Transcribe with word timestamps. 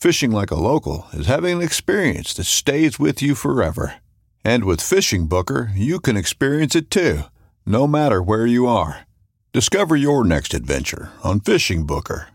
Fishing 0.00 0.30
like 0.30 0.52
a 0.52 0.54
local 0.54 1.08
is 1.12 1.26
having 1.26 1.56
an 1.56 1.60
experience 1.60 2.32
that 2.34 2.44
stays 2.44 3.00
with 3.00 3.20
you 3.20 3.34
forever. 3.34 3.94
And 4.44 4.62
with 4.62 4.80
Fishing 4.80 5.26
Booker, 5.26 5.72
you 5.74 5.98
can 5.98 6.16
experience 6.16 6.76
it 6.76 6.88
too, 6.88 7.22
no 7.66 7.88
matter 7.88 8.22
where 8.22 8.46
you 8.46 8.68
are. 8.68 9.08
Discover 9.52 9.96
your 9.96 10.22
next 10.22 10.54
adventure 10.54 11.10
on 11.24 11.40
Fishing 11.40 11.84
Booker. 11.84 12.28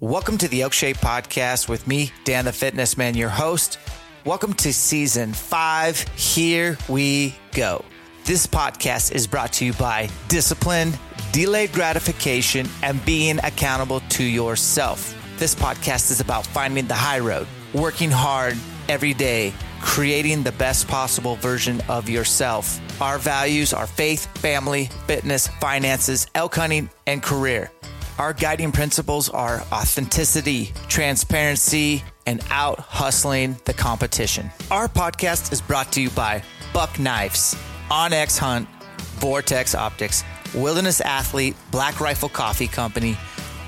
Welcome 0.00 0.38
to 0.38 0.48
the 0.48 0.62
Elk 0.62 0.72
Shape 0.72 0.96
Podcast 0.96 1.68
with 1.68 1.86
me, 1.86 2.10
Dan 2.24 2.46
the 2.46 2.52
Fitness 2.52 2.98
Man, 2.98 3.14
your 3.14 3.28
host. 3.28 3.78
Welcome 4.26 4.54
to 4.54 4.72
season 4.72 5.32
five. 5.32 6.00
Here 6.16 6.76
we 6.88 7.36
go. 7.52 7.84
This 8.24 8.44
podcast 8.44 9.12
is 9.12 9.24
brought 9.24 9.52
to 9.52 9.64
you 9.64 9.72
by 9.74 10.10
discipline, 10.26 10.94
delayed 11.30 11.72
gratification, 11.72 12.68
and 12.82 13.02
being 13.04 13.38
accountable 13.44 14.00
to 14.00 14.24
yourself. 14.24 15.14
This 15.36 15.54
podcast 15.54 16.10
is 16.10 16.18
about 16.18 16.44
finding 16.44 16.88
the 16.88 16.94
high 16.94 17.20
road, 17.20 17.46
working 17.72 18.10
hard 18.10 18.56
every 18.88 19.14
day, 19.14 19.54
creating 19.80 20.42
the 20.42 20.50
best 20.50 20.88
possible 20.88 21.36
version 21.36 21.80
of 21.88 22.08
yourself. 22.08 22.80
Our 23.00 23.18
values 23.18 23.72
are 23.72 23.86
faith, 23.86 24.26
family, 24.38 24.90
fitness, 25.06 25.46
finances, 25.46 26.26
elk 26.34 26.56
hunting, 26.56 26.90
and 27.06 27.22
career. 27.22 27.70
Our 28.18 28.32
guiding 28.32 28.72
principles 28.72 29.28
are 29.28 29.60
authenticity, 29.70 30.72
transparency, 30.88 32.02
and 32.24 32.42
out 32.50 32.78
hustling 32.78 33.56
the 33.66 33.74
competition. 33.74 34.50
Our 34.70 34.88
podcast 34.88 35.52
is 35.52 35.60
brought 35.60 35.92
to 35.92 36.00
you 36.00 36.08
by 36.10 36.42
Buck 36.72 36.98
Knives, 36.98 37.54
OnX 37.90 38.38
Hunt, 38.38 38.68
Vortex 39.20 39.74
Optics, 39.74 40.24
Wilderness 40.54 41.02
Athlete, 41.02 41.56
Black 41.70 42.00
Rifle 42.00 42.30
Coffee 42.30 42.68
Company, 42.68 43.18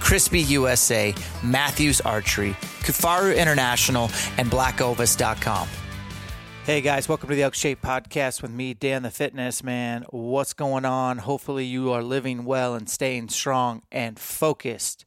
Crispi 0.00 0.48
USA, 0.48 1.14
Mathews 1.44 2.00
Archery, 2.00 2.52
Kifaru 2.80 3.36
International, 3.36 4.10
and 4.38 4.50
BlackOvis.com. 4.50 5.68
Hey 6.68 6.82
guys, 6.82 7.08
welcome 7.08 7.30
to 7.30 7.34
the 7.34 7.44
Elk 7.44 7.54
Shape 7.54 7.80
Podcast 7.80 8.42
with 8.42 8.50
me, 8.50 8.74
Dan 8.74 9.02
the 9.02 9.10
Fitness 9.10 9.64
Man. 9.64 10.04
What's 10.10 10.52
going 10.52 10.84
on? 10.84 11.16
Hopefully, 11.16 11.64
you 11.64 11.92
are 11.92 12.02
living 12.02 12.44
well 12.44 12.74
and 12.74 12.90
staying 12.90 13.30
strong 13.30 13.80
and 13.90 14.18
focused. 14.18 15.06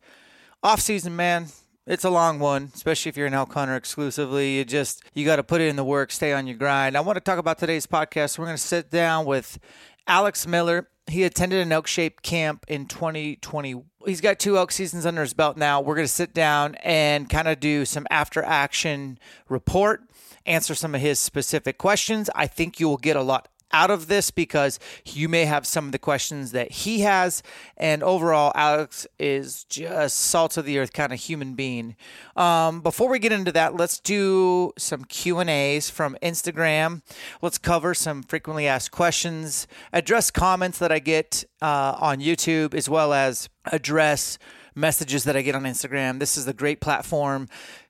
Off 0.63 0.79
season, 0.79 1.15
man, 1.15 1.49
it's 1.85 2.03
a 2.03 2.09
long 2.09 2.39
one, 2.39 2.71
especially 2.73 3.09
if 3.09 3.15
you're 3.15 3.27
an 3.27 3.35
elk 3.35 3.53
hunter 3.53 3.75
exclusively. 3.75 4.57
You 4.57 4.65
just 4.65 5.03
you 5.13 5.23
got 5.23 5.35
to 5.35 5.43
put 5.43 5.61
it 5.61 5.67
in 5.67 5.75
the 5.75 5.83
work, 5.83 6.11
stay 6.11 6.33
on 6.33 6.47
your 6.47 6.57
grind. 6.57 6.97
I 6.97 7.01
want 7.01 7.17
to 7.17 7.21
talk 7.21 7.37
about 7.37 7.59
today's 7.59 7.85
podcast. 7.85 8.39
We're 8.39 8.45
going 8.45 8.57
to 8.57 8.63
sit 8.63 8.89
down 8.89 9.27
with 9.27 9.59
Alex 10.07 10.47
Miller. 10.47 10.87
He 11.05 11.25
attended 11.25 11.59
an 11.59 11.71
elk 11.71 11.85
shape 11.85 12.23
camp 12.23 12.65
in 12.69 12.87
2020. 12.87 13.83
He's 14.07 14.21
got 14.21 14.39
two 14.39 14.57
elk 14.57 14.71
seasons 14.71 15.05
under 15.05 15.21
his 15.21 15.35
belt 15.35 15.57
now. 15.57 15.79
We're 15.79 15.93
going 15.93 16.07
to 16.07 16.11
sit 16.11 16.33
down 16.33 16.73
and 16.81 17.29
kind 17.29 17.47
of 17.47 17.59
do 17.59 17.85
some 17.85 18.07
after 18.09 18.41
action 18.41 19.19
report 19.47 20.01
answer 20.45 20.75
some 20.75 20.95
of 20.95 21.01
his 21.01 21.19
specific 21.19 21.77
questions. 21.77 22.29
I 22.35 22.47
think 22.47 22.79
you 22.79 22.87
will 22.87 22.97
get 22.97 23.15
a 23.15 23.21
lot 23.21 23.47
out 23.73 23.91
of 23.91 24.07
this 24.07 24.31
because 24.31 24.79
you 25.05 25.29
may 25.29 25.45
have 25.45 25.65
some 25.65 25.85
of 25.85 25.91
the 25.91 25.99
questions 25.99 26.51
that 26.51 26.71
he 26.71 27.01
has. 27.01 27.43
And 27.77 28.03
overall 28.03 28.51
alex 28.55 29.07
is 29.19 29.63
just 29.65 30.17
salt 30.17 30.57
of 30.57 30.65
the 30.65 30.79
earth 30.79 30.93
kind 30.93 31.13
of 31.13 31.19
human 31.19 31.55
being. 31.55 31.95
Um, 32.35 32.81
before 32.81 33.09
we 33.09 33.19
get 33.19 33.31
into 33.31 33.51
that 33.53 33.75
let's 33.75 33.99
do 33.99 34.71
some 34.77 35.05
q 35.05 35.39
and 35.39 35.49
a's 35.49 35.89
from 35.89 36.17
instagram. 36.21 37.01
Let's 37.41 37.57
cover 37.57 37.93
some 37.93 38.23
frequently 38.23 38.67
asked 38.67 38.91
questions 38.91 39.67
address 39.93 40.31
comments 40.31 40.79
that 40.79 40.91
i 40.91 40.99
get 40.99 41.43
uh, 41.61 41.95
on 41.99 42.19
youtube 42.19 42.73
as 42.73 42.89
well 42.89 43.13
as 43.13 43.49
address 43.65 44.37
messages 44.75 45.23
that 45.23 45.35
i 45.35 45.41
get 45.41 45.55
on 45.55 45.63
instagram. 45.63 46.19
This 46.19 46.37
is 46.37 46.47
a 46.47 46.53
great 46.53 46.81
platform 46.81 47.47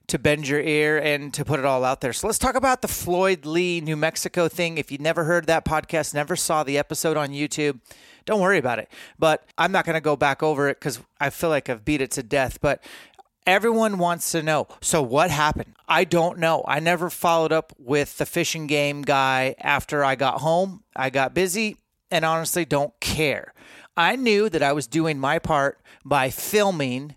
to 0.08 0.18
bend 0.18 0.48
your 0.48 0.60
ear 0.60 0.98
and 0.98 1.32
to 1.34 1.44
put 1.44 1.58
it 1.58 1.64
all 1.64 1.84
out 1.84 2.00
there. 2.00 2.12
So 2.12 2.26
let's 2.26 2.38
talk 2.38 2.54
about 2.54 2.82
the 2.82 2.88
Floyd 2.88 3.46
Lee, 3.46 3.80
New 3.80 3.96
Mexico 3.96 4.48
thing. 4.48 4.78
If 4.78 4.92
you 4.92 4.98
never 4.98 5.24
heard 5.24 5.46
that 5.46 5.64
podcast, 5.64 6.14
never 6.14 6.36
saw 6.36 6.62
the 6.62 6.78
episode 6.78 7.16
on 7.16 7.30
YouTube, 7.30 7.80
don't 8.24 8.40
worry 8.40 8.58
about 8.58 8.78
it. 8.78 8.88
But 9.18 9.44
I'm 9.58 9.72
not 9.72 9.84
going 9.84 9.94
to 9.94 10.00
go 10.00 10.16
back 10.16 10.42
over 10.42 10.68
it 10.68 10.78
because 10.78 11.00
I 11.20 11.30
feel 11.30 11.50
like 11.50 11.68
I've 11.68 11.84
beat 11.84 12.00
it 12.00 12.10
to 12.12 12.22
death. 12.22 12.60
But 12.60 12.82
everyone 13.46 13.98
wants 13.98 14.30
to 14.32 14.42
know. 14.42 14.68
So 14.80 15.02
what 15.02 15.30
happened? 15.30 15.74
I 15.88 16.04
don't 16.04 16.38
know. 16.38 16.64
I 16.66 16.80
never 16.80 17.10
followed 17.10 17.52
up 17.52 17.72
with 17.78 18.18
the 18.18 18.26
Fish 18.26 18.54
and 18.54 18.68
Game 18.68 19.02
guy 19.02 19.54
after 19.58 20.04
I 20.04 20.14
got 20.14 20.40
home. 20.40 20.84
I 20.94 21.10
got 21.10 21.34
busy 21.34 21.76
and 22.10 22.24
honestly 22.24 22.64
don't 22.64 22.98
care. 23.00 23.52
I 23.96 24.16
knew 24.16 24.48
that 24.48 24.62
I 24.62 24.72
was 24.72 24.86
doing 24.86 25.18
my 25.18 25.38
part 25.38 25.80
by 26.04 26.30
filming 26.30 27.16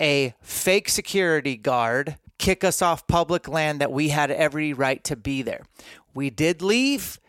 a 0.00 0.34
fake 0.40 0.88
security 0.88 1.56
guard 1.56 2.16
kick 2.42 2.64
us 2.64 2.82
off 2.82 3.06
public 3.06 3.46
land 3.46 3.80
that 3.80 3.92
we 3.92 4.08
had 4.08 4.28
every 4.32 4.72
right 4.72 5.04
to 5.04 5.14
be 5.14 5.42
there. 5.42 5.62
We 6.12 6.28
did 6.28 6.60
leave. 6.60 7.20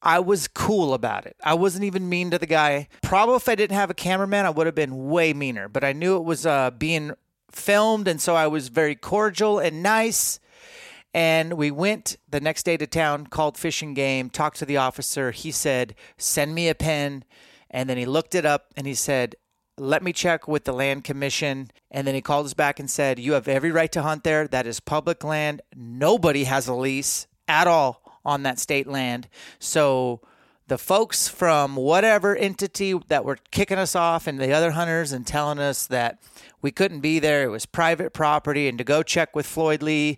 I 0.00 0.20
was 0.20 0.46
cool 0.46 0.94
about 0.94 1.26
it. 1.26 1.34
I 1.42 1.54
wasn't 1.54 1.82
even 1.84 2.08
mean 2.08 2.30
to 2.30 2.38
the 2.38 2.46
guy. 2.46 2.86
Probably 3.02 3.34
if 3.34 3.48
I 3.48 3.56
didn't 3.56 3.76
have 3.76 3.90
a 3.90 3.94
cameraman, 3.94 4.46
I 4.46 4.50
would 4.50 4.66
have 4.66 4.74
been 4.76 5.08
way 5.08 5.32
meaner. 5.32 5.68
But 5.68 5.82
I 5.82 5.92
knew 5.92 6.16
it 6.16 6.22
was 6.22 6.46
uh, 6.46 6.70
being 6.70 7.12
filmed, 7.50 8.06
and 8.06 8.20
so 8.20 8.36
I 8.36 8.46
was 8.46 8.68
very 8.68 8.94
cordial 8.94 9.58
and 9.58 9.82
nice. 9.82 10.38
And 11.12 11.54
we 11.54 11.72
went 11.72 12.16
the 12.30 12.40
next 12.40 12.62
day 12.62 12.76
to 12.76 12.86
town, 12.86 13.26
called 13.26 13.58
Fish 13.58 13.82
and 13.82 13.96
Game, 13.96 14.30
talked 14.30 14.58
to 14.58 14.64
the 14.64 14.76
officer. 14.76 15.32
He 15.32 15.50
said, 15.50 15.96
"Send 16.18 16.54
me 16.54 16.68
a 16.68 16.74
pen," 16.76 17.24
and 17.68 17.90
then 17.90 17.98
he 17.98 18.06
looked 18.06 18.36
it 18.36 18.46
up 18.46 18.66
and 18.76 18.86
he 18.86 18.94
said, 18.94 19.34
let 19.78 20.02
me 20.02 20.12
check 20.12 20.46
with 20.46 20.64
the 20.64 20.72
land 20.72 21.04
commission. 21.04 21.70
And 21.90 22.06
then 22.06 22.14
he 22.14 22.20
called 22.20 22.46
us 22.46 22.54
back 22.54 22.78
and 22.78 22.90
said, 22.90 23.18
You 23.18 23.32
have 23.32 23.48
every 23.48 23.70
right 23.70 23.90
to 23.92 24.02
hunt 24.02 24.24
there. 24.24 24.46
That 24.46 24.66
is 24.66 24.80
public 24.80 25.24
land. 25.24 25.62
Nobody 25.74 26.44
has 26.44 26.68
a 26.68 26.74
lease 26.74 27.26
at 27.48 27.66
all 27.66 28.20
on 28.24 28.42
that 28.44 28.58
state 28.58 28.86
land. 28.86 29.28
So 29.58 30.20
the 30.68 30.78
folks 30.78 31.28
from 31.28 31.76
whatever 31.76 32.36
entity 32.36 32.98
that 33.08 33.24
were 33.24 33.38
kicking 33.50 33.78
us 33.78 33.96
off 33.96 34.26
and 34.26 34.38
the 34.38 34.52
other 34.52 34.70
hunters 34.70 35.12
and 35.12 35.26
telling 35.26 35.58
us 35.58 35.86
that 35.88 36.18
we 36.60 36.70
couldn't 36.70 37.00
be 37.00 37.18
there, 37.18 37.42
it 37.42 37.48
was 37.50 37.66
private 37.66 38.12
property, 38.12 38.68
and 38.68 38.78
to 38.78 38.84
go 38.84 39.02
check 39.02 39.34
with 39.34 39.44
Floyd 39.44 39.82
Lee, 39.82 40.16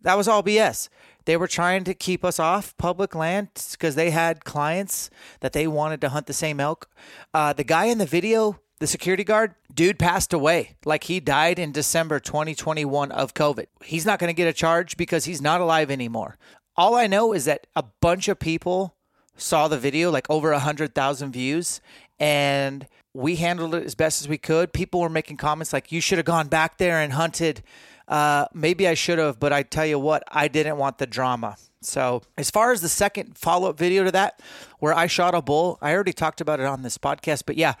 that 0.00 0.16
was 0.16 0.28
all 0.28 0.42
BS. 0.42 0.88
they 1.24 1.36
were 1.36 1.46
trying 1.46 1.84
to 1.84 1.94
keep 1.94 2.24
us 2.24 2.40
off 2.40 2.76
public 2.78 3.14
land 3.14 3.48
because 3.72 3.94
they 3.94 4.10
had 4.10 4.44
clients 4.44 5.10
that 5.40 5.52
they 5.52 5.66
wanted 5.66 6.00
to 6.00 6.08
hunt 6.08 6.26
the 6.26 6.32
same 6.32 6.58
elk. 6.58 6.88
Uh, 7.34 7.52
the 7.52 7.62
guy 7.62 7.84
in 7.84 7.98
the 7.98 8.06
video, 8.06 8.58
the 8.82 8.88
security 8.88 9.22
guard, 9.22 9.54
dude 9.72 9.96
passed 9.96 10.32
away. 10.32 10.74
Like 10.84 11.04
he 11.04 11.20
died 11.20 11.60
in 11.60 11.70
December 11.70 12.18
2021 12.18 13.12
of 13.12 13.32
COVID. 13.32 13.66
He's 13.84 14.04
not 14.04 14.18
going 14.18 14.26
to 14.26 14.34
get 14.34 14.48
a 14.48 14.52
charge 14.52 14.96
because 14.96 15.24
he's 15.24 15.40
not 15.40 15.60
alive 15.60 15.88
anymore. 15.88 16.36
All 16.74 16.96
I 16.96 17.06
know 17.06 17.32
is 17.32 17.44
that 17.44 17.68
a 17.76 17.84
bunch 18.00 18.26
of 18.26 18.40
people 18.40 18.96
saw 19.36 19.68
the 19.68 19.78
video, 19.78 20.10
like 20.10 20.28
over 20.28 20.50
a 20.50 20.58
hundred 20.58 20.96
thousand 20.96 21.30
views, 21.30 21.80
and 22.18 22.88
we 23.14 23.36
handled 23.36 23.76
it 23.76 23.84
as 23.84 23.94
best 23.94 24.20
as 24.20 24.26
we 24.28 24.36
could. 24.36 24.72
People 24.72 25.00
were 25.00 25.08
making 25.08 25.36
comments 25.36 25.72
like, 25.72 25.92
"You 25.92 26.00
should 26.00 26.18
have 26.18 26.24
gone 26.24 26.48
back 26.48 26.78
there 26.78 26.98
and 26.98 27.12
hunted." 27.12 27.62
Uh, 28.08 28.46
maybe 28.52 28.88
I 28.88 28.94
should 28.94 29.20
have, 29.20 29.38
but 29.38 29.52
I 29.52 29.62
tell 29.62 29.86
you 29.86 29.98
what, 29.98 30.24
I 30.26 30.48
didn't 30.48 30.76
want 30.76 30.98
the 30.98 31.06
drama. 31.06 31.56
So, 31.82 32.22
as 32.36 32.50
far 32.50 32.72
as 32.72 32.80
the 32.80 32.88
second 32.88 33.38
follow 33.38 33.70
up 33.70 33.78
video 33.78 34.04
to 34.04 34.10
that, 34.12 34.40
where 34.82 34.92
I 34.92 35.06
shot 35.06 35.32
a 35.32 35.40
bull, 35.40 35.78
I 35.80 35.94
already 35.94 36.12
talked 36.12 36.40
about 36.40 36.58
it 36.58 36.66
on 36.66 36.82
this 36.82 36.98
podcast, 36.98 37.44
but 37.46 37.56
yeah, 37.56 37.74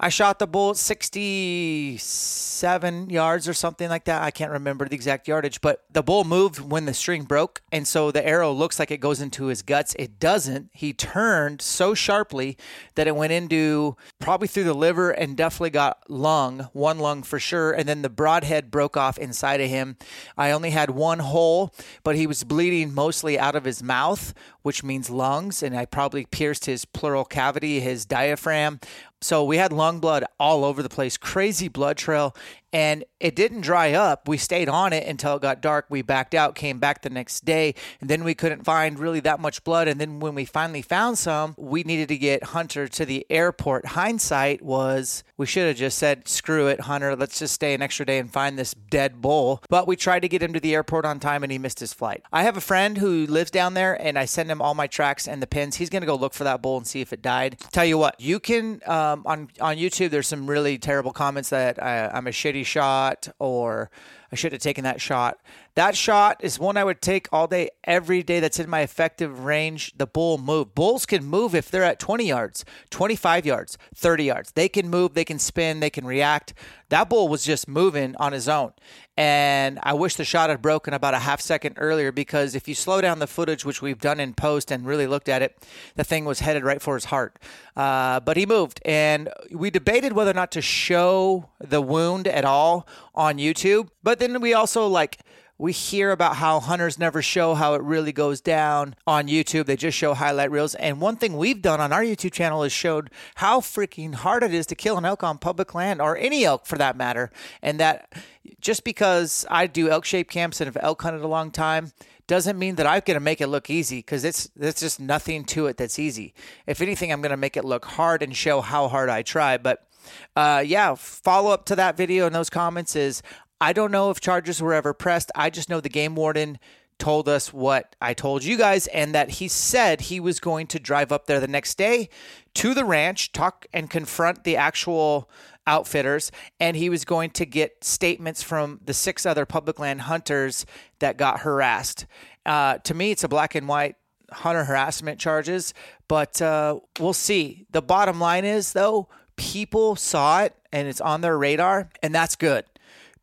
I 0.00 0.08
shot 0.08 0.38
the 0.38 0.46
bull 0.46 0.72
67 0.72 3.10
yards 3.10 3.46
or 3.46 3.52
something 3.52 3.90
like 3.90 4.06
that. 4.06 4.22
I 4.22 4.30
can't 4.30 4.50
remember 4.50 4.88
the 4.88 4.94
exact 4.94 5.28
yardage, 5.28 5.60
but 5.60 5.84
the 5.92 6.02
bull 6.02 6.24
moved 6.24 6.60
when 6.60 6.86
the 6.86 6.94
string 6.94 7.24
broke. 7.24 7.60
And 7.70 7.86
so 7.86 8.10
the 8.10 8.26
arrow 8.26 8.52
looks 8.52 8.78
like 8.78 8.90
it 8.90 9.00
goes 9.00 9.20
into 9.20 9.48
his 9.48 9.60
guts. 9.60 9.94
It 9.98 10.18
doesn't. 10.18 10.70
He 10.72 10.94
turned 10.94 11.60
so 11.60 11.92
sharply 11.92 12.56
that 12.94 13.06
it 13.06 13.14
went 13.14 13.34
into 13.34 13.98
probably 14.18 14.48
through 14.48 14.64
the 14.64 14.72
liver 14.72 15.10
and 15.10 15.36
definitely 15.36 15.68
got 15.68 15.98
lung, 16.08 16.70
one 16.72 16.98
lung 16.98 17.22
for 17.22 17.38
sure. 17.38 17.72
And 17.72 17.86
then 17.86 18.00
the 18.00 18.08
broadhead 18.08 18.70
broke 18.70 18.96
off 18.96 19.18
inside 19.18 19.60
of 19.60 19.68
him. 19.68 19.98
I 20.38 20.52
only 20.52 20.70
had 20.70 20.88
one 20.88 21.18
hole, 21.18 21.74
but 22.02 22.16
he 22.16 22.26
was 22.26 22.44
bleeding 22.44 22.94
mostly 22.94 23.38
out 23.38 23.56
of 23.56 23.64
his 23.64 23.82
mouth, 23.82 24.32
which 24.66 24.82
means 24.82 25.08
lungs. 25.08 25.62
And 25.62 25.76
I 25.76 25.84
probably 25.84 26.26
pierced 26.26 26.66
his 26.66 26.84
pleural 26.84 27.24
cavity, 27.24 27.78
his 27.78 28.04
diaphragm. 28.04 28.80
So 29.26 29.42
we 29.42 29.56
had 29.56 29.72
lung 29.72 29.98
blood 29.98 30.24
all 30.38 30.64
over 30.64 30.84
the 30.84 30.88
place, 30.88 31.16
crazy 31.16 31.66
blood 31.66 31.96
trail, 31.96 32.36
and 32.72 33.04
it 33.20 33.34
didn't 33.34 33.62
dry 33.62 33.92
up. 33.92 34.28
We 34.28 34.36
stayed 34.36 34.68
on 34.68 34.92
it 34.92 35.08
until 35.08 35.36
it 35.36 35.42
got 35.42 35.62
dark. 35.62 35.86
We 35.88 36.02
backed 36.02 36.34
out, 36.34 36.54
came 36.54 36.78
back 36.78 37.00
the 37.00 37.08
next 37.08 37.44
day, 37.46 37.74
and 38.02 38.10
then 38.10 38.22
we 38.22 38.34
couldn't 38.34 38.64
find 38.64 38.98
really 38.98 39.20
that 39.20 39.40
much 39.40 39.64
blood. 39.64 39.88
And 39.88 39.98
then 39.98 40.20
when 40.20 40.34
we 40.34 40.44
finally 40.44 40.82
found 40.82 41.16
some, 41.16 41.54
we 41.56 41.84
needed 41.84 42.08
to 42.08 42.18
get 42.18 42.44
Hunter 42.44 42.86
to 42.86 43.06
the 43.06 43.24
airport. 43.30 43.86
Hindsight 43.86 44.60
was 44.60 45.24
we 45.38 45.46
should 45.46 45.68
have 45.68 45.76
just 45.76 45.96
said, 45.96 46.28
screw 46.28 46.66
it, 46.66 46.80
Hunter, 46.80 47.16
let's 47.16 47.38
just 47.38 47.54
stay 47.54 47.72
an 47.72 47.80
extra 47.80 48.04
day 48.04 48.18
and 48.18 48.30
find 48.30 48.58
this 48.58 48.74
dead 48.74 49.22
bull. 49.22 49.62
But 49.70 49.88
we 49.88 49.96
tried 49.96 50.20
to 50.20 50.28
get 50.28 50.42
him 50.42 50.52
to 50.52 50.60
the 50.60 50.74
airport 50.74 51.06
on 51.06 51.18
time 51.18 51.42
and 51.42 51.50
he 51.50 51.58
missed 51.58 51.80
his 51.80 51.94
flight. 51.94 52.22
I 52.30 52.42
have 52.42 52.58
a 52.58 52.60
friend 52.60 52.98
who 52.98 53.26
lives 53.26 53.50
down 53.50 53.72
there 53.72 53.94
and 54.00 54.18
I 54.18 54.26
send 54.26 54.50
him 54.50 54.60
all 54.60 54.74
my 54.74 54.86
tracks 54.86 55.26
and 55.26 55.42
the 55.42 55.46
pins. 55.46 55.76
He's 55.76 55.88
going 55.88 56.02
to 56.02 56.06
go 56.06 56.14
look 56.14 56.34
for 56.34 56.44
that 56.44 56.60
bull 56.60 56.76
and 56.76 56.86
see 56.86 57.00
if 57.00 57.12
it 57.14 57.22
died. 57.22 57.58
Tell 57.72 57.86
you 57.86 57.96
what, 57.96 58.20
you 58.20 58.38
can, 58.38 58.82
um, 58.86 59.15
on, 59.24 59.48
on 59.60 59.76
YouTube, 59.76 60.10
there's 60.10 60.28
some 60.28 60.48
really 60.48 60.78
terrible 60.78 61.12
comments 61.12 61.50
that 61.50 61.80
uh, 61.80 62.10
I'm 62.12 62.26
a 62.26 62.30
shitty 62.30 62.66
shot 62.66 63.28
or 63.38 63.90
I 64.32 64.36
should 64.36 64.52
have 64.52 64.60
taken 64.60 64.84
that 64.84 65.00
shot. 65.00 65.38
That 65.76 65.96
shot 65.96 66.42
is 66.42 66.58
one 66.58 66.76
I 66.76 66.84
would 66.84 67.00
take 67.00 67.28
all 67.32 67.46
day, 67.46 67.70
every 67.84 68.22
day 68.22 68.40
that's 68.40 68.58
in 68.58 68.68
my 68.68 68.80
effective 68.80 69.44
range. 69.44 69.92
The 69.96 70.06
bull 70.06 70.38
move. 70.38 70.74
Bulls 70.74 71.06
can 71.06 71.24
move 71.24 71.54
if 71.54 71.70
they're 71.70 71.84
at 71.84 71.98
20 71.98 72.26
yards, 72.26 72.64
25 72.90 73.46
yards, 73.46 73.78
30 73.94 74.24
yards. 74.24 74.52
They 74.52 74.68
can 74.68 74.88
move, 74.88 75.14
they 75.14 75.24
can 75.24 75.38
spin, 75.38 75.80
they 75.80 75.90
can 75.90 76.06
react. 76.06 76.54
That 76.88 77.08
bull 77.08 77.28
was 77.28 77.44
just 77.44 77.68
moving 77.68 78.16
on 78.16 78.32
his 78.32 78.48
own. 78.48 78.72
And 79.16 79.78
I 79.82 79.94
wish 79.94 80.16
the 80.16 80.24
shot 80.24 80.50
had 80.50 80.60
broken 80.60 80.92
about 80.92 81.14
a 81.14 81.18
half 81.18 81.40
second 81.40 81.76
earlier 81.78 82.12
because 82.12 82.54
if 82.54 82.68
you 82.68 82.74
slow 82.74 83.00
down 83.00 83.18
the 83.18 83.26
footage, 83.26 83.64
which 83.64 83.80
we've 83.80 83.98
done 83.98 84.20
in 84.20 84.34
post 84.34 84.70
and 84.70 84.84
really 84.84 85.06
looked 85.06 85.28
at 85.28 85.40
it, 85.40 85.56
the 85.94 86.04
thing 86.04 86.26
was 86.26 86.40
headed 86.40 86.64
right 86.64 86.82
for 86.82 86.94
his 86.94 87.06
heart. 87.06 87.38
Uh, 87.74 88.20
but 88.20 88.36
he 88.36 88.44
moved. 88.44 88.80
And 88.84 89.30
we 89.50 89.70
debated 89.70 90.12
whether 90.12 90.32
or 90.32 90.34
not 90.34 90.52
to 90.52 90.60
show 90.60 91.48
the 91.58 91.80
wound 91.80 92.28
at 92.28 92.44
all 92.44 92.86
on 93.14 93.38
YouTube. 93.38 93.88
But 94.02 94.18
then 94.18 94.40
we 94.40 94.52
also 94.52 94.86
like, 94.86 95.18
we 95.58 95.72
hear 95.72 96.10
about 96.10 96.36
how 96.36 96.60
hunters 96.60 96.98
never 96.98 97.22
show 97.22 97.54
how 97.54 97.74
it 97.74 97.82
really 97.82 98.12
goes 98.12 98.40
down 98.40 98.94
on 99.06 99.26
YouTube. 99.26 99.66
They 99.66 99.76
just 99.76 99.96
show 99.96 100.14
highlight 100.14 100.50
reels. 100.50 100.74
And 100.74 101.00
one 101.00 101.16
thing 101.16 101.36
we've 101.36 101.62
done 101.62 101.80
on 101.80 101.92
our 101.92 102.02
YouTube 102.02 102.32
channel 102.32 102.62
is 102.62 102.72
showed 102.72 103.10
how 103.36 103.60
freaking 103.60 104.14
hard 104.14 104.42
it 104.42 104.52
is 104.52 104.66
to 104.66 104.74
kill 104.74 104.98
an 104.98 105.04
elk 105.04 105.22
on 105.22 105.38
public 105.38 105.74
land 105.74 106.02
or 106.02 106.16
any 106.16 106.44
elk 106.44 106.66
for 106.66 106.76
that 106.76 106.96
matter. 106.96 107.30
And 107.62 107.80
that 107.80 108.12
just 108.60 108.84
because 108.84 109.46
I 109.50 109.66
do 109.66 109.88
elk 109.88 110.04
shape 110.04 110.30
camps 110.30 110.60
and 110.60 110.66
have 110.66 110.82
elk 110.82 111.00
hunted 111.02 111.22
a 111.22 111.28
long 111.28 111.50
time 111.50 111.92
doesn't 112.26 112.58
mean 112.58 112.74
that 112.74 112.86
I'm 112.86 113.02
going 113.04 113.14
to 113.14 113.20
make 113.20 113.40
it 113.40 113.46
look 113.46 113.70
easy 113.70 113.98
because 113.98 114.24
it's 114.24 114.50
there's 114.56 114.80
just 114.80 114.98
nothing 115.00 115.44
to 115.44 115.66
it 115.66 115.76
that's 115.76 115.98
easy. 115.98 116.34
If 116.66 116.80
anything, 116.80 117.12
I'm 117.12 117.22
going 117.22 117.30
to 117.30 117.36
make 117.36 117.56
it 117.56 117.64
look 117.64 117.84
hard 117.84 118.22
and 118.22 118.36
show 118.36 118.60
how 118.60 118.88
hard 118.88 119.08
I 119.08 119.22
try. 119.22 119.56
But 119.58 119.86
uh, 120.34 120.62
yeah, 120.66 120.94
follow 120.94 121.50
up 121.50 121.64
to 121.66 121.76
that 121.76 121.96
video 121.96 122.26
and 122.26 122.34
those 122.34 122.50
comments 122.50 122.96
is 122.96 123.22
I 123.60 123.72
don't 123.72 123.90
know 123.90 124.10
if 124.10 124.20
charges 124.20 124.60
were 124.60 124.74
ever 124.74 124.92
pressed. 124.92 125.30
I 125.34 125.50
just 125.50 125.70
know 125.70 125.80
the 125.80 125.88
game 125.88 126.14
warden 126.14 126.58
told 126.98 127.28
us 127.28 127.52
what 127.52 127.94
I 128.00 128.14
told 128.14 128.44
you 128.44 128.56
guys 128.56 128.86
and 128.88 129.14
that 129.14 129.32
he 129.32 129.48
said 129.48 130.02
he 130.02 130.20
was 130.20 130.40
going 130.40 130.66
to 130.68 130.78
drive 130.78 131.12
up 131.12 131.26
there 131.26 131.40
the 131.40 131.48
next 131.48 131.76
day 131.76 132.08
to 132.54 132.74
the 132.74 132.84
ranch, 132.84 133.32
talk 133.32 133.66
and 133.72 133.90
confront 133.90 134.44
the 134.44 134.56
actual 134.56 135.30
outfitters, 135.66 136.30
and 136.60 136.76
he 136.76 136.88
was 136.88 137.04
going 137.04 137.30
to 137.30 137.44
get 137.44 137.82
statements 137.82 138.42
from 138.42 138.80
the 138.84 138.94
six 138.94 139.26
other 139.26 139.44
public 139.44 139.78
land 139.78 140.02
hunters 140.02 140.64
that 141.00 141.16
got 141.16 141.40
harassed. 141.40 142.06
Uh, 142.44 142.78
to 142.78 142.94
me, 142.94 143.10
it's 143.10 143.24
a 143.24 143.28
black 143.28 143.54
and 143.54 143.68
white 143.68 143.96
hunter 144.30 144.64
harassment 144.64 145.18
charges, 145.18 145.74
but 146.08 146.40
uh, 146.40 146.78
we'll 146.98 147.12
see. 147.12 147.66
The 147.72 147.82
bottom 147.82 148.20
line 148.20 148.44
is, 148.44 148.72
though, 148.72 149.08
people 149.36 149.96
saw 149.96 150.44
it 150.44 150.54
and 150.72 150.88
it's 150.88 151.00
on 151.00 151.20
their 151.20 151.36
radar, 151.36 151.90
and 152.02 152.14
that's 152.14 152.36
good 152.36 152.64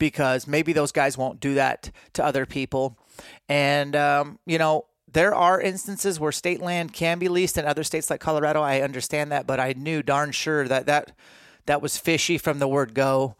because 0.03 0.47
maybe 0.47 0.73
those 0.73 0.91
guys 0.91 1.17
won't 1.17 1.39
do 1.39 1.53
that 1.53 1.89
to 2.11 2.21
other 2.21 2.45
people. 2.45 2.97
And, 3.47 3.95
um, 3.95 4.37
you 4.45 4.57
know, 4.57 4.83
there 5.09 5.33
are 5.33 5.61
instances 5.61 6.19
where 6.19 6.33
state 6.33 6.59
land 6.59 6.91
can 6.91 7.19
be 7.19 7.29
leased 7.29 7.57
in 7.57 7.63
other 7.63 7.85
states 7.85 8.09
like 8.09 8.19
Colorado. 8.19 8.61
I 8.61 8.81
understand 8.81 9.31
that, 9.31 9.47
but 9.47 9.61
I 9.61 9.73
knew 9.77 10.03
darn 10.03 10.33
sure 10.33 10.67
that 10.67 10.87
that, 10.87 11.13
that 11.67 11.81
was 11.81 11.97
fishy 11.97 12.37
from 12.37 12.59
the 12.59 12.67
word 12.67 12.93
go. 12.93 13.37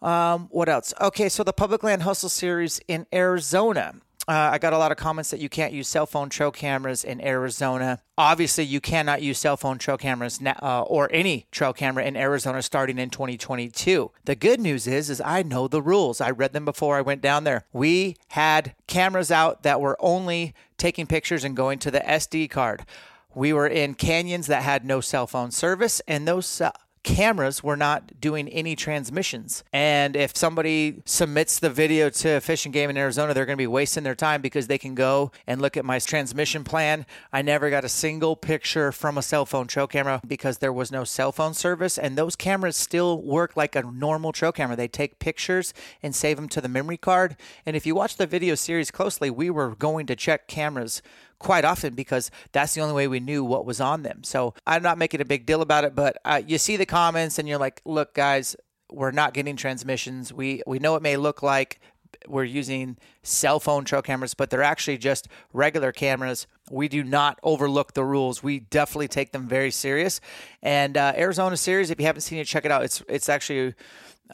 Um, 0.00 0.46
what 0.52 0.68
else? 0.68 0.94
Okay, 1.00 1.28
so 1.28 1.42
the 1.42 1.52
Public 1.52 1.82
Land 1.82 2.04
Hustle 2.04 2.28
series 2.28 2.80
in 2.86 3.08
Arizona. 3.12 3.94
Uh, 4.26 4.50
I 4.52 4.58
got 4.58 4.72
a 4.72 4.78
lot 4.78 4.90
of 4.90 4.96
comments 4.96 5.30
that 5.30 5.40
you 5.40 5.48
can't 5.48 5.72
use 5.72 5.86
cell 5.86 6.06
phone 6.06 6.30
trail 6.30 6.50
cameras 6.50 7.04
in 7.04 7.20
Arizona. 7.20 8.00
Obviously, 8.16 8.64
you 8.64 8.80
cannot 8.80 9.20
use 9.20 9.38
cell 9.38 9.56
phone 9.56 9.76
trail 9.76 9.98
cameras 9.98 10.40
uh, 10.62 10.82
or 10.82 11.10
any 11.12 11.46
trail 11.50 11.72
camera 11.74 12.04
in 12.04 12.16
Arizona 12.16 12.62
starting 12.62 12.98
in 12.98 13.10
2022. 13.10 14.10
The 14.24 14.34
good 14.34 14.60
news 14.60 14.86
is, 14.86 15.10
is 15.10 15.20
I 15.20 15.42
know 15.42 15.68
the 15.68 15.82
rules. 15.82 16.20
I 16.20 16.30
read 16.30 16.54
them 16.54 16.64
before 16.64 16.96
I 16.96 17.02
went 17.02 17.20
down 17.20 17.44
there. 17.44 17.66
We 17.72 18.16
had 18.28 18.74
cameras 18.86 19.30
out 19.30 19.62
that 19.62 19.80
were 19.80 19.98
only 20.00 20.54
taking 20.78 21.06
pictures 21.06 21.44
and 21.44 21.56
going 21.56 21.78
to 21.80 21.90
the 21.90 22.00
SD 22.00 22.48
card. 22.48 22.86
We 23.34 23.52
were 23.52 23.66
in 23.66 23.94
canyons 23.94 24.46
that 24.46 24.62
had 24.62 24.84
no 24.84 25.00
cell 25.00 25.26
phone 25.26 25.50
service, 25.50 26.00
and 26.06 26.26
those 26.26 26.60
uh, 26.60 26.70
cameras 27.04 27.62
were 27.62 27.76
not 27.76 28.20
doing 28.20 28.48
any 28.48 28.74
transmissions. 28.74 29.62
And 29.72 30.16
if 30.16 30.36
somebody 30.36 31.02
submits 31.04 31.58
the 31.60 31.70
video 31.70 32.10
to 32.10 32.40
Fish 32.40 32.64
and 32.64 32.72
Game 32.72 32.90
in 32.90 32.96
Arizona, 32.96 33.34
they're 33.34 33.46
going 33.46 33.56
to 33.56 33.62
be 33.62 33.66
wasting 33.66 34.02
their 34.02 34.14
time 34.14 34.40
because 34.40 34.66
they 34.66 34.78
can 34.78 34.94
go 34.94 35.30
and 35.46 35.62
look 35.62 35.76
at 35.76 35.84
my 35.84 35.98
transmission 35.98 36.64
plan. 36.64 37.06
I 37.32 37.42
never 37.42 37.70
got 37.70 37.84
a 37.84 37.88
single 37.88 38.34
picture 38.34 38.90
from 38.90 39.18
a 39.18 39.22
cell 39.22 39.46
phone 39.46 39.66
trail 39.66 39.86
camera 39.86 40.20
because 40.26 40.58
there 40.58 40.72
was 40.72 40.90
no 40.90 41.04
cell 41.04 41.30
phone 41.30 41.54
service. 41.54 41.98
And 41.98 42.16
those 42.16 42.34
cameras 42.34 42.76
still 42.76 43.22
work 43.22 43.56
like 43.56 43.76
a 43.76 43.82
normal 43.82 44.32
trail 44.32 44.52
camera. 44.52 44.74
They 44.74 44.88
take 44.88 45.18
pictures 45.18 45.74
and 46.02 46.14
save 46.14 46.36
them 46.36 46.48
to 46.48 46.60
the 46.60 46.68
memory 46.68 46.96
card. 46.96 47.36
And 47.66 47.76
if 47.76 47.86
you 47.86 47.94
watch 47.94 48.16
the 48.16 48.26
video 48.26 48.54
series 48.54 48.90
closely, 48.90 49.30
we 49.30 49.50
were 49.50 49.76
going 49.76 50.06
to 50.06 50.16
check 50.16 50.48
cameras 50.48 51.02
quite 51.44 51.64
often 51.64 51.94
because 51.94 52.30
that's 52.52 52.74
the 52.74 52.80
only 52.80 52.94
way 52.94 53.06
we 53.06 53.20
knew 53.20 53.44
what 53.44 53.66
was 53.66 53.80
on 53.80 54.02
them. 54.02 54.24
So 54.24 54.54
I'm 54.66 54.82
not 54.82 54.98
making 54.98 55.20
a 55.20 55.24
big 55.24 55.46
deal 55.46 55.60
about 55.60 55.84
it, 55.84 55.94
but 55.94 56.16
uh, 56.24 56.42
you 56.44 56.58
see 56.58 56.76
the 56.76 56.86
comments 56.86 57.38
and 57.38 57.46
you're 57.46 57.58
like, 57.58 57.82
look, 57.84 58.14
guys, 58.14 58.56
we're 58.90 59.12
not 59.12 59.34
getting 59.34 59.54
transmissions. 59.54 60.32
We 60.32 60.62
we 60.66 60.78
know 60.78 60.96
it 60.96 61.02
may 61.02 61.16
look 61.16 61.42
like 61.42 61.80
we're 62.26 62.44
using 62.44 62.96
cell 63.22 63.60
phone 63.60 63.84
trail 63.84 64.02
cameras, 64.02 64.34
but 64.34 64.48
they're 64.48 64.62
actually 64.62 64.96
just 64.98 65.28
regular 65.52 65.92
cameras. 65.92 66.46
We 66.70 66.88
do 66.88 67.04
not 67.04 67.38
overlook 67.42 67.92
the 67.92 68.04
rules. 68.04 68.42
We 68.42 68.60
definitely 68.60 69.08
take 69.08 69.32
them 69.32 69.46
very 69.46 69.70
serious. 69.70 70.20
And 70.62 70.96
uh, 70.96 71.12
Arizona 71.16 71.56
series, 71.56 71.90
if 71.90 72.00
you 72.00 72.06
haven't 72.06 72.22
seen 72.22 72.38
it, 72.38 72.46
check 72.46 72.64
it 72.64 72.70
out. 72.70 72.84
It's 72.84 73.02
it's 73.08 73.28
actually 73.28 73.74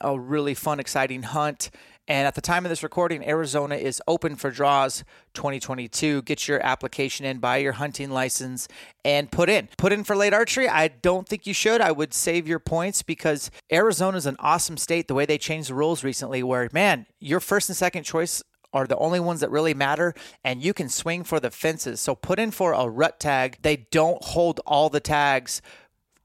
a 0.00 0.18
really 0.18 0.54
fun, 0.54 0.78
exciting 0.78 1.22
hunt. 1.22 1.70
And 2.10 2.26
at 2.26 2.34
the 2.34 2.40
time 2.40 2.64
of 2.66 2.70
this 2.70 2.82
recording, 2.82 3.24
Arizona 3.24 3.76
is 3.76 4.02
open 4.08 4.34
for 4.34 4.50
draws 4.50 5.04
2022. 5.34 6.22
Get 6.22 6.48
your 6.48 6.60
application 6.60 7.24
in, 7.24 7.38
buy 7.38 7.58
your 7.58 7.74
hunting 7.74 8.10
license, 8.10 8.66
and 9.04 9.30
put 9.30 9.48
in. 9.48 9.68
Put 9.78 9.92
in 9.92 10.02
for 10.02 10.16
late 10.16 10.34
archery. 10.34 10.68
I 10.68 10.88
don't 10.88 11.28
think 11.28 11.46
you 11.46 11.54
should. 11.54 11.80
I 11.80 11.92
would 11.92 12.12
save 12.12 12.48
your 12.48 12.58
points 12.58 13.02
because 13.02 13.52
Arizona 13.72 14.16
is 14.16 14.26
an 14.26 14.34
awesome 14.40 14.76
state. 14.76 15.06
The 15.06 15.14
way 15.14 15.24
they 15.24 15.38
changed 15.38 15.70
the 15.70 15.76
rules 15.76 16.02
recently, 16.02 16.42
where 16.42 16.68
man, 16.72 17.06
your 17.20 17.38
first 17.38 17.68
and 17.68 17.76
second 17.76 18.02
choice 18.02 18.42
are 18.72 18.88
the 18.88 18.98
only 18.98 19.20
ones 19.20 19.38
that 19.38 19.50
really 19.52 19.74
matter, 19.74 20.12
and 20.42 20.64
you 20.64 20.74
can 20.74 20.88
swing 20.88 21.22
for 21.22 21.38
the 21.38 21.52
fences. 21.52 22.00
So 22.00 22.16
put 22.16 22.40
in 22.40 22.50
for 22.50 22.72
a 22.72 22.88
rut 22.88 23.20
tag. 23.20 23.58
They 23.62 23.86
don't 23.92 24.20
hold 24.24 24.60
all 24.66 24.88
the 24.88 24.98
tags 24.98 25.62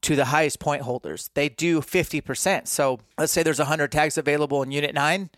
to 0.02 0.16
the 0.16 0.26
highest 0.26 0.60
point 0.60 0.84
holders. 0.84 1.30
They 1.34 1.50
do 1.50 1.82
50%. 1.82 2.68
So 2.68 3.00
let's 3.18 3.32
say 3.32 3.44
there's 3.44 3.60
100 3.60 3.92
tags 3.92 4.18
available 4.18 4.62
in 4.62 4.72
Unit 4.72 4.94
9. 4.94 5.30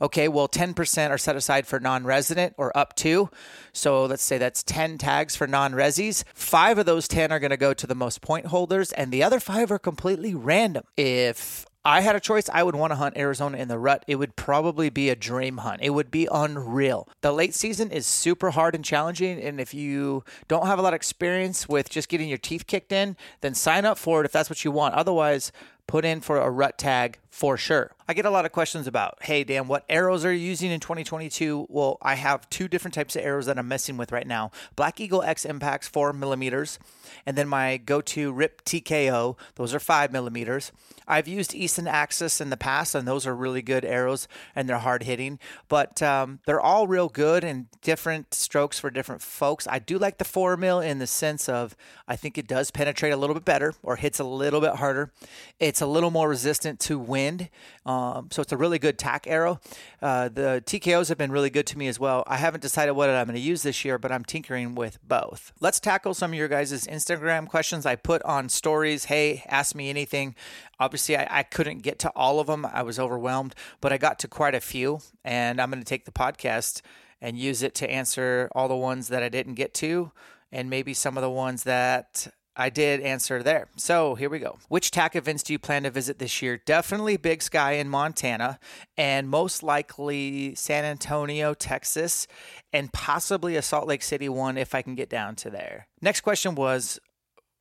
Okay, 0.00 0.28
well, 0.28 0.48
10% 0.48 1.10
are 1.10 1.18
set 1.18 1.36
aside 1.36 1.66
for 1.66 1.78
non 1.78 2.04
resident 2.04 2.54
or 2.56 2.76
up 2.76 2.94
to. 2.96 3.30
So 3.72 4.04
let's 4.06 4.22
say 4.22 4.38
that's 4.38 4.62
10 4.62 4.98
tags 4.98 5.36
for 5.36 5.46
non 5.46 5.72
resis. 5.72 6.24
Five 6.34 6.78
of 6.78 6.86
those 6.86 7.06
10 7.08 7.30
are 7.30 7.38
going 7.38 7.50
to 7.50 7.56
go 7.56 7.74
to 7.74 7.86
the 7.86 7.94
most 7.94 8.20
point 8.20 8.46
holders, 8.46 8.92
and 8.92 9.12
the 9.12 9.22
other 9.22 9.38
five 9.40 9.70
are 9.70 9.78
completely 9.78 10.34
random. 10.34 10.84
If 10.96 11.65
I 11.86 12.00
had 12.00 12.16
a 12.16 12.20
choice, 12.20 12.50
I 12.52 12.64
would 12.64 12.74
want 12.74 12.90
to 12.90 12.96
hunt 12.96 13.16
Arizona 13.16 13.58
in 13.58 13.68
the 13.68 13.78
rut. 13.78 14.04
It 14.08 14.16
would 14.16 14.34
probably 14.34 14.90
be 14.90 15.08
a 15.08 15.14
dream 15.14 15.58
hunt. 15.58 15.82
It 15.82 15.90
would 15.90 16.10
be 16.10 16.26
unreal. 16.32 17.08
The 17.20 17.30
late 17.30 17.54
season 17.54 17.92
is 17.92 18.08
super 18.08 18.50
hard 18.50 18.74
and 18.74 18.84
challenging. 18.84 19.40
And 19.40 19.60
if 19.60 19.72
you 19.72 20.24
don't 20.48 20.66
have 20.66 20.80
a 20.80 20.82
lot 20.82 20.94
of 20.94 20.96
experience 20.96 21.68
with 21.68 21.88
just 21.88 22.08
getting 22.08 22.28
your 22.28 22.38
teeth 22.38 22.66
kicked 22.66 22.90
in, 22.90 23.16
then 23.40 23.54
sign 23.54 23.84
up 23.84 23.98
for 23.98 24.20
it 24.20 24.26
if 24.26 24.32
that's 24.32 24.50
what 24.50 24.64
you 24.64 24.72
want. 24.72 24.96
Otherwise, 24.96 25.52
put 25.86 26.04
in 26.04 26.20
for 26.20 26.38
a 26.38 26.50
rut 26.50 26.78
tag 26.78 27.18
for 27.36 27.58
sure. 27.58 27.92
I 28.08 28.14
get 28.14 28.24
a 28.24 28.30
lot 28.30 28.46
of 28.46 28.52
questions 28.52 28.86
about, 28.86 29.18
hey, 29.22 29.44
Dan, 29.44 29.68
what 29.68 29.84
arrows 29.90 30.24
are 30.24 30.32
you 30.32 30.38
using 30.38 30.70
in 30.70 30.80
2022? 30.80 31.66
Well, 31.68 31.98
I 32.00 32.14
have 32.14 32.48
two 32.48 32.66
different 32.66 32.94
types 32.94 33.14
of 33.14 33.22
arrows 33.22 33.44
that 33.44 33.58
I'm 33.58 33.68
messing 33.68 33.98
with 33.98 34.10
right 34.10 34.26
now 34.26 34.52
Black 34.74 35.00
Eagle 35.00 35.22
X 35.22 35.44
Impacts, 35.44 35.86
four 35.86 36.14
millimeters, 36.14 36.78
and 37.26 37.36
then 37.36 37.46
my 37.46 37.76
go 37.76 38.00
to 38.00 38.32
Rip 38.32 38.64
TKO, 38.64 39.36
those 39.56 39.74
are 39.74 39.80
five 39.80 40.12
millimeters. 40.12 40.72
I've 41.06 41.28
used 41.28 41.54
Easton 41.54 41.86
Axis 41.86 42.40
in 42.40 42.50
the 42.50 42.56
past, 42.56 42.94
and 42.94 43.06
those 43.06 43.26
are 43.26 43.34
really 43.34 43.62
good 43.62 43.84
arrows 43.84 44.26
and 44.54 44.68
they're 44.68 44.78
hard 44.78 45.02
hitting, 45.02 45.38
but 45.68 46.02
um, 46.02 46.40
they're 46.46 46.60
all 46.60 46.86
real 46.86 47.08
good 47.08 47.44
and 47.44 47.66
different 47.82 48.34
strokes 48.34 48.78
for 48.78 48.90
different 48.90 49.22
folks. 49.22 49.68
I 49.68 49.78
do 49.78 49.98
like 49.98 50.18
the 50.18 50.24
four 50.24 50.56
mil 50.56 50.80
in 50.80 50.98
the 51.00 51.06
sense 51.06 51.48
of 51.48 51.76
I 52.08 52.16
think 52.16 52.38
it 52.38 52.48
does 52.48 52.70
penetrate 52.70 53.12
a 53.12 53.16
little 53.16 53.34
bit 53.34 53.44
better 53.44 53.74
or 53.82 53.96
hits 53.96 54.18
a 54.18 54.24
little 54.24 54.60
bit 54.60 54.76
harder. 54.76 55.12
It's 55.60 55.75
a 55.80 55.86
little 55.86 56.10
more 56.10 56.28
resistant 56.28 56.80
to 56.80 56.98
wind, 56.98 57.48
um, 57.84 58.28
so 58.30 58.42
it's 58.42 58.52
a 58.52 58.56
really 58.56 58.78
good 58.78 58.98
tack 58.98 59.26
arrow. 59.26 59.60
Uh, 60.00 60.28
the 60.28 60.62
TKOs 60.66 61.08
have 61.08 61.18
been 61.18 61.32
really 61.32 61.50
good 61.50 61.66
to 61.68 61.78
me 61.78 61.88
as 61.88 61.98
well. 61.98 62.24
I 62.26 62.36
haven't 62.36 62.60
decided 62.60 62.92
what 62.92 63.10
I'm 63.10 63.26
going 63.26 63.34
to 63.34 63.40
use 63.40 63.62
this 63.62 63.84
year, 63.84 63.98
but 63.98 64.12
I'm 64.12 64.24
tinkering 64.24 64.74
with 64.74 64.98
both. 65.06 65.52
Let's 65.60 65.80
tackle 65.80 66.14
some 66.14 66.32
of 66.32 66.38
your 66.38 66.48
guys' 66.48 66.86
Instagram 66.86 67.48
questions. 67.48 67.86
I 67.86 67.96
put 67.96 68.22
on 68.22 68.48
stories, 68.48 69.06
hey, 69.06 69.42
ask 69.46 69.74
me 69.74 69.90
anything. 69.90 70.34
Obviously, 70.78 71.16
I, 71.16 71.26
I 71.30 71.42
couldn't 71.42 71.78
get 71.78 71.98
to 72.00 72.10
all 72.16 72.40
of 72.40 72.46
them. 72.46 72.66
I 72.66 72.82
was 72.82 72.98
overwhelmed, 72.98 73.54
but 73.80 73.92
I 73.92 73.98
got 73.98 74.18
to 74.20 74.28
quite 74.28 74.54
a 74.54 74.60
few, 74.60 75.00
and 75.24 75.60
I'm 75.60 75.70
going 75.70 75.82
to 75.82 75.88
take 75.88 76.04
the 76.04 76.12
podcast 76.12 76.82
and 77.20 77.38
use 77.38 77.62
it 77.62 77.74
to 77.76 77.90
answer 77.90 78.48
all 78.54 78.68
the 78.68 78.76
ones 78.76 79.08
that 79.08 79.22
I 79.22 79.28
didn't 79.28 79.54
get 79.54 79.74
to, 79.74 80.12
and 80.52 80.70
maybe 80.70 80.94
some 80.94 81.16
of 81.16 81.22
the 81.22 81.30
ones 81.30 81.64
that 81.64 82.28
I 82.56 82.70
did 82.70 83.00
answer 83.00 83.42
there. 83.42 83.68
So 83.76 84.14
here 84.14 84.30
we 84.30 84.38
go. 84.38 84.58
Which 84.68 84.90
TAC 84.90 85.14
events 85.14 85.42
do 85.42 85.52
you 85.52 85.58
plan 85.58 85.82
to 85.82 85.90
visit 85.90 86.18
this 86.18 86.40
year? 86.40 86.56
Definitely 86.56 87.18
Big 87.18 87.42
Sky 87.42 87.72
in 87.72 87.88
Montana, 87.88 88.58
and 88.96 89.28
most 89.28 89.62
likely 89.62 90.54
San 90.54 90.84
Antonio, 90.84 91.52
Texas, 91.52 92.26
and 92.72 92.92
possibly 92.92 93.56
a 93.56 93.62
Salt 93.62 93.86
Lake 93.86 94.02
City 94.02 94.28
one 94.28 94.56
if 94.56 94.74
I 94.74 94.82
can 94.82 94.94
get 94.94 95.10
down 95.10 95.36
to 95.36 95.50
there. 95.50 95.86
Next 96.00 96.22
question 96.22 96.54
was 96.54 96.98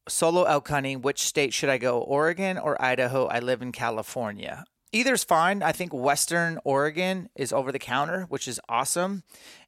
solo 0.07 0.43
elk 0.43 0.67
hunting, 0.69 1.01
which 1.01 1.19
state 1.19 1.53
should 1.53 1.69
I 1.69 1.77
go? 1.77 1.99
Oregon 1.99 2.57
or 2.57 2.81
Idaho? 2.81 3.25
I 3.25 3.39
live 3.39 3.61
in 3.61 3.71
California. 3.71 4.63
Either's 4.95 5.25
fine. 5.25 5.61
I 5.61 5.73
think 5.73 5.93
Western 5.93 6.57
Oregon 6.63 7.27
is 7.35 7.51
over 7.51 7.73
the 7.73 7.79
counter, 7.79 8.27
which 8.29 8.47
is 8.47 8.61
awesome. 8.69 9.23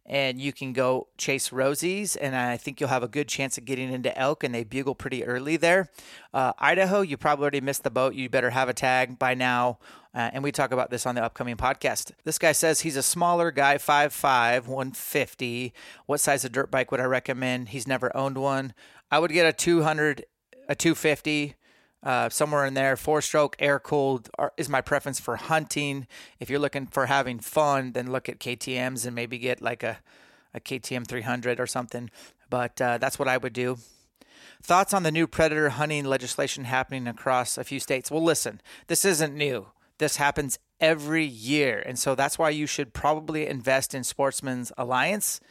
And 0.06 0.40
you 0.40 0.54
can 0.54 0.72
go 0.72 1.10
chase 1.18 1.50
roosies, 1.50 2.16
and 2.22 2.34
I 2.34 2.56
think 2.56 2.80
you'll 2.80 2.88
have 2.88 3.04
a 3.04 3.10
good 3.10 3.28
chance 3.28 3.58
of 3.58 3.66
getting 3.66 3.92
into 3.92 4.18
elk, 4.18 4.46
and 4.46 4.56
they 4.56 4.64
bugle 4.64 4.96
pretty 4.96 5.26
early 5.26 5.58
there. 5.58 5.90
Uh, 6.34 6.54
Idaho, 6.60 7.02
you 7.02 7.18
probably 7.18 7.44
already 7.44 7.60
missed 7.60 7.84
the 7.84 7.92
boat. 7.92 8.14
You 8.14 8.30
better 8.30 8.52
have 8.52 8.70
a 8.70 8.74
tag 8.74 9.20
by 9.20 9.34
now. 9.34 9.80
Uh, 10.16 10.30
and 10.32 10.46
we 10.46 10.54
talk 10.54 10.72
about 10.72 10.92
this 10.92 11.06
on 11.06 11.16
the 11.16 11.24
upcoming 11.26 11.58
podcast. 11.58 12.12
This 12.24 12.40
guy 12.40 12.54
says 12.54 12.80
he's 12.80 12.96
a 12.96 13.04
smaller 13.04 13.52
guy, 13.52 13.76
5'5, 13.80 14.66
150. 14.66 15.74
What 16.06 16.22
size 16.22 16.46
of 16.46 16.54
dirt 16.54 16.72
bike 16.72 16.90
would 16.90 17.02
I 17.02 17.04
recommend? 17.04 17.70
He's 17.70 17.86
never 17.86 18.16
owned 18.16 18.38
one. 18.38 18.74
I 19.12 19.20
would 19.20 19.34
get 19.34 19.46
a 19.46 19.52
200, 19.52 20.24
a 20.70 20.76
250, 20.76 21.56
uh, 22.08 22.30
somewhere 22.30 22.66
in 22.66 22.74
there. 22.74 22.96
Four 22.96 23.22
stroke, 23.22 23.58
air 23.60 23.80
cooled 23.80 24.30
is 24.56 24.70
my 24.70 24.80
preference 24.80 25.20
for 25.20 25.36
hunting. 25.36 26.08
If 26.40 26.50
you're 26.50 26.58
looking 26.58 26.88
for 26.88 27.08
having 27.08 27.38
fun, 27.40 27.92
then 27.92 28.14
look 28.14 28.30
at 28.30 28.40
KTM's 28.40 29.06
and 29.06 29.14
maybe 29.14 29.38
get 29.38 29.62
like 29.62 29.84
a, 29.84 29.98
a 30.54 30.62
KTM 30.62 31.06
300 31.06 31.60
or 31.60 31.68
something. 31.68 32.10
But 32.50 32.80
uh, 32.80 32.98
that's 32.98 33.20
what 33.20 33.28
I 33.28 33.36
would 33.36 33.52
do. 33.52 33.78
Thoughts 34.64 34.94
on 34.94 35.04
the 35.04 35.12
new 35.12 35.28
predator 35.28 35.68
hunting 35.68 36.06
legislation 36.06 36.64
happening 36.64 37.08
across 37.08 37.58
a 37.58 37.66
few 37.66 37.82
states? 37.82 38.10
Well, 38.10 38.24
listen, 38.24 38.62
this 38.88 39.04
isn't 39.04 39.36
new. 39.36 39.68
This 39.98 40.16
happens 40.16 40.60
every 40.80 41.26
year. 41.26 41.84
And 41.86 42.00
so 42.00 42.16
that's 42.16 42.40
why 42.40 42.52
you 42.52 42.68
should 42.68 42.94
probably 42.94 43.48
invest 43.48 43.94
in 43.94 44.06
Sportsman's 44.06 44.72
Alliance 44.78 45.42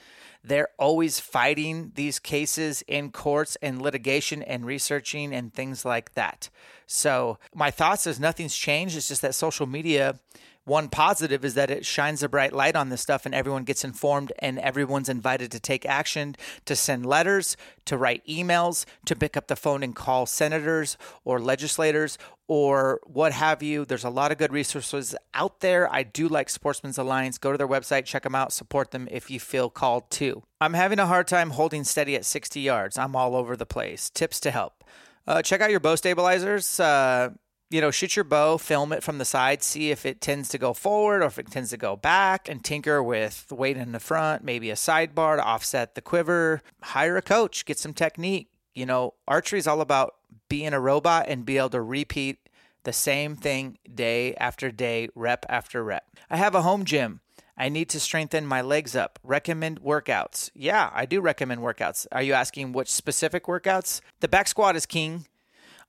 they're 0.46 0.68
always 0.78 1.18
fighting 1.18 1.92
these 1.94 2.18
cases 2.18 2.82
in 2.86 3.10
courts 3.10 3.56
and 3.60 3.82
litigation 3.82 4.42
and 4.42 4.64
researching 4.64 5.34
and 5.34 5.52
things 5.52 5.84
like 5.84 6.14
that. 6.14 6.48
So, 6.86 7.38
my 7.54 7.70
thoughts 7.70 8.06
is 8.06 8.20
nothing's 8.20 8.56
changed. 8.56 8.96
It's 8.96 9.08
just 9.08 9.22
that 9.22 9.34
social 9.34 9.66
media 9.66 10.20
one 10.66 10.88
positive 10.88 11.44
is 11.44 11.54
that 11.54 11.70
it 11.70 11.86
shines 11.86 12.24
a 12.24 12.28
bright 12.28 12.52
light 12.52 12.74
on 12.74 12.88
this 12.88 13.00
stuff 13.00 13.24
and 13.24 13.34
everyone 13.34 13.62
gets 13.62 13.84
informed 13.84 14.32
and 14.40 14.58
everyone's 14.58 15.08
invited 15.08 15.52
to 15.52 15.60
take 15.60 15.86
action, 15.86 16.34
to 16.64 16.74
send 16.74 17.06
letters, 17.06 17.56
to 17.84 17.96
write 17.96 18.26
emails, 18.26 18.84
to 19.04 19.14
pick 19.14 19.36
up 19.36 19.46
the 19.46 19.54
phone 19.54 19.84
and 19.84 19.94
call 19.94 20.26
senators 20.26 20.98
or 21.24 21.38
legislators 21.38 22.18
or 22.48 23.00
what 23.04 23.30
have 23.30 23.62
you. 23.62 23.84
There's 23.84 24.02
a 24.02 24.10
lot 24.10 24.32
of 24.32 24.38
good 24.38 24.52
resources 24.52 25.14
out 25.34 25.60
there. 25.60 25.92
I 25.92 26.02
do 26.02 26.26
like 26.26 26.50
Sportsman's 26.50 26.98
Alliance. 26.98 27.38
Go 27.38 27.52
to 27.52 27.58
their 27.58 27.68
website, 27.68 28.04
check 28.04 28.24
them 28.24 28.34
out, 28.34 28.52
support 28.52 28.90
them 28.90 29.06
if 29.08 29.30
you 29.30 29.38
feel 29.38 29.70
called 29.70 30.10
to. 30.12 30.42
I'm 30.60 30.74
having 30.74 30.98
a 30.98 31.06
hard 31.06 31.28
time 31.28 31.50
holding 31.50 31.84
steady 31.84 32.16
at 32.16 32.24
60 32.24 32.60
yards. 32.60 32.98
I'm 32.98 33.14
all 33.14 33.36
over 33.36 33.56
the 33.56 33.66
place. 33.66 34.10
Tips 34.10 34.40
to 34.40 34.50
help. 34.50 34.82
Uh, 35.28 35.42
check 35.42 35.60
out 35.60 35.70
your 35.70 35.80
bow 35.80 35.94
stabilizers. 35.94 36.80
Uh, 36.80 37.30
you 37.70 37.80
know, 37.80 37.90
shoot 37.90 38.14
your 38.14 38.24
bow, 38.24 38.58
film 38.58 38.92
it 38.92 39.02
from 39.02 39.18
the 39.18 39.24
side, 39.24 39.62
see 39.62 39.90
if 39.90 40.06
it 40.06 40.20
tends 40.20 40.48
to 40.50 40.58
go 40.58 40.72
forward 40.72 41.22
or 41.22 41.26
if 41.26 41.38
it 41.38 41.50
tends 41.50 41.70
to 41.70 41.76
go 41.76 41.96
back, 41.96 42.48
and 42.48 42.64
tinker 42.64 43.02
with 43.02 43.46
weight 43.50 43.76
in 43.76 43.92
the 43.92 44.00
front, 44.00 44.44
maybe 44.44 44.70
a 44.70 44.74
sidebar 44.74 45.36
to 45.36 45.42
offset 45.42 45.94
the 45.94 46.00
quiver. 46.00 46.62
Hire 46.82 47.16
a 47.16 47.22
coach, 47.22 47.64
get 47.64 47.78
some 47.78 47.92
technique. 47.92 48.48
You 48.74 48.86
know, 48.86 49.14
archery 49.26 49.58
is 49.58 49.66
all 49.66 49.80
about 49.80 50.14
being 50.48 50.72
a 50.72 50.80
robot 50.80 51.26
and 51.28 51.44
be 51.44 51.58
able 51.58 51.70
to 51.70 51.80
repeat 51.80 52.38
the 52.84 52.92
same 52.92 53.34
thing 53.34 53.78
day 53.92 54.34
after 54.36 54.70
day, 54.70 55.08
rep 55.14 55.44
after 55.48 55.82
rep. 55.82 56.04
I 56.30 56.36
have 56.36 56.54
a 56.54 56.62
home 56.62 56.84
gym. 56.84 57.20
I 57.58 57.68
need 57.68 57.88
to 57.88 58.00
strengthen 58.00 58.46
my 58.46 58.60
legs 58.60 58.94
up. 58.94 59.18
Recommend 59.24 59.80
workouts. 59.80 60.50
Yeah, 60.54 60.90
I 60.92 61.06
do 61.06 61.20
recommend 61.20 61.62
workouts. 61.62 62.06
Are 62.12 62.22
you 62.22 62.34
asking 62.34 62.72
which 62.72 62.92
specific 62.92 63.44
workouts? 63.46 64.02
The 64.20 64.28
back 64.28 64.46
squat 64.46 64.76
is 64.76 64.86
king. 64.86 65.26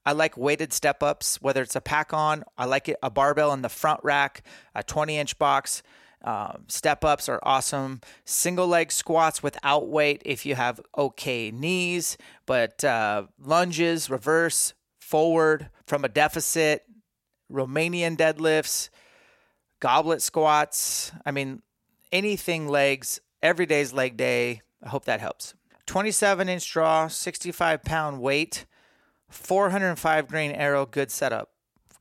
I 0.08 0.14
like 0.14 0.38
weighted 0.38 0.72
step 0.72 1.04
ups, 1.04 1.42
whether 1.42 1.62
it's 1.62 1.76
a 1.76 1.82
pack 1.82 2.14
on, 2.14 2.46
I 2.58 2.64
like 2.64 2.88
it 2.88 2.96
a 3.04 3.10
barbell 3.10 3.52
in 3.52 3.62
the 3.62 3.68
front 3.68 4.00
rack, 4.06 4.42
a 4.74 4.82
20 4.82 5.18
inch 5.18 5.38
box. 5.38 5.84
Uh, 6.24 6.54
step 6.70 7.04
ups 7.04 7.28
are 7.28 7.42
awesome. 7.44 8.00
Single 8.24 8.68
leg 8.68 8.94
squats 8.94 9.44
without 9.44 9.90
weight 9.90 10.22
if 10.24 10.46
you 10.46 10.56
have 10.56 10.80
okay 10.98 11.52
knees, 11.52 12.18
but 12.46 12.86
uh, 12.86 13.24
lunges, 13.38 14.10
reverse, 14.10 14.74
forward 14.98 15.70
from 15.86 16.06
a 16.06 16.10
deficit, 16.10 16.86
Romanian 17.52 18.16
deadlifts, 18.16 18.88
goblet 19.82 20.22
squats. 20.22 21.12
I 21.26 21.32
mean, 21.32 21.62
anything 22.14 22.70
legs, 22.70 23.20
every 23.44 23.66
day's 23.66 23.92
leg 23.92 24.16
day. 24.16 24.62
I 24.82 24.88
hope 24.88 25.04
that 25.04 25.20
helps. 25.20 25.54
27 25.86 26.48
inch 26.48 26.72
draw, 26.72 27.10
65 27.10 27.84
pound 27.84 28.22
weight. 28.22 28.66
405 29.30 30.28
grain 30.28 30.52
arrow, 30.52 30.86
good 30.86 31.12
setup. 31.12 31.52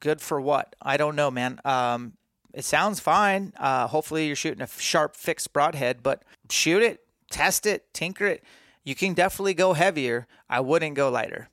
Good 0.01 0.21
for 0.21 0.41
what? 0.41 0.77
I 0.81 0.97
don't 0.97 1.17
know, 1.17 1.31
man. 1.31 1.61
Um, 1.65 2.15
it 2.53 2.65
sounds 2.65 3.01
fine. 3.01 3.53
Uh, 3.59 3.87
hopefully, 3.87 4.27
you're 4.27 4.37
shooting 4.37 4.63
a 4.63 4.69
sharp, 4.69 5.17
fixed 5.17 5.53
broadhead, 5.53 6.03
but 6.03 6.23
shoot 6.51 6.83
it, 6.83 7.01
test 7.31 7.67
it, 7.67 7.93
tinker 7.93 8.27
it. 8.27 8.45
You 8.85 8.95
can 8.95 9.15
definitely 9.15 9.55
go 9.55 9.73
heavier. 9.73 10.27
I 10.49 10.61
wouldn't 10.61 10.95
go 10.95 11.11
lighter. 11.11 11.49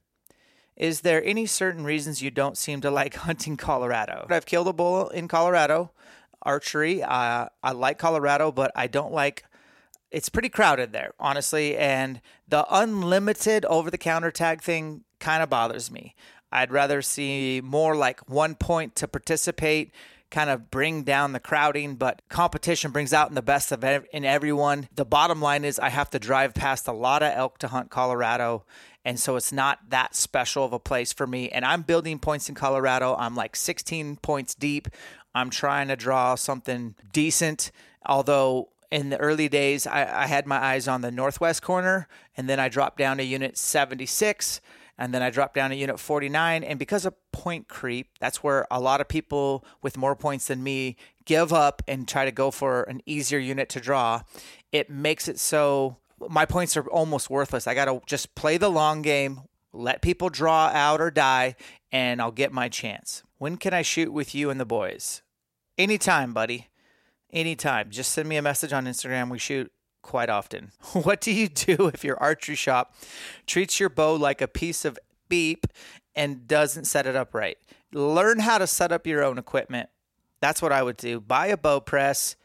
Is 0.76 1.02
there 1.02 1.24
any 1.24 1.46
certain 1.46 1.84
reasons 1.84 2.22
you 2.22 2.32
don't 2.32 2.58
seem 2.58 2.82
to 2.82 2.92
like 2.92 3.16
hunting 3.28 3.58
Colorado? 3.58 4.28
I've 4.30 4.46
killed 4.46 4.68
a 4.68 4.74
bull 4.74 5.10
in 5.10 5.28
Colorado, 5.28 5.92
archery. 6.42 7.04
Uh, 7.04 7.48
I 7.62 7.72
like 7.72 7.98
Colorado, 7.98 8.52
but 8.52 8.72
I 8.76 8.88
don't 8.88 9.14
like. 9.14 9.46
It's 10.14 10.30
pretty 10.30 10.50
crowded 10.50 10.94
there, 10.94 11.14
honestly, 11.20 11.76
and 11.76 12.22
the 12.48 12.68
unlimited 12.70 13.66
over-the-counter 13.66 14.30
tag 14.30 14.62
thing 14.62 15.04
kind 15.20 15.42
of 15.42 15.50
bothers 15.50 15.90
me. 15.90 16.16
I'd 16.52 16.72
rather 16.72 17.02
see 17.02 17.62
more 17.64 17.96
like 17.96 18.30
one 18.30 18.54
point 18.54 18.96
to 18.98 19.08
participate, 19.08 19.92
kind 20.30 20.52
of 20.52 20.70
bring 20.70 21.02
down 21.02 21.34
the 21.34 21.40
crowding, 21.40 21.96
but 21.96 22.22
competition 22.30 22.92
brings 22.92 23.12
out 23.12 23.34
the 23.34 23.42
best 23.42 23.72
of 23.72 23.84
ev- 23.84 24.06
in 24.14 24.24
everyone. 24.24 24.88
The 24.94 25.04
bottom 25.04 25.42
line 25.42 25.66
is 25.66 25.80
I 25.80 25.90
have 25.90 26.12
to 26.12 26.20
drive 26.20 26.54
past 26.54 26.88
a 26.88 26.94
lot 26.94 27.24
of 27.24 27.34
elk 27.34 27.58
to 27.60 27.70
hunt 27.70 27.90
Colorado. 27.90 28.66
And 29.04 29.20
so 29.20 29.36
it's 29.36 29.52
not 29.52 29.90
that 29.90 30.16
special 30.16 30.64
of 30.64 30.74
a 30.74 30.80
place 30.80 31.12
for 31.12 31.26
me. 31.26 31.50
And 31.50 31.66
I'm 31.66 31.82
building 31.82 32.20
points 32.20 32.50
in 32.50 32.56
Colorado. 32.56 33.16
I'm 33.18 33.36
like 33.36 33.56
16 33.56 34.18
points 34.18 34.54
deep. 34.54 34.88
I'm 35.34 35.50
trying 35.50 35.88
to 35.88 35.96
draw 35.96 36.36
something 36.36 36.94
decent. 37.12 37.72
Although 38.06 38.70
in 38.94 39.10
the 39.10 39.18
early 39.18 39.50
days, 39.50 39.88
I, 39.88 40.24
I 40.24 40.28
had 40.28 40.46
my 40.46 40.58
eyes 40.58 40.88
on 40.88 41.02
the 41.02 41.12
northwest 41.12 41.64
corner, 41.64 42.08
and 42.38 42.48
then 42.48 42.60
I 42.60 42.70
dropped 42.70 42.98
down 42.98 43.18
to 43.18 43.24
unit 43.24 43.58
76 43.58 44.62
and 44.96 45.12
then 45.12 45.24
I 45.24 45.32
dropped 45.32 45.56
down 45.56 45.72
to 45.72 45.76
unit 45.76 46.00
49. 46.00 46.64
And 46.64 46.78
because 46.78 47.04
of 47.04 47.16
point 47.32 47.68
creep, 47.68 48.10
that's 48.20 48.44
where 48.44 48.68
a 48.70 48.80
lot 48.80 49.02
of 49.02 49.08
people 49.08 49.66
with 49.82 49.98
more 49.98 50.16
points 50.16 50.48
than 50.48 50.62
me 50.62 50.98
give 51.26 51.52
up 51.52 51.82
and 51.88 52.08
try 52.08 52.26
to 52.26 52.32
go 52.32 52.52
for 52.52 52.84
an 52.84 53.02
easier 53.08 53.40
unit 53.40 53.70
to 53.70 53.80
draw. 53.80 54.22
It 54.72 54.92
makes 54.92 55.28
it 55.28 55.40
so 55.40 55.98
my 56.30 56.46
points 56.46 56.78
are 56.78 56.88
almost 56.90 57.30
worthless. 57.30 57.66
I 57.66 57.74
got 57.74 57.86
to 57.86 58.02
just 58.06 58.36
play 58.36 58.58
the 58.58 58.70
long 58.70 59.02
game, 59.02 59.42
let 59.74 60.04
people 60.04 60.30
draw 60.30 60.68
out 60.68 61.02
or 61.02 61.10
die, 61.10 61.56
and 61.92 62.22
I'll 62.22 62.32
get 62.32 62.54
my 62.54 62.70
chance. 62.70 63.24
When 63.40 63.58
can 63.58 63.74
I 63.74 63.82
shoot 63.82 64.14
with 64.14 64.36
you 64.36 64.52
and 64.52 64.60
the 64.60 64.66
boys? 64.66 65.24
Anytime, 65.78 66.34
buddy. 66.34 66.68
Anytime. 67.34 67.90
Just 67.90 68.12
send 68.12 68.30
me 68.30 68.38
a 68.38 68.42
message 68.42 68.72
on 68.72 68.86
Instagram. 68.86 69.30
We 69.30 69.40
shoot 69.40 69.72
quite 70.04 70.30
often. 70.30 70.72
What 70.94 71.20
do 71.20 71.34
you 71.34 71.50
do 71.50 71.88
if 71.88 72.04
your 72.04 72.18
archery 72.22 72.56
shop 72.56 72.96
treats 73.48 73.80
your 73.80 73.90
bow 73.90 74.14
like 74.14 74.40
a 74.42 74.48
piece 74.48 74.86
of 74.86 75.00
beep 75.28 75.66
and 76.16 76.48
doesn't 76.48 76.86
set 76.86 77.08
it 77.08 77.16
up 77.16 77.34
right? 77.34 77.58
Learn 77.92 78.40
how 78.40 78.60
to 78.60 78.68
set 78.68 78.92
up 78.92 79.08
your 79.08 79.24
own 79.24 79.40
equipment. 79.40 79.90
That's 80.42 80.62
what 80.62 80.72
I 80.72 80.84
would 80.84 80.98
do. 80.98 81.20
Buy 81.20 81.48
a 81.48 81.58
bow 81.58 81.80
press, 81.80 82.36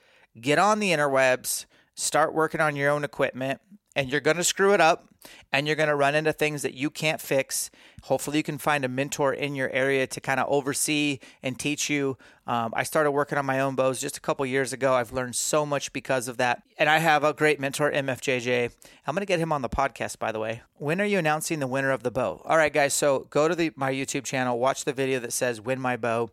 get 0.40 0.58
on 0.58 0.78
the 0.78 0.90
interwebs, 0.90 1.66
start 1.94 2.32
working 2.32 2.60
on 2.60 2.76
your 2.76 2.90
own 2.90 3.04
equipment, 3.04 3.60
and 3.94 4.10
you're 4.10 4.20
going 4.20 4.36
to 4.36 4.44
screw 4.44 4.72
it 4.72 4.80
up 4.80 5.08
and 5.52 5.66
you're 5.66 5.76
going 5.76 5.88
to 5.88 5.94
run 5.94 6.14
into 6.14 6.32
things 6.32 6.62
that 6.62 6.74
you 6.74 6.90
can't 6.90 7.20
fix. 7.20 7.70
Hopefully, 8.04 8.38
you 8.38 8.42
can 8.42 8.58
find 8.58 8.84
a 8.84 8.88
mentor 8.88 9.32
in 9.32 9.54
your 9.54 9.70
area 9.70 10.06
to 10.06 10.20
kind 10.20 10.40
of 10.40 10.46
oversee 10.48 11.18
and 11.42 11.58
teach 11.58 11.90
you. 11.90 12.16
Um, 12.46 12.72
I 12.74 12.82
started 12.82 13.10
working 13.10 13.36
on 13.36 13.44
my 13.44 13.60
own 13.60 13.74
bows 13.74 14.00
just 14.00 14.16
a 14.16 14.20
couple 14.20 14.46
years 14.46 14.72
ago. 14.72 14.94
I've 14.94 15.12
learned 15.12 15.36
so 15.36 15.66
much 15.66 15.92
because 15.92 16.28
of 16.28 16.38
that. 16.38 16.62
And 16.78 16.88
I 16.88 16.98
have 16.98 17.22
a 17.22 17.34
great 17.34 17.60
mentor, 17.60 17.90
MFJJ. 17.90 18.72
I'm 19.06 19.14
going 19.14 19.20
to 19.20 19.26
get 19.26 19.38
him 19.38 19.52
on 19.52 19.60
the 19.60 19.68
podcast, 19.68 20.18
by 20.18 20.32
the 20.32 20.40
way. 20.40 20.62
When 20.76 21.00
are 21.00 21.04
you 21.04 21.18
announcing 21.18 21.58
the 21.58 21.66
winner 21.66 21.90
of 21.90 22.02
the 22.02 22.10
bow? 22.10 22.40
All 22.46 22.56
right, 22.56 22.72
guys. 22.72 22.94
So 22.94 23.26
go 23.30 23.48
to 23.48 23.54
the, 23.54 23.72
my 23.76 23.92
YouTube 23.92 24.24
channel, 24.24 24.58
watch 24.58 24.84
the 24.84 24.94
video 24.94 25.18
that 25.20 25.34
says 25.34 25.60
Win 25.60 25.78
My 25.78 25.98
Bow. 25.98 26.30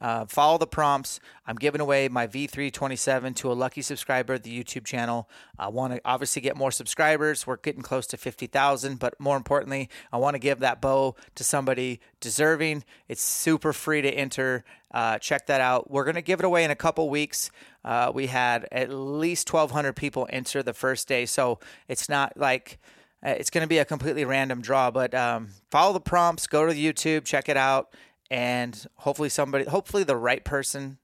Uh, 0.00 0.24
follow 0.26 0.56
the 0.56 0.66
prompts. 0.66 1.20
I'm 1.46 1.56
giving 1.56 1.80
away 1.80 2.08
my 2.08 2.26
V327 2.26 3.34
to 3.36 3.50
a 3.50 3.54
lucky 3.54 3.82
subscriber 3.82 4.34
of 4.34 4.44
the 4.44 4.64
YouTube 4.64 4.84
channel. 4.84 5.28
I 5.58 5.68
want 5.68 5.92
to 5.92 6.00
obviously 6.04 6.40
get 6.40 6.56
more 6.56 6.70
subscribers. 6.70 7.46
We're 7.46 7.56
getting 7.56 7.82
close 7.82 8.06
to 8.08 8.16
50,000, 8.28 8.98
but 8.98 9.18
more 9.18 9.38
importantly, 9.38 9.88
I 10.12 10.18
want 10.18 10.34
to 10.34 10.38
give 10.38 10.58
that 10.58 10.82
bow 10.82 11.16
to 11.34 11.42
somebody 11.42 12.00
deserving. 12.20 12.84
It's 13.08 13.22
super 13.22 13.72
free 13.72 14.02
to 14.02 14.10
enter. 14.10 14.64
Uh, 14.92 15.18
check 15.18 15.46
that 15.46 15.62
out. 15.62 15.90
We're 15.90 16.04
going 16.04 16.16
to 16.16 16.22
give 16.22 16.40
it 16.40 16.44
away 16.44 16.64
in 16.64 16.70
a 16.70 16.76
couple 16.76 17.08
weeks. 17.08 17.50
Uh, 17.84 18.12
we 18.14 18.26
had 18.26 18.68
at 18.70 18.90
least 18.90 19.50
1,200 19.50 19.94
people 19.94 20.26
enter 20.30 20.62
the 20.62 20.74
first 20.74 21.08
day, 21.08 21.24
so 21.24 21.58
it's 21.88 22.08
not 22.08 22.36
like 22.36 22.78
uh, 23.24 23.30
it's 23.30 23.48
going 23.48 23.62
to 23.62 23.68
be 23.68 23.78
a 23.78 23.84
completely 23.86 24.26
random 24.26 24.60
draw. 24.60 24.90
But 24.90 25.14
um, 25.14 25.48
follow 25.70 25.94
the 25.94 26.00
prompts, 26.00 26.46
go 26.46 26.66
to 26.66 26.74
the 26.74 26.92
YouTube, 26.92 27.24
check 27.24 27.48
it 27.48 27.56
out, 27.56 27.94
and 28.30 28.86
hopefully 28.96 29.30
somebody, 29.30 29.64
hopefully 29.64 30.04
the 30.04 30.16
right 30.16 30.44
person 30.44 30.98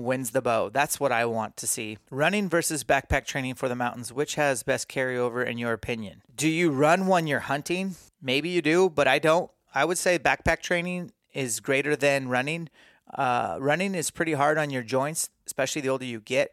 wins 0.00 0.30
the 0.30 0.42
bow. 0.42 0.68
That's 0.68 0.98
what 0.98 1.12
I 1.12 1.24
want 1.24 1.56
to 1.58 1.66
see. 1.66 1.98
Running 2.10 2.48
versus 2.48 2.84
backpack 2.84 3.24
training 3.24 3.54
for 3.54 3.68
the 3.68 3.76
mountains, 3.76 4.12
which 4.12 4.34
has 4.34 4.62
best 4.62 4.88
carryover 4.88 5.46
in 5.46 5.58
your 5.58 5.72
opinion? 5.72 6.22
Do 6.34 6.48
you 6.48 6.70
run 6.70 7.06
when 7.06 7.26
you're 7.26 7.40
hunting? 7.40 7.96
Maybe 8.20 8.48
you 8.48 8.62
do, 8.62 8.90
but 8.90 9.06
I 9.08 9.18
don't. 9.18 9.50
I 9.74 9.84
would 9.84 9.98
say 9.98 10.18
backpack 10.18 10.60
training 10.60 11.12
is 11.32 11.60
greater 11.60 11.96
than 11.96 12.28
running. 12.28 12.68
Uh, 13.14 13.56
running 13.60 13.94
is 13.94 14.10
pretty 14.10 14.32
hard 14.32 14.58
on 14.58 14.70
your 14.70 14.82
joints, 14.82 15.30
especially 15.46 15.82
the 15.82 15.88
older 15.88 16.04
you 16.04 16.20
get. 16.20 16.52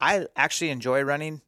I 0.00 0.26
actually 0.36 0.70
enjoy 0.70 1.02
running. 1.02 1.42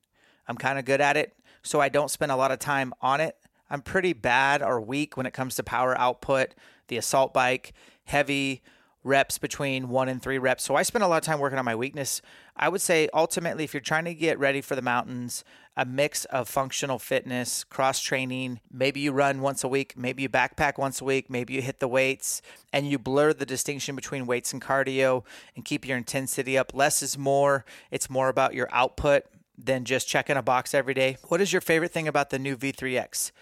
I'm 0.46 0.56
kind 0.56 0.78
of 0.78 0.84
good 0.84 1.00
at 1.00 1.16
it, 1.16 1.36
so 1.62 1.80
I 1.80 1.88
don't 1.88 2.10
spend 2.10 2.30
a 2.30 2.36
lot 2.36 2.52
of 2.52 2.58
time 2.58 2.92
on 3.00 3.20
it. 3.20 3.36
I'm 3.70 3.82
pretty 3.82 4.12
bad 4.12 4.62
or 4.62 4.80
weak 4.80 5.16
when 5.16 5.26
it 5.26 5.32
comes 5.32 5.56
to 5.56 5.62
power 5.62 5.98
output. 5.98 6.54
The 6.88 6.98
assault 6.98 7.32
bike, 7.32 7.72
heavy 8.04 8.62
reps 9.04 9.38
between 9.38 9.90
one 9.90 10.08
and 10.08 10.20
three 10.20 10.38
reps. 10.38 10.64
So 10.64 10.74
I 10.74 10.82
spend 10.82 11.04
a 11.04 11.08
lot 11.08 11.18
of 11.18 11.22
time 11.22 11.38
working 11.38 11.58
on 11.58 11.64
my 11.64 11.76
weakness. 11.76 12.22
I 12.56 12.68
would 12.68 12.80
say 12.80 13.08
ultimately, 13.12 13.62
if 13.62 13.74
you're 13.74 13.80
trying 13.80 14.06
to 14.06 14.14
get 14.14 14.38
ready 14.38 14.60
for 14.60 14.74
the 14.74 14.82
mountains, 14.82 15.44
a 15.76 15.84
mix 15.84 16.24
of 16.26 16.48
functional 16.48 16.98
fitness, 16.98 17.64
cross 17.64 18.00
training, 18.00 18.60
maybe 18.72 19.00
you 19.00 19.12
run 19.12 19.40
once 19.40 19.62
a 19.62 19.68
week, 19.68 19.96
maybe 19.96 20.22
you 20.22 20.28
backpack 20.28 20.78
once 20.78 21.00
a 21.00 21.04
week, 21.04 21.28
maybe 21.28 21.54
you 21.54 21.62
hit 21.62 21.80
the 21.80 21.88
weights, 21.88 22.40
and 22.72 22.88
you 22.88 22.98
blur 22.98 23.32
the 23.32 23.46
distinction 23.46 23.94
between 23.94 24.26
weights 24.26 24.52
and 24.52 24.62
cardio 24.62 25.24
and 25.54 25.64
keep 25.64 25.86
your 25.86 25.98
intensity 25.98 26.56
up. 26.56 26.72
Less 26.74 27.02
is 27.02 27.18
more. 27.18 27.64
It's 27.90 28.08
more 28.08 28.28
about 28.28 28.54
your 28.54 28.68
output 28.72 29.24
than 29.58 29.84
just 29.84 30.08
checking 30.08 30.36
a 30.36 30.42
box 30.42 30.74
every 30.74 30.94
day. 30.94 31.18
What 31.28 31.40
is 31.40 31.52
your 31.52 31.60
favorite 31.60 31.92
thing 31.92 32.08
about 32.08 32.30
the 32.30 32.38
new 32.38 32.56
V3X? 32.56 33.32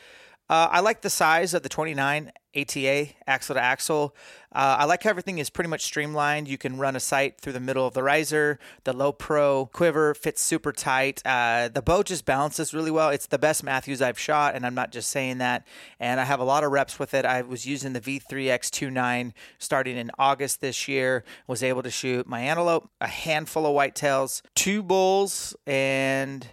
Uh, 0.48 0.68
I 0.70 0.80
like 0.80 1.02
the 1.02 1.10
size 1.10 1.54
of 1.54 1.62
the 1.62 1.68
29 1.68 2.32
ATA 2.54 3.08
axle 3.26 3.54
to 3.54 3.60
axle. 3.60 4.14
Uh, 4.54 4.76
I 4.80 4.84
like 4.84 5.02
how 5.02 5.10
everything 5.10 5.38
is 5.38 5.48
pretty 5.48 5.70
much 5.70 5.82
streamlined. 5.82 6.46
You 6.46 6.58
can 6.58 6.76
run 6.78 6.94
a 6.94 7.00
sight 7.00 7.40
through 7.40 7.54
the 7.54 7.60
middle 7.60 7.86
of 7.86 7.94
the 7.94 8.02
riser. 8.02 8.58
The 8.84 8.92
low 8.92 9.12
pro 9.12 9.66
quiver 9.66 10.14
fits 10.14 10.42
super 10.42 10.72
tight. 10.72 11.22
Uh, 11.24 11.68
the 11.68 11.80
bow 11.80 12.02
just 12.02 12.26
balances 12.26 12.74
really 12.74 12.90
well. 12.90 13.08
It's 13.08 13.26
the 13.26 13.38
best 13.38 13.64
Mathews 13.64 14.02
I've 14.02 14.18
shot, 14.18 14.54
and 14.54 14.66
I'm 14.66 14.74
not 14.74 14.92
just 14.92 15.08
saying 15.08 15.38
that. 15.38 15.66
And 15.98 16.20
I 16.20 16.24
have 16.24 16.40
a 16.40 16.44
lot 16.44 16.64
of 16.64 16.72
reps 16.72 16.98
with 16.98 17.14
it. 17.14 17.24
I 17.24 17.40
was 17.42 17.64
using 17.64 17.94
the 17.94 18.00
V3X29 18.00 19.32
starting 19.58 19.96
in 19.96 20.10
August 20.18 20.60
this 20.60 20.86
year. 20.86 21.24
Was 21.46 21.62
able 21.62 21.82
to 21.82 21.90
shoot 21.90 22.26
my 22.26 22.40
antelope, 22.40 22.90
a 23.00 23.08
handful 23.08 23.66
of 23.66 23.74
whitetails, 23.74 24.42
two 24.54 24.82
bulls, 24.82 25.56
and 25.66 26.46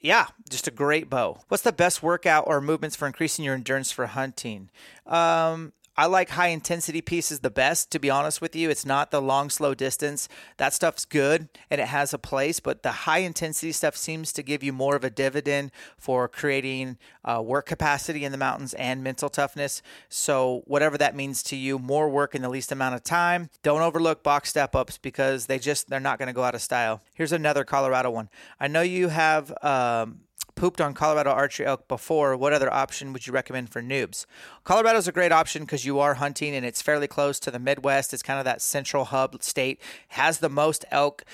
yeah, 0.00 0.26
just 0.48 0.68
a 0.68 0.70
great 0.70 1.10
bow. 1.10 1.40
What's 1.48 1.62
the 1.62 1.72
best 1.72 2.02
workout 2.02 2.44
or 2.46 2.60
movements 2.60 2.96
for 2.96 3.06
increasing 3.06 3.44
your 3.44 3.54
endurance 3.54 3.90
for 3.90 4.06
hunting? 4.06 4.70
Um, 5.06 5.72
I 5.98 6.06
like 6.06 6.30
high 6.30 6.48
intensity 6.48 7.00
pieces 7.00 7.40
the 7.40 7.50
best, 7.50 7.90
to 7.90 7.98
be 7.98 8.08
honest 8.08 8.40
with 8.40 8.54
you. 8.54 8.70
It's 8.70 8.86
not 8.86 9.10
the 9.10 9.20
long, 9.20 9.50
slow 9.50 9.74
distance. 9.74 10.28
That 10.56 10.72
stuff's 10.72 11.04
good 11.04 11.48
and 11.72 11.80
it 11.80 11.88
has 11.88 12.14
a 12.14 12.18
place, 12.18 12.60
but 12.60 12.84
the 12.84 12.92
high 12.92 13.18
intensity 13.18 13.72
stuff 13.72 13.96
seems 13.96 14.32
to 14.34 14.44
give 14.44 14.62
you 14.62 14.72
more 14.72 14.94
of 14.94 15.02
a 15.02 15.10
dividend 15.10 15.72
for 15.96 16.28
creating 16.28 16.98
uh, 17.24 17.42
work 17.44 17.66
capacity 17.66 18.24
in 18.24 18.30
the 18.30 18.38
mountains 18.38 18.74
and 18.74 19.02
mental 19.02 19.28
toughness. 19.28 19.82
So, 20.08 20.62
whatever 20.66 20.96
that 20.98 21.16
means 21.16 21.42
to 21.42 21.56
you, 21.56 21.80
more 21.80 22.08
work 22.08 22.32
in 22.36 22.42
the 22.42 22.48
least 22.48 22.70
amount 22.70 22.94
of 22.94 23.02
time. 23.02 23.50
Don't 23.64 23.82
overlook 23.82 24.22
box 24.22 24.50
step 24.50 24.76
ups 24.76 24.98
because 24.98 25.46
they 25.46 25.58
just, 25.58 25.90
they're 25.90 25.98
not 25.98 26.20
going 26.20 26.28
to 26.28 26.32
go 26.32 26.44
out 26.44 26.54
of 26.54 26.62
style. 26.62 27.02
Here's 27.14 27.32
another 27.32 27.64
Colorado 27.64 28.12
one. 28.12 28.28
I 28.60 28.68
know 28.68 28.82
you 28.82 29.08
have. 29.08 29.52
Um, 29.64 30.20
pooped 30.58 30.80
on 30.80 30.92
Colorado 30.92 31.30
archery 31.30 31.64
elk 31.64 31.86
before, 31.86 32.36
what 32.36 32.52
other 32.52 32.72
option 32.72 33.12
would 33.12 33.28
you 33.28 33.32
recommend 33.32 33.70
for 33.70 33.80
noobs? 33.80 34.26
Colorado's 34.64 35.06
a 35.06 35.12
great 35.12 35.30
option 35.30 35.62
because 35.62 35.86
you 35.86 36.00
are 36.00 36.14
hunting 36.14 36.52
and 36.52 36.66
it's 36.66 36.82
fairly 36.82 37.06
close 37.06 37.38
to 37.38 37.52
the 37.52 37.60
Midwest. 37.60 38.12
It's 38.12 38.24
kind 38.24 38.40
of 38.40 38.44
that 38.44 38.60
central 38.60 39.04
hub 39.04 39.40
state, 39.40 39.80
has 40.08 40.40
the 40.40 40.48
most 40.48 40.84
elk. 40.90 41.24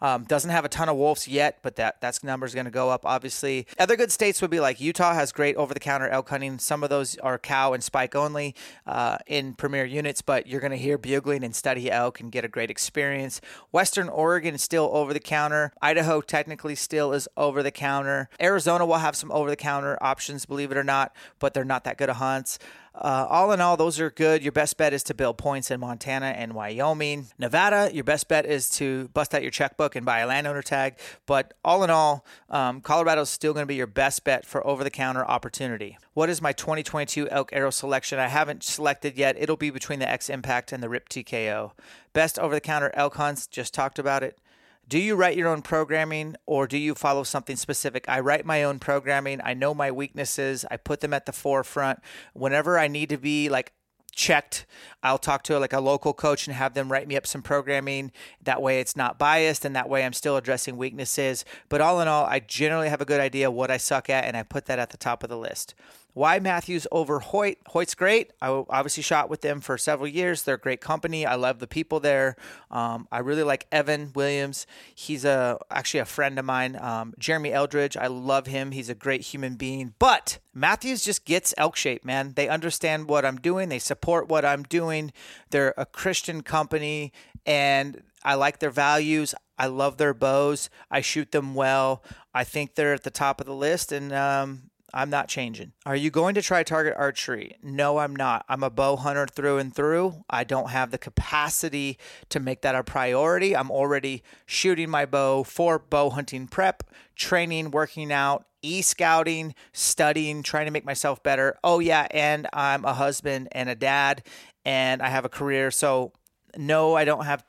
Um, 0.00 0.24
doesn't 0.24 0.50
have 0.50 0.64
a 0.64 0.68
ton 0.68 0.88
of 0.88 0.96
wolves 0.96 1.26
yet, 1.28 1.58
but 1.62 1.76
that 1.76 2.00
that's 2.00 2.22
number 2.22 2.46
is 2.46 2.54
going 2.54 2.66
to 2.66 2.70
go 2.70 2.90
up. 2.90 3.06
Obviously, 3.06 3.66
other 3.78 3.96
good 3.96 4.12
states 4.12 4.42
would 4.42 4.50
be 4.50 4.60
like 4.60 4.80
Utah 4.80 5.14
has 5.14 5.32
great 5.32 5.56
over-the-counter 5.56 6.08
elk 6.08 6.28
hunting. 6.28 6.58
Some 6.58 6.82
of 6.82 6.90
those 6.90 7.16
are 7.18 7.38
cow 7.38 7.72
and 7.72 7.82
spike 7.82 8.14
only 8.14 8.54
uh, 8.86 9.18
in 9.26 9.54
premier 9.54 9.84
units, 9.84 10.22
but 10.22 10.46
you're 10.46 10.60
going 10.60 10.70
to 10.70 10.76
hear 10.76 10.98
bugling 10.98 11.44
and 11.44 11.54
study 11.54 11.90
elk 11.90 12.20
and 12.20 12.30
get 12.30 12.44
a 12.44 12.48
great 12.48 12.70
experience. 12.70 13.40
Western 13.70 14.08
Oregon 14.08 14.54
is 14.54 14.62
still 14.62 14.90
over-the-counter. 14.92 15.72
Idaho 15.80 16.20
technically 16.20 16.74
still 16.74 17.12
is 17.12 17.28
over-the-counter. 17.36 18.28
Arizona 18.40 18.84
will 18.84 18.98
have 18.98 19.16
some 19.16 19.32
over-the-counter 19.32 19.98
options, 20.02 20.46
believe 20.46 20.70
it 20.70 20.76
or 20.76 20.84
not, 20.84 21.14
but 21.38 21.54
they're 21.54 21.64
not 21.64 21.84
that 21.84 21.98
good 21.98 22.10
of 22.10 22.16
hunts. 22.16 22.58
Uh, 22.94 23.26
all 23.28 23.50
in 23.50 23.60
all, 23.60 23.76
those 23.76 23.98
are 23.98 24.10
good. 24.10 24.42
Your 24.42 24.52
best 24.52 24.76
bet 24.76 24.92
is 24.92 25.02
to 25.04 25.14
build 25.14 25.36
points 25.36 25.70
in 25.70 25.80
Montana 25.80 26.26
and 26.26 26.52
Wyoming. 26.52 27.26
Nevada, 27.38 27.90
your 27.92 28.04
best 28.04 28.28
bet 28.28 28.46
is 28.46 28.70
to 28.70 29.08
bust 29.08 29.34
out 29.34 29.42
your 29.42 29.50
checkbook 29.50 29.96
and 29.96 30.06
buy 30.06 30.20
a 30.20 30.26
landowner 30.28 30.62
tag. 30.62 30.98
But 31.26 31.54
all 31.64 31.82
in 31.82 31.90
all, 31.90 32.24
um, 32.50 32.80
Colorado 32.80 33.22
is 33.22 33.30
still 33.30 33.52
going 33.52 33.64
to 33.64 33.68
be 33.68 33.74
your 33.74 33.88
best 33.88 34.22
bet 34.22 34.46
for 34.46 34.64
over 34.64 34.84
the 34.84 34.90
counter 34.90 35.24
opportunity. 35.24 35.98
What 36.12 36.30
is 36.30 36.40
my 36.40 36.52
2022 36.52 37.28
elk 37.30 37.50
arrow 37.52 37.70
selection? 37.70 38.20
I 38.20 38.28
haven't 38.28 38.62
selected 38.62 39.18
yet. 39.18 39.36
It'll 39.38 39.56
be 39.56 39.70
between 39.70 39.98
the 39.98 40.08
X 40.08 40.30
Impact 40.30 40.70
and 40.70 40.80
the 40.80 40.88
RIP 40.88 41.08
TKO. 41.08 41.72
Best 42.12 42.38
over 42.38 42.54
the 42.54 42.60
counter 42.60 42.92
elk 42.94 43.16
hunts, 43.16 43.48
just 43.48 43.74
talked 43.74 43.98
about 43.98 44.22
it. 44.22 44.38
Do 44.88 44.98
you 44.98 45.16
write 45.16 45.36
your 45.36 45.48
own 45.48 45.62
programming 45.62 46.36
or 46.46 46.66
do 46.66 46.76
you 46.76 46.94
follow 46.94 47.22
something 47.22 47.56
specific? 47.56 48.04
I 48.08 48.20
write 48.20 48.44
my 48.44 48.62
own 48.62 48.78
programming. 48.78 49.40
I 49.42 49.54
know 49.54 49.74
my 49.74 49.90
weaknesses. 49.90 50.64
I 50.70 50.76
put 50.76 51.00
them 51.00 51.14
at 51.14 51.26
the 51.26 51.32
forefront. 51.32 52.00
Whenever 52.34 52.78
I 52.78 52.88
need 52.88 53.08
to 53.08 53.18
be 53.18 53.48
like 53.48 53.72
checked. 54.14 54.64
I'll 55.02 55.18
talk 55.18 55.42
to 55.44 55.58
like 55.58 55.72
a 55.72 55.80
local 55.80 56.12
coach 56.12 56.46
and 56.46 56.54
have 56.54 56.74
them 56.74 56.90
write 56.90 57.08
me 57.08 57.16
up 57.16 57.26
some 57.26 57.42
programming. 57.42 58.12
That 58.42 58.62
way 58.62 58.80
it's 58.80 58.96
not 58.96 59.18
biased 59.18 59.64
and 59.64 59.74
that 59.76 59.88
way 59.88 60.04
I'm 60.04 60.12
still 60.12 60.36
addressing 60.36 60.76
weaknesses. 60.76 61.44
But 61.68 61.80
all 61.80 62.00
in 62.00 62.08
all, 62.08 62.24
I 62.24 62.40
generally 62.40 62.88
have 62.88 63.00
a 63.00 63.06
good 63.06 63.20
idea 63.20 63.50
what 63.50 63.70
I 63.70 63.76
suck 63.76 64.08
at 64.08 64.24
and 64.24 64.36
I 64.36 64.42
put 64.42 64.66
that 64.66 64.78
at 64.78 64.90
the 64.90 64.96
top 64.96 65.22
of 65.22 65.30
the 65.30 65.38
list. 65.38 65.74
Why 66.14 66.38
Mathews 66.38 66.86
over 66.92 67.18
Hoyt? 67.18 67.58
Hoyt's 67.66 67.96
great. 67.96 68.32
I 68.40 68.48
obviously 68.48 69.02
shot 69.02 69.28
with 69.28 69.40
them 69.40 69.60
for 69.60 69.76
several 69.76 70.06
years. 70.06 70.42
They're 70.42 70.54
a 70.54 70.58
great 70.58 70.80
company. 70.80 71.26
I 71.26 71.34
love 71.34 71.58
the 71.58 71.66
people 71.66 71.98
there. 71.98 72.36
Um, 72.70 73.08
I 73.10 73.18
really 73.18 73.42
like 73.42 73.66
Evan 73.72 74.12
Williams. 74.14 74.64
He's 74.94 75.24
a 75.24 75.58
actually 75.72 76.00
a 76.00 76.04
friend 76.04 76.38
of 76.38 76.44
mine. 76.44 76.78
Um, 76.80 77.14
Jeremy 77.18 77.52
Eldridge. 77.52 77.96
I 77.96 78.06
love 78.06 78.46
him. 78.46 78.70
He's 78.70 78.88
a 78.88 78.94
great 78.94 79.22
human 79.22 79.56
being. 79.56 79.94
But 79.98 80.38
Mathews 80.54 81.04
just 81.04 81.24
gets 81.24 81.52
elk 81.58 81.74
shape, 81.74 82.04
man. 82.04 82.34
They 82.36 82.48
understand 82.48 83.08
what 83.08 83.24
I'm 83.24 83.38
doing. 83.38 83.68
They 83.68 83.80
support 83.80 84.28
what 84.28 84.44
I'm 84.44 84.62
doing. 84.62 85.12
They're 85.50 85.74
a 85.76 85.84
Christian 85.84 86.42
company, 86.42 87.12
and 87.44 88.02
I 88.22 88.34
like 88.34 88.60
their 88.60 88.70
values. 88.70 89.34
I 89.58 89.66
love 89.66 89.96
their 89.96 90.14
bows. 90.14 90.70
I 90.90 91.00
shoot 91.00 91.32
them 91.32 91.54
well. 91.56 92.04
I 92.32 92.44
think 92.44 92.74
they're 92.74 92.94
at 92.94 93.02
the 93.02 93.10
top 93.10 93.40
of 93.40 93.46
the 93.46 93.54
list, 93.54 93.90
and 93.90 94.12
um, 94.12 94.70
I'm 94.94 95.10
not 95.10 95.26
changing. 95.26 95.72
Are 95.84 95.96
you 95.96 96.10
going 96.10 96.36
to 96.36 96.42
try 96.42 96.62
target 96.62 96.94
archery? 96.96 97.56
No, 97.64 97.98
I'm 97.98 98.14
not. 98.14 98.44
I'm 98.48 98.62
a 98.62 98.70
bow 98.70 98.94
hunter 98.94 99.26
through 99.26 99.58
and 99.58 99.74
through. 99.74 100.24
I 100.30 100.44
don't 100.44 100.70
have 100.70 100.92
the 100.92 100.98
capacity 100.98 101.98
to 102.28 102.38
make 102.38 102.62
that 102.62 102.76
a 102.76 102.84
priority. 102.84 103.56
I'm 103.56 103.72
already 103.72 104.22
shooting 104.46 104.88
my 104.88 105.04
bow 105.04 105.42
for 105.42 105.80
bow 105.80 106.10
hunting 106.10 106.46
prep, 106.46 106.84
training, 107.16 107.72
working 107.72 108.12
out, 108.12 108.46
e 108.62 108.82
scouting, 108.82 109.56
studying, 109.72 110.44
trying 110.44 110.66
to 110.66 110.72
make 110.72 110.84
myself 110.84 111.24
better. 111.24 111.58
Oh, 111.64 111.80
yeah. 111.80 112.06
And 112.12 112.46
I'm 112.52 112.84
a 112.84 112.94
husband 112.94 113.48
and 113.50 113.68
a 113.68 113.74
dad, 113.74 114.22
and 114.64 115.02
I 115.02 115.08
have 115.08 115.24
a 115.24 115.28
career. 115.28 115.72
So, 115.72 116.12
no, 116.56 116.94
I 116.94 117.04
don't 117.04 117.24
have 117.24 117.44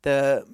the. 0.00 0.46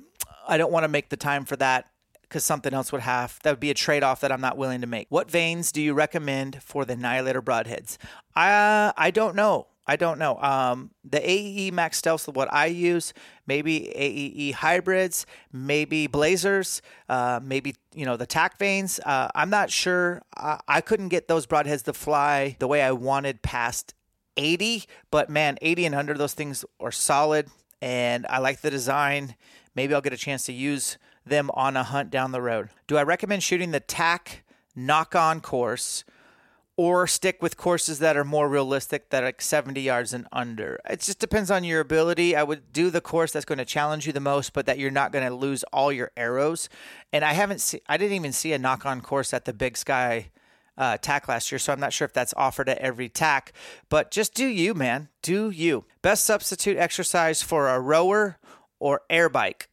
I 0.48 0.56
don't 0.56 0.72
want 0.72 0.82
to 0.82 0.88
make 0.88 1.08
the 1.08 1.16
time 1.16 1.44
for 1.44 1.54
that 1.56 1.91
because 2.32 2.44
something 2.44 2.72
else 2.72 2.90
would 2.92 3.02
have 3.02 3.38
that 3.42 3.50
would 3.50 3.60
be 3.60 3.70
a 3.70 3.74
trade-off 3.74 4.20
that 4.20 4.32
I'm 4.32 4.40
not 4.40 4.56
willing 4.56 4.80
to 4.80 4.86
make. 4.86 5.06
What 5.10 5.30
vanes 5.30 5.70
do 5.70 5.82
you 5.82 5.92
recommend 5.92 6.62
for 6.62 6.86
the 6.86 6.94
Annihilator 6.94 7.42
broadheads? 7.42 7.98
I 8.34 8.94
I 8.96 9.10
don't 9.10 9.36
know. 9.36 9.66
I 9.86 9.96
don't 9.96 10.18
know. 10.18 10.38
Um, 10.38 10.92
the 11.04 11.18
AAE 11.18 11.72
Max 11.72 11.98
Stealth, 11.98 12.26
is 12.26 12.34
what 12.34 12.50
I 12.50 12.66
use, 12.66 13.12
maybe 13.46 13.92
AAE 13.94 14.54
hybrids, 14.54 15.26
maybe 15.52 16.06
Blazers, 16.06 16.80
uh, 17.10 17.40
maybe 17.42 17.74
you 17.94 18.06
know 18.06 18.16
the 18.16 18.24
tack 18.24 18.58
vanes. 18.58 18.98
Uh, 19.04 19.28
I'm 19.34 19.50
not 19.50 19.70
sure. 19.70 20.22
I, 20.34 20.58
I 20.66 20.80
couldn't 20.80 21.10
get 21.10 21.28
those 21.28 21.46
broadheads 21.46 21.82
to 21.82 21.92
fly 21.92 22.56
the 22.60 22.66
way 22.66 22.80
I 22.80 22.92
wanted 22.92 23.42
past 23.42 23.92
80, 24.38 24.84
but 25.10 25.28
man, 25.28 25.58
80 25.60 25.84
and 25.84 25.94
under 25.94 26.14
those 26.14 26.32
things 26.32 26.64
are 26.80 26.92
solid, 26.92 27.48
and 27.82 28.26
I 28.30 28.38
like 28.38 28.62
the 28.62 28.70
design. 28.70 29.34
Maybe 29.74 29.92
I'll 29.92 30.00
get 30.00 30.14
a 30.14 30.18
chance 30.18 30.46
to 30.46 30.52
use 30.54 30.96
them 31.24 31.50
on 31.54 31.76
a 31.76 31.82
hunt 31.82 32.10
down 32.10 32.32
the 32.32 32.42
road. 32.42 32.70
Do 32.86 32.96
I 32.96 33.02
recommend 33.02 33.42
shooting 33.42 33.70
the 33.70 33.80
TAC 33.80 34.44
knock 34.74 35.14
on 35.14 35.40
course 35.40 36.04
or 36.76 37.06
stick 37.06 37.42
with 37.42 37.56
courses 37.56 37.98
that 37.98 38.16
are 38.16 38.24
more 38.24 38.48
realistic 38.48 39.10
that 39.10 39.22
are 39.22 39.26
like 39.26 39.40
70 39.40 39.80
yards 39.80 40.12
and 40.12 40.26
under? 40.32 40.80
It 40.88 41.00
just 41.00 41.18
depends 41.18 41.50
on 41.50 41.64
your 41.64 41.80
ability. 41.80 42.34
I 42.34 42.42
would 42.42 42.72
do 42.72 42.90
the 42.90 43.00
course 43.00 43.32
that's 43.32 43.44
going 43.44 43.58
to 43.58 43.64
challenge 43.64 44.06
you 44.06 44.12
the 44.12 44.20
most, 44.20 44.52
but 44.52 44.66
that 44.66 44.78
you're 44.78 44.90
not 44.90 45.12
going 45.12 45.26
to 45.26 45.34
lose 45.34 45.64
all 45.72 45.92
your 45.92 46.10
arrows. 46.16 46.68
And 47.12 47.24
I 47.24 47.34
haven't 47.34 47.60
seen, 47.60 47.80
I 47.88 47.96
didn't 47.96 48.16
even 48.16 48.32
see 48.32 48.52
a 48.52 48.58
knock 48.58 48.86
on 48.86 49.00
course 49.00 49.32
at 49.32 49.44
the 49.44 49.52
Big 49.52 49.76
Sky 49.76 50.30
uh, 50.76 50.96
TAC 50.96 51.28
last 51.28 51.52
year, 51.52 51.58
so 51.58 51.72
I'm 51.72 51.80
not 51.80 51.92
sure 51.92 52.06
if 52.06 52.12
that's 52.12 52.34
offered 52.36 52.68
at 52.68 52.78
every 52.78 53.08
TAC. 53.08 53.52
But 53.88 54.10
just 54.10 54.34
do 54.34 54.46
you, 54.46 54.74
man. 54.74 55.08
Do 55.20 55.50
you. 55.50 55.84
Best 56.00 56.24
substitute 56.24 56.76
exercise 56.76 57.42
for 57.42 57.68
a 57.68 57.78
rower 57.78 58.38
or 58.78 59.02
air 59.10 59.28
bike. 59.28 59.68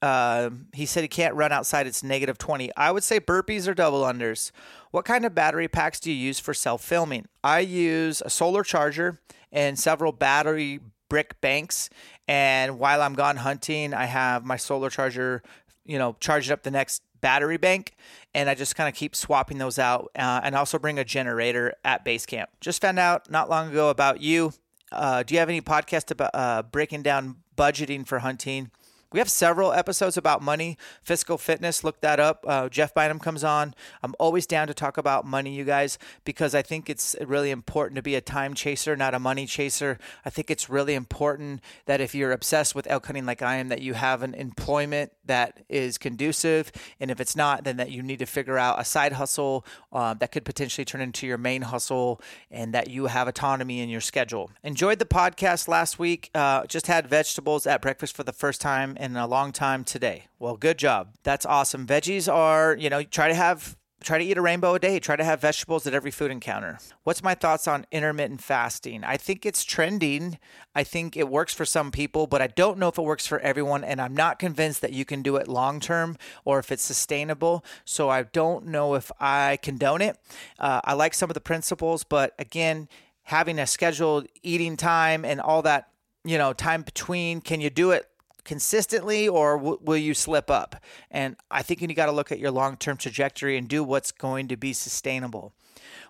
Uh, 0.00 0.50
he 0.72 0.86
said 0.86 1.02
he 1.02 1.08
can't 1.08 1.34
run 1.34 1.50
outside 1.52 1.86
it's 1.86 2.02
negative 2.02 2.38
20. 2.38 2.70
I 2.76 2.92
would 2.92 3.02
say 3.02 3.18
burpees 3.18 3.66
or 3.66 3.74
double 3.74 4.02
unders. 4.02 4.52
What 4.90 5.04
kind 5.04 5.24
of 5.24 5.34
battery 5.34 5.68
packs 5.68 6.00
do 6.00 6.10
you 6.10 6.16
use 6.16 6.38
for 6.38 6.54
self 6.54 6.82
filming? 6.82 7.26
I 7.42 7.60
use 7.60 8.22
a 8.24 8.30
solar 8.30 8.62
charger 8.62 9.20
and 9.50 9.78
several 9.78 10.12
battery 10.12 10.80
brick 11.08 11.40
banks. 11.40 11.90
And 12.26 12.78
while 12.78 13.02
I'm 13.02 13.14
gone 13.14 13.36
hunting, 13.36 13.94
I 13.94 14.04
have 14.04 14.44
my 14.44 14.56
solar 14.56 14.90
charger, 14.90 15.42
you 15.84 15.98
know, 15.98 16.16
charged 16.20 16.50
up 16.50 16.62
the 16.62 16.70
next 16.70 17.02
battery 17.20 17.56
bank. 17.56 17.94
And 18.34 18.48
I 18.48 18.54
just 18.54 18.76
kind 18.76 18.88
of 18.88 18.94
keep 18.94 19.16
swapping 19.16 19.58
those 19.58 19.78
out 19.78 20.10
uh, 20.16 20.40
and 20.44 20.54
also 20.54 20.78
bring 20.78 20.98
a 20.98 21.04
generator 21.04 21.74
at 21.84 22.04
base 22.04 22.26
camp. 22.26 22.50
Just 22.60 22.80
found 22.80 22.98
out 22.98 23.30
not 23.30 23.50
long 23.50 23.70
ago 23.70 23.90
about 23.90 24.20
you. 24.20 24.52
Uh, 24.92 25.22
do 25.22 25.34
you 25.34 25.40
have 25.40 25.48
any 25.48 25.60
podcast 25.60 26.10
about 26.10 26.30
uh, 26.34 26.62
breaking 26.62 27.02
down 27.02 27.36
budgeting 27.56 28.06
for 28.06 28.20
hunting? 28.20 28.70
We 29.10 29.20
have 29.20 29.30
several 29.30 29.72
episodes 29.72 30.18
about 30.18 30.42
money, 30.42 30.76
fiscal 31.02 31.38
fitness. 31.38 31.82
Look 31.82 32.02
that 32.02 32.20
up. 32.20 32.44
Uh, 32.46 32.68
Jeff 32.68 32.92
Bynum 32.92 33.18
comes 33.18 33.42
on. 33.42 33.74
I'm 34.02 34.14
always 34.18 34.46
down 34.46 34.66
to 34.66 34.74
talk 34.74 34.98
about 34.98 35.24
money, 35.24 35.54
you 35.54 35.64
guys, 35.64 35.98
because 36.24 36.54
I 36.54 36.60
think 36.60 36.90
it's 36.90 37.16
really 37.24 37.50
important 37.50 37.96
to 37.96 38.02
be 38.02 38.16
a 38.16 38.20
time 38.20 38.52
chaser, 38.52 38.96
not 38.96 39.14
a 39.14 39.18
money 39.18 39.46
chaser. 39.46 39.98
I 40.26 40.30
think 40.30 40.50
it's 40.50 40.68
really 40.68 40.92
important 40.92 41.62
that 41.86 42.02
if 42.02 42.14
you're 42.14 42.32
obsessed 42.32 42.74
with 42.74 42.86
elk 42.90 43.06
hunting 43.06 43.24
like 43.24 43.40
I 43.40 43.56
am, 43.56 43.68
that 43.68 43.80
you 43.80 43.94
have 43.94 44.22
an 44.22 44.34
employment 44.34 45.12
that 45.24 45.64
is 45.70 45.96
conducive. 45.96 46.70
And 47.00 47.10
if 47.10 47.18
it's 47.18 47.34
not, 47.34 47.64
then 47.64 47.78
that 47.78 47.90
you 47.90 48.02
need 48.02 48.18
to 48.18 48.26
figure 48.26 48.58
out 48.58 48.78
a 48.78 48.84
side 48.84 49.14
hustle 49.14 49.64
uh, 49.90 50.12
that 50.14 50.32
could 50.32 50.44
potentially 50.44 50.84
turn 50.84 51.00
into 51.00 51.26
your 51.26 51.38
main 51.38 51.62
hustle 51.62 52.20
and 52.50 52.74
that 52.74 52.90
you 52.90 53.06
have 53.06 53.26
autonomy 53.26 53.80
in 53.80 53.88
your 53.88 54.02
schedule. 54.02 54.50
Enjoyed 54.62 54.98
the 54.98 55.06
podcast 55.06 55.66
last 55.66 55.98
week. 55.98 56.30
Uh, 56.34 56.66
just 56.66 56.88
had 56.88 57.06
vegetables 57.06 57.66
at 57.66 57.80
breakfast 57.80 58.14
for 58.14 58.22
the 58.22 58.32
first 58.34 58.60
time 58.60 58.96
in 58.98 59.16
a 59.16 59.26
long 59.26 59.52
time 59.52 59.84
today. 59.84 60.24
Well, 60.38 60.56
good 60.56 60.78
job. 60.78 61.14
That's 61.22 61.46
awesome. 61.46 61.86
Veggies 61.86 62.32
are, 62.32 62.76
you 62.76 62.90
know, 62.90 63.02
try 63.02 63.28
to 63.28 63.34
have 63.34 63.76
try 64.00 64.18
to 64.18 64.24
eat 64.24 64.38
a 64.38 64.40
rainbow 64.40 64.74
a 64.74 64.78
day 64.78 65.00
try 65.00 65.16
to 65.16 65.24
have 65.24 65.40
vegetables 65.40 65.84
at 65.86 65.92
every 65.92 66.10
food 66.10 66.30
encounter 66.30 66.78
what's 67.02 67.22
my 67.22 67.34
thoughts 67.34 67.66
on 67.66 67.84
intermittent 67.90 68.40
fasting 68.40 69.02
i 69.02 69.16
think 69.16 69.44
it's 69.44 69.64
trending 69.64 70.38
i 70.74 70.84
think 70.84 71.16
it 71.16 71.28
works 71.28 71.52
for 71.52 71.64
some 71.64 71.90
people 71.90 72.26
but 72.26 72.40
i 72.40 72.46
don't 72.46 72.78
know 72.78 72.86
if 72.86 72.96
it 72.96 73.02
works 73.02 73.26
for 73.26 73.40
everyone 73.40 73.82
and 73.82 74.00
i'm 74.00 74.14
not 74.14 74.38
convinced 74.38 74.80
that 74.82 74.92
you 74.92 75.04
can 75.04 75.20
do 75.20 75.34
it 75.34 75.48
long 75.48 75.80
term 75.80 76.16
or 76.44 76.60
if 76.60 76.70
it's 76.70 76.82
sustainable 76.82 77.64
so 77.84 78.08
i 78.08 78.22
don't 78.22 78.64
know 78.64 78.94
if 78.94 79.10
i 79.18 79.58
condone 79.62 80.00
it 80.00 80.16
uh, 80.60 80.80
i 80.84 80.94
like 80.94 81.12
some 81.12 81.28
of 81.28 81.34
the 81.34 81.40
principles 81.40 82.04
but 82.04 82.34
again 82.38 82.88
having 83.22 83.58
a 83.58 83.66
scheduled 83.66 84.26
eating 84.44 84.76
time 84.76 85.24
and 85.24 85.40
all 85.40 85.60
that 85.60 85.88
you 86.24 86.38
know 86.38 86.52
time 86.52 86.82
between 86.82 87.40
can 87.40 87.60
you 87.60 87.70
do 87.70 87.90
it 87.90 88.07
consistently 88.48 89.28
or 89.28 89.58
w- 89.58 89.78
will 89.82 89.98
you 89.98 90.14
slip 90.14 90.50
up? 90.50 90.82
And 91.10 91.36
I 91.50 91.62
think 91.62 91.82
you 91.82 91.94
got 91.94 92.06
to 92.06 92.12
look 92.12 92.32
at 92.32 92.38
your 92.38 92.50
long 92.50 92.78
term 92.78 92.96
trajectory 92.96 93.58
and 93.58 93.68
do 93.68 93.84
what's 93.84 94.10
going 94.10 94.48
to 94.48 94.56
be 94.56 94.72
sustainable. 94.72 95.52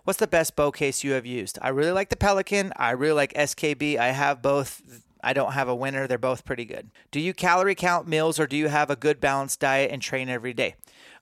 What's 0.05 0.19
the 0.19 0.27
best 0.27 0.55
bow 0.55 0.71
case 0.71 1.03
you 1.03 1.11
have 1.11 1.25
used? 1.25 1.59
I 1.61 1.69
really 1.69 1.91
like 1.91 2.07
the 2.07 2.15
Pelican. 2.15 2.71
I 2.77 2.91
really 2.91 3.13
like 3.13 3.33
SKB. 3.33 3.97
I 3.97 4.11
have 4.11 4.41
both. 4.41 4.81
I 5.21 5.33
don't 5.33 5.51
have 5.51 5.67
a 5.67 5.75
winner. 5.75 6.07
They're 6.07 6.17
both 6.17 6.45
pretty 6.45 6.63
good. 6.63 6.89
Do 7.11 7.19
you 7.19 7.33
calorie 7.33 7.75
count 7.75 8.07
meals 8.07 8.39
or 8.39 8.47
do 8.47 8.55
you 8.55 8.69
have 8.69 8.89
a 8.89 8.95
good 8.95 9.19
balanced 9.19 9.59
diet 9.59 9.91
and 9.91 10.01
train 10.01 10.29
every 10.29 10.53
day? 10.53 10.75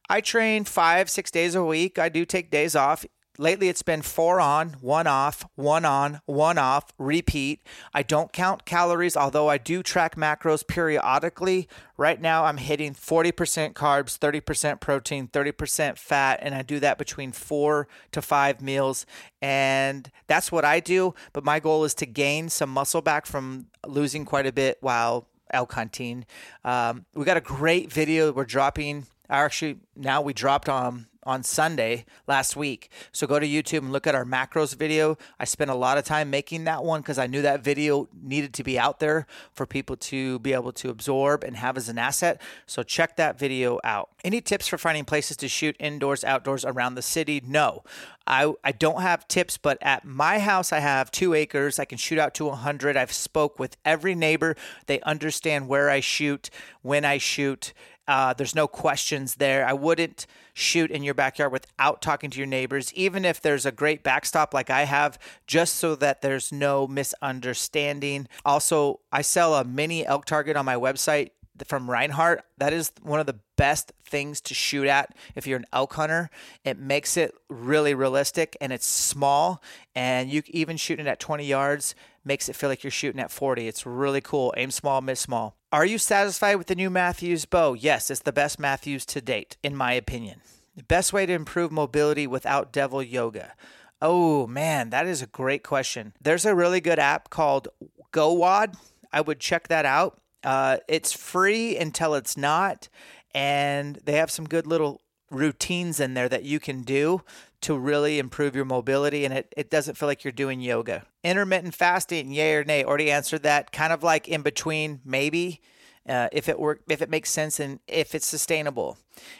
I 0.07 0.21
train 0.21 0.65
five, 0.65 1.09
six 1.09 1.31
days 1.31 1.55
a 1.55 1.65
week. 1.65 1.97
I 1.97 2.09
do 2.09 2.23
take 2.23 2.51
days 2.51 2.75
off 2.75 3.05
lately 3.37 3.69
it's 3.69 3.83
been 3.83 4.01
four 4.01 4.39
on, 4.39 4.77
one 4.81 5.07
off, 5.07 5.45
one 5.55 5.85
on, 5.85 6.21
one 6.25 6.57
off, 6.57 6.91
repeat. 6.97 7.61
I 7.93 8.03
don't 8.03 8.33
count 8.33 8.65
calories, 8.65 9.15
although 9.15 9.49
I 9.49 9.57
do 9.57 9.83
track 9.83 10.15
macros 10.15 10.65
periodically. 10.67 11.67
Right 11.97 12.19
now 12.19 12.45
I'm 12.45 12.57
hitting 12.57 12.93
40% 12.93 13.73
carbs, 13.73 14.17
30% 14.17 14.79
protein, 14.79 15.27
30% 15.27 15.97
fat, 15.97 16.39
and 16.41 16.55
I 16.55 16.61
do 16.61 16.79
that 16.79 16.97
between 16.97 17.31
four 17.31 17.87
to 18.11 18.21
five 18.21 18.61
meals. 18.61 19.05
And 19.41 20.11
that's 20.27 20.51
what 20.51 20.65
I 20.65 20.79
do. 20.79 21.13
But 21.33 21.43
my 21.43 21.59
goal 21.59 21.83
is 21.83 21.93
to 21.95 22.05
gain 22.05 22.49
some 22.49 22.69
muscle 22.69 23.01
back 23.01 23.25
from 23.25 23.67
losing 23.85 24.25
quite 24.25 24.45
a 24.45 24.51
bit 24.51 24.77
while 24.81 25.27
elk 25.51 25.73
hunting. 25.73 26.25
Um, 26.63 27.05
we 27.13 27.25
got 27.25 27.37
a 27.37 27.41
great 27.41 27.91
video 27.91 28.31
we're 28.31 28.45
dropping. 28.45 29.07
Actually, 29.29 29.77
now 29.95 30.21
we 30.21 30.33
dropped 30.33 30.69
on 30.69 31.07
on 31.27 31.43
Sunday 31.43 32.05
last 32.25 32.55
week. 32.55 32.89
So 33.11 33.27
go 33.27 33.37
to 33.37 33.45
YouTube 33.45 33.79
and 33.79 33.91
look 33.91 34.07
at 34.07 34.15
our 34.15 34.23
macros 34.23 34.73
video. 34.73 35.17
I 35.37 35.43
spent 35.43 35.69
a 35.69 35.75
lot 35.75 35.97
of 35.97 36.05
time 36.05 36.29
making 36.29 36.63
that 36.63 36.85
one 36.85 37.01
because 37.01 37.19
I 37.19 37.27
knew 37.27 37.41
that 37.41 37.61
video 37.61 38.07
needed 38.23 38.53
to 38.53 38.63
be 38.63 38.79
out 38.79 38.99
there 38.99 39.27
for 39.51 39.65
people 39.65 39.97
to 39.97 40.39
be 40.39 40.53
able 40.53 40.71
to 40.71 40.89
absorb 40.89 41.43
and 41.43 41.57
have 41.57 41.75
as 41.75 41.89
an 41.89 41.97
asset. 41.97 42.41
So 42.65 42.81
check 42.81 43.17
that 43.17 43.37
video 43.37 43.77
out. 43.83 44.09
Any 44.23 44.39
tips 44.39 44.69
for 44.69 44.77
finding 44.77 45.03
places 45.03 45.35
to 45.37 45.49
shoot 45.49 45.75
indoors, 45.79 46.23
outdoors 46.23 46.63
around 46.63 46.95
the 46.95 47.01
city? 47.01 47.41
No. 47.45 47.83
I, 48.25 48.53
I 48.63 48.71
don't 48.71 49.01
have 49.01 49.27
tips, 49.27 49.57
but 49.57 49.77
at 49.81 50.05
my 50.05 50.39
house, 50.39 50.71
I 50.71 50.79
have 50.79 51.11
two 51.11 51.33
acres. 51.33 51.77
I 51.77 51.85
can 51.85 51.97
shoot 51.97 52.19
out 52.19 52.33
to 52.35 52.45
100. 52.45 52.95
I've 52.95 53.11
spoke 53.11 53.59
with 53.59 53.75
every 53.83 54.15
neighbor. 54.15 54.55
They 54.85 55.01
understand 55.01 55.67
where 55.67 55.89
I 55.89 55.99
shoot, 55.99 56.49
when 56.81 57.03
I 57.03 57.17
shoot, 57.17 57.73
Uh, 58.07 58.33
there's 58.33 58.55
no 58.55 58.67
questions 58.67 59.35
there. 59.35 59.65
I 59.65 59.73
wouldn't 59.73 60.25
shoot 60.53 60.89
in 60.91 61.03
your 61.03 61.13
backyard 61.13 61.51
without 61.51 62.01
talking 62.01 62.29
to 62.29 62.37
your 62.37 62.47
neighbors, 62.47 62.93
even 62.93 63.25
if 63.25 63.41
there's 63.41 63.65
a 63.65 63.71
great 63.71 64.03
backstop 64.03 64.53
like 64.53 64.69
I 64.69 64.83
have, 64.83 65.19
just 65.45 65.75
so 65.75 65.95
that 65.95 66.21
there's 66.21 66.51
no 66.51 66.87
misunderstanding. 66.87 68.27
Also, 68.45 69.01
I 69.11 69.21
sell 69.21 69.55
a 69.55 69.65
mini 69.65 70.05
elk 70.05 70.25
target 70.25 70.55
on 70.55 70.65
my 70.65 70.75
website 70.75 71.31
from 71.65 71.87
Rinehart. 71.87 72.39
That 72.57 72.73
is 72.73 72.91
one 73.01 73.19
of 73.19 73.25
the 73.25 73.39
best 73.57 73.91
things 74.05 74.39
to 74.41 74.53
shoot 74.53 74.87
at 74.87 75.15
if 75.35 75.47
you're 75.47 75.59
an 75.59 75.65
elk 75.73 75.93
hunter. 75.93 76.29
It 76.63 76.77
makes 76.77 77.17
it 77.17 77.35
really 77.49 77.93
realistic 77.93 78.55
and 78.61 78.71
it's 78.71 78.85
small, 78.85 79.61
and 79.95 80.29
you 80.29 80.43
even 80.47 80.77
shooting 80.77 81.07
it 81.07 81.09
at 81.09 81.19
20 81.19 81.45
yards 81.45 81.95
makes 82.23 82.47
it 82.47 82.55
feel 82.55 82.69
like 82.69 82.83
you're 82.83 82.91
shooting 82.91 83.21
at 83.21 83.31
40. 83.31 83.67
It's 83.67 83.85
really 83.85 84.21
cool. 84.21 84.53
Aim 84.57 84.71
small, 84.71 85.01
miss 85.01 85.19
small. 85.19 85.56
Are 85.69 85.85
you 85.85 85.97
satisfied 85.97 86.55
with 86.55 86.67
the 86.67 86.75
new 86.75 86.89
Mathews 86.89 87.43
bow? 87.43 87.73
Yes, 87.73 88.09
it's 88.09 88.21
the 88.21 88.31
best 88.31 88.57
Mathews 88.57 89.05
to 89.07 89.19
date, 89.19 89.57
in 89.61 89.75
my 89.75 89.91
opinion. 89.91 90.39
The 90.77 90.83
best 90.83 91.11
way 91.11 91.25
to 91.25 91.33
improve 91.33 91.73
mobility 91.73 92.25
without 92.25 92.71
devil 92.71 93.03
yoga. 93.03 93.53
Oh 94.01 94.47
man, 94.47 94.91
that 94.91 95.05
is 95.05 95.21
a 95.21 95.27
great 95.27 95.63
question. 95.63 96.13
There's 96.21 96.45
a 96.45 96.55
really 96.55 96.79
good 96.79 96.99
app 96.99 97.29
called 97.29 97.67
GoWOD. 98.13 98.75
I 99.11 99.19
would 99.19 99.41
check 99.41 99.67
that 99.67 99.85
out. 99.85 100.21
Uh, 100.41 100.77
it's 100.87 101.11
free 101.11 101.75
until 101.75 102.15
it's 102.15 102.37
not, 102.37 102.87
and 103.33 103.99
they 104.05 104.13
have 104.13 104.31
some 104.31 104.45
good 104.45 104.67
little 104.67 105.01
routines 105.29 105.99
in 105.99 106.13
there 106.13 106.29
that 106.29 106.43
you 106.43 106.61
can 106.61 106.83
do 106.83 107.23
to 107.61 107.77
really 107.77 108.19
improve 108.19 108.55
your 108.55 108.65
mobility 108.65 109.25
and 109.25 109.33
it, 109.33 109.53
it 109.57 109.69
doesn't 109.69 109.95
feel 109.95 110.07
like 110.07 110.23
you're 110.23 110.31
doing 110.31 110.61
yoga. 110.61 111.05
Intermittent 111.23 111.73
fasting, 111.73 112.31
yay 112.31 112.53
or 112.53 112.63
nay? 112.63 112.83
Already 112.83 113.11
answered 113.11 113.43
that. 113.43 113.71
Kind 113.71 113.91
of 113.91 114.03
like 114.03 114.27
in 114.27 114.41
between, 114.41 115.01
maybe. 115.03 115.61
Uh, 116.07 116.29
if 116.31 116.47
it 116.47 116.57
work, 116.57 116.81
if 116.87 117.01
it 117.01 117.09
makes 117.09 117.29
sense, 117.29 117.59
and 117.59 117.79
if 117.85 118.15
it's 118.15 118.25
sustainable, 118.25 118.97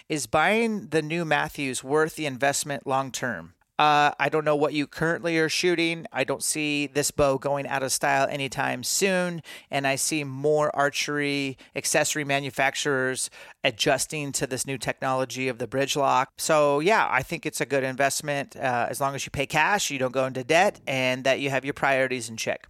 is 0.10 0.28
buying 0.28 0.88
the 0.88 1.02
new 1.02 1.24
Mathews 1.24 1.82
worth 1.82 2.16
the 2.16 2.26
investment 2.26 2.86
long 2.86 3.10
term? 3.10 3.54
Uh, 3.80 4.12
I 4.20 4.30
don't 4.30 4.44
know 4.44 4.56
what 4.56 4.74
you 4.74 4.88
currently 4.88 5.38
are 5.38 5.50
shooting. 5.50 6.08
I 6.12 6.24
don't 6.24 6.44
see 6.44 6.88
this 6.88 7.12
bow 7.12 7.38
going 7.38 7.68
out 7.68 7.84
of 7.84 7.92
style 7.92 8.28
anytime 8.30 8.84
soon. 8.84 9.44
And 9.70 9.86
I 9.86 9.96
see 9.96 10.24
more 10.24 10.76
archery 10.76 11.58
accessory 11.76 12.24
manufacturers 12.24 13.30
adjusting 13.64 14.32
to 14.34 14.48
this 14.48 14.66
new 14.66 14.78
technology 14.78 15.48
of 15.48 15.60
the 15.60 15.68
bridge 15.68 15.96
lock. 15.96 16.30
So, 16.38 16.80
yeah, 16.80 17.08
I 17.10 17.22
think 17.22 17.46
it's 17.46 17.62
a 17.62 17.66
good 17.66 17.84
investment 17.84 18.56
uh, 18.56 18.88
as 18.90 19.00
long 19.00 19.14
as 19.14 19.26
you 19.26 19.32
pay 19.32 19.46
cash, 19.46 19.92
you 19.92 20.00
don't 20.00 20.12
go 20.12 20.26
into 20.26 20.44
debt, 20.44 20.80
and 20.88 21.24
that 21.24 21.40
you 21.40 21.50
have 21.50 21.66
your 21.66 21.74
priorities 21.74 22.30
in 22.30 22.38
check. 22.38 22.68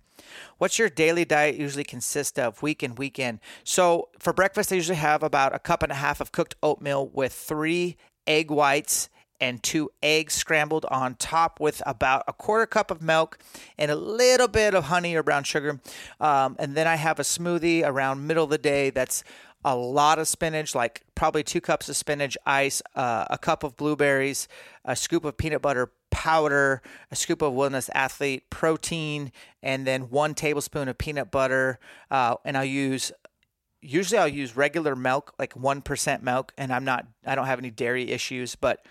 What's 0.58 0.80
your 0.80 0.90
daily 0.90 1.24
diet 1.24 1.56
usually 1.56 1.84
consist 1.84 2.38
of 2.40 2.62
week 2.62 2.84
and 2.84 2.98
weekend? 2.98 3.40
So, 3.64 4.10
for 4.20 4.34
breakfast, 4.34 4.72
I 4.72 4.76
usually 4.76 4.98
have 4.98 5.24
about 5.24 5.56
a 5.56 5.60
cup 5.60 5.84
and 5.84 5.92
a 5.92 5.96
half 5.96 6.20
of 6.20 6.32
cooked 6.32 6.56
oatmeal 6.62 7.08
with 7.08 7.32
three 7.32 7.96
egg 8.26 8.52
whites 8.52 9.10
and 9.40 9.62
two 9.62 9.90
eggs 10.02 10.34
scrambled 10.34 10.86
on 10.90 11.16
top 11.16 11.60
with 11.60 11.82
about 11.86 12.24
a 12.28 12.34
quarter 12.34 12.66
cup 12.66 12.92
of 12.92 13.02
milk 13.02 13.38
and 13.78 13.92
a 13.92 13.96
little 13.96 14.48
bit 14.48 14.74
of 14.74 14.86
honey 14.86 15.16
or 15.16 15.24
brown 15.24 15.44
sugar. 15.44 15.80
Um, 16.20 16.56
and 16.60 16.76
then 16.76 16.88
I 16.88 16.96
have 16.96 17.20
a 17.20 17.24
smoothie 17.24 17.86
around 17.86 18.26
middle 18.26 18.44
of 18.44 18.50
the 18.50 18.58
day 18.58 18.90
that's 18.90 19.24
a 19.64 19.76
lot 19.76 20.20
of 20.20 20.28
spinach, 20.28 20.74
like 20.74 21.04
probably 21.16 21.44
two 21.44 21.62
cups 21.62 21.90
of 21.90 21.96
spinach 21.96 22.38
ice, 22.46 22.82
uh, 22.96 23.26
a 23.30 23.38
cup 23.38 23.64
of 23.64 23.76
blueberries, 23.76 24.48
a 24.86 24.96
scoop 24.96 25.26
of 25.26 25.38
peanut 25.38 25.62
butter 25.62 25.92
powder, 26.10 26.82
a 27.12 27.16
scoop 27.16 27.42
of 27.42 27.54
Wilderness 27.54 27.90
Athlete 27.94 28.50
protein, 28.50 29.32
and 29.62 29.86
then 29.86 30.10
one 30.10 30.34
tablespoon 30.36 30.88
of 30.88 30.98
peanut 30.98 31.32
butter. 31.32 31.80
Uh, 32.10 32.36
and 32.46 32.58
I'll 32.58 32.64
use 32.66 33.12
usually 33.82 34.18
I'll 34.18 34.28
use 34.28 34.56
regular 34.56 34.96
milk, 34.96 35.34
like 35.40 35.54
1% 35.54 36.22
milk, 36.22 36.54
and 36.58 36.74
I'm 36.74 36.84
not, 36.84 37.08
I 37.26 37.36
don't 37.36 37.46
have 37.46 37.60
any 37.60 37.72
dairy 37.72 38.12
issues, 38.12 38.56
but 38.56 38.86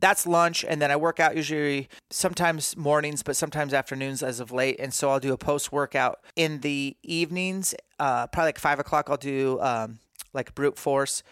that's 0.00 0.26
lunch 0.26 0.64
and 0.66 0.80
then 0.80 0.90
i 0.90 0.96
work 0.96 1.20
out 1.20 1.36
usually 1.36 1.88
sometimes 2.10 2.76
mornings 2.76 3.22
but 3.22 3.36
sometimes 3.36 3.72
afternoons 3.72 4.22
as 4.22 4.40
of 4.40 4.50
late. 4.50 4.76
And 4.78 4.92
so 4.92 5.10
i'll 5.10 5.20
do 5.20 5.32
a 5.32 5.38
post 5.38 5.72
workout 5.72 6.20
in 6.36 6.60
the 6.60 6.96
evenings 7.02 7.74
uh, 7.98 8.26
probably 8.28 8.48
like 8.48 8.58
five 8.58 8.78
o'clock 8.78 9.08
i'll 9.10 9.16
do 9.16 9.60
um, 9.60 9.98
like 10.32 10.54
brute 10.54 10.78
force 10.78 11.22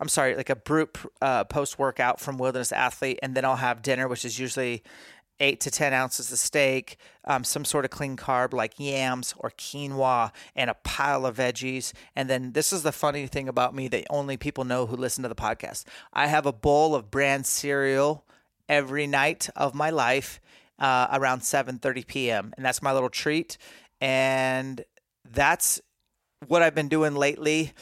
i'm 0.00 0.08
sorry 0.08 0.34
like 0.34 0.50
a 0.50 0.56
brute 0.56 0.96
uh, 1.22 1.44
post 1.44 1.78
workout 1.78 2.20
from 2.20 2.36
wilderness 2.38 2.72
athlete. 2.72 3.18
And 3.22 3.34
then 3.34 3.44
i'll 3.44 3.56
have 3.56 3.82
dinner 3.82 4.08
which 4.08 4.24
is 4.24 4.38
usually 4.38 4.82
eight 5.40 5.60
to 5.60 5.70
10 5.70 5.92
ounces 5.92 6.32
of 6.32 6.38
steak, 6.38 6.96
um, 7.24 7.44
some 7.44 7.64
sort 7.64 7.84
of 7.84 7.90
clean 7.90 8.16
carb 8.16 8.52
like 8.52 8.78
yams 8.78 9.34
or 9.38 9.50
quinoa, 9.50 10.32
and 10.54 10.70
a 10.70 10.74
pile 10.74 11.26
of 11.26 11.36
veggies. 11.36 11.92
And 12.14 12.28
then 12.30 12.52
this 12.52 12.72
is 12.72 12.82
the 12.82 12.92
funny 12.92 13.26
thing 13.26 13.48
about 13.48 13.74
me 13.74 13.88
that 13.88 14.06
only 14.10 14.36
people 14.36 14.64
know 14.64 14.86
who 14.86 14.96
listen 14.96 15.22
to 15.22 15.28
the 15.28 15.34
podcast. 15.34 15.84
I 16.12 16.26
have 16.26 16.46
a 16.46 16.52
bowl 16.52 16.94
of 16.94 17.10
bran 17.10 17.44
cereal 17.44 18.24
every 18.68 19.06
night 19.06 19.48
of 19.56 19.74
my 19.74 19.90
life 19.90 20.40
uh, 20.78 21.08
around 21.12 21.40
7.30 21.40 22.06
p.m. 22.06 22.52
And 22.56 22.64
that's 22.64 22.82
my 22.82 22.92
little 22.92 23.08
treat. 23.10 23.58
And 24.00 24.84
that's 25.24 25.80
what 26.46 26.62
I've 26.62 26.74
been 26.74 26.88
doing 26.88 27.14
lately 27.14 27.72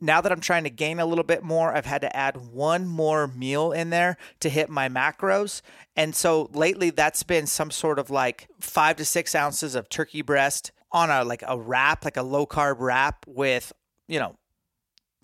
now 0.00 0.20
that 0.20 0.30
I'm 0.30 0.40
trying 0.40 0.64
to 0.64 0.70
gain 0.70 0.98
a 0.98 1.06
little 1.06 1.24
bit 1.24 1.42
more, 1.42 1.74
I've 1.74 1.86
had 1.86 2.02
to 2.02 2.14
add 2.14 2.36
one 2.36 2.86
more 2.86 3.26
meal 3.26 3.72
in 3.72 3.90
there 3.90 4.16
to 4.40 4.48
hit 4.48 4.68
my 4.68 4.88
macros. 4.88 5.62
And 5.96 6.14
so 6.14 6.50
lately, 6.52 6.90
that's 6.90 7.22
been 7.22 7.46
some 7.46 7.70
sort 7.70 7.98
of 7.98 8.10
like 8.10 8.48
five 8.60 8.96
to 8.96 9.04
six 9.04 9.34
ounces 9.34 9.74
of 9.74 9.88
turkey 9.88 10.22
breast 10.22 10.72
on 10.92 11.10
a 11.10 11.24
like 11.24 11.42
a 11.46 11.58
wrap, 11.58 12.04
like 12.04 12.16
a 12.16 12.22
low 12.22 12.46
carb 12.46 12.76
wrap 12.78 13.24
with, 13.26 13.72
you 14.06 14.18
know, 14.18 14.36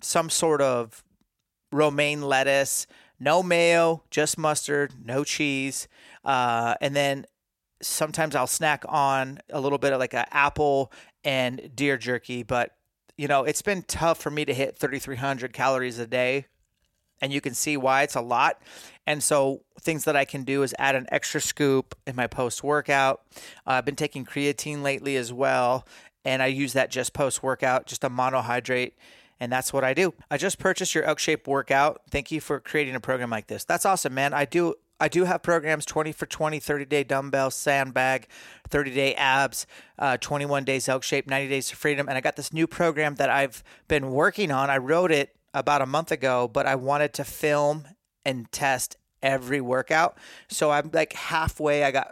some 0.01 0.29
sort 0.29 0.61
of 0.61 1.03
romaine 1.71 2.21
lettuce, 2.21 2.87
no 3.19 3.43
mayo, 3.43 4.03
just 4.09 4.37
mustard, 4.37 4.93
no 5.03 5.23
cheese. 5.23 5.87
Uh, 6.25 6.75
and 6.81 6.95
then 6.95 7.25
sometimes 7.81 8.35
I'll 8.35 8.47
snack 8.47 8.83
on 8.87 9.39
a 9.49 9.61
little 9.61 9.77
bit 9.77 9.93
of 9.93 9.99
like 9.99 10.13
an 10.13 10.25
apple 10.31 10.91
and 11.23 11.71
deer 11.75 11.97
jerky, 11.97 12.43
but 12.43 12.71
you 13.17 13.27
know, 13.27 13.43
it's 13.43 13.61
been 13.61 13.83
tough 13.83 14.19
for 14.19 14.31
me 14.31 14.45
to 14.45 14.53
hit 14.53 14.77
3,300 14.77 15.53
calories 15.53 15.99
a 15.99 16.07
day. 16.07 16.47
And 17.21 17.31
you 17.31 17.39
can 17.39 17.53
see 17.53 17.77
why 17.77 18.01
it's 18.03 18.15
a 18.15 18.21
lot. 18.21 18.61
And 19.07 19.23
so, 19.23 19.61
things 19.79 20.03
that 20.05 20.15
I 20.15 20.25
can 20.25 20.43
do 20.43 20.63
is 20.63 20.75
add 20.77 20.95
an 20.95 21.07
extra 21.09 21.39
scoop 21.39 21.95
in 22.05 22.15
my 22.15 22.27
post 22.27 22.63
workout. 22.63 23.21
Uh, 23.65 23.71
I've 23.71 23.85
been 23.85 23.95
taking 23.95 24.25
creatine 24.25 24.81
lately 24.81 25.15
as 25.15 25.31
well. 25.31 25.87
And 26.25 26.41
I 26.41 26.47
use 26.47 26.73
that 26.73 26.89
just 26.89 27.13
post 27.13 27.43
workout, 27.43 27.85
just 27.85 28.03
a 28.03 28.09
monohydrate. 28.09 28.93
And 29.39 29.51
that's 29.51 29.73
what 29.73 29.83
I 29.83 29.93
do. 29.93 30.13
I 30.31 30.37
just 30.37 30.57
purchased 30.57 30.95
your 30.95 31.03
Elk 31.03 31.19
Shape 31.19 31.47
workout. 31.47 32.01
Thank 32.09 32.31
you 32.31 32.39
for 32.39 32.59
creating 32.59 32.95
a 32.95 32.99
program 32.99 33.29
like 33.29 33.47
this. 33.47 33.65
That's 33.65 33.85
awesome, 33.85 34.13
man. 34.13 34.33
I 34.33 34.45
do 34.45 34.75
I 34.99 35.07
do 35.07 35.25
have 35.25 35.41
programs 35.41 35.85
20 35.85 36.11
for 36.11 36.25
20, 36.25 36.59
30 36.59 36.85
day 36.85 37.03
dumbbell, 37.03 37.51
sandbag, 37.51 38.27
30 38.69 38.91
day 38.93 39.15
abs, 39.15 39.67
uh, 39.99 40.17
21 40.17 40.63
days 40.63 40.87
elk 40.87 41.03
shape, 41.03 41.27
90 41.27 41.49
days 41.49 41.71
of 41.71 41.77
freedom. 41.77 42.07
And 42.07 42.17
I 42.17 42.21
got 42.21 42.35
this 42.35 42.53
new 42.53 42.67
program 42.67 43.15
that 43.15 43.29
I've 43.29 43.63
been 43.87 44.11
working 44.11 44.51
on. 44.51 44.69
I 44.69 44.77
wrote 44.77 45.11
it 45.11 45.35
about 45.53 45.81
a 45.81 45.85
month 45.85 46.11
ago, 46.11 46.47
but 46.47 46.65
I 46.65 46.75
wanted 46.75 47.13
to 47.13 47.23
film 47.23 47.87
and 48.25 48.51
test 48.51 48.97
every 49.21 49.61
workout. 49.61 50.17
So 50.47 50.71
I'm 50.71 50.89
like 50.93 51.13
halfway. 51.13 51.83
I 51.83 51.91
got 51.91 52.11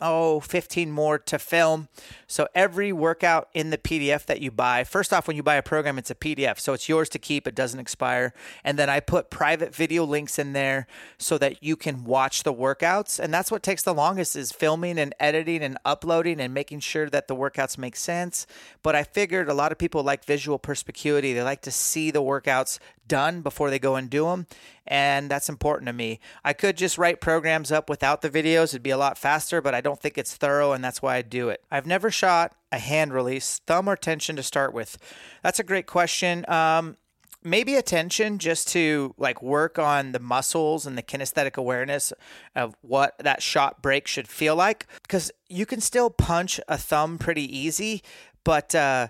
oh, 0.00 0.40
15 0.40 0.90
more 0.90 1.18
to 1.18 1.38
film. 1.38 1.88
So 2.26 2.48
every 2.54 2.92
workout 2.92 3.48
in 3.54 3.70
the 3.70 3.78
PDF 3.78 4.26
that 4.26 4.40
you 4.40 4.50
buy, 4.50 4.84
first 4.84 5.12
off, 5.12 5.26
when 5.26 5.36
you 5.36 5.42
buy 5.42 5.54
a 5.54 5.62
program, 5.62 5.98
it's 5.98 6.10
a 6.10 6.14
PDF. 6.14 6.58
So 6.58 6.72
it's 6.72 6.88
yours 6.88 7.08
to 7.10 7.18
keep, 7.18 7.46
it 7.46 7.54
doesn't 7.54 7.80
expire. 7.80 8.34
And 8.64 8.78
then 8.78 8.90
I 8.90 9.00
put 9.00 9.30
private 9.30 9.74
video 9.74 10.04
links 10.04 10.38
in 10.38 10.52
there 10.52 10.86
so 11.18 11.38
that 11.38 11.62
you 11.62 11.76
can 11.76 12.04
watch 12.04 12.42
the 12.42 12.52
workouts. 12.52 13.18
And 13.18 13.32
that's 13.32 13.50
what 13.50 13.62
takes 13.62 13.82
the 13.82 13.94
longest 13.94 14.36
is 14.36 14.52
filming 14.52 14.98
and 14.98 15.14
editing 15.18 15.62
and 15.62 15.78
uploading 15.84 16.40
and 16.40 16.52
making 16.52 16.80
sure 16.80 17.08
that 17.08 17.28
the 17.28 17.36
workouts 17.36 17.78
make 17.78 17.96
sense. 17.96 18.46
But 18.82 18.94
I 18.94 19.02
figured 19.02 19.48
a 19.48 19.54
lot 19.54 19.72
of 19.72 19.78
people 19.78 20.02
like 20.02 20.24
visual 20.24 20.58
perspicuity. 20.58 21.32
They 21.32 21.42
like 21.42 21.62
to 21.62 21.70
see 21.70 22.10
the 22.10 22.22
workouts 22.22 22.78
done 23.08 23.42
before 23.42 23.70
they 23.70 23.78
go 23.78 23.96
and 23.96 24.10
do 24.10 24.26
them. 24.26 24.46
And 24.86 25.30
that's 25.30 25.48
important 25.48 25.86
to 25.88 25.92
me. 25.92 26.20
I 26.44 26.52
could 26.52 26.76
just 26.76 26.98
write 26.98 27.20
programs 27.20 27.72
up 27.72 27.90
without 27.90 28.22
the 28.22 28.30
videos, 28.30 28.70
it'd 28.70 28.82
be 28.82 28.90
a 28.90 28.98
lot 28.98 29.18
faster, 29.18 29.60
but 29.60 29.74
I 29.74 29.80
don't 29.80 30.00
think 30.00 30.16
it's 30.16 30.36
thorough, 30.36 30.72
and 30.72 30.84
that's 30.84 31.02
why 31.02 31.16
I 31.16 31.22
do 31.22 31.48
it. 31.48 31.62
I've 31.70 31.86
never 31.86 32.10
shot 32.10 32.54
a 32.70 32.78
hand 32.78 33.12
release, 33.12 33.60
thumb 33.66 33.88
or 33.88 33.96
tension 33.96 34.36
to 34.36 34.42
start 34.42 34.72
with. 34.72 34.98
That's 35.42 35.58
a 35.58 35.64
great 35.64 35.86
question. 35.86 36.44
Um, 36.48 36.96
maybe 37.46 37.76
attention 37.76 38.38
just 38.38 38.68
to 38.68 39.14
like 39.16 39.40
work 39.40 39.78
on 39.78 40.12
the 40.12 40.18
muscles 40.18 40.84
and 40.84 40.98
the 40.98 41.02
kinesthetic 41.02 41.56
awareness 41.56 42.12
of 42.56 42.74
what 42.82 43.16
that 43.18 43.40
shot 43.40 43.80
break 43.80 44.08
should 44.08 44.26
feel 44.26 44.56
like 44.56 44.86
because 45.02 45.30
you 45.48 45.64
can 45.64 45.80
still 45.80 46.10
punch 46.10 46.58
a 46.66 46.76
thumb 46.76 47.18
pretty 47.18 47.56
easy 47.56 48.02
but 48.42 48.74
uh, 48.74 49.08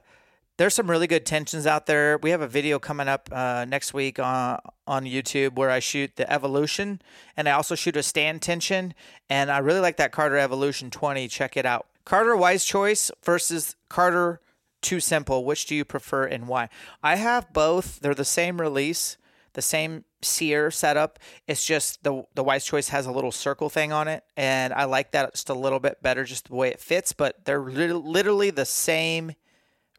there's 0.56 0.74
some 0.74 0.90
really 0.90 1.06
good 1.06 1.26
tensions 1.26 1.66
out 1.66 1.86
there. 1.86 2.18
We 2.18 2.30
have 2.30 2.40
a 2.40 2.48
video 2.48 2.78
coming 2.78 3.08
up 3.08 3.28
uh, 3.30 3.66
next 3.66 3.92
week 3.92 4.18
on 4.18 4.58
on 4.86 5.04
YouTube 5.04 5.54
where 5.56 5.70
I 5.70 5.80
shoot 5.80 6.16
the 6.16 6.30
Evolution, 6.32 7.02
and 7.36 7.48
I 7.48 7.52
also 7.52 7.74
shoot 7.74 7.96
a 7.96 8.02
stand 8.02 8.42
tension, 8.42 8.94
and 9.28 9.50
I 9.50 9.58
really 9.58 9.80
like 9.80 9.96
that 9.98 10.12
Carter 10.12 10.38
Evolution 10.38 10.90
20. 10.90 11.28
Check 11.28 11.56
it 11.56 11.66
out. 11.66 11.86
Carter 12.04 12.36
Wise 12.36 12.64
Choice 12.64 13.10
versus 13.24 13.76
Carter 13.88 14.40
too 14.80 15.00
simple. 15.00 15.44
Which 15.44 15.66
do 15.66 15.74
you 15.74 15.84
prefer 15.84 16.24
and 16.24 16.48
why? 16.48 16.68
I 17.02 17.16
have 17.16 17.52
both. 17.52 18.00
They're 18.00 18.14
the 18.14 18.24
same 18.24 18.60
release, 18.60 19.18
the 19.52 19.62
same 19.62 20.04
sear 20.22 20.70
setup. 20.70 21.18
It's 21.46 21.66
just 21.66 22.02
the 22.02 22.24
the 22.34 22.44
Wise 22.44 22.64
Choice 22.64 22.88
has 22.88 23.04
a 23.04 23.12
little 23.12 23.32
circle 23.32 23.68
thing 23.68 23.92
on 23.92 24.08
it, 24.08 24.24
and 24.38 24.72
I 24.72 24.84
like 24.84 25.10
that 25.12 25.34
just 25.34 25.50
a 25.50 25.54
little 25.54 25.80
bit 25.80 26.02
better, 26.02 26.24
just 26.24 26.48
the 26.48 26.54
way 26.54 26.70
it 26.70 26.80
fits. 26.80 27.12
But 27.12 27.44
they're 27.44 27.60
literally 27.60 28.48
the 28.48 28.64
same 28.64 29.32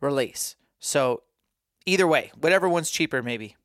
release. 0.01 0.55
So 0.79 1.23
either 1.85 2.07
way, 2.07 2.31
whatever 2.39 2.67
one's 2.69 2.91
cheaper, 2.91 3.21
maybe. 3.21 3.55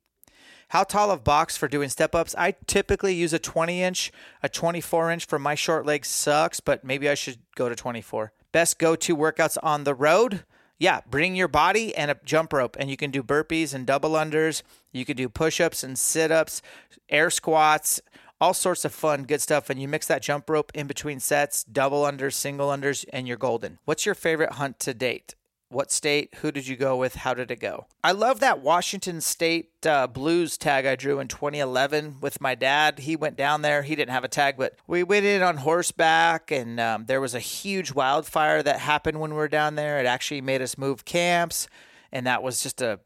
How 0.69 0.83
tall 0.83 1.11
of 1.11 1.23
box 1.23 1.55
for 1.55 1.67
doing 1.67 1.89
step 1.89 2.15
ups? 2.15 2.33
I 2.35 2.55
typically 2.65 3.13
use 3.13 3.31
a 3.31 3.39
20 3.39 3.83
inch. 3.83 4.11
A 4.41 4.49
24 4.49 5.11
inch 5.11 5.25
for 5.25 5.37
my 5.37 5.53
short 5.53 5.85
legs 5.85 6.07
sucks, 6.07 6.59
but 6.59 6.83
maybe 6.83 7.07
I 7.07 7.13
should 7.13 7.37
go 7.55 7.69
to 7.69 7.75
24. 7.75 8.33
Best 8.51 8.79
go 8.79 8.95
to 8.95 9.15
workouts 9.15 9.57
on 9.61 9.83
the 9.83 9.93
road? 9.93 10.45
Yeah, 10.79 11.01
bring 11.09 11.35
your 11.35 11.47
body 11.47 11.95
and 11.95 12.09
a 12.09 12.17
jump 12.25 12.51
rope, 12.51 12.75
and 12.79 12.89
you 12.89 12.97
can 12.97 13.11
do 13.11 13.21
burpees 13.21 13.73
and 13.73 13.85
double 13.85 14.11
unders. 14.11 14.63
You 14.91 15.05
can 15.05 15.15
do 15.15 15.29
push 15.29 15.61
ups 15.61 15.83
and 15.83 15.97
sit 15.97 16.31
ups, 16.31 16.61
air 17.07 17.29
squats, 17.29 18.01
all 18.41 18.53
sorts 18.53 18.83
of 18.83 18.93
fun, 18.93 19.23
good 19.23 19.41
stuff. 19.41 19.69
And 19.69 19.81
you 19.81 19.87
mix 19.87 20.07
that 20.07 20.21
jump 20.21 20.49
rope 20.49 20.71
in 20.73 20.87
between 20.87 21.19
sets, 21.19 21.63
double 21.63 22.01
unders, 22.01 22.33
single 22.33 22.69
unders, 22.69 23.05
and 23.13 23.27
you're 23.27 23.37
golden. 23.37 23.79
What's 23.85 24.05
your 24.05 24.15
favorite 24.15 24.53
hunt 24.53 24.79
to 24.79 24.93
date? 24.93 25.35
What 25.73 25.91
state? 25.91 26.35
Who 26.35 26.51
did 26.51 26.67
you 26.67 26.75
go 26.75 26.95
with? 26.95 27.15
How 27.15 27.33
did 27.33 27.49
it 27.49 27.59
go? 27.59 27.87
I 28.03 28.11
love 28.11 28.39
that 28.41 28.61
Washington 28.61 29.21
State 29.21 29.85
uh, 29.85 30.07
Blues 30.07 30.57
tag 30.57 30.85
I 30.85 30.95
drew 30.95 31.19
in 31.19 31.27
2011 31.27 32.17
with 32.21 32.39
my 32.39 32.55
dad. 32.55 32.99
He 32.99 33.15
went 33.15 33.35
down 33.35 33.63
there. 33.63 33.81
He 33.81 33.95
didn't 33.95 34.11
have 34.11 34.23
a 34.23 34.29
tag, 34.29 34.55
but 34.57 34.75
we 34.87 35.03
went 35.03 35.25
in 35.25 35.41
on 35.41 35.57
horseback, 35.57 36.51
and 36.51 36.79
um, 36.79 37.05
there 37.05 37.19
was 37.19 37.33
a 37.33 37.39
huge 37.39 37.91
wildfire 37.91 38.61
that 38.61 38.79
happened 38.79 39.19
when 39.19 39.31
we 39.31 39.37
were 39.37 39.47
down 39.47 39.75
there. 39.75 39.99
It 39.99 40.05
actually 40.05 40.41
made 40.41 40.61
us 40.61 40.77
move 40.77 41.05
camps, 41.05 41.67
and 42.11 42.27
that 42.27 42.43
was 42.43 42.61
just 42.61 42.81
a 42.81 42.99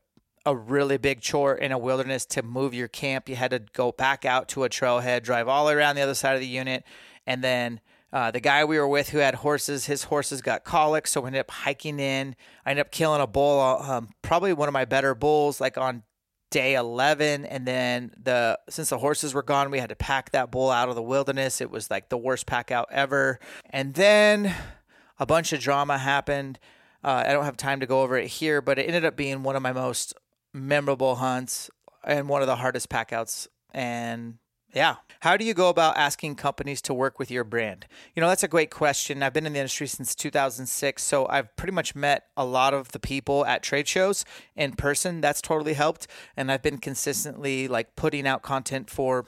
a 0.46 0.56
really 0.56 0.96
big 0.98 1.20
chore 1.20 1.56
in 1.56 1.74
a 1.74 1.78
wilderness 1.78 2.26
to 2.26 2.42
move 2.42 2.74
your 2.74 2.88
camp. 2.88 3.28
You 3.28 3.36
had 3.36 3.52
to 3.52 3.60
go 3.74 3.92
back 3.92 4.24
out 4.24 4.48
to 4.50 4.64
a 4.64 4.70
trailhead, 4.70 5.24
drive 5.24 5.50
all 5.50 5.70
around 5.70 5.98
the 5.98 6.02
other 6.02 6.16
side 6.16 6.36
of 6.36 6.40
the 6.40 6.48
unit, 6.48 6.86
and 7.26 7.44
then 7.44 7.82
uh, 8.14 8.32
the 8.32 8.40
guy 8.40 8.64
we 8.64 8.80
were 8.80 8.88
with 8.88 9.10
who 9.10 9.18
had 9.18 9.36
horses, 9.36 9.86
his 9.86 10.06
horses 10.06 10.42
got 10.42 10.64
colic, 10.64 11.08
so 11.08 11.22
we 11.22 11.28
ended 11.28 11.42
up 11.42 11.52
hiking 11.52 12.00
in. 12.00 12.36
I 12.66 12.72
ended 12.72 12.86
up 12.86 12.92
killing 12.92 13.22
a 13.22 13.28
bull, 13.28 13.60
um, 13.60 14.10
probably 14.22 14.54
one 14.54 14.70
of 14.70 14.74
my 14.74 14.86
better 14.86 15.14
bulls, 15.14 15.60
like 15.60 15.78
on 15.78 16.04
day 16.50 16.76
11 16.76 17.46
and 17.46 17.66
then 17.66 18.10
the 18.24 18.58
since 18.70 18.90
the 18.90 18.98
horses 18.98 19.34
were 19.34 19.44
gone 19.44 19.70
we 19.70 19.80
had 19.80 19.90
to 19.90 19.96
pack 19.98 20.32
that 20.32 20.50
bull 20.50 20.72
out 20.72 20.90
of 20.90 20.96
the 20.96 21.02
wilderness. 21.02 21.60
It 21.60 21.70
was 21.70 21.92
like 21.92 22.10
the 22.10 22.18
worst 22.18 22.46
pack 22.46 22.72
out 22.72 22.88
ever. 22.90 23.40
And 23.70 23.94
then 23.96 24.56
a 25.20 25.26
bunch 25.26 25.52
of 25.52 25.60
drama 25.60 25.98
happened. 25.98 26.60
Uh, 27.04 27.24
i 27.28 27.32
don't 27.32 27.46
have 27.46 27.58
time 27.58 27.80
to 27.80 27.86
go 27.86 28.02
over 28.02 28.18
it 28.18 28.28
here 28.28 28.60
but 28.60 28.80
it 28.80 28.84
ended 28.84 29.06
up 29.06 29.16
being 29.16 29.44
one 29.44 29.56
of 29.56 29.62
my 29.62 29.72
most 29.72 30.16
memorable 30.52 31.16
hunts 31.16 31.70
and 32.04 32.28
one 32.28 32.42
of 32.42 32.48
the 32.48 32.56
hardest 32.56 32.90
packouts 32.90 33.48
and 33.72 34.40
yeah. 34.78 34.98
How 35.22 35.38
do 35.38 35.44
you 35.44 35.56
go 35.56 35.70
about 35.70 35.98
asking 35.98 36.36
companies 36.36 36.84
to 36.84 36.94
work 36.94 37.18
with 37.18 37.32
your 37.32 37.44
brand? 37.44 37.88
You 38.16 38.22
know, 38.22 38.30
that's 38.30 38.44
a 38.44 38.48
great 38.48 38.70
question. 38.70 39.24
I've 39.24 39.34
been 39.34 39.48
in 39.48 39.54
the 39.54 39.60
industry 39.60 39.88
since 39.88 40.14
2006, 40.14 41.02
so 41.02 41.28
I've 41.28 41.54
pretty 41.56 41.74
much 41.74 41.96
met 41.96 42.28
a 42.38 42.46
lot 42.46 42.76
of 42.76 42.92
the 42.92 43.00
people 43.00 43.44
at 43.48 43.64
trade 43.64 43.88
shows 43.88 44.24
in 44.56 44.74
person. 44.74 45.20
That's 45.20 45.42
totally 45.42 45.74
helped. 45.74 46.06
And 46.38 46.52
I've 46.52 46.62
been 46.62 46.78
consistently 46.78 47.68
like 47.68 47.96
putting 47.96 48.28
out 48.28 48.44
content 48.44 48.92
for 48.92 49.26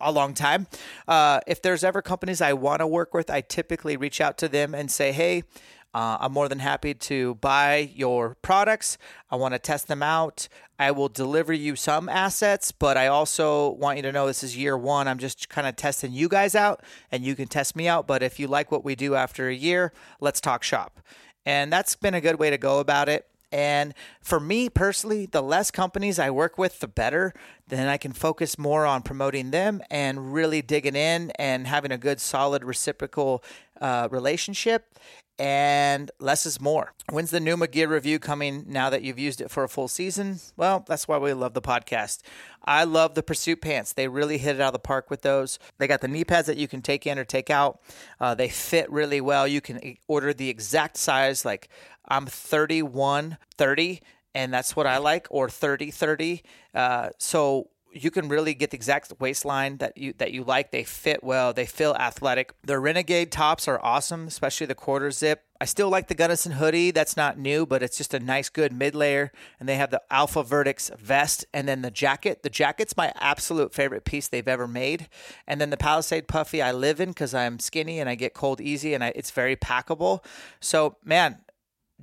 a 0.00 0.10
long 0.10 0.32
time. 0.32 0.66
Uh, 1.06 1.40
if 1.46 1.60
there's 1.60 1.84
ever 1.84 2.00
companies 2.00 2.40
I 2.40 2.54
want 2.54 2.80
to 2.80 2.86
work 2.86 3.12
with, 3.12 3.28
I 3.28 3.42
typically 3.42 3.98
reach 3.98 4.18
out 4.18 4.38
to 4.38 4.48
them 4.48 4.74
and 4.74 4.90
say, 4.90 5.12
hey, 5.12 5.42
uh, 5.92 6.18
I'm 6.20 6.32
more 6.32 6.48
than 6.48 6.60
happy 6.60 6.94
to 6.94 7.34
buy 7.36 7.90
your 7.94 8.36
products. 8.42 8.96
I 9.30 9.36
want 9.36 9.54
to 9.54 9.58
test 9.58 9.88
them 9.88 10.02
out. 10.02 10.48
I 10.78 10.92
will 10.92 11.08
deliver 11.08 11.52
you 11.52 11.76
some 11.76 12.08
assets, 12.08 12.72
but 12.72 12.96
I 12.96 13.08
also 13.08 13.70
want 13.70 13.98
you 13.98 14.02
to 14.04 14.12
know 14.12 14.26
this 14.26 14.42
is 14.42 14.56
year 14.56 14.78
one. 14.78 15.08
I'm 15.08 15.18
just 15.18 15.48
kind 15.48 15.66
of 15.66 15.76
testing 15.76 16.12
you 16.12 16.28
guys 16.28 16.54
out 16.54 16.82
and 17.10 17.24
you 17.24 17.34
can 17.34 17.48
test 17.48 17.74
me 17.76 17.88
out. 17.88 18.06
But 18.06 18.22
if 18.22 18.38
you 18.38 18.46
like 18.46 18.70
what 18.70 18.84
we 18.84 18.94
do 18.94 19.14
after 19.14 19.48
a 19.48 19.54
year, 19.54 19.92
let's 20.20 20.40
talk 20.40 20.62
shop. 20.62 21.00
And 21.44 21.72
that's 21.72 21.96
been 21.96 22.14
a 22.14 22.20
good 22.20 22.38
way 22.38 22.50
to 22.50 22.58
go 22.58 22.78
about 22.78 23.08
it. 23.08 23.26
And 23.52 23.94
for 24.22 24.38
me 24.38 24.68
personally, 24.68 25.26
the 25.26 25.42
less 25.42 25.70
companies 25.70 26.18
I 26.18 26.30
work 26.30 26.56
with, 26.56 26.80
the 26.80 26.86
better. 26.86 27.34
Then 27.66 27.88
I 27.88 27.96
can 27.96 28.12
focus 28.12 28.58
more 28.58 28.86
on 28.86 29.02
promoting 29.02 29.50
them 29.50 29.82
and 29.90 30.32
really 30.32 30.62
digging 30.62 30.96
in 30.96 31.30
and 31.32 31.66
having 31.66 31.90
a 31.90 31.98
good, 31.98 32.20
solid, 32.20 32.64
reciprocal 32.64 33.42
uh, 33.80 34.08
relationship 34.10 34.94
and 35.40 36.10
less 36.20 36.44
is 36.44 36.60
more. 36.60 36.92
When's 37.08 37.30
the 37.30 37.40
Numa 37.40 37.66
gear 37.66 37.88
review 37.88 38.18
coming 38.18 38.66
now 38.68 38.90
that 38.90 39.02
you've 39.02 39.18
used 39.18 39.40
it 39.40 39.50
for 39.50 39.64
a 39.64 39.70
full 39.70 39.88
season? 39.88 40.38
Well, 40.54 40.84
that's 40.86 41.08
why 41.08 41.16
we 41.16 41.32
love 41.32 41.54
the 41.54 41.62
podcast. 41.62 42.20
I 42.62 42.84
love 42.84 43.14
the 43.14 43.22
Pursuit 43.22 43.62
pants. 43.62 43.94
They 43.94 44.06
really 44.06 44.36
hit 44.36 44.56
it 44.56 44.60
out 44.60 44.68
of 44.68 44.72
the 44.74 44.78
park 44.80 45.08
with 45.08 45.22
those. 45.22 45.58
They 45.78 45.86
got 45.86 46.02
the 46.02 46.08
knee 46.08 46.24
pads 46.24 46.46
that 46.46 46.58
you 46.58 46.68
can 46.68 46.82
take 46.82 47.06
in 47.06 47.18
or 47.18 47.24
take 47.24 47.48
out. 47.48 47.80
Uh, 48.20 48.34
they 48.34 48.50
fit 48.50 48.92
really 48.92 49.22
well. 49.22 49.48
You 49.48 49.62
can 49.62 49.96
order 50.08 50.34
the 50.34 50.50
exact 50.50 50.98
size. 50.98 51.42
Like 51.42 51.70
I'm 52.06 52.26
31 52.26 53.38
30, 53.56 54.02
and 54.34 54.52
that's 54.52 54.76
what 54.76 54.86
I 54.86 54.98
like, 54.98 55.26
or 55.30 55.48
30 55.48 55.90
30. 55.90 56.42
Uh, 56.74 57.08
so 57.16 57.70
you 57.92 58.10
can 58.10 58.28
really 58.28 58.54
get 58.54 58.70
the 58.70 58.76
exact 58.76 59.12
waistline 59.18 59.78
that 59.78 59.96
you 59.96 60.12
that 60.18 60.32
you 60.32 60.44
like. 60.44 60.70
They 60.70 60.84
fit 60.84 61.22
well. 61.24 61.52
They 61.52 61.66
feel 61.66 61.94
athletic. 61.94 62.54
The 62.64 62.78
Renegade 62.78 63.32
tops 63.32 63.66
are 63.68 63.80
awesome, 63.82 64.26
especially 64.26 64.66
the 64.66 64.74
quarter 64.74 65.10
zip. 65.10 65.42
I 65.60 65.66
still 65.66 65.90
like 65.90 66.08
the 66.08 66.14
Gunnison 66.14 66.52
hoodie. 66.52 66.90
That's 66.90 67.16
not 67.16 67.38
new, 67.38 67.66
but 67.66 67.82
it's 67.82 67.98
just 67.98 68.14
a 68.14 68.20
nice, 68.20 68.48
good 68.48 68.72
mid 68.72 68.94
layer. 68.94 69.32
And 69.58 69.68
they 69.68 69.76
have 69.76 69.90
the 69.90 70.02
Alpha 70.10 70.42
Vertex 70.42 70.90
vest, 70.98 71.44
and 71.52 71.68
then 71.68 71.82
the 71.82 71.90
jacket. 71.90 72.42
The 72.42 72.50
jacket's 72.50 72.96
my 72.96 73.12
absolute 73.16 73.74
favorite 73.74 74.04
piece 74.04 74.28
they've 74.28 74.46
ever 74.48 74.68
made. 74.68 75.08
And 75.46 75.60
then 75.60 75.70
the 75.70 75.76
Palisade 75.76 76.28
puffy 76.28 76.62
I 76.62 76.72
live 76.72 77.00
in 77.00 77.10
because 77.10 77.34
I'm 77.34 77.58
skinny 77.58 78.00
and 78.00 78.08
I 78.08 78.14
get 78.14 78.34
cold 78.34 78.60
easy, 78.60 78.94
and 78.94 79.04
I, 79.04 79.12
it's 79.14 79.30
very 79.30 79.56
packable. 79.56 80.24
So 80.60 80.96
man, 81.04 81.38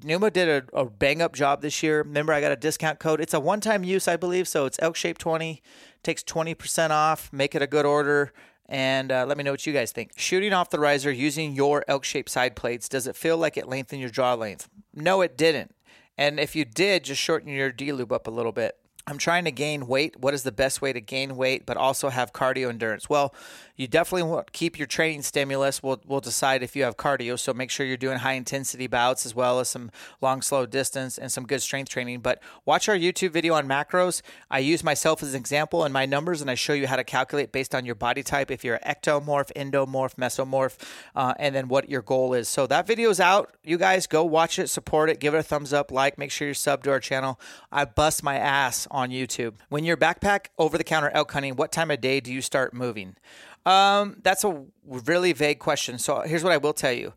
Numa 0.03 0.31
did 0.31 0.47
a, 0.47 0.77
a, 0.77 0.85
bang 0.85 1.21
up 1.21 1.33
job 1.33 1.61
this 1.61 1.81
year. 1.81 1.99
Remember, 1.99 2.33
I 2.33 2.41
got 2.41 2.51
a 2.51 2.55
discount 2.55 2.99
code. 2.99 3.21
It's 3.21 3.33
a 3.33 3.39
one 3.39 3.61
time 3.61 3.83
use, 3.83 4.07
I 4.07 4.17
believe. 4.17 4.47
So 4.47 4.65
it's 4.65 4.77
Elk 4.81 4.95
Shape 4.95 5.17
20, 5.17 5.61
takes 6.03 6.23
20% 6.23 6.89
off. 6.89 7.31
Make 7.31 7.55
it 7.55 7.61
a 7.61 7.67
good 7.67 7.85
order. 7.85 8.33
And 8.69 9.11
uh, 9.11 9.25
let 9.25 9.37
me 9.37 9.43
know 9.43 9.51
what 9.51 9.65
you 9.65 9.73
guys 9.73 9.91
think. 9.91 10.11
Shooting 10.17 10.53
off 10.53 10.69
the 10.69 10.79
riser 10.79 11.11
using 11.11 11.53
your 11.53 11.85
Elk 11.87 12.03
Shape 12.03 12.27
side 12.27 12.55
plates, 12.55 12.89
does 12.89 13.07
it 13.07 13.15
feel 13.15 13.37
like 13.37 13.55
it 13.55 13.67
lengthened 13.67 14.01
your 14.01 14.09
draw 14.09 14.33
length? 14.33 14.69
No, 14.93 15.21
it 15.21 15.37
didn't. 15.37 15.73
And 16.17 16.39
if 16.39 16.55
you 16.55 16.65
did, 16.65 17.05
just 17.05 17.21
shorten 17.21 17.49
your 17.49 17.71
D 17.71 17.91
loop 17.91 18.11
up 18.11 18.27
a 18.27 18.31
little 18.31 18.51
bit. 18.51 18.75
I'm 19.07 19.17
trying 19.17 19.45
to 19.45 19.51
gain 19.51 19.87
weight. 19.87 20.19
What 20.19 20.33
is 20.33 20.43
the 20.43 20.51
best 20.51 20.81
way 20.81 20.91
to 20.91 20.99
gain 20.99 21.37
weight, 21.37 21.65
but 21.65 21.77
also 21.77 22.09
have 22.09 22.33
cardio 22.33 22.67
endurance? 22.67 23.09
Well, 23.09 23.33
you 23.77 23.87
definitely 23.87 24.23
want 24.23 24.51
keep 24.51 24.77
your 24.77 24.87
training 24.87 25.21
stimulus. 25.21 25.81
We'll, 25.81 26.01
we'll 26.05 26.19
decide 26.19 26.61
if 26.61 26.75
you 26.75 26.83
have 26.83 26.97
cardio. 26.97 27.39
So 27.39 27.53
make 27.53 27.69
sure 27.69 27.85
you're 27.85 27.95
doing 27.95 28.17
high 28.17 28.33
intensity 28.33 28.87
bouts 28.87 29.25
as 29.25 29.33
well 29.33 29.59
as 29.61 29.69
some 29.69 29.91
long, 30.19 30.41
slow 30.41 30.65
distance 30.65 31.17
and 31.17 31.31
some 31.31 31.45
good 31.45 31.61
strength 31.61 31.89
training. 31.89 32.19
But 32.19 32.41
watch 32.65 32.89
our 32.89 32.97
YouTube 32.97 33.31
video 33.31 33.53
on 33.53 33.67
macros. 33.67 34.21
I 34.51 34.59
use 34.59 34.83
myself 34.83 35.23
as 35.23 35.33
an 35.33 35.39
example 35.39 35.85
in 35.85 35.91
my 35.91 36.05
numbers 36.05 36.41
and 36.41 36.51
I 36.51 36.55
show 36.55 36.73
you 36.73 36.87
how 36.87 36.97
to 36.97 37.03
calculate 37.03 37.51
based 37.53 37.73
on 37.73 37.85
your 37.85 37.95
body 37.95 38.23
type 38.23 38.51
if 38.51 38.65
you're 38.65 38.79
ectomorph, 38.79 39.53
endomorph, 39.53 40.15
mesomorph, 40.15 40.75
uh, 41.15 41.33
and 41.39 41.55
then 41.55 41.69
what 41.69 41.87
your 41.87 42.01
goal 42.01 42.33
is. 42.33 42.49
So 42.49 42.67
that 42.67 42.87
video 42.87 43.09
is 43.09 43.19
out. 43.19 43.55
You 43.63 43.77
guys 43.77 44.07
go 44.07 44.25
watch 44.25 44.59
it, 44.59 44.67
support 44.69 45.09
it, 45.09 45.19
give 45.19 45.33
it 45.33 45.37
a 45.37 45.43
thumbs 45.43 45.71
up, 45.71 45.91
like, 45.91 46.17
make 46.17 46.31
sure 46.31 46.47
you're 46.47 46.55
sub 46.55 46.83
to 46.83 46.89
our 46.89 46.99
channel. 46.99 47.39
I 47.71 47.85
bust 47.85 48.23
my 48.23 48.37
ass 48.37 48.87
on 48.97 49.11
YouTube. 49.11 49.53
When 49.69 49.85
you're 49.85 49.95
backpack 49.95 50.47
over 50.57 50.75
the 50.75 50.83
counter 50.83 51.11
elk 51.13 51.31
hunting, 51.31 51.55
what 51.55 51.71
time 51.71 51.91
of 51.91 52.01
day 52.01 52.19
do 52.19 52.33
you 52.33 52.41
start 52.41 52.73
moving? 52.73 53.15
Um, 53.63 54.17
that's 54.23 54.43
a 54.43 54.63
really 54.87 55.33
vague 55.33 55.59
question. 55.59 55.99
So 55.99 56.21
here's 56.21 56.43
what 56.43 56.51
I 56.51 56.57
will 56.57 56.73
tell 56.73 56.91
you. 56.91 57.13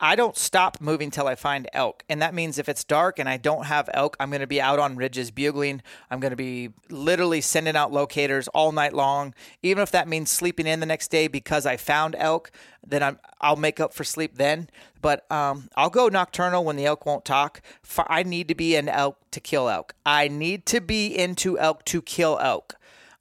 I 0.00 0.16
don't 0.16 0.36
stop 0.36 0.80
moving 0.80 1.10
till 1.10 1.28
I 1.28 1.34
find 1.34 1.68
elk. 1.72 2.02
And 2.08 2.20
that 2.20 2.34
means 2.34 2.58
if 2.58 2.68
it's 2.68 2.82
dark 2.82 3.18
and 3.18 3.28
I 3.28 3.36
don't 3.36 3.66
have 3.66 3.88
elk, 3.94 4.16
I'm 4.18 4.30
going 4.30 4.40
to 4.40 4.46
be 4.46 4.60
out 4.60 4.78
on 4.78 4.96
ridges 4.96 5.30
bugling. 5.30 5.82
I'm 6.10 6.20
going 6.20 6.32
to 6.32 6.36
be 6.36 6.70
literally 6.90 7.40
sending 7.40 7.76
out 7.76 7.92
locators 7.92 8.48
all 8.48 8.72
night 8.72 8.92
long. 8.92 9.34
Even 9.62 9.82
if 9.82 9.92
that 9.92 10.08
means 10.08 10.30
sleeping 10.30 10.66
in 10.66 10.80
the 10.80 10.86
next 10.86 11.08
day 11.08 11.28
because 11.28 11.64
I 11.64 11.76
found 11.76 12.16
elk, 12.18 12.50
then 12.84 13.02
I'm, 13.02 13.18
I'll 13.40 13.56
make 13.56 13.78
up 13.78 13.94
for 13.94 14.04
sleep 14.04 14.36
then. 14.36 14.68
But 15.00 15.30
um, 15.30 15.68
I'll 15.76 15.90
go 15.90 16.08
nocturnal 16.08 16.64
when 16.64 16.76
the 16.76 16.86
elk 16.86 17.06
won't 17.06 17.24
talk. 17.24 17.62
I 18.08 18.24
need 18.24 18.48
to 18.48 18.54
be 18.54 18.74
an 18.74 18.88
elk 18.88 19.18
to 19.30 19.40
kill 19.40 19.68
elk. 19.68 19.94
I 20.04 20.28
need 20.28 20.66
to 20.66 20.80
be 20.80 21.16
into 21.16 21.58
elk 21.58 21.84
to 21.86 22.02
kill 22.02 22.38
elk. 22.40 22.76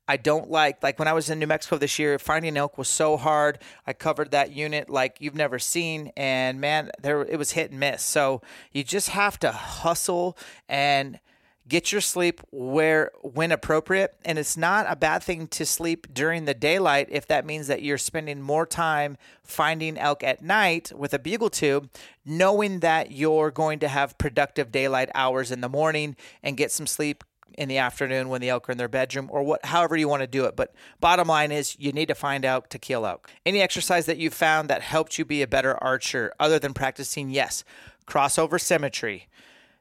I 0.08 0.18
don't 0.18 0.50
like 0.50 0.84
like 0.84 1.00
when 1.00 1.08
I 1.08 1.13
was 1.13 1.30
in 1.30 1.39
New 1.39 1.48
Mexico 1.48 1.78
this 1.78 1.98
year, 1.98 2.20
finding 2.20 2.58
elk 2.58 2.78
was 2.78 2.89
so 2.89 3.16
hard. 3.16 3.60
I 3.88 3.94
covered 3.94 4.32
that 4.32 4.52
unit 4.52 4.89
like 4.89 5.18
you've 5.20 5.36
never 5.36 5.60
seen, 5.60 6.12
and 6.18 6.60
man, 6.60 6.91
there 7.01 7.22
it 7.22 7.38
was 7.38 7.51
hit 7.51 7.72
and 7.72 7.80
miss. 7.80 8.04
So 8.04 8.41
you 8.72 8.84
just 8.84 9.10
have 9.10 9.39
to 9.39 9.51
hustle 9.51 10.38
and 10.68 11.20
get 11.68 11.91
your 11.93 12.01
sleep 12.01 12.41
where 12.51 13.12
when 13.22 13.51
appropriate 13.51 14.14
and 14.26 14.38
it's 14.38 14.58
not 14.58 14.86
a 14.89 14.95
bad 14.95 15.24
thing 15.24 15.47
to 15.47 15.66
sleep 15.66 16.08
during 16.14 16.43
the 16.43 16.54
daylight 16.54 17.08
if 17.10 17.26
that 17.28 17.45
means 17.45 17.68
that 17.68 17.82
you're 17.82 17.97
spending 17.97 18.41
more 18.41 18.66
time 18.66 19.18
finding 19.43 19.97
elk 19.97 20.24
at 20.24 20.41
night 20.41 20.91
with 20.93 21.14
a 21.14 21.20
bugle 21.20 21.49
tube 21.49 21.89
knowing 22.26 22.80
that 22.82 23.12
you're 23.12 23.49
going 23.49 23.80
to 23.80 23.88
have 23.88 24.18
productive 24.18 24.74
daylight 24.74 25.10
hours 25.16 25.51
in 25.51 25.62
the 25.62 25.70
morning 25.70 26.18
and 26.41 26.58
get 26.58 26.70
some 26.70 26.86
sleep 26.86 27.24
in 27.58 27.70
the 27.70 27.78
afternoon 27.78 28.30
when 28.30 28.41
the 28.41 28.49
elk 28.49 28.68
are 28.68 28.72
in 28.72 28.78
their 28.78 28.88
bedroom 28.88 29.30
or 29.32 29.43
what 29.43 29.66
however 29.66 29.95
you 29.95 30.08
want 30.08 30.22
to 30.22 30.28
do 30.28 30.45
it 30.45 30.56
but 30.56 30.74
bottom 30.99 31.28
line 31.28 31.51
is 31.51 31.78
you 31.80 31.91
need 31.91 32.08
to 32.08 32.16
find 32.16 32.45
out 32.45 32.70
to 32.70 32.80
kill 32.80 33.06
elk 33.06 33.30
any 33.45 33.62
exercise 33.62 34.06
that 34.06 34.18
you 34.18 34.30
found 34.30 34.70
that 34.70 34.82
helped 34.82 35.18
you 35.18 35.26
be 35.26 35.41
a 35.41 35.47
better 35.47 35.82
archer 35.84 36.34
other 36.39 36.60
than 36.60 36.74
practicing 36.74 37.30
yes 37.30 37.64
crossover 38.08 38.60
symmetry 38.60 39.28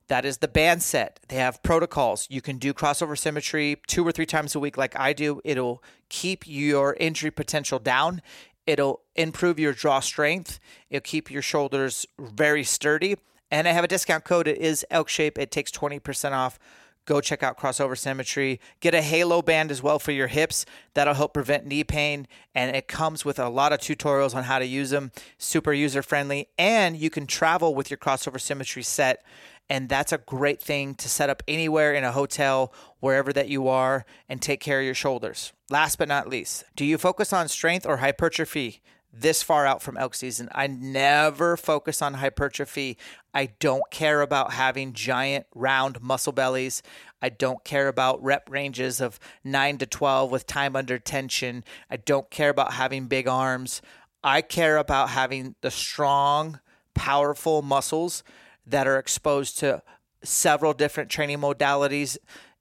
that 0.08 0.26
is 0.26 0.38
the 0.38 0.48
band 0.48 0.82
set. 0.82 1.20
They 1.28 1.36
have 1.36 1.62
protocols. 1.62 2.26
You 2.28 2.42
can 2.42 2.58
do 2.58 2.74
crossover 2.74 3.16
symmetry 3.16 3.80
two 3.86 4.06
or 4.06 4.12
three 4.12 4.26
times 4.26 4.54
a 4.54 4.60
week, 4.60 4.76
like 4.76 4.98
I 4.98 5.14
do. 5.14 5.40
It'll 5.42 5.82
keep 6.10 6.46
your 6.46 6.94
injury 7.00 7.30
potential 7.30 7.78
down. 7.78 8.20
It'll 8.66 9.00
improve 9.16 9.58
your 9.58 9.72
draw 9.72 10.00
strength. 10.00 10.60
It'll 10.90 11.00
keep 11.00 11.30
your 11.30 11.40
shoulders 11.40 12.04
very 12.18 12.64
sturdy. 12.64 13.16
And 13.50 13.66
I 13.66 13.72
have 13.72 13.84
a 13.84 13.88
discount 13.88 14.24
code. 14.24 14.48
It 14.48 14.58
is 14.58 14.84
Elk 14.90 15.08
Shape. 15.08 15.38
It 15.38 15.50
takes 15.50 15.70
20% 15.70 16.32
off. 16.32 16.58
Go 17.04 17.20
check 17.20 17.42
out 17.42 17.58
Crossover 17.58 17.98
Symmetry. 17.98 18.60
Get 18.80 18.94
a 18.94 19.02
halo 19.02 19.42
band 19.42 19.70
as 19.70 19.82
well 19.82 19.98
for 19.98 20.12
your 20.12 20.28
hips. 20.28 20.64
That'll 20.94 21.14
help 21.14 21.34
prevent 21.34 21.66
knee 21.66 21.84
pain. 21.84 22.28
And 22.54 22.74
it 22.76 22.88
comes 22.88 23.24
with 23.24 23.38
a 23.38 23.48
lot 23.48 23.72
of 23.72 23.80
tutorials 23.80 24.34
on 24.34 24.44
how 24.44 24.58
to 24.58 24.66
use 24.66 24.90
them. 24.90 25.10
Super 25.38 25.72
user 25.72 26.02
friendly. 26.02 26.48
And 26.58 26.96
you 26.96 27.10
can 27.10 27.26
travel 27.26 27.74
with 27.74 27.90
your 27.90 27.98
Crossover 27.98 28.40
Symmetry 28.40 28.82
set 28.82 29.24
and 29.72 29.88
that's 29.88 30.12
a 30.12 30.18
great 30.18 30.60
thing 30.60 30.94
to 30.96 31.08
set 31.08 31.30
up 31.30 31.42
anywhere 31.48 31.94
in 31.94 32.04
a 32.04 32.12
hotel, 32.12 32.74
wherever 33.00 33.32
that 33.32 33.48
you 33.48 33.68
are, 33.68 34.04
and 34.28 34.42
take 34.42 34.60
care 34.60 34.80
of 34.80 34.84
your 34.84 34.94
shoulders. 34.94 35.54
Last 35.70 35.96
but 35.96 36.08
not 36.08 36.28
least, 36.28 36.64
do 36.76 36.84
you 36.84 36.98
focus 36.98 37.32
on 37.32 37.48
strength 37.48 37.86
or 37.86 37.96
hypertrophy? 37.96 38.82
This 39.14 39.42
far 39.42 39.66
out 39.66 39.82
from 39.82 39.98
elk 39.98 40.14
season, 40.14 40.48
I 40.52 40.66
never 40.66 41.58
focus 41.58 42.00
on 42.00 42.14
hypertrophy. 42.14 42.96
I 43.34 43.50
don't 43.60 43.82
care 43.90 44.22
about 44.22 44.54
having 44.54 44.94
giant 44.94 45.46
round 45.54 46.00
muscle 46.00 46.32
bellies. 46.32 46.82
I 47.20 47.28
don't 47.28 47.62
care 47.62 47.88
about 47.88 48.22
rep 48.22 48.48
ranges 48.48 49.02
of 49.02 49.20
9 49.44 49.78
to 49.78 49.86
12 49.86 50.30
with 50.30 50.46
time 50.46 50.74
under 50.74 50.98
tension. 50.98 51.62
I 51.90 51.96
don't 51.98 52.30
care 52.30 52.48
about 52.48 52.72
having 52.72 53.06
big 53.06 53.28
arms. 53.28 53.82
I 54.24 54.40
care 54.40 54.78
about 54.78 55.10
having 55.10 55.56
the 55.60 55.70
strong, 55.70 56.60
powerful 56.94 57.60
muscles 57.60 58.24
that 58.66 58.86
are 58.86 58.98
exposed 58.98 59.58
to 59.58 59.82
several 60.24 60.72
different 60.72 61.10
training 61.10 61.38
modalities 61.38 62.16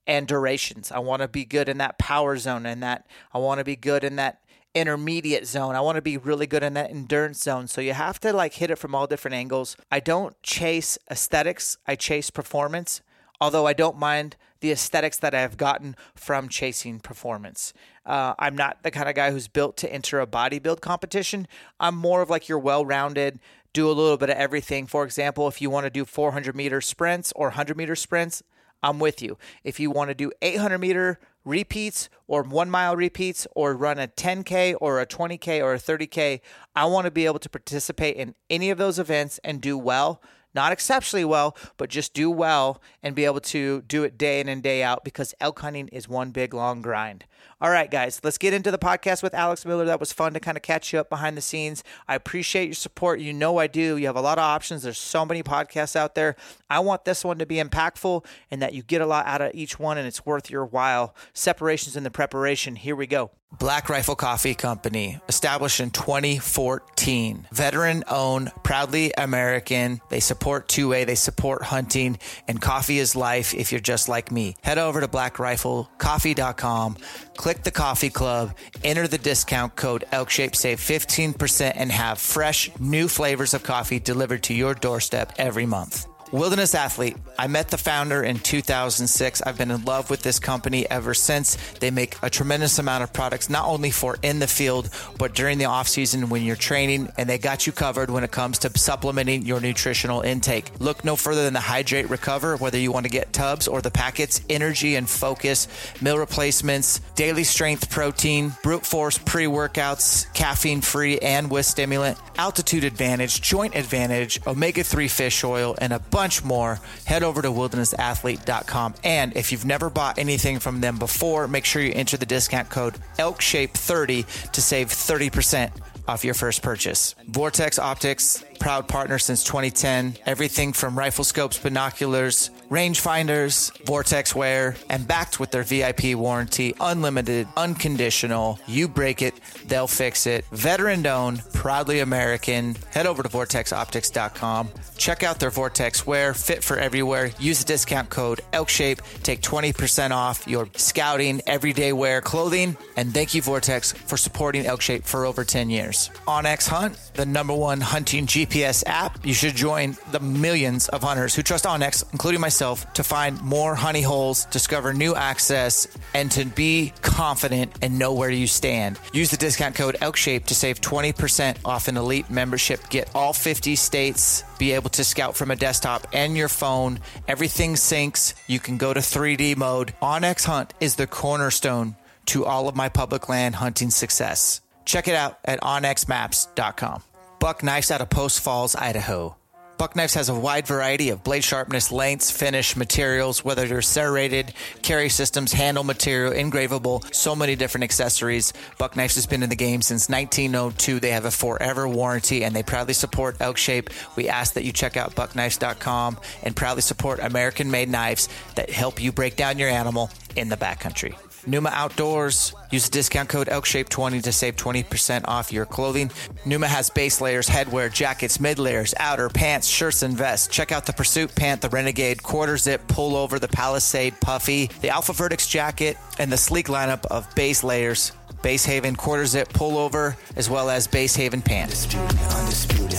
and 0.08 0.28
durations. 0.28 0.92
I 0.92 1.00
want 1.00 1.22
to 1.22 1.28
be 1.28 1.46
good 1.46 1.70
in 1.70 1.78
that 1.78 1.98
power 1.98 2.36
zone 2.38 2.66
and 2.66 2.82
that 2.84 3.08
I 3.34 3.38
want 3.38 3.60
to 3.60 3.64
be 3.64 3.76
good 3.76 4.04
in 4.04 4.16
that 4.18 4.41
intermediate 4.74 5.48
zone. 5.48 5.76
I 5.76 5.82
want 5.82 5.98
to 5.98 6.02
be 6.02 6.18
really 6.18 6.48
good 6.48 6.64
in 6.64 6.74
that 6.76 6.90
endurance 6.90 7.42
zone. 7.42 7.68
So 7.68 7.82
you 7.82 7.94
have 7.94 8.20
to 8.22 8.34
like 8.34 8.54
hit 8.54 8.72
it 8.72 8.78
from 8.78 8.96
all 8.96 9.08
different 9.08 9.36
angles. 9.36 9.76
I 9.92 10.00
don't 10.00 10.42
chase 10.44 10.98
aesthetics, 11.10 11.78
I 11.88 11.96
chase 11.96 12.30
performance. 12.30 13.02
Although 13.40 13.66
I 13.66 13.74
don't 13.74 13.98
mind 13.98 14.38
the 14.60 14.72
aesthetics 14.72 15.18
that 15.18 15.34
I've 15.34 15.58
gotten 15.58 15.96
from 16.16 16.48
chasing 16.48 17.00
performance. 17.00 17.74
Uh, 18.06 18.36
I'm 18.38 18.56
not 18.56 18.84
the 18.84 18.92
kind 18.92 19.10
of 19.10 19.16
guy 19.16 19.32
who's 19.32 19.48
built 19.48 19.78
to 19.78 19.92
enter 19.92 20.22
a 20.22 20.28
bodybuild 20.28 20.80
competition. 20.82 21.48
I'm 21.80 21.96
more 21.96 22.22
of 22.22 22.30
like 22.30 22.48
your 22.48 22.60
well 22.60 22.86
rounded, 22.86 23.40
do 23.74 23.90
a 23.90 23.94
little 23.94 24.18
bit 24.18 24.30
of 24.30 24.38
everything. 24.38 24.86
For 24.86 25.04
example, 25.04 25.48
if 25.48 25.62
you 25.62 25.70
want 25.70 25.86
to 25.86 25.90
do 25.90 26.06
400 26.06 26.56
meter 26.56 26.82
sprints 26.82 27.34
or 27.36 27.48
100 27.48 27.76
meter 27.76 27.96
sprints, 27.96 28.44
I'm 28.84 29.00
with 29.00 29.22
you. 29.22 29.38
If 29.64 29.80
you 29.80 29.92
want 29.92 30.10
to 30.10 30.16
do 30.16 30.32
800 30.42 30.78
meter 30.78 31.20
repeats 31.44 32.10
or 32.28 32.44
one 32.44 32.70
mile 32.70 32.96
repeats 32.96 33.48
or 33.56 33.76
run 33.76 34.00
a 34.00 34.08
10K 34.08 34.76
or 34.80 35.00
a 35.00 35.06
20K 35.06 35.62
or 35.62 35.74
a 35.74 35.80
30K, 35.80 36.42
I 36.76 36.86
want 36.86 37.06
to 37.06 37.12
be 37.12 37.26
able 37.26 37.40
to 37.40 37.50
participate 37.50 38.16
in 38.16 38.36
any 38.50 38.70
of 38.70 38.78
those 38.78 39.00
events 39.00 39.40
and 39.44 39.62
do 39.62 39.78
well 39.78 40.22
not 40.54 40.72
exceptionally 40.72 41.26
well, 41.26 41.56
but 41.78 41.90
just 41.90 42.14
do 42.14 42.30
well 42.30 42.82
and 43.02 43.16
be 43.16 43.26
able 43.26 43.40
to 43.40 43.82
do 43.84 44.04
it 44.04 44.18
day 44.18 44.40
in 44.40 44.50
and 44.50 44.62
day 44.62 44.84
out 44.84 45.04
because 45.04 45.34
elk 45.40 45.60
hunting 45.60 45.88
is 45.90 46.10
one 46.10 46.32
big 46.32 46.54
long 46.54 46.82
grind. 46.82 47.26
All 47.60 47.70
right, 47.70 47.92
guys, 47.92 48.20
let's 48.24 48.38
get 48.38 48.54
into 48.54 48.72
the 48.72 48.78
podcast 48.78 49.22
with 49.22 49.34
Alex 49.34 49.66
Miller. 49.66 49.86
That 49.86 50.00
was 50.00 50.12
fun 50.12 50.34
to 50.34 50.40
kind 50.40 50.58
of 50.58 50.64
catch 50.64 50.92
you 50.92 51.00
up 51.00 51.10
behind 51.10 51.38
the 51.38 51.42
scenes. 51.42 51.84
I 52.08 52.16
appreciate 52.16 52.66
your 52.66 52.74
support. 52.74 53.20
You 53.20 53.34
know 53.34 53.58
I 53.60 53.68
do. 53.68 53.98
You 53.98 54.08
have 54.08 54.16
a 54.16 54.22
lot 54.22 54.38
of 54.40 54.44
options. 54.44 54.84
There's 54.84 54.98
so 54.98 55.26
many 55.26 55.44
podcasts 55.44 55.96
out 55.96 56.16
there. 56.16 56.36
I 56.70 56.80
want 56.80 57.06
this 57.06 57.24
one 57.24 57.38
to 57.38 57.46
be 57.46 57.58
impactful 57.58 58.26
and 58.50 58.62
that 58.62 58.74
you 58.74 58.82
get 58.82 59.02
a 59.02 59.06
lot 59.06 59.28
out 59.28 59.42
of 59.42 59.52
each 59.54 59.78
one 59.78 59.98
and 59.98 60.08
it's 60.08 60.26
worth 60.26 60.50
your 60.50 60.66
while. 60.66 61.14
Separations 61.34 61.96
in 61.96 62.04
the 62.04 62.12
preparation. 62.12 62.76
Here 62.76 62.96
we 62.96 63.08
go. 63.08 63.32
Black 63.60 63.90
Rifle 63.90 64.16
Coffee 64.16 64.56
Company, 64.56 65.20
established 65.28 65.82
in 65.82 65.92
2014. 65.92 67.48
Veteran 67.52 68.04
owned, 68.10 68.50
proudly 68.64 69.12
American. 69.18 70.00
They 70.08 70.22
support 70.22 70.70
2A, 70.70 71.06
they 71.06 71.16
support 71.16 71.64
hunting, 71.64 72.18
and 72.48 72.62
coffee 72.62 72.98
is 72.98 73.14
life 73.14 73.54
if 73.54 73.72
you're 73.72 73.82
just 73.82 74.08
like 74.08 74.32
me. 74.32 74.56
Head 74.64 74.78
over 74.78 75.02
to 75.02 75.08
blackriflecoffee.com, 75.08 76.98
click 77.38 77.64
the 77.64 77.72
coffee 77.72 78.10
club, 78.10 78.56
enter 78.84 79.08
the 79.08 79.18
discount 79.18 79.76
code 79.76 80.04
ElkShape, 80.12 80.56
save 80.56 80.80
15%, 80.80 81.74
and 81.76 81.92
have 81.92 82.20
fresh, 82.20 82.70
new 82.80 83.08
flavors 83.08 83.54
of 83.54 83.64
coffee 83.64 84.00
delivered 84.00 84.44
to 84.44 84.54
your 84.54 84.74
doorstep 84.74 85.34
every 85.38 85.66
month. 85.66 86.11
Wilderness 86.32 86.76
Athlete. 86.76 87.18
I 87.38 87.48
met 87.48 87.68
the 87.70 87.78
founder 87.78 88.24
in 88.24 88.40
2006. 88.40 89.42
I've 89.42 89.58
been 89.58 89.70
in 89.70 89.84
love 89.84 90.10
with 90.10 90.22
this 90.22 90.40
company 90.40 90.90
ever 90.90 91.14
since. 91.14 91.58
They 91.80 91.92
make 91.92 92.16
a 92.22 92.30
tremendous 92.30 92.80
amount 92.80 93.04
of 93.04 93.12
products, 93.12 93.50
not 93.50 93.66
only 93.66 93.92
for 93.92 94.18
in 94.22 94.40
the 94.40 94.48
field, 94.48 94.90
but 95.18 95.34
during 95.34 95.58
the 95.58 95.66
off 95.66 95.90
season 95.90 96.30
when 96.30 96.44
you're 96.44 96.56
training, 96.56 97.12
and 97.18 97.28
they 97.28 97.38
got 97.38 97.68
you 97.68 97.74
covered 97.74 98.10
when 98.10 98.24
it 98.24 98.32
comes 98.32 98.60
to 98.60 98.78
supplementing 98.78 99.42
your 99.42 99.60
nutritional 99.60 100.22
intake. 100.22 100.72
Look 100.80 101.04
no 101.04 101.18
further 101.18 101.44
than 101.44 101.54
the 101.54 101.60
Hydrate 101.60 102.10
Recover, 102.10 102.56
whether 102.56 102.78
you 102.78 102.94
want 102.94 103.06
to 103.06 103.12
get 103.12 103.34
tubs 103.34 103.68
or 103.68 103.82
the 103.82 103.92
packets, 103.92 104.42
energy 104.50 104.96
and 104.96 105.10
focus, 105.10 105.68
meal 106.00 106.18
replacements, 106.18 107.00
daily 107.16 107.44
strength 107.44 107.90
protein, 107.90 108.54
brute 108.64 108.86
force 108.86 109.18
pre 109.18 109.46
workouts, 109.48 110.32
caffeine 110.34 110.80
free 110.80 111.18
and 111.20 111.52
with 111.52 111.66
stimulant, 111.66 112.18
altitude 112.38 112.86
advantage, 112.86 113.42
joint 113.42 113.76
advantage, 113.76 114.40
omega 114.48 114.84
3 114.84 115.08
fish 115.08 115.44
oil, 115.44 115.76
and 115.80 115.92
a 115.92 116.00
bunch 116.00 116.21
bunch 116.22 116.44
more, 116.44 116.80
head 117.06 117.24
over 117.24 117.42
to 117.42 117.48
wildernessathlete.com. 117.48 118.94
And 119.04 119.36
if 119.36 119.52
you've 119.52 119.66
never 119.66 119.90
bought 119.90 120.20
anything 120.20 120.60
from 120.60 120.80
them 120.80 121.00
before, 121.00 121.48
make 121.48 121.66
sure 121.66 121.82
you 121.82 121.94
enter 121.96 122.16
the 122.16 122.28
discount 122.28 122.70
code 122.70 122.94
ELKSHAPE30 123.18 124.52
to 124.52 124.62
save 124.62 124.90
30% 124.90 125.72
off 126.08 126.24
your 126.24 126.36
first 126.36 126.62
purchase. 126.62 127.16
Vortex 127.28 127.80
Optics, 127.80 128.44
proud 128.62 128.88
partner 128.88 129.18
since 129.18 129.44
2010. 129.44 130.18
Everything 130.28 130.72
from 130.72 130.98
rifle 130.98 131.24
scopes, 131.24 131.58
binoculars, 131.58 132.52
rangefinders, 132.70 133.76
vortex 133.86 134.36
wear, 134.36 134.76
and 134.88 135.08
backed 135.08 135.40
with 135.40 135.50
their 135.50 135.64
VIP 135.64 136.14
warranty, 136.14 136.76
unlimited, 136.80 137.48
unconditional. 137.58 138.60
You 138.68 138.88
break 138.88 139.24
it, 139.24 139.34
they'll 139.66 139.88
fix 139.88 140.28
it. 140.28 140.46
Veteran 140.52 141.06
owned, 141.08 141.42
proudly 141.54 142.02
American. 142.02 142.76
Head 142.92 143.08
over 143.08 143.24
to 143.24 143.30
vortexoptics.com. 143.30 144.70
Check 144.96 145.24
out 145.24 145.40
their 145.40 145.50
Vortex 145.50 146.06
wear, 146.06 146.36
fit 146.36 146.64
for 146.64 146.78
everywhere. 146.78 147.32
Use 147.40 147.60
the 147.60 147.66
discount 147.66 148.12
code 148.12 148.42
ELKSHAPE. 148.54 149.24
Take 149.24 149.42
20% 149.42 150.12
off 150.12 150.48
your 150.48 150.70
scouting, 150.76 151.42
everyday 151.48 151.94
wear 151.94 152.22
clothing. 152.22 152.78
And 152.96 153.12
thank 153.12 153.34
you, 153.34 153.42
Vortex, 153.42 153.92
for 153.92 154.18
supporting 154.18 154.66
ElkShape 154.66 155.04
for 155.04 155.26
over 155.26 155.44
10 155.44 155.72
years. 155.72 156.12
onX 156.28 156.68
Hunt, 156.68 156.96
the 157.16 157.26
number 157.26 157.56
one 157.56 157.82
hunting 157.82 158.28
GPS 158.28 158.51
app. 158.86 159.26
You 159.26 159.34
should 159.34 159.56
join 159.56 159.98
the 160.12 160.20
millions 160.20 160.90
of 160.90 161.04
hunters 161.04 161.36
who 161.36 161.42
trust 161.42 161.66
onX, 161.66 162.04
including 162.12 162.42
myself, 162.42 162.92
to 162.94 163.04
find 163.04 163.42
more 163.42 163.76
honey 163.76 164.02
holes, 164.02 164.46
discover 164.46 164.94
new 164.94 165.16
access, 165.16 165.88
and 166.14 166.30
to 166.32 166.46
be 166.46 166.94
confident 167.02 167.72
and 167.82 167.98
know 167.98 168.14
where 168.14 168.30
you 168.30 168.48
stand. 168.48 169.00
Use 169.14 169.32
the 169.32 169.38
discount 169.38 169.76
code 169.76 169.96
ELKSHAPE 170.02 170.46
to 170.46 170.56
save 170.56 170.82
20% 170.82 171.58
off 171.66 171.88
an 171.88 171.98
elite 171.98 172.30
membership. 172.30 172.90
Get 172.90 173.10
all 173.16 173.34
50 173.34 173.76
states, 173.76 174.44
be 174.60 174.74
able 174.74 174.90
to 174.92 175.04
scout 175.04 175.36
from 175.36 175.52
a 175.52 175.56
desktop 175.56 176.08
and 176.14 176.36
your 176.36 176.50
phone. 176.50 177.00
Everything 177.28 177.76
syncs. 177.76 178.34
You 178.48 178.60
can 178.60 178.78
go 178.78 178.94
to 178.94 179.00
3D 179.00 179.56
mode. 179.56 179.94
onX 180.02 180.46
Hunt 180.46 180.74
is 180.80 180.96
the 180.96 181.08
cornerstone 181.08 181.96
to 182.28 182.46
all 182.46 182.68
of 182.68 182.76
my 182.76 182.90
public 182.90 183.30
land 183.30 183.56
hunting 183.56 183.90
success. 183.90 184.62
Check 184.86 185.08
it 185.08 185.16
out 185.16 185.40
at 185.46 185.62
onxmaps.com. 185.62 187.04
Buck 187.42 187.64
Knives 187.64 187.90
out 187.90 188.02
of 188.02 188.10
Post 188.12 188.42
Falls, 188.42 188.76
Idaho. 188.76 189.36
Buck 189.80 189.96
Knives 189.96 190.14
has 190.14 190.30
a 190.30 190.36
wide 190.36 190.68
variety 190.68 191.10
of 191.10 191.24
blade 191.24 191.44
sharpness, 191.44 191.92
lengths, 191.92 192.30
finish, 192.30 192.76
materials, 192.76 193.44
whether 193.44 193.68
they're 193.68 193.82
serrated, 193.82 194.54
carry 194.84 195.10
systems, 195.10 195.52
handle 195.52 195.84
material, 195.84 196.34
engravable, 196.34 197.04
so 197.12 197.36
many 197.36 197.56
different 197.56 197.84
accessories. 197.84 198.54
Buck 198.78 198.96
Knives 198.96 199.16
has 199.16 199.26
been 199.26 199.42
in 199.42 199.50
the 199.50 199.56
game 199.56 199.82
since 199.82 200.08
1902. 200.08 201.00
They 201.00 201.10
have 201.10 201.26
a 201.26 201.32
forever 201.32 201.88
warranty 201.88 202.44
and 202.44 202.56
they 202.56 202.62
proudly 202.62 202.94
support 202.94 203.38
Elk 203.40 203.58
Shape. 203.58 203.90
We 204.16 204.30
ask 204.30 204.54
that 204.54 204.64
you 204.64 204.72
check 204.72 204.96
out 204.96 205.16
buckknives.com 205.16 206.20
and 206.44 206.56
proudly 206.56 206.84
support 206.84 207.20
American 207.22 207.72
made 207.72 207.90
knives 207.90 208.30
that 208.54 208.70
help 208.70 209.02
you 209.02 209.12
break 209.12 209.36
down 209.36 209.58
your 209.58 209.70
animal 209.70 210.12
in 210.36 210.50
the 210.50 210.58
backcountry. 210.58 211.16
Numa 211.48 211.70
Outdoors. 211.70 212.54
Use 212.72 212.86
the 212.86 212.92
discount 212.92 213.30
code 213.30 213.48
ELKSHAPE20 213.48 214.24
to 214.24 214.32
save 214.32 214.56
20% 214.56 215.28
off 215.28 215.52
your 215.52 215.66
clothing. 215.66 216.12
Numa 216.46 216.68
has 216.68 216.90
base 216.90 217.22
layers, 217.22 217.48
headwear, 217.48 217.92
jackets, 217.92 218.40
mid 218.40 218.60
layers, 218.60 218.94
outer, 218.98 219.30
pants, 219.30 219.68
shirts, 219.68 220.04
and 220.04 220.18
vests. 220.18 220.48
Check 220.48 220.72
out 220.72 220.86
the 220.86 220.94
Pursuit 220.94 221.34
Pant, 221.36 221.62
the 221.62 221.70
Renegade, 221.70 222.24
Quarter 222.24 222.58
Zip, 222.58 222.88
Pullover, 222.88 223.40
the 223.40 223.48
Palisade, 223.48 224.20
Puffy, 224.22 224.70
the 224.82 224.90
Alpha 224.90 225.14
Vertex 225.14 225.48
jacket, 225.48 225.98
and 226.20 226.32
the 226.32 226.38
sleek 226.38 226.68
lineup 226.68 227.06
of 227.08 227.34
base 227.36 227.64
layers. 227.64 228.12
Base 228.42 228.66
Haven 228.66 228.96
quarter 228.96 229.26
zip 229.26 229.50
pullover, 229.50 230.16
as 230.36 230.50
well 230.50 230.70
as 230.70 230.88
Base 230.88 231.16
Haven 231.16 231.42
pants. 231.44 231.86
Undisputed, 231.94 232.20
undisputed, 232.32 232.98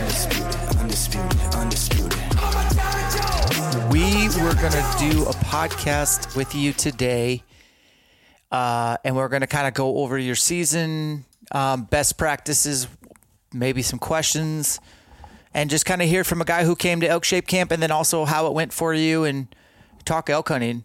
undisputed, 0.00 0.41
we 3.92 4.28
were 4.42 4.54
going 4.54 4.72
to 4.72 4.94
do 4.98 5.22
a 5.24 5.34
podcast 5.34 6.34
with 6.34 6.54
you 6.54 6.72
today, 6.72 7.42
uh, 8.50 8.96
and 9.04 9.14
we're 9.14 9.28
going 9.28 9.42
to 9.42 9.46
kind 9.46 9.68
of 9.68 9.74
go 9.74 9.98
over 9.98 10.16
your 10.16 10.34
season, 10.34 11.26
um, 11.50 11.84
best 11.84 12.16
practices, 12.16 12.88
maybe 13.52 13.82
some 13.82 13.98
questions, 13.98 14.80
and 15.52 15.68
just 15.68 15.84
kind 15.84 16.00
of 16.00 16.08
hear 16.08 16.24
from 16.24 16.40
a 16.40 16.44
guy 16.46 16.64
who 16.64 16.74
came 16.74 17.02
to 17.02 17.06
Elk 17.06 17.22
Shape 17.24 17.46
Camp, 17.46 17.70
and 17.70 17.82
then 17.82 17.90
also 17.90 18.24
how 18.24 18.46
it 18.46 18.54
went 18.54 18.72
for 18.72 18.94
you, 18.94 19.24
and 19.24 19.54
talk 20.06 20.30
elk 20.30 20.48
hunting. 20.48 20.84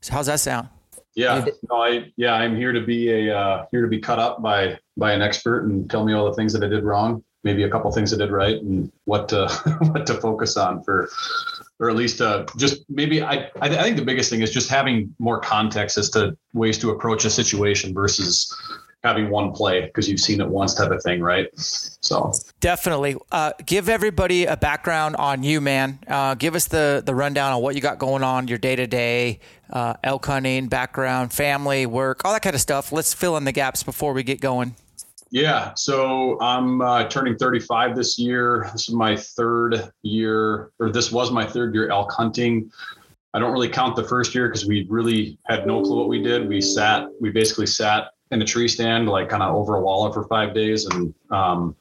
So, 0.00 0.14
how's 0.14 0.26
that 0.26 0.40
sound? 0.40 0.68
Yeah, 1.14 1.44
no, 1.70 1.76
I 1.76 2.12
yeah, 2.16 2.34
I'm 2.34 2.56
here 2.56 2.72
to 2.72 2.80
be 2.80 3.28
a 3.28 3.38
uh, 3.38 3.66
here 3.70 3.82
to 3.82 3.88
be 3.88 4.00
cut 4.00 4.18
up 4.18 4.42
by 4.42 4.80
by 4.96 5.12
an 5.12 5.22
expert 5.22 5.66
and 5.66 5.88
tell 5.88 6.04
me 6.04 6.12
all 6.12 6.24
the 6.24 6.34
things 6.34 6.52
that 6.54 6.64
I 6.64 6.68
did 6.68 6.82
wrong, 6.82 7.22
maybe 7.44 7.62
a 7.62 7.70
couple 7.70 7.92
things 7.92 8.12
I 8.12 8.16
did 8.16 8.32
right, 8.32 8.60
and 8.60 8.90
what 9.04 9.28
to 9.28 9.48
what 9.92 10.06
to 10.06 10.14
focus 10.14 10.56
on 10.56 10.82
for 10.82 11.08
or 11.80 11.88
at 11.88 11.96
least 11.96 12.20
uh, 12.20 12.44
just 12.56 12.84
maybe 12.88 13.22
I, 13.22 13.50
I 13.60 13.68
think 13.68 13.96
the 13.96 14.04
biggest 14.04 14.30
thing 14.30 14.42
is 14.42 14.50
just 14.50 14.68
having 14.68 15.14
more 15.18 15.40
context 15.40 15.96
as 15.96 16.10
to 16.10 16.36
ways 16.52 16.78
to 16.78 16.90
approach 16.90 17.24
a 17.24 17.30
situation 17.30 17.94
versus 17.94 18.54
having 19.04 19.30
one 19.30 19.52
play 19.52 19.82
because 19.82 20.08
you've 20.08 20.20
seen 20.20 20.40
it 20.40 20.48
once 20.48 20.74
type 20.74 20.90
of 20.90 21.00
thing, 21.02 21.20
right? 21.20 21.46
So 21.56 22.32
definitely 22.60 23.16
uh, 23.30 23.52
give 23.64 23.88
everybody 23.88 24.44
a 24.44 24.56
background 24.56 25.16
on 25.16 25.44
you, 25.44 25.60
man. 25.60 26.00
Uh, 26.08 26.34
give 26.34 26.54
us 26.54 26.66
the 26.66 27.02
the 27.04 27.14
rundown 27.14 27.52
on 27.52 27.62
what 27.62 27.74
you 27.74 27.80
got 27.80 27.98
going 27.98 28.24
on, 28.24 28.48
your 28.48 28.58
day 28.58 28.74
to 28.74 28.86
day, 28.86 29.38
elk 29.72 30.26
hunting 30.26 30.66
background, 30.66 31.32
family, 31.32 31.86
work, 31.86 32.24
all 32.24 32.32
that 32.32 32.42
kind 32.42 32.54
of 32.54 32.60
stuff. 32.60 32.90
Let's 32.90 33.14
fill 33.14 33.36
in 33.36 33.44
the 33.44 33.52
gaps 33.52 33.82
before 33.82 34.12
we 34.12 34.24
get 34.24 34.40
going. 34.40 34.74
Yeah, 35.30 35.74
so 35.74 36.40
I'm 36.40 36.80
uh, 36.80 37.06
turning 37.08 37.36
35 37.36 37.94
this 37.94 38.18
year. 38.18 38.68
This 38.72 38.88
is 38.88 38.94
my 38.94 39.14
third 39.14 39.90
year, 40.02 40.72
or 40.78 40.90
this 40.90 41.12
was 41.12 41.30
my 41.30 41.44
third 41.44 41.74
year 41.74 41.90
elk 41.90 42.12
hunting. 42.12 42.70
I 43.34 43.38
don't 43.38 43.52
really 43.52 43.68
count 43.68 43.94
the 43.94 44.04
first 44.04 44.34
year 44.34 44.48
because 44.48 44.66
we 44.66 44.86
really 44.88 45.38
had 45.46 45.66
no 45.66 45.82
clue 45.82 45.98
what 45.98 46.08
we 46.08 46.22
did. 46.22 46.48
We 46.48 46.62
sat, 46.62 47.08
we 47.20 47.28
basically 47.30 47.66
sat 47.66 48.12
in 48.30 48.40
a 48.40 48.44
tree 48.44 48.68
stand, 48.68 49.08
like 49.08 49.28
kind 49.28 49.42
of 49.42 49.54
over 49.54 49.76
a 49.76 49.82
wall 49.82 50.10
for 50.12 50.24
five 50.28 50.54
days, 50.54 50.86
and 50.86 51.14
um, 51.30 51.76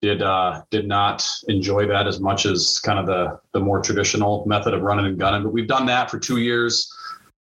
did 0.00 0.22
uh, 0.22 0.62
did 0.70 0.86
not 0.86 1.26
enjoy 1.48 1.86
that 1.86 2.06
as 2.06 2.20
much 2.20 2.46
as 2.46 2.78
kind 2.84 2.98
of 2.98 3.06
the 3.06 3.40
the 3.52 3.60
more 3.60 3.80
traditional 3.80 4.44
method 4.46 4.72
of 4.72 4.82
running 4.82 5.06
and 5.06 5.18
gunning. 5.18 5.42
But 5.42 5.52
we've 5.52 5.66
done 5.66 5.86
that 5.86 6.10
for 6.10 6.18
two 6.18 6.38
years. 6.38 6.92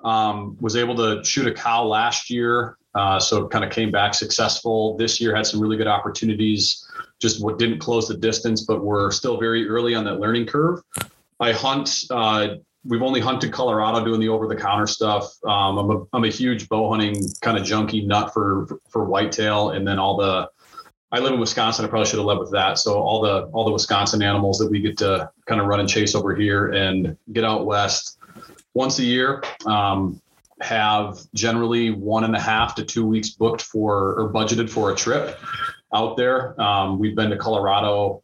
Um, 0.03 0.57
was 0.59 0.76
able 0.76 0.95
to 0.97 1.24
shoot 1.24 1.47
a 1.47 1.53
cow 1.53 1.84
last 1.84 2.30
year 2.30 2.78
uh, 2.98 3.20
so 3.20 3.48
kind 3.48 3.64
of 3.64 3.72
came 3.72 3.91
back 3.91 4.14
successful 4.16 4.98
this 4.98 5.22
year, 5.22 5.36
had 5.36 5.45
some 5.45 5.60
really 5.60 5.78
good 5.78 5.88
opportunities. 5.88 6.84
Just 7.20 7.43
what 7.43 7.60
didn't 7.60 7.80
close 7.80 8.08
the 8.08 8.18
distance, 8.18 8.62
but 8.62 8.84
we're 8.84 9.12
still 9.12 9.39
very 9.39 9.68
early 9.68 9.93
on 9.93 10.04
that 10.06 10.20
learning 10.20 10.48
curve. 10.48 10.82
I 11.39 11.52
hunt. 11.52 12.06
Uh, 12.10 12.56
we've 12.84 13.04
only 13.04 13.20
hunted 13.20 13.52
Colorado 13.52 14.04
doing 14.04 14.20
the 14.20 14.30
over 14.30 14.48
the 14.48 14.56
counter 14.56 14.88
stuff. 14.88 15.32
Um, 15.45 15.78
I'm 15.78 15.91
a 15.91 16.04
I'm 16.14 16.24
a 16.24 16.30
huge 16.30 16.68
bow 16.70 16.89
hunting 16.89 17.22
kind 17.41 17.58
of 17.58 17.64
junkie 17.64 18.06
nut 18.06 18.34
for 18.34 18.80
for 18.89 19.06
whitetail, 19.06 19.72
and 19.72 19.88
then 19.88 20.00
all 20.00 20.18
the. 20.18 20.50
I 21.10 21.20
live 21.20 21.34
in 21.34 21.39
Wisconsin. 21.39 21.86
I 21.86 21.88
probably 21.88 22.08
should 22.08 22.20
have 22.20 22.26
led 22.26 22.38
with 22.38 22.52
that. 22.52 22.78
So 22.80 23.00
all 23.00 23.22
the 23.22 23.43
all 23.54 23.64
the 23.64 23.72
Wisconsin 23.72 24.22
animals 24.22 24.58
that 24.58 24.70
we 24.70 24.82
get 24.82 24.98
to 24.98 25.30
kind 25.45 25.62
of 25.62 25.68
run 25.68 25.80
and 25.80 25.88
chase 25.88 26.16
over 26.16 26.36
here 26.36 26.72
and 26.72 27.16
get 27.32 27.45
out 27.45 27.66
west 27.66 28.18
once 28.74 29.00
a 29.00 29.04
year. 29.04 29.43
Um, 29.66 30.20
have 30.62 31.20
generally 31.34 31.91
one 31.91 32.24
and 32.24 32.36
a 32.36 32.39
half 32.39 32.76
to 32.76 32.84
two 32.84 33.05
weeks 33.05 33.30
booked 33.30 33.62
for 33.62 34.20
or 34.20 34.32
budgeted 34.32 34.70
for 34.70 34.91
a 34.91 34.95
trip 34.95 35.39
out 35.93 36.18
there. 36.18 36.60
Um, 36.60 36.99
we've 36.99 37.16
been 37.16 37.30
to 37.30 37.38
Colorado 37.38 38.24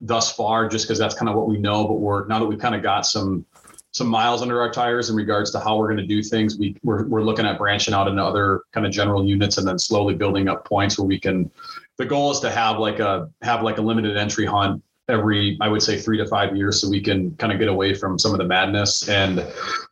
thus 0.00 0.32
far 0.32 0.68
just 0.68 0.86
because 0.86 0.98
that's 0.98 1.14
kind 1.14 1.28
of 1.28 1.36
what 1.36 1.48
we 1.48 1.58
know. 1.58 1.86
But 1.86 1.94
we're 1.94 2.26
now 2.26 2.38
that 2.38 2.46
we've 2.46 2.58
kind 2.58 2.74
of 2.74 2.82
got 2.82 3.06
some 3.06 3.44
some 3.92 4.06
miles 4.06 4.40
under 4.40 4.60
our 4.60 4.70
tires 4.70 5.10
in 5.10 5.16
regards 5.16 5.50
to 5.50 5.60
how 5.60 5.76
we're 5.76 5.88
going 5.88 5.98
to 5.98 6.06
do 6.06 6.22
things. 6.22 6.56
We 6.56 6.76
we're, 6.82 7.06
we're 7.06 7.22
looking 7.22 7.46
at 7.46 7.58
branching 7.58 7.92
out 7.92 8.08
into 8.08 8.22
other 8.22 8.62
kind 8.72 8.86
of 8.86 8.92
general 8.92 9.24
units 9.24 9.58
and 9.58 9.66
then 9.66 9.78
slowly 9.78 10.14
building 10.14 10.48
up 10.48 10.64
points 10.64 10.98
where 10.98 11.06
we 11.06 11.18
can. 11.18 11.50
The 11.98 12.06
goal 12.06 12.30
is 12.30 12.40
to 12.40 12.50
have 12.50 12.78
like 12.78 12.98
a 12.98 13.30
have 13.42 13.62
like 13.62 13.78
a 13.78 13.82
limited 13.82 14.16
entry 14.16 14.46
hunt 14.46 14.82
every 15.10 15.58
I 15.60 15.68
would 15.68 15.82
say 15.82 15.98
three 15.98 16.18
to 16.18 16.26
five 16.26 16.56
years 16.56 16.80
so 16.80 16.88
we 16.88 17.00
can 17.00 17.34
kind 17.36 17.52
of 17.52 17.58
get 17.58 17.68
away 17.68 17.94
from 17.94 18.18
some 18.18 18.32
of 18.32 18.38
the 18.38 18.44
madness. 18.44 19.08
And 19.08 19.46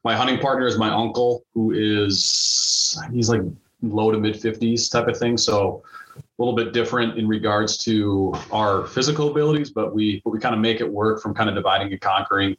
my 0.05 0.17
hunting 0.17 0.39
partner 0.39 0.67
is 0.67 0.79
my 0.79 0.91
uncle, 0.91 1.45
who 1.55 1.73
is 1.73 2.99
he's 3.13 3.29
like 3.29 3.43
low 3.83 4.11
to 4.11 4.19
mid 4.19 4.41
fifties 4.41 4.89
type 4.89 5.09
of 5.09 5.17
thing. 5.17 5.37
So 5.37 5.83
a 6.17 6.23
little 6.39 6.57
bit 6.57 6.73
different 6.73 7.19
in 7.19 7.29
regards 7.29 7.77
to 7.85 8.35
our 8.53 8.87
physical 8.87 9.31
abilities, 9.31 9.71
but 9.71 9.95
we 9.95 10.21
but 10.25 10.31
we 10.31 10.39
kind 10.39 10.55
of 10.55 10.61
make 10.61 10.81
it 10.81 10.91
work 10.91 11.23
from 11.23 11.35
kind 11.35 11.49
of 11.49 11.55
dividing 11.55 11.93
and 11.93 12.01
conquering. 12.01 12.57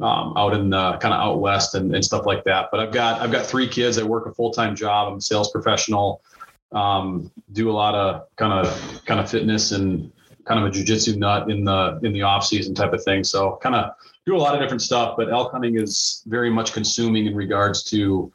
Um, 0.00 0.34
out 0.36 0.54
in 0.54 0.70
the 0.70 0.92
kind 0.98 1.12
of 1.12 1.20
out 1.20 1.40
west 1.40 1.74
and, 1.74 1.92
and 1.92 2.04
stuff 2.04 2.24
like 2.24 2.44
that. 2.44 2.68
But 2.70 2.78
I've 2.78 2.92
got 2.92 3.20
I've 3.20 3.32
got 3.32 3.46
three 3.46 3.66
kids. 3.66 3.98
I 3.98 4.04
work 4.04 4.26
a 4.26 4.32
full 4.32 4.52
time 4.52 4.76
job. 4.76 5.08
I'm 5.08 5.18
a 5.18 5.20
sales 5.20 5.50
professional. 5.50 6.22
Um, 6.70 7.32
do 7.52 7.68
a 7.68 7.72
lot 7.72 7.96
of 7.96 8.28
kind 8.36 8.52
of 8.52 9.04
kind 9.06 9.18
of 9.18 9.28
fitness 9.28 9.72
and 9.72 10.12
kind 10.48 10.58
of 10.58 10.66
a 10.66 10.70
jujitsu 10.70 11.16
nut 11.16 11.50
in 11.50 11.64
the 11.64 12.00
in 12.02 12.12
the 12.12 12.22
off 12.22 12.44
season 12.44 12.74
type 12.74 12.92
of 12.92 13.04
thing. 13.04 13.22
So 13.22 13.58
kind 13.62 13.74
of 13.74 13.92
do 14.26 14.34
a 14.34 14.38
lot 14.38 14.54
of 14.54 14.60
different 14.60 14.82
stuff, 14.82 15.14
but 15.16 15.30
elk 15.30 15.52
hunting 15.52 15.78
is 15.78 16.22
very 16.26 16.50
much 16.50 16.72
consuming 16.72 17.26
in 17.26 17.36
regards 17.36 17.82
to 17.84 18.32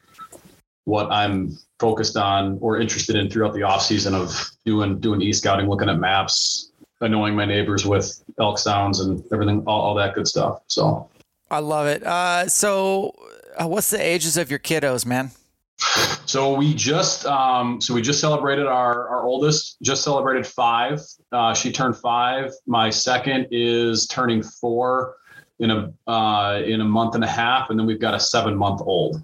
what 0.84 1.10
I'm 1.10 1.56
focused 1.78 2.16
on 2.16 2.58
or 2.60 2.80
interested 2.80 3.16
in 3.16 3.28
throughout 3.28 3.54
the 3.54 3.62
off 3.62 3.82
season 3.82 4.14
of 4.14 4.50
doing 4.64 5.00
doing 5.00 5.20
e 5.20 5.32
scouting, 5.32 5.68
looking 5.68 5.88
at 5.88 5.98
maps, 5.98 6.70
annoying 7.00 7.34
my 7.34 7.44
neighbors 7.44 7.84
with 7.84 8.22
elk 8.38 8.58
sounds 8.58 9.00
and 9.00 9.22
everything, 9.32 9.62
all, 9.66 9.80
all 9.80 9.94
that 9.94 10.14
good 10.14 10.28
stuff. 10.28 10.60
So 10.68 11.08
I 11.50 11.58
love 11.58 11.86
it. 11.86 12.02
Uh, 12.02 12.48
so, 12.48 13.14
uh, 13.60 13.66
what's 13.66 13.90
the 13.90 14.00
ages 14.00 14.36
of 14.36 14.50
your 14.50 14.58
kiddos, 14.58 15.04
man? 15.04 15.30
So 16.34 16.52
we 16.52 16.74
just 16.74 17.26
um, 17.26 17.80
so 17.80 17.94
we 17.94 18.02
just 18.02 18.18
celebrated 18.18 18.66
our 18.66 19.08
our 19.08 19.24
oldest 19.24 19.76
just 19.82 20.02
celebrated 20.02 20.44
five. 20.44 21.00
Uh, 21.30 21.54
she 21.54 21.70
turned 21.70 21.96
five. 21.96 22.50
My 22.66 22.90
second 22.90 23.46
is 23.52 24.08
turning 24.08 24.42
four 24.42 25.14
in 25.60 25.70
a 25.70 25.92
uh, 26.10 26.60
in 26.66 26.80
a 26.80 26.84
month 26.84 27.14
and 27.14 27.22
a 27.22 27.28
half, 27.28 27.70
and 27.70 27.78
then 27.78 27.86
we've 27.86 28.00
got 28.00 28.14
a 28.14 28.18
seven 28.18 28.56
month 28.56 28.80
old. 28.84 29.22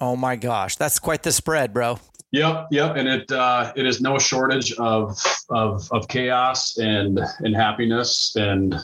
Oh 0.00 0.16
my 0.16 0.36
gosh, 0.36 0.76
that's 0.76 0.98
quite 0.98 1.22
the 1.22 1.32
spread, 1.32 1.74
bro. 1.74 1.98
Yep, 2.30 2.68
yep, 2.70 2.96
and 2.96 3.08
it 3.08 3.30
uh, 3.30 3.74
it 3.76 3.84
is 3.84 4.00
no 4.00 4.18
shortage 4.18 4.72
of 4.78 5.22
of 5.50 5.86
of 5.92 6.08
chaos 6.08 6.78
and 6.78 7.20
and 7.40 7.54
happiness 7.54 8.34
and 8.36 8.76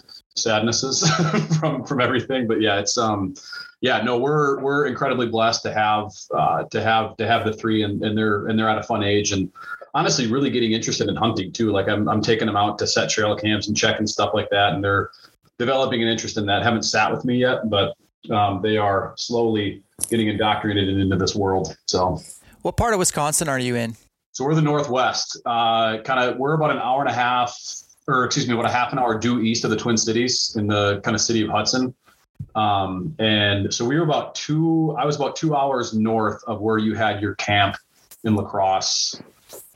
sadnesses 0.43 1.09
from 1.61 1.85
from 1.85 2.01
everything. 2.01 2.47
But 2.47 2.61
yeah, 2.61 2.79
it's 2.79 2.97
um 2.97 3.35
yeah, 3.81 4.03
no, 4.03 4.19
we're 4.19 4.61
we're 4.61 4.87
incredibly 4.87 5.29
blessed 5.29 5.63
to 5.63 5.73
have 5.73 6.11
uh, 6.35 6.65
to 6.65 6.83
have 6.83 7.17
to 7.19 7.27
have 7.27 7.45
the 7.45 7.53
three, 7.53 7.83
and, 7.83 8.03
and 8.03 8.17
they're 8.17 8.47
and 8.47 8.59
they're 8.59 8.69
at 8.69 8.79
a 8.79 8.83
fun 8.83 9.03
age, 9.03 9.33
and 9.33 9.53
honestly, 9.95 10.27
really 10.27 10.51
getting 10.51 10.73
interested 10.73 11.09
in 11.09 11.17
hunting 11.17 11.53
too. 11.53 11.71
Like 11.71 11.89
I'm 11.89 12.09
I'm 12.09 12.21
taking 12.21 12.47
them 12.47 12.57
out 12.57 12.79
to 12.79 12.87
set 12.87 13.09
trail 13.09 13.37
cams 13.37 13.69
and 13.69 13.77
checking 13.77 14.07
stuff 14.07 14.31
like 14.35 14.51
that, 14.51 14.73
and 14.73 14.83
they're 14.83 15.11
developing 15.59 16.03
an 16.03 16.09
interest 16.09 16.37
in 16.37 16.47
that. 16.47 16.63
Haven't 16.63 16.83
sat 16.83 17.13
with 17.13 17.25
me 17.25 17.37
yet, 17.37 17.71
but 17.71 17.97
um, 18.31 18.61
they 18.63 18.77
are 18.77 19.15
slowly 19.17 19.83
getting 20.09 20.29
indoctrinated 20.29 20.89
into 20.89 21.17
this 21.17 21.35
world. 21.35 21.77
So, 21.87 22.21
what 22.63 22.77
part 22.77 22.95
of 22.95 22.99
Wisconsin 22.99 23.49
are 23.49 23.59
you 23.59 23.77
in? 23.77 23.97
So 24.33 24.45
we're 24.45 24.55
the 24.55 24.63
Northwest. 24.63 25.41
Uh, 25.45 25.99
kind 26.05 26.21
of, 26.21 26.37
we're 26.39 26.55
about 26.55 26.71
an 26.71 26.79
hour 26.79 27.01
and 27.01 27.11
a 27.11 27.13
half, 27.13 27.59
or 28.09 28.25
excuse 28.25 28.49
me, 28.49 28.55
about 28.55 28.67
a 28.67 28.73
half 28.73 28.93
an 28.93 28.99
hour 28.99 29.17
due 29.19 29.41
east 29.41 29.65
of 29.65 29.71
the 29.71 29.77
Twin 29.77 29.97
Cities 29.97 30.57
in 30.59 30.67
the 30.67 31.01
kind 31.03 31.15
of 31.15 31.21
city 31.21 31.43
of 31.43 31.51
Hudson. 31.51 31.95
Um, 32.55 33.15
and 33.19 33.73
so 33.73 33.85
we 33.85 33.97
were 33.97 34.05
about 34.05 34.35
two, 34.35 34.97
I 34.99 35.05
was 35.05 35.17
about 35.17 35.37
two 35.37 35.55
hours 35.55 35.93
north 35.93 36.43
of 36.47 36.61
where 36.61 36.79
you 36.79 36.95
had 36.95 37.21
your 37.21 37.35
camp 37.35 37.77
in 38.25 38.35
La 38.35 38.45
Crosse. 38.45 39.21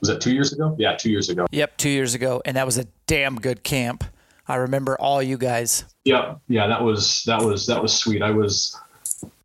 Was 0.01 0.09
that 0.09 0.21
two 0.21 0.33
years 0.33 0.53
ago? 0.53 0.75
Yeah, 0.79 0.97
two 0.97 1.11
years 1.11 1.29
ago. 1.29 1.47
Yep, 1.53 1.77
two 1.77 1.91
years 1.91 2.15
ago. 2.15 2.43
And 2.45 2.57
that 2.57 2.67
was 2.67 2.79
a 2.79 2.87
damn 3.07 3.37
good 3.37 3.63
camp. 3.63 4.05
I 4.49 4.57
remember 4.57 4.97
all 4.99 5.23
you 5.23 5.39
guys. 5.39 5.85
Yep. 6.05 6.41
Yeah, 6.49 6.67
that 6.67 6.83
was 6.83 7.23
that 7.25 7.41
was 7.41 7.67
that 7.67 7.81
was 7.81 7.95
sweet. 7.95 8.23
I 8.23 8.31
was 8.31 8.77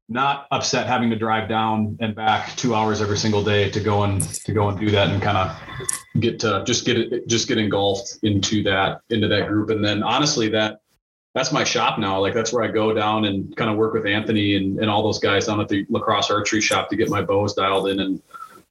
not 0.10 0.48
upset 0.52 0.88
having 0.88 1.10
to 1.10 1.16
drive 1.16 1.50
down 1.50 1.98
and 2.00 2.16
back 2.16 2.56
two 2.56 2.74
hours 2.74 3.02
every 3.02 3.18
single 3.18 3.44
day 3.44 3.70
to 3.70 3.80
go 3.80 4.04
and 4.04 4.22
to 4.22 4.54
go 4.54 4.70
and 4.70 4.80
do 4.80 4.90
that 4.90 5.10
and 5.10 5.22
kind 5.22 5.38
of 5.38 6.22
get 6.22 6.40
to 6.40 6.64
just 6.66 6.86
get 6.86 6.98
it 6.98 7.28
just 7.28 7.48
get 7.48 7.58
engulfed 7.58 8.20
into 8.24 8.64
that 8.64 9.02
into 9.10 9.28
that 9.28 9.48
group. 9.48 9.70
And 9.70 9.84
then 9.84 10.04
honestly 10.04 10.48
that 10.50 10.80
that's 11.36 11.52
my 11.52 11.64
shop 11.64 12.00
now. 12.00 12.20
Like 12.20 12.34
that's 12.34 12.54
where 12.54 12.64
i 12.64 12.68
go 12.68 12.94
down 12.94 13.26
and 13.26 13.56
kind 13.58 13.70
of 13.70 13.76
work 13.76 13.94
with 13.94 14.06
anthony 14.06 14.56
and, 14.56 14.80
and 14.80 14.90
all 14.90 15.04
those 15.04 15.20
guys 15.20 15.48
down 15.48 15.60
at 15.60 15.68
the 15.68 15.86
La 15.90 16.00
Crosse 16.00 16.32
archery 16.32 16.62
shop 16.62 16.90
to 16.90 16.96
get 16.96 17.10
my 17.10 17.22
bows 17.22 17.54
dialed 17.54 17.90
in 17.90 18.00
and 18.00 18.22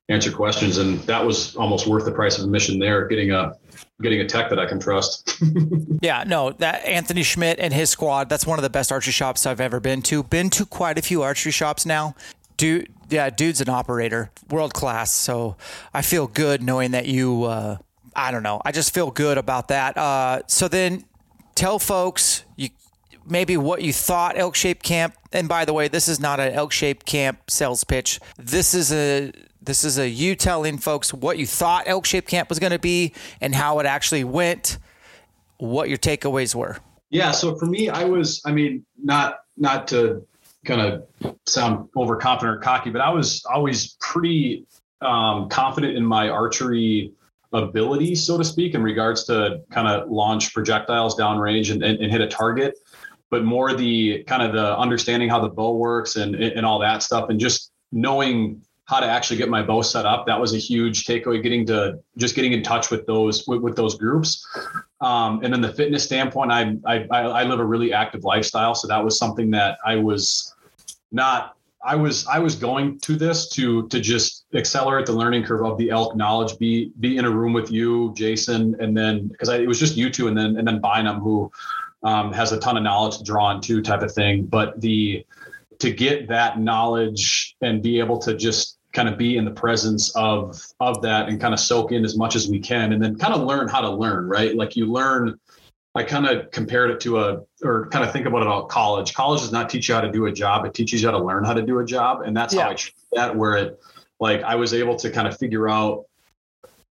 answer 0.09 0.33
questions. 0.33 0.79
And 0.79 0.99
that 1.01 1.25
was 1.25 1.55
almost 1.57 1.87
worth 1.87 2.05
the 2.07 2.13
price 2.13 2.39
of 2.39 2.45
admission 2.45 2.79
there 2.79 3.07
getting 3.07 3.33
a 3.33 3.57
getting 4.03 4.21
a 4.21 4.27
tech 4.27 4.51
that 4.51 4.59
I 4.59 4.67
can 4.67 4.79
trust. 4.79 5.41
yeah, 6.03 6.25
no, 6.27 6.53
that 6.53 6.85
Anthony 6.85 7.23
Schmidt 7.23 7.59
and 7.59 7.73
his 7.73 7.91
squad, 7.91 8.29
that's 8.29 8.47
one 8.47 8.59
of 8.59 8.63
the 8.63 8.71
best 8.71 8.93
archery 8.93 9.13
shops 9.13 9.47
I've 9.47 9.61
ever 9.61 9.81
been 9.81 10.03
to. 10.03 10.23
Been 10.23 10.51
to 10.51 10.67
quite 10.67 10.99
a 10.99 11.03
few 11.03 11.23
archery 11.23 11.53
shops 11.53 11.87
now. 11.87 12.15
Dude, 12.57 12.89
yeah, 13.09 13.31
dude's 13.31 13.61
an 13.61 13.69
operator, 13.69 14.31
world 14.51 14.75
class. 14.75 15.13
So 15.13 15.57
I 15.95 16.03
feel 16.03 16.27
good 16.27 16.63
knowing 16.63 16.91
that 16.93 17.07
you, 17.07 17.45
uh, 17.45 17.79
I 18.15 18.31
don't 18.31 18.43
know, 18.43 18.61
I 18.65 18.73
just 18.73 18.93
feel 18.93 19.11
good 19.11 19.39
about 19.39 19.69
that. 19.69 19.97
Uh, 19.97 20.43
so 20.47 20.69
then 20.69 21.05
tell 21.55 21.79
folks 21.79 22.45
you 22.57 22.71
maybe 23.29 23.57
what 23.57 23.83
you 23.83 23.93
thought 23.93 24.39
Elk 24.39 24.55
Shape 24.55 24.83
Camp. 24.83 25.15
And 25.33 25.49
by 25.49 25.65
the 25.65 25.73
way, 25.73 25.89
this 25.89 26.09
is 26.09 26.21
not 26.21 26.41
an 26.41 26.53
Elk 26.53 26.73
Shape 26.73 27.05
Camp 27.05 27.51
sales 27.51 27.85
pitch. 27.85 28.21
This 28.39 28.75
is 28.75 28.93
a 28.93 29.33
this 29.67 29.85
is 29.85 29.99
a 29.99 30.09
you 30.09 30.35
telling 30.35 30.79
folks 30.79 31.13
what 31.13 31.39
you 31.39 31.47
thought 31.47 31.85
Elk 31.87 32.07
Shape 32.07 32.27
Camp 32.27 32.49
was 32.49 32.59
going 32.59 32.73
to 32.73 32.79
be 32.79 33.13
and 33.41 33.55
how 33.55 33.79
it 33.81 33.87
actually 33.87 34.25
went, 34.25 34.79
what 35.59 35.89
your 35.89 35.99
takeaways 35.99 36.55
were. 36.55 36.79
Yeah, 37.11 37.31
so 37.31 37.57
for 37.57 37.67
me, 37.67 37.89
I 37.89 38.05
was, 38.05 38.41
I 38.45 38.53
mean, 38.53 38.85
not 39.03 39.41
not 39.57 39.89
to 39.89 40.27
kind 40.65 40.81
of 40.81 41.35
sound 41.47 41.89
overconfident 41.97 42.57
or 42.57 42.61
cocky, 42.61 42.91
but 42.91 43.01
I 43.01 43.11
was 43.11 43.45
always 43.47 43.97
pretty 44.01 44.67
um, 45.01 45.49
confident 45.49 45.97
in 45.97 46.05
my 46.05 46.29
archery 46.29 47.13
ability, 47.53 48.15
so 48.15 48.37
to 48.37 48.45
speak, 48.45 48.75
in 48.75 48.83
regards 48.83 49.25
to 49.25 49.61
kind 49.71 49.89
of 49.89 50.11
launch 50.11 50.53
projectiles 50.53 51.17
downrange 51.17 51.71
and, 51.71 51.83
and, 51.83 51.99
and 52.01 52.11
hit 52.11 52.21
a 52.21 52.27
target, 52.27 52.75
but 53.31 53.45
more 53.45 53.73
the 53.75 54.25
kind 54.25 54.43
of 54.43 54.53
the 54.53 54.77
understanding 54.77 55.29
how 55.29 55.41
the 55.41 55.49
bow 55.49 55.77
works 55.77 56.17
and 56.17 56.35
and 56.35 56.67
all 56.67 56.79
that 56.79 57.03
stuff, 57.03 57.31
and 57.31 57.39
just 57.39 57.73
knowing 57.93 58.61
how 58.87 59.01
to 59.01 59.07
actually 59.07 59.37
get 59.37 59.49
my 59.49 59.63
bow 59.63 59.83
set 59.83 60.07
up. 60.07 60.27
That 60.27 60.41
was 60.41 60.55
a 60.55 60.59
huge 60.59 61.05
takeaway. 61.05 61.43
Getting 61.43 61.67
to 61.67 61.99
just 62.17 62.35
getting 62.35 62.53
in 62.53 62.63
touch 62.63 62.91
with 62.91 63.05
those 63.07 63.47
with, 63.47 63.61
with 63.61 63.77
those 63.77 63.97
groups, 63.97 64.47
um, 65.01 65.41
and 65.43 65.53
then 65.53 65.61
the 65.61 65.73
fitness 65.73 66.05
standpoint. 66.05 66.51
I, 66.53 66.77
I 66.87 67.07
I 67.11 67.43
live 67.45 67.61
a 67.61 67.65
really 67.65 67.93
active 67.93 68.25
lifestyle, 68.25 68.75
so 68.75 68.89
that 68.89 69.05
was 69.05 69.19
something 69.19 69.51
that 69.51 69.79
I 69.85 69.97
was 69.97 70.55
not. 71.13 71.53
I 71.85 71.95
was 71.95 72.27
I 72.27 72.39
was 72.39 72.57
going 72.57 72.99
to 73.01 73.17
this 73.17 73.49
to 73.51 73.87
to 73.89 74.01
just 74.01 74.47
accelerate 74.55 75.07
the 75.07 75.13
learning 75.13 75.45
curve 75.45 75.65
of 75.65 75.79
the 75.79 75.91
elk 75.91 76.17
knowledge. 76.17 76.59
Be 76.59 76.93
be 77.01 77.17
in 77.17 77.25
a 77.25 77.31
room 77.31 77.53
with 77.53 77.71
you, 77.71 78.13
Jason, 78.17 78.77
and 78.81 78.97
then 78.97 79.29
because 79.29 79.49
it 79.49 79.69
was 79.69 79.79
just 79.79 79.97
you 79.97 80.11
two, 80.11 80.29
and 80.29 80.37
then 80.37 80.57
and 80.57 80.67
then 80.67 80.81
Bynum 80.81 81.21
who 81.21 81.51
um, 82.03 82.33
has 82.33 82.53
a 82.53 82.59
ton 82.59 82.77
of 82.77 82.83
knowledge 82.83 83.19
to 83.19 83.25
draw 83.25 83.47
on 83.47 83.61
too, 83.61 83.83
type 83.83 84.03
of 84.03 84.13
thing. 84.13 84.47
But 84.47 84.81
the 84.81 85.25
to 85.79 85.91
get 85.91 86.29
that 86.29 86.59
knowledge 86.59 87.57
and 87.61 87.83
be 87.83 87.99
able 87.99 88.19
to 88.19 88.35
just 88.35 88.76
kind 88.97 89.09
of 89.11 89.19
be 89.19 89.37
in 89.37 89.45
the 89.45 89.51
presence 89.51 90.11
of 90.17 90.61
of 90.81 91.03
that 91.03 91.29
and 91.29 91.39
kind 91.39 91.53
of 91.53 91.61
soak 91.61 91.93
in 91.93 92.03
as 92.03 92.17
much 92.17 92.35
as 92.35 92.49
we 92.49 92.59
can 92.59 92.95
and 92.95 93.03
then 93.03 93.17
kind 93.17 93.35
of 93.35 93.43
learn 93.43 93.69
how 93.69 93.83
to 93.83 93.91
learn 93.91 94.27
right? 94.27 94.57
Like 94.57 94.75
you 94.75 94.87
learn 94.87 95.39
i 95.95 96.03
kind 96.03 96.27
of 96.27 96.51
compared 96.51 96.91
it 96.91 97.01
to 97.01 97.21
a 97.21 97.41
or 97.63 97.89
kind 97.89 98.05
of 98.05 98.13
think 98.13 98.27
about 98.27 98.43
it 98.43 98.49
all 98.49 98.65
college. 98.65 99.15
College 99.15 99.41
does 99.41 99.53
not 99.53 99.71
teach 99.71 99.89
you 99.89 99.95
how 99.95 100.01
to 100.01 100.11
do 100.11 100.27
a 100.27 100.33
job 100.33 100.65
it 100.65 100.75
teaches 100.75 101.03
you 101.03 101.09
how 101.09 101.17
to 101.17 101.23
learn 101.23 101.45
how 101.45 101.55
to 101.55 101.63
do 101.63 101.79
a 101.79 101.85
job 101.85 102.23
and 102.23 102.35
that's 102.35 102.55
yeah. 102.55 102.65
how 102.65 102.71
i 102.71 102.75
treat 102.75 102.95
that 103.13 103.37
where 103.37 103.57
it 103.57 103.81
like 104.19 104.43
i 104.43 104.55
was 104.55 104.73
able 104.73 104.97
to 104.97 105.11
kind 105.11 105.29
of 105.29 105.37
figure 105.37 105.69
out 105.69 106.07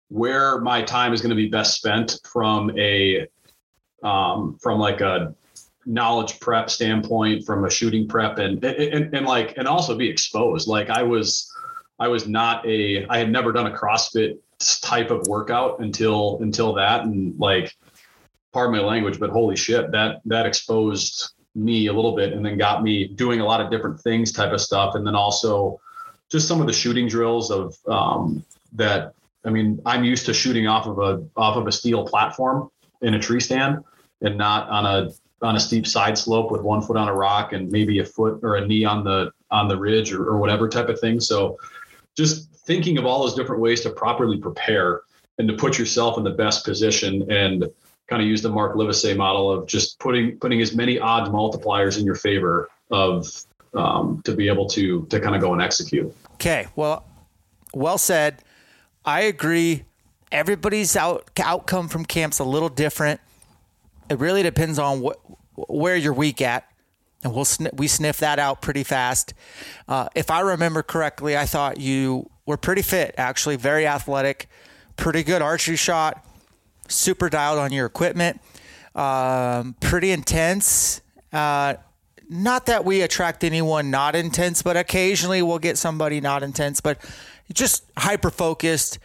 where 0.10 0.60
my 0.60 0.82
time 0.82 1.14
is 1.14 1.22
going 1.22 1.30
to 1.30 1.36
be 1.36 1.48
best 1.48 1.76
spent 1.76 2.20
from 2.26 2.78
a 2.78 3.28
um, 4.04 4.58
from 4.60 4.80
like 4.80 5.02
a 5.02 5.36
knowledge 5.86 6.40
prep 6.40 6.70
standpoint 6.70 7.46
from 7.46 7.66
a 7.66 7.70
shooting 7.70 8.08
prep 8.08 8.38
and, 8.38 8.64
and, 8.64 8.94
and, 8.94 9.16
and 9.16 9.26
like 9.26 9.58
and 9.58 9.68
also 9.68 9.96
be 9.96 10.10
exposed. 10.10 10.68
Like 10.68 10.90
i 10.90 11.04
was 11.04 11.51
I 12.02 12.08
was 12.08 12.28
not 12.28 12.66
a 12.66 13.06
I 13.08 13.20
had 13.20 13.32
never 13.32 13.52
done 13.52 13.68
a 13.68 13.78
CrossFit 13.78 14.40
type 14.82 15.12
of 15.12 15.28
workout 15.28 15.80
until 15.82 16.40
until 16.42 16.74
that 16.74 17.04
and 17.06 17.40
like 17.40 17.76
pardon 18.52 18.76
my 18.76 18.82
language, 18.84 19.20
but 19.20 19.30
holy 19.30 19.56
shit, 19.56 19.92
that 19.92 20.22
that 20.26 20.48
exposed 20.48 21.34
me 21.54 21.88
a 21.88 21.94
little 21.94 22.16
bit 22.16 22.34
and 22.34 22.44
then 22.44 22.58
got 22.58 22.82
me 22.82 23.08
doing 23.08 23.40
a 23.40 23.46
lot 23.46 23.62
of 23.62 23.70
different 23.70 24.00
things 24.02 24.32
type 24.32 24.52
of 24.52 24.60
stuff. 24.60 24.96
And 24.96 25.06
then 25.06 25.14
also 25.14 25.80
just 26.28 26.48
some 26.48 26.60
of 26.60 26.66
the 26.66 26.74
shooting 26.74 27.08
drills 27.08 27.52
of 27.52 27.78
um, 27.88 28.44
that 28.74 29.14
I 29.46 29.52
mean, 29.52 29.80
I'm 29.86 30.04
used 30.04 30.26
to 30.26 30.34
shooting 30.34 30.66
off 30.66 30.88
of 30.88 30.98
a 30.98 31.24
off 31.38 31.56
of 31.56 31.68
a 31.68 31.72
steel 31.72 32.08
platform 32.08 32.72
in 33.04 33.14
a 33.14 33.20
tree 33.20 33.40
stand 33.40 33.84
and 34.22 34.40
not 34.40 34.68
on 34.70 34.86
a 34.88 35.12
on 35.44 35.56
a 35.56 35.60
steep 35.60 35.86
side 35.86 36.18
slope 36.18 36.52
with 36.52 36.62
one 36.62 36.82
foot 36.82 36.98
on 36.98 37.08
a 37.08 37.14
rock 37.14 37.54
and 37.54 37.72
maybe 37.72 38.00
a 38.00 38.06
foot 38.06 38.40
or 38.42 38.56
a 38.56 38.66
knee 38.66 38.86
on 38.86 39.04
the 39.04 39.32
on 39.52 39.68
the 39.68 39.78
ridge 39.78 40.12
or, 40.14 40.26
or 40.26 40.38
whatever 40.40 40.68
type 40.68 40.90
of 40.90 41.00
thing. 41.00 41.20
So 41.20 41.60
just 42.18 42.54
thinking 42.66 42.98
of 42.98 43.06
all 43.06 43.22
those 43.22 43.36
different 43.36 43.62
ways 43.62 43.82
to 43.82 43.90
properly 43.90 44.38
prepare 44.38 45.02
and 45.38 45.48
to 45.48 45.56
put 45.56 45.78
yourself 45.78 46.18
in 46.18 46.24
the 46.24 46.32
best 46.32 46.66
position 46.66 47.30
and 47.32 47.66
kind 48.08 48.22
of 48.22 48.28
use 48.28 48.42
the 48.42 48.50
Mark 48.50 48.76
Livesay 48.76 49.16
model 49.16 49.52
of 49.52 49.68
just 49.68 50.00
putting 50.00 50.38
putting 50.38 50.62
as 50.62 50.76
many 50.76 51.00
odds 51.00 51.30
multipliers 51.30 51.98
in 51.98 52.06
your 52.06 52.16
favor 52.16 52.70
of 52.92 53.28
um, 53.74 54.22
to 54.26 54.36
be 54.36 54.48
able 54.48 54.68
to 54.68 55.06
to 55.06 55.20
kind 55.20 55.36
of 55.36 55.42
go 55.42 55.54
and 55.54 55.62
execute. 55.62 56.14
Okay, 56.34 56.68
well, 56.76 57.06
well 57.74 57.98
said. 57.98 58.44
I 59.04 59.22
agree. 59.22 59.86
Everybody's 60.32 60.96
out 60.96 61.30
outcome 61.40 61.88
from 61.88 62.06
camp's 62.06 62.40
a 62.40 62.44
little 62.44 62.70
different. 62.70 63.20
It 64.10 64.20
really 64.20 64.44
depends 64.44 64.78
on 64.78 65.02
what 65.02 65.20
where 65.56 65.96
you're 65.96 66.14
weak 66.14 66.42
at 66.42 66.71
and 67.24 67.34
we'll 67.34 67.46
sn- 67.46 67.70
we 67.74 67.88
sniff 67.88 68.18
that 68.20 68.40
out 68.40 68.62
pretty 68.62 68.84
fast. 68.84 69.34
Uh, 69.88 70.10
if 70.16 70.32
I 70.32 70.40
remember 70.42 70.84
correctly, 70.84 71.38
I 71.38 71.46
thought 71.46 71.80
you 71.80 72.30
were 72.46 72.58
pretty 72.58 72.82
fit, 72.82 73.14
actually, 73.18 73.56
very 73.56 73.86
athletic, 73.86 74.48
pretty 74.98 75.24
good 75.24 75.42
archery 75.42 75.76
shot, 75.76 76.26
super 76.88 77.30
dialed 77.30 77.60
on 77.60 77.72
your 77.72 77.86
equipment, 77.86 78.42
um, 78.96 79.76
pretty 79.80 80.12
intense. 80.12 81.02
Uh, 81.32 81.76
not 82.30 82.66
that 82.66 82.86
we 82.86 83.02
attract 83.02 83.44
anyone 83.44 83.92
not 83.92 84.16
intense, 84.16 84.62
but 84.62 84.78
occasionally 84.78 85.42
we'll 85.42 85.60
get 85.60 85.78
somebody 85.78 86.22
not 86.22 86.44
intense, 86.44 86.82
but 86.82 86.98
just 87.54 87.84
hyper 87.98 88.30
focused. 88.30 89.00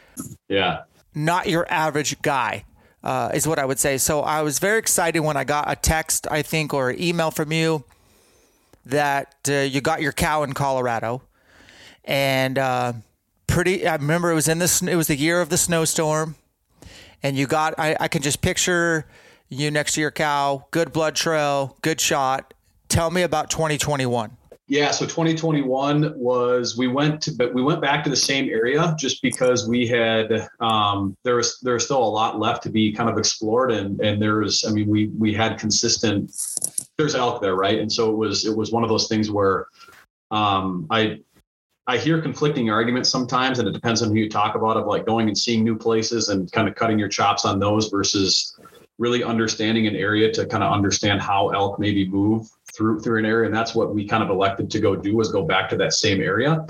Yeah. 0.49 0.83
Not 1.15 1.49
your 1.49 1.67
average 1.71 2.21
guy. 2.23 2.65
Uh, 3.03 3.31
is 3.33 3.47
what 3.47 3.61
I 3.61 3.65
would 3.65 3.79
say. 3.79 3.99
So 3.99 4.23
I 4.23 4.43
was 4.43 4.59
very 4.59 4.81
excited 4.81 5.21
when 5.21 5.37
I 5.37 5.45
got 5.45 5.71
a 5.71 5.77
text, 5.77 6.27
I 6.29 6.43
think, 6.43 6.75
or 6.75 6.91
email 6.91 7.31
from 7.31 7.53
you 7.53 7.85
that 8.87 9.35
uh, 9.49 9.55
you 9.55 9.81
got 9.81 10.01
your 10.01 10.13
cow 10.13 10.43
in 10.43 10.55
Colorado, 10.55 11.23
and 12.05 12.59
uh, 12.59 12.93
pretty. 13.47 13.87
I 13.87 13.97
remember 13.97 14.31
it 14.31 14.35
was 14.35 14.49
in 14.49 14.59
this. 14.59 14.81
It 14.83 14.97
was 14.97 15.09
the 15.09 15.17
year 15.17 15.41
of 15.41 15.49
the 15.49 15.59
snowstorm, 15.59 16.37
and 17.23 17.37
you 17.37 17.47
got. 17.47 17.75
I, 17.79 17.97
I 18.01 18.09
can 18.09 18.23
just 18.23 18.41
picture 18.41 19.07
you 19.49 19.71
next 19.71 19.95
to 19.95 20.01
your 20.01 20.11
cow. 20.11 20.67
Good 20.71 20.93
blood 20.93 21.15
trail. 21.15 21.77
Good 21.83 22.01
shot. 22.01 22.55
Tell 22.89 23.11
me 23.11 23.23
about 23.23 23.51
2021. 23.51 24.37
Yeah, 24.69 24.91
so 24.91 25.05
2021 25.05 26.15
was 26.17 26.77
we 26.77 26.89
went 26.89 27.21
to 27.23 27.33
but 27.33 27.55
we 27.55 27.63
went 27.63 27.81
back 27.81 28.03
to 28.03 28.11
the 28.11 28.17
same 28.17 28.49
area 28.49 28.97
just 28.99 29.23
because 29.23 29.69
we 29.69 29.87
had 29.87 30.49
um, 30.59 31.17
there 31.23 31.37
was 31.37 31.61
there's 31.61 31.85
still 31.85 32.03
a 32.03 32.05
lot 32.05 32.41
left 32.41 32.65
to 32.65 32.71
be 32.71 32.93
kind 32.93 33.09
of 33.09 33.17
explored 33.17 33.71
and 33.71 34.01
and 34.01 34.21
there 34.21 34.39
was 34.39 34.65
I 34.65 34.73
mean 34.73 34.89
we 34.89 35.07
we 35.19 35.33
had 35.33 35.61
consistent 35.61 36.33
there's 36.99 37.15
elk 37.15 37.41
there 37.41 37.55
right? 37.55 37.79
And 37.79 37.93
so 37.93 38.11
it 38.11 38.17
was 38.17 38.45
it 38.45 38.57
was 38.57 38.73
one 38.73 38.83
of 38.83 38.89
those 38.89 39.07
things 39.07 39.31
where 39.31 39.69
um, 40.33 40.89
I 40.91 41.21
I 41.87 41.99
hear 41.99 42.21
conflicting 42.21 42.69
arguments 42.69 43.09
sometimes 43.09 43.61
and 43.61 43.69
it 43.69 43.73
depends 43.73 44.03
on 44.03 44.09
who 44.09 44.17
you 44.17 44.29
talk 44.29 44.57
about 44.57 44.77
of 44.77 44.89
like 44.89 45.07
going 45.07 45.29
and 45.29 45.39
seeing 45.39 45.63
new 45.63 45.79
places 45.79 46.29
and 46.29 46.51
kind 46.51 46.69
of 46.69 46.75
cutting 46.75 46.99
your 46.99 47.09
chops 47.09 47.45
on 47.45 47.61
those 47.61 47.87
versus 47.87 48.59
really 48.99 49.23
understanding 49.23 49.87
an 49.87 49.95
area 49.95 50.33
to 50.33 50.45
kind 50.45 50.65
of 50.65 50.73
understand 50.73 51.21
how 51.21 51.51
elk 51.51 51.79
maybe 51.79 52.09
move 52.09 52.51
through 52.77 53.01
through 53.01 53.19
an 53.19 53.25
area, 53.25 53.47
and 53.47 53.55
that's 53.55 53.75
what 53.75 53.95
we 53.95 54.07
kind 54.07 54.23
of 54.23 54.31
elected 54.31 54.71
to 54.71 54.81
go 54.81 54.95
do 54.95 55.17
was 55.17 55.33
go 55.33 55.43
back 55.43 55.69
to 55.71 55.77
that 55.77 55.93
same 55.93 56.21
area. 56.21 56.67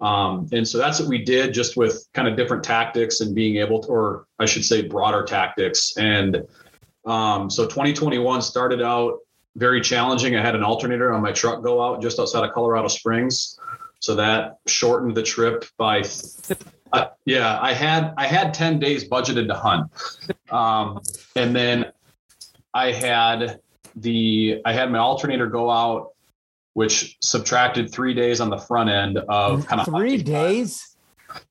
Um, 0.00 0.48
and 0.52 0.66
so 0.66 0.76
that's 0.76 1.00
what 1.00 1.08
we 1.08 1.24
did, 1.24 1.54
just 1.54 1.76
with 1.76 2.06
kind 2.12 2.28
of 2.28 2.36
different 2.36 2.64
tactics 2.64 3.20
and 3.20 3.34
being 3.34 3.56
able 3.56 3.80
to, 3.80 3.88
or 3.88 4.26
I 4.38 4.44
should 4.44 4.64
say, 4.64 4.82
broader 4.82 5.22
tactics. 5.22 5.96
And 5.96 6.46
um, 7.06 7.48
so 7.48 7.64
2021 7.64 8.42
started 8.42 8.82
out 8.82 9.18
very 9.56 9.80
challenging. 9.80 10.36
I 10.36 10.42
had 10.42 10.56
an 10.56 10.64
alternator 10.64 11.12
on 11.12 11.22
my 11.22 11.32
truck 11.32 11.62
go 11.62 11.82
out 11.82 12.02
just 12.02 12.18
outside 12.18 12.44
of 12.44 12.52
Colorado 12.52 12.88
Springs, 12.88 13.58
so 14.00 14.14
that 14.16 14.58
shortened 14.66 15.16
the 15.16 15.22
trip 15.22 15.64
by. 15.78 16.02
Uh, 16.92 17.06
yeah, 17.24 17.58
I 17.60 17.72
had 17.72 18.12
I 18.16 18.26
had 18.26 18.52
10 18.52 18.78
days 18.78 19.08
budgeted 19.08 19.48
to 19.48 19.54
hunt, 19.54 19.90
um, 20.50 21.00
and 21.36 21.54
then 21.54 21.92
I 22.74 22.92
had 22.92 23.60
the 23.96 24.60
I 24.64 24.72
had 24.72 24.90
my 24.90 24.98
alternator 24.98 25.46
go 25.46 25.70
out, 25.70 26.12
which 26.74 27.16
subtracted 27.20 27.92
three 27.92 28.14
days 28.14 28.40
on 28.40 28.50
the 28.50 28.58
front 28.58 28.90
end 28.90 29.18
of 29.18 29.66
kind 29.66 29.80
of 29.80 29.86
three 29.86 30.22
days. 30.22 30.96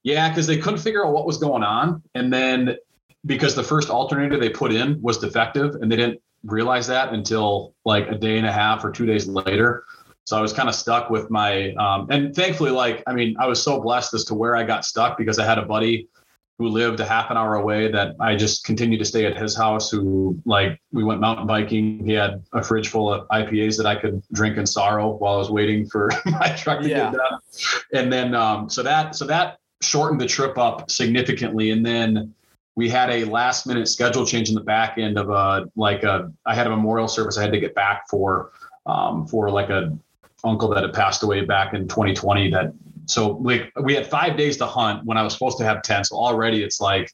Yeah, 0.03 0.29
because 0.29 0.47
they 0.47 0.57
couldn't 0.57 0.79
figure 0.79 1.05
out 1.05 1.13
what 1.13 1.25
was 1.25 1.37
going 1.37 1.63
on, 1.63 2.01
and 2.15 2.31
then 2.31 2.77
because 3.25 3.55
the 3.55 3.63
first 3.63 3.89
alternator 3.89 4.39
they 4.39 4.49
put 4.49 4.73
in 4.73 5.01
was 5.01 5.17
defective, 5.17 5.75
and 5.75 5.91
they 5.91 5.95
didn't 5.95 6.21
realize 6.43 6.87
that 6.87 7.13
until 7.13 7.73
like 7.85 8.07
a 8.09 8.15
day 8.15 8.37
and 8.37 8.45
a 8.45 8.51
half 8.51 8.83
or 8.83 8.91
two 8.91 9.05
days 9.05 9.27
later. 9.27 9.85
So 10.25 10.37
I 10.37 10.41
was 10.41 10.53
kind 10.53 10.69
of 10.69 10.75
stuck 10.75 11.09
with 11.09 11.29
my, 11.29 11.73
um, 11.73 12.07
and 12.09 12.33
thankfully, 12.33 12.71
like, 12.71 13.03
I 13.07 13.13
mean, 13.13 13.35
I 13.39 13.45
was 13.45 13.61
so 13.61 13.81
blessed 13.81 14.13
as 14.13 14.23
to 14.25 14.33
where 14.33 14.55
I 14.55 14.63
got 14.63 14.85
stuck 14.85 15.17
because 15.17 15.37
I 15.37 15.45
had 15.45 15.57
a 15.57 15.63
buddy 15.63 16.07
who 16.63 16.69
lived 16.69 17.01
a 17.01 17.05
half 17.05 17.29
an 17.29 17.35
hour 17.35 17.55
away 17.55 17.91
that 17.91 18.15
I 18.21 18.37
just 18.37 18.63
continued 18.63 18.99
to 18.99 19.05
stay 19.05 19.25
at 19.25 19.37
his 19.37 19.55
house. 19.55 19.91
Who 19.91 20.39
like 20.45 20.79
we 20.93 21.03
went 21.03 21.19
mountain 21.19 21.45
biking. 21.45 22.05
He 22.05 22.13
had 22.13 22.41
a 22.53 22.63
fridge 22.63 22.87
full 22.87 23.11
of 23.11 23.27
IPAs 23.27 23.75
that 23.77 23.85
I 23.85 23.95
could 23.95 24.23
drink 24.31 24.57
in 24.57 24.65
sorrow 24.65 25.09
while 25.15 25.33
I 25.33 25.37
was 25.37 25.51
waiting 25.51 25.85
for 25.87 26.09
my 26.25 26.49
truck 26.55 26.79
to 26.81 26.89
yeah. 26.89 27.11
get 27.11 27.17
done. 27.17 27.39
And 27.93 28.13
then 28.13 28.33
um, 28.33 28.69
so 28.69 28.81
that 28.83 29.13
so 29.15 29.25
that 29.25 29.59
shortened 29.81 30.21
the 30.21 30.25
trip 30.25 30.57
up 30.57 30.89
significantly. 30.89 31.71
And 31.71 31.85
then 31.85 32.33
we 32.75 32.89
had 32.89 33.09
a 33.09 33.25
last 33.25 33.67
minute 33.67 33.89
schedule 33.89 34.25
change 34.25 34.47
in 34.47 34.55
the 34.55 34.61
back 34.61 34.97
end 34.97 35.17
of 35.17 35.29
a 35.29 35.69
like 35.75 36.03
a 36.03 36.31
I 36.45 36.55
had 36.55 36.67
a 36.67 36.69
memorial 36.69 37.09
service 37.09 37.37
I 37.37 37.41
had 37.41 37.51
to 37.51 37.59
get 37.59 37.75
back 37.75 38.07
for 38.09 38.51
um, 38.85 39.27
for 39.27 39.49
like 39.49 39.69
a 39.69 39.97
uncle 40.45 40.69
that 40.69 40.83
had 40.83 40.93
passed 40.93 41.23
away 41.23 41.41
back 41.41 41.73
in 41.73 41.89
2020 41.89 42.51
that 42.51 42.73
so 43.05 43.31
like 43.37 43.71
we 43.81 43.93
had 43.93 44.07
five 44.07 44.37
days 44.37 44.57
to 44.57 44.65
hunt 44.65 45.05
when 45.05 45.17
I 45.17 45.23
was 45.23 45.33
supposed 45.33 45.57
to 45.59 45.63
have 45.65 45.81
10. 45.81 46.05
So 46.05 46.15
already 46.15 46.63
it's 46.63 46.79
like, 46.79 47.11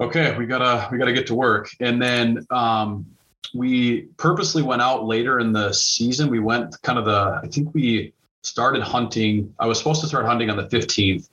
okay, 0.00 0.36
we 0.36 0.46
gotta, 0.46 0.88
we 0.90 0.98
gotta 0.98 1.12
get 1.12 1.26
to 1.28 1.34
work. 1.34 1.68
And 1.80 2.00
then, 2.00 2.46
um, 2.50 3.06
we 3.54 4.02
purposely 4.16 4.62
went 4.62 4.80
out 4.80 5.04
later 5.04 5.38
in 5.38 5.52
the 5.52 5.72
season. 5.72 6.30
We 6.30 6.38
went 6.38 6.80
kind 6.82 6.98
of 6.98 7.04
the, 7.04 7.40
I 7.42 7.46
think 7.48 7.74
we 7.74 8.12
started 8.42 8.82
hunting. 8.82 9.52
I 9.58 9.66
was 9.66 9.78
supposed 9.78 10.00
to 10.00 10.06
start 10.06 10.24
hunting 10.24 10.50
on 10.50 10.56
the 10.56 10.66
15th, 10.68 11.28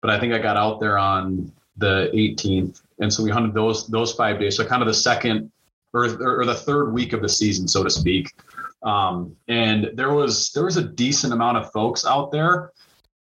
but 0.00 0.10
I 0.10 0.20
think 0.20 0.34
I 0.34 0.38
got 0.38 0.56
out 0.56 0.80
there 0.80 0.98
on 0.98 1.50
the 1.76 2.10
18th. 2.12 2.82
And 3.00 3.12
so 3.12 3.22
we 3.22 3.30
hunted 3.30 3.54
those, 3.54 3.86
those 3.88 4.12
five 4.12 4.38
days. 4.38 4.56
So 4.56 4.66
kind 4.66 4.82
of 4.82 4.88
the 4.88 4.94
second 4.94 5.50
or, 5.92 6.04
or 6.40 6.44
the 6.44 6.54
third 6.54 6.92
week 6.92 7.12
of 7.12 7.22
the 7.22 7.28
season, 7.28 7.66
so 7.66 7.82
to 7.82 7.90
speak. 7.90 8.32
Um, 8.82 9.36
and 9.48 9.90
there 9.94 10.12
was 10.12 10.50
there 10.52 10.64
was 10.64 10.76
a 10.76 10.82
decent 10.82 11.32
amount 11.32 11.58
of 11.58 11.70
folks 11.72 12.04
out 12.04 12.32
there, 12.32 12.72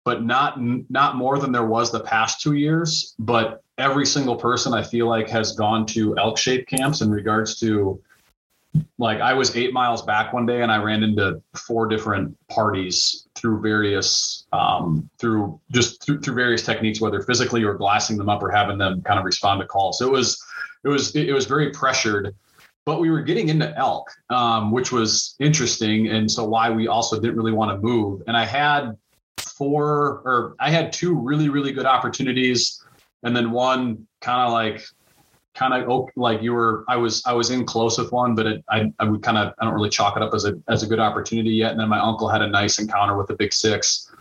but 0.05 0.25
not 0.25 0.59
not 0.91 1.17
more 1.17 1.39
than 1.39 1.53
there 1.53 1.67
was 1.67 1.91
the 1.91 2.01
past 2.01 2.41
two 2.41 2.55
years. 2.55 3.15
But 3.19 3.63
every 3.79 4.07
single 4.07 4.37
person 4.37 4.75
I 4.75 4.83
feel 4.83 5.09
like 5.09 5.29
has 5.29 5.53
gone 5.53 5.87
to 5.87 6.17
elk 6.19 6.39
shape 6.39 6.69
camps 6.69 7.01
in 7.01 7.11
regards 7.11 7.59
to 7.61 8.01
like 8.99 9.21
I 9.21 9.33
was 9.35 9.57
eight 9.57 9.73
miles 9.73 10.03
back 10.03 10.33
one 10.33 10.47
day 10.47 10.63
and 10.63 10.71
I 10.71 10.81
ran 10.83 11.03
into 11.03 11.43
four 11.57 11.87
different 11.87 12.37
parties 12.49 13.27
through 13.35 13.61
various 13.61 14.47
um, 14.53 15.11
through 15.19 15.61
just 15.73 16.05
through, 16.05 16.21
through 16.21 16.35
various 16.35 16.63
techniques, 16.63 17.01
whether 17.01 17.23
physically 17.23 17.65
or 17.65 17.75
glassing 17.75 18.17
them 18.17 18.29
up 18.29 18.43
or 18.43 18.51
having 18.51 18.79
them 18.79 19.03
kind 19.03 19.19
of 19.19 19.25
respond 19.25 19.61
to 19.61 19.67
calls. 19.67 19.99
So 19.99 20.07
it 20.07 20.13
was 20.13 20.43
it 20.85 20.89
was 20.89 21.17
it 21.17 21.33
was 21.33 21.47
very 21.47 21.71
pressured 21.71 22.35
but 22.87 23.01
we 23.01 23.11
were 23.11 23.23
getting 23.23 23.49
into 23.49 23.77
elk, 23.77 24.11
um, 24.31 24.73
which 24.73 24.93
was 24.93 25.37
interesting, 25.39 26.09
and 26.09 26.31
so 26.31 26.45
why 26.45 26.71
we 26.71 26.89
also 26.89 27.21
didn't 27.21 27.37
really 27.37 27.53
want 27.53 27.71
to 27.71 27.87
move. 27.87 28.23
And 28.27 28.37
I 28.37 28.45
had 28.45 28.97
four, 29.39 30.23
or 30.25 30.55
I 30.59 30.71
had 30.71 30.93
two 30.93 31.15
really 31.15 31.49
really 31.49 31.73
good 31.73 31.87
opportunities, 31.87 32.85
and 33.23 33.37
then 33.37 33.51
one 33.51 34.07
kind 34.21 34.41
of 34.47 34.53
like 34.53 34.85
kind 35.55 35.75
of 35.75 36.09
like 36.17 36.43
you 36.43 36.53
were 36.53 36.85
i 36.89 36.97
was 36.97 37.23
i 37.27 37.33
was 37.33 37.51
in 37.51 37.67
close 37.67 37.99
with 37.99 38.13
one 38.13 38.35
but 38.35 38.47
it, 38.47 38.65
i 38.71 38.91
i 39.01 39.05
would 39.05 39.21
kind 39.23 39.37
of 39.37 39.53
i 39.59 39.65
don't 39.65 39.75
really 39.75 39.91
chalk 39.91 40.17
it 40.17 40.23
up 40.23 40.33
as 40.33 40.45
a 40.45 40.55
as 40.69 40.83
a 40.85 40.87
good 40.87 41.01
opportunity 41.01 41.51
yet 41.51 41.73
and 41.73 41.81
then 41.81 41.89
my 41.89 41.99
uncle 41.99 42.29
had 42.29 42.41
a 42.41 42.47
nice 42.47 42.79
encounter 42.79 43.17
with 43.17 43.27
the 43.27 43.35
big 43.35 43.53
six 43.53 44.13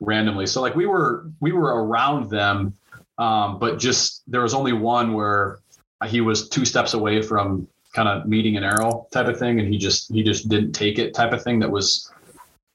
randomly 0.00 0.46
so 0.46 0.62
like 0.62 0.74
we 0.74 0.86
were 0.86 1.30
we 1.40 1.52
were 1.52 1.84
around 1.84 2.30
them 2.30 2.72
um, 3.18 3.58
but 3.58 3.78
just 3.78 4.22
there 4.28 4.42
was 4.42 4.54
only 4.54 4.72
one 4.72 5.12
where 5.12 5.58
he 6.06 6.20
was 6.20 6.48
two 6.48 6.64
steps 6.64 6.94
away 6.94 7.20
from 7.20 7.66
kind 7.98 8.08
of 8.08 8.28
meeting 8.28 8.56
an 8.56 8.62
arrow 8.62 9.08
type 9.10 9.26
of 9.26 9.36
thing, 9.36 9.58
and 9.58 9.72
he 9.72 9.76
just 9.76 10.12
he 10.12 10.22
just 10.22 10.48
didn't 10.48 10.70
take 10.70 11.00
it 11.00 11.14
type 11.14 11.32
of 11.32 11.42
thing 11.42 11.58
that 11.58 11.68
was 11.68 12.12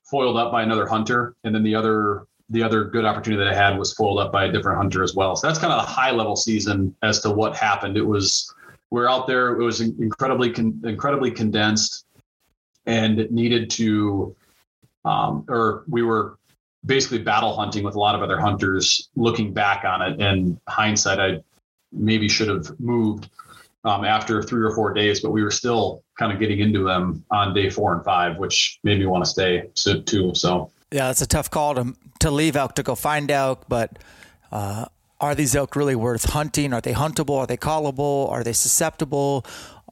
foiled 0.04 0.36
up 0.36 0.52
by 0.52 0.64
another 0.64 0.86
hunter, 0.86 1.34
and 1.46 1.56
then 1.56 1.64
the 1.64 1.74
other 1.74 2.28
the 2.50 2.62
other 2.62 2.84
good 2.84 3.06
opportunity 3.06 3.42
that 3.42 3.54
I 3.54 3.56
had 3.56 3.80
was 3.80 3.94
foiled 3.94 4.20
up 4.20 4.34
by 4.34 4.46
a 4.46 4.52
different 4.52 4.80
hunter 4.80 5.02
as 5.02 5.16
well. 5.16 5.38
So 5.38 5.48
that's 5.48 5.60
kind 5.60 5.72
of 5.72 5.82
a 5.82 5.88
high 5.88 6.12
level 6.12 6.36
season 6.36 6.94
as 7.04 7.22
to 7.22 7.32
what 7.32 7.56
happened. 7.56 7.96
It 7.96 8.06
was 8.06 8.54
we 8.92 9.00
are 9.00 9.10
out 9.10 9.26
there. 9.26 9.58
It 9.58 9.64
was 9.64 9.80
incredibly 9.80 10.52
con- 10.52 10.82
incredibly 10.84 11.32
condensed, 11.32 12.06
and 12.86 13.18
it 13.18 13.32
needed 13.32 13.70
to, 13.72 14.36
um, 15.06 15.46
or 15.48 15.86
we 15.88 16.02
were 16.02 16.38
basically 16.86 17.20
battle 17.20 17.56
hunting 17.56 17.86
with 17.86 17.96
a 17.96 18.00
lot 18.00 18.14
of 18.14 18.22
other 18.22 18.38
hunters. 18.38 19.08
Looking 19.16 19.54
back 19.54 19.86
on 19.86 20.02
it, 20.02 20.20
and 20.20 20.60
hindsight, 20.68 21.22
I 21.22 21.42
maybe 21.94 22.28
should 22.28 22.50
have 22.50 22.78
moved 22.78 23.30
um, 23.84 24.06
after 24.06 24.42
three 24.42 24.64
or 24.64 24.74
four 24.74 24.94
days, 24.94 25.20
but 25.20 25.32
we 25.32 25.44
were 25.44 25.52
still 25.52 26.04
kind 26.18 26.32
of 26.32 26.40
getting 26.40 26.60
into 26.60 26.84
them 26.84 27.24
on 27.32 27.54
day 27.54 27.70
four 27.70 27.96
and 27.96 28.04
five, 28.04 28.38
which 28.38 28.80
made 28.84 29.00
me 29.00 29.06
want 29.06 29.24
to 29.24 29.30
stay 29.30 29.70
too. 30.06 30.34
So 30.36 30.72
yeah, 30.92 31.10
it's 31.10 31.22
a 31.22 31.28
tough 31.28 31.50
call 31.50 31.76
to 31.76 31.96
to 32.20 32.32
leave 32.32 32.56
elk 32.56 32.76
to 32.76 32.84
go 32.84 32.96
find 32.96 33.30
elk, 33.30 33.66
but 33.68 34.00
uh, 34.52 34.86
are 35.20 35.36
these 35.36 35.56
elk 35.56 35.76
really 35.76 35.96
worth 35.96 36.30
hunting? 36.32 36.74
Are 36.74 36.82
they 36.82 36.94
huntable? 36.94 37.38
Are 37.38 37.48
they 37.48 37.58
callable? 37.58 38.30
Are 38.30 38.44
they 38.44 38.54
susceptible? 38.54 39.46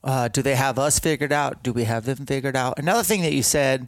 Uh, 0.03 0.27
do 0.27 0.41
they 0.41 0.55
have 0.55 0.79
us 0.79 0.99
figured 0.99 1.31
out? 1.31 1.63
Do 1.63 1.73
we 1.73 1.83
have 1.83 2.05
them 2.05 2.25
figured 2.25 2.55
out? 2.55 2.79
Another 2.79 3.03
thing 3.03 3.21
that 3.21 3.33
you 3.33 3.43
said 3.43 3.87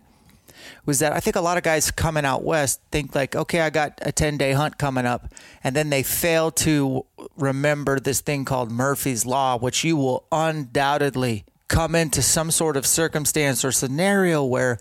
was 0.86 1.00
that 1.00 1.14
I 1.14 1.20
think 1.20 1.36
a 1.36 1.42
lot 1.42 1.58
of 1.58 1.64
guys 1.64 1.92
coming 1.92 2.26
out 2.26 2.44
west 2.44 2.82
think 2.92 3.16
like, 3.16 3.36
okay, 3.36 3.62
I 3.62 3.70
got 3.70 4.00
a 4.02 4.12
10 4.12 4.38
day 4.38 4.54
hunt 4.54 4.78
coming 4.78 5.06
up. 5.06 5.34
And 5.64 5.76
then 5.76 5.90
they 5.90 6.04
fail 6.04 6.52
to 6.52 7.06
remember 7.38 8.00
this 8.00 8.22
thing 8.22 8.46
called 8.46 8.72
Murphy's 8.72 9.26
Law, 9.26 9.58
which 9.58 9.84
you 9.84 9.98
will 9.98 10.26
undoubtedly 10.32 11.46
come 11.68 11.96
into 11.96 12.22
some 12.22 12.52
sort 12.52 12.78
of 12.78 12.86
circumstance 12.86 13.66
or 13.66 13.72
scenario 13.72 14.44
where, 14.44 14.80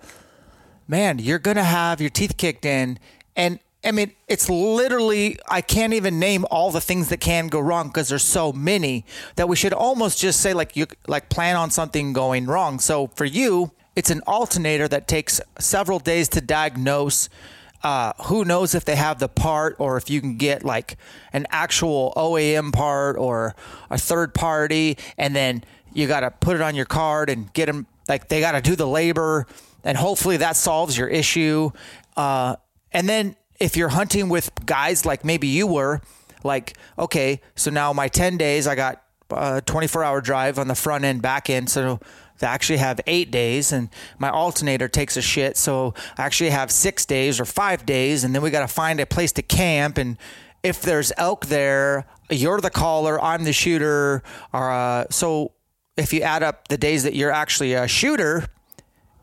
man, 0.87 1.19
you're 1.19 1.39
going 1.39 1.57
to 1.57 1.65
have 1.65 2.01
your 2.01 2.11
teeth 2.11 2.37
kicked 2.37 2.65
in. 2.65 2.99
And 3.35 3.59
I 3.85 3.91
mean, 3.91 4.13
it's 4.29 4.49
literally, 4.49 5.39
I 5.49 5.61
can't 5.61 5.93
even 5.93 6.19
name 6.19 6.45
all 6.51 6.71
the 6.71 6.81
things 6.81 7.09
that 7.09 7.21
can 7.21 7.49
go 7.49 7.61
wrong 7.61 7.89
because 7.89 8.09
there's 8.09 8.23
so 8.23 8.53
many 8.53 9.05
that 9.37 9.49
we 9.49 9.57
should 9.57 9.73
almost 9.73 10.21
just 10.21 10.41
say, 10.41 10.55
like, 10.55 10.77
you 10.77 10.87
like 11.09 11.29
plan 11.29 11.57
on 11.57 11.71
something 11.71 12.13
going 12.13 12.47
wrong. 12.47 12.79
So 12.79 13.09
for 13.17 13.25
you, 13.25 13.73
it's 13.97 14.11
an 14.11 14.21
alternator 14.27 14.87
that 14.89 15.09
takes 15.09 15.41
several 15.59 15.99
days 15.99 16.29
to 16.31 16.41
diagnose. 16.41 17.29
Uh, 17.83 18.13
who 18.25 18.45
knows 18.45 18.75
if 18.75 18.85
they 18.85 18.95
have 18.95 19.19
the 19.19 19.29
part 19.29 19.75
or 19.79 19.97
if 19.97 20.09
you 20.09 20.21
can 20.21 20.37
get 20.37 20.65
like 20.65 20.97
an 21.33 21.47
actual 21.51 22.13
OEM 22.17 22.73
part 22.73 23.17
or 23.17 23.55
a 23.91 23.99
third 23.99 24.35
party, 24.35 24.97
and 25.19 25.35
then 25.35 25.65
you 25.93 26.07
got 26.07 26.21
to 26.21 26.31
put 26.31 26.55
it 26.55 26.63
on 26.63 26.75
your 26.75 26.85
card 26.85 27.29
and 27.29 27.53
get 27.53 27.67
them. 27.67 27.87
Like 28.09 28.29
they 28.29 28.41
got 28.41 28.53
to 28.53 28.61
do 28.61 28.77
the 28.77 28.87
labor, 28.87 29.47
and 29.85 29.97
hopefully 29.97 30.37
that 30.39 30.57
solves 30.57 30.97
your 30.97 31.09
issue. 31.09 31.71
Uh, 32.17 32.57
and 32.93 33.09
then 33.09 33.37
if 33.59 33.77
you're 33.77 33.89
hunting 33.89 34.29
with 34.29 34.51
guys 34.67 35.05
like 35.05 35.25
maybe 35.25 35.49
you 35.49 35.67
were, 35.67 36.01
like 36.45 36.77
okay, 36.99 37.41
so 37.55 37.71
now 37.71 37.93
my 37.93 38.09
10 38.09 38.37
days, 38.37 38.67
I 38.67 38.75
got 38.75 39.03
a 39.31 39.61
24 39.61 40.05
hour 40.05 40.21
drive 40.21 40.59
on 40.59 40.69
the 40.69 40.75
front 40.75 41.05
end, 41.05 41.23
back 41.23 41.49
end, 41.49 41.71
so 41.71 42.01
I 42.45 42.55
actually 42.55 42.79
have 42.79 43.01
eight 43.07 43.31
days, 43.31 43.73
and 43.73 43.89
my 44.19 44.31
alternator 44.31 44.89
takes 44.89 45.17
a 45.17 45.23
shit. 45.23 45.57
So 45.57 45.95
I 46.17 46.23
actually 46.23 46.51
have 46.51 46.71
six 46.71 47.05
days 47.05 47.41
or 47.41 47.45
five 47.45 47.87
days, 47.87 48.25
and 48.25 48.35
then 48.35 48.43
we 48.43 48.51
got 48.51 48.61
to 48.61 48.69
find 48.69 49.01
a 49.01 49.07
place 49.07 49.33
to 49.33 49.43
camp. 49.43 49.99
And 49.99 50.17
if 50.63 50.83
there's 50.83 51.13
elk 51.17 51.47
there, 51.47 52.07
you're 52.31 52.61
the 52.61 52.71
caller, 52.71 53.23
I'm 53.23 53.45
the 53.45 53.53
shooter. 53.53 54.23
Or, 54.53 54.71
uh, 54.71 55.07
so 55.11 55.53
if 55.97 56.13
you 56.13 56.23
add 56.23 56.43
up 56.43 56.69
the 56.69 56.79
days 56.79 57.03
that 57.05 57.15
you're 57.15 57.33
actually 57.33 57.75
a 57.75 57.87
shooter, 57.87 58.47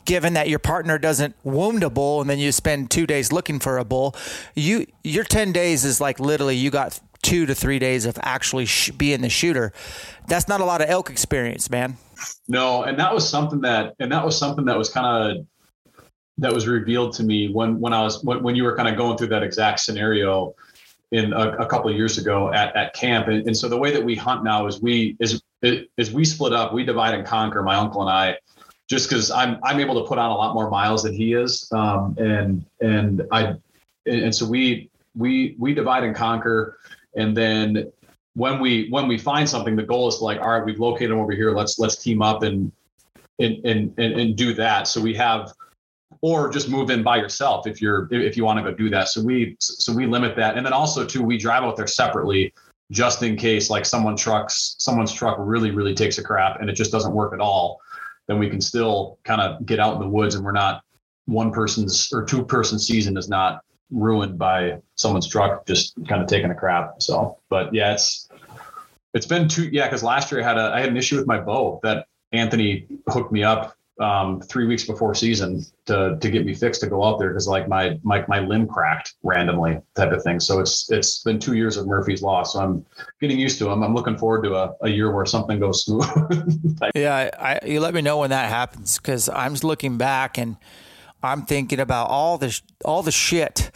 given 0.04 0.32
that 0.34 0.48
your 0.48 0.58
partner 0.58 0.98
doesn't 0.98 1.34
wound 1.44 1.82
a 1.82 1.90
bull 1.90 2.20
and 2.20 2.28
then 2.28 2.38
you 2.38 2.52
spend 2.52 2.90
two 2.90 3.06
days 3.06 3.32
looking 3.32 3.58
for 3.58 3.78
a 3.78 3.84
bull, 3.84 4.14
you 4.54 4.86
your 5.04 5.24
10 5.24 5.52
days 5.52 5.84
is 5.84 6.00
like 6.00 6.18
literally 6.18 6.56
you 6.56 6.70
got 6.70 6.98
two 7.22 7.46
to 7.46 7.54
three 7.54 7.78
days 7.78 8.06
of 8.06 8.18
actually 8.22 8.66
sh- 8.66 8.90
being 8.90 9.20
the 9.20 9.28
shooter. 9.28 9.72
That's 10.26 10.48
not 10.48 10.60
a 10.60 10.64
lot 10.64 10.80
of 10.80 10.88
elk 10.88 11.10
experience, 11.10 11.70
man. 11.70 11.96
No, 12.48 12.82
and 12.84 12.98
that 12.98 13.14
was 13.14 13.28
something 13.28 13.60
that, 13.62 13.94
and 13.98 14.10
that 14.12 14.24
was 14.24 14.36
something 14.36 14.64
that 14.66 14.76
was 14.76 14.88
kind 14.88 15.06
of 15.38 15.46
that 16.38 16.52
was 16.52 16.66
revealed 16.66 17.12
to 17.14 17.22
me 17.22 17.48
when 17.52 17.78
when 17.80 17.92
I 17.92 18.02
was 18.02 18.24
when, 18.24 18.42
when 18.42 18.56
you 18.56 18.64
were 18.64 18.74
kind 18.74 18.88
of 18.88 18.96
going 18.96 19.18
through 19.18 19.28
that 19.28 19.42
exact 19.42 19.80
scenario 19.80 20.54
in 21.12 21.32
a, 21.32 21.50
a 21.58 21.66
couple 21.66 21.90
of 21.90 21.96
years 21.96 22.18
ago 22.18 22.52
at, 22.52 22.74
at 22.76 22.94
camp. 22.94 23.28
And, 23.28 23.46
and, 23.46 23.56
so 23.56 23.68
the 23.68 23.76
way 23.76 23.90
that 23.90 24.02
we 24.02 24.14
hunt 24.14 24.44
now 24.44 24.66
is 24.66 24.80
we 24.80 25.16
is 25.18 25.42
is 25.62 26.12
we 26.12 26.24
split 26.24 26.52
up, 26.52 26.72
we 26.72 26.84
divide 26.84 27.14
and 27.14 27.26
conquer. 27.26 27.62
My 27.62 27.74
uncle 27.74 28.00
and 28.00 28.10
I, 28.10 28.38
just 28.88 29.08
because 29.08 29.30
I'm 29.30 29.58
I'm 29.62 29.80
able 29.80 30.00
to 30.02 30.08
put 30.08 30.18
on 30.18 30.30
a 30.30 30.34
lot 30.34 30.54
more 30.54 30.70
miles 30.70 31.02
than 31.02 31.12
he 31.12 31.34
is, 31.34 31.68
um, 31.72 32.16
and 32.18 32.64
and 32.80 33.22
I 33.32 33.54
and 34.06 34.34
so 34.34 34.46
we 34.46 34.90
we 35.14 35.56
we 35.58 35.74
divide 35.74 36.04
and 36.04 36.14
conquer, 36.14 36.78
and 37.16 37.36
then 37.36 37.92
when 38.40 38.58
we 38.58 38.88
when 38.88 39.06
we 39.06 39.18
find 39.18 39.46
something, 39.46 39.76
the 39.76 39.82
goal 39.82 40.08
is 40.08 40.16
to 40.16 40.24
like, 40.24 40.40
all 40.40 40.48
right, 40.48 40.64
we've 40.64 40.80
located 40.80 41.10
them 41.10 41.18
over 41.18 41.32
here. 41.32 41.54
Let's 41.54 41.78
let's 41.78 41.96
team 41.96 42.22
up 42.22 42.42
and 42.42 42.72
and 43.38 43.64
and 43.66 43.92
and, 43.98 44.18
and 44.18 44.34
do 44.34 44.54
that. 44.54 44.88
So 44.88 44.98
we 44.98 45.12
have 45.14 45.52
or 46.22 46.50
just 46.50 46.70
move 46.70 46.88
in 46.88 47.02
by 47.02 47.18
yourself 47.18 47.66
if 47.66 47.82
you're 47.82 48.08
if 48.10 48.38
you 48.38 48.46
want 48.46 48.58
to 48.58 48.62
go 48.62 48.74
do 48.74 48.88
that. 48.88 49.08
So 49.08 49.22
we 49.22 49.56
so 49.60 49.92
we 49.92 50.06
limit 50.06 50.36
that, 50.36 50.56
and 50.56 50.64
then 50.64 50.72
also 50.72 51.04
too 51.04 51.22
we 51.22 51.36
drive 51.36 51.64
out 51.64 51.76
there 51.76 51.86
separately 51.86 52.54
just 52.90 53.22
in 53.22 53.36
case 53.36 53.68
like 53.68 53.84
someone 53.84 54.16
trucks 54.16 54.74
someone's 54.78 55.12
truck 55.12 55.36
really 55.38 55.70
really 55.70 55.94
takes 55.94 56.16
a 56.16 56.22
crap 56.22 56.60
and 56.60 56.70
it 56.70 56.72
just 56.72 56.90
doesn't 56.90 57.12
work 57.12 57.34
at 57.34 57.40
all. 57.40 57.78
Then 58.26 58.38
we 58.38 58.48
can 58.48 58.62
still 58.62 59.18
kind 59.22 59.42
of 59.42 59.66
get 59.66 59.78
out 59.78 59.96
in 59.96 60.00
the 60.00 60.08
woods 60.08 60.34
and 60.34 60.42
we're 60.42 60.52
not 60.52 60.82
one 61.26 61.52
person's 61.52 62.10
or 62.10 62.24
two 62.24 62.42
person 62.42 62.78
season 62.78 63.18
is 63.18 63.28
not 63.28 63.62
ruined 63.90 64.38
by 64.38 64.80
someone's 64.94 65.28
truck 65.28 65.66
just 65.66 65.94
kind 66.08 66.22
of 66.22 66.28
taking 66.28 66.50
a 66.50 66.54
crap. 66.54 67.02
So, 67.02 67.38
but 67.48 67.74
yeah, 67.74 67.92
it's 67.92 68.29
it's 69.14 69.26
been 69.26 69.48
two 69.48 69.68
yeah 69.70 69.86
because 69.86 70.02
last 70.02 70.30
year 70.30 70.40
I 70.40 70.44
had 70.44 70.58
a 70.58 70.72
I 70.74 70.80
had 70.80 70.88
an 70.88 70.96
issue 70.96 71.16
with 71.16 71.26
my 71.26 71.40
bow 71.40 71.80
that 71.82 72.06
Anthony 72.32 72.86
hooked 73.08 73.32
me 73.32 73.42
up 73.42 73.76
um, 74.00 74.40
three 74.40 74.66
weeks 74.66 74.84
before 74.84 75.14
season 75.14 75.62
to 75.84 76.16
to 76.20 76.30
get 76.30 76.46
me 76.46 76.54
fixed 76.54 76.80
to 76.80 76.86
go 76.86 77.04
out 77.04 77.18
there 77.18 77.28
because 77.28 77.46
like 77.46 77.68
my 77.68 77.98
my 78.02 78.24
my 78.28 78.40
limb 78.40 78.66
cracked 78.66 79.14
randomly 79.22 79.78
type 79.94 80.10
of 80.12 80.22
thing. 80.22 80.40
So 80.40 80.58
it's 80.58 80.90
it's 80.90 81.22
been 81.22 81.38
two 81.38 81.54
years 81.54 81.76
of 81.76 81.86
Murphy's 81.86 82.22
Law. 82.22 82.42
So 82.42 82.60
I'm 82.60 82.84
getting 83.20 83.38
used 83.38 83.58
to 83.58 83.64
them. 83.64 83.82
I'm 83.82 83.94
looking 83.94 84.16
forward 84.16 84.42
to 84.44 84.54
a, 84.54 84.74
a 84.80 84.88
year 84.88 85.14
where 85.14 85.26
something 85.26 85.60
goes 85.60 85.84
smooth. 85.84 86.78
yeah, 86.94 87.30
I, 87.38 87.66
you 87.66 87.80
let 87.80 87.92
me 87.92 88.00
know 88.00 88.18
when 88.18 88.30
that 88.30 88.48
happens 88.48 88.96
because 88.96 89.28
I'm 89.28 89.52
just 89.52 89.64
looking 89.64 89.98
back 89.98 90.38
and 90.38 90.56
I'm 91.22 91.44
thinking 91.44 91.78
about 91.78 92.08
all 92.08 92.38
the 92.38 92.58
all 92.84 93.02
the 93.02 93.12
shit 93.12 93.70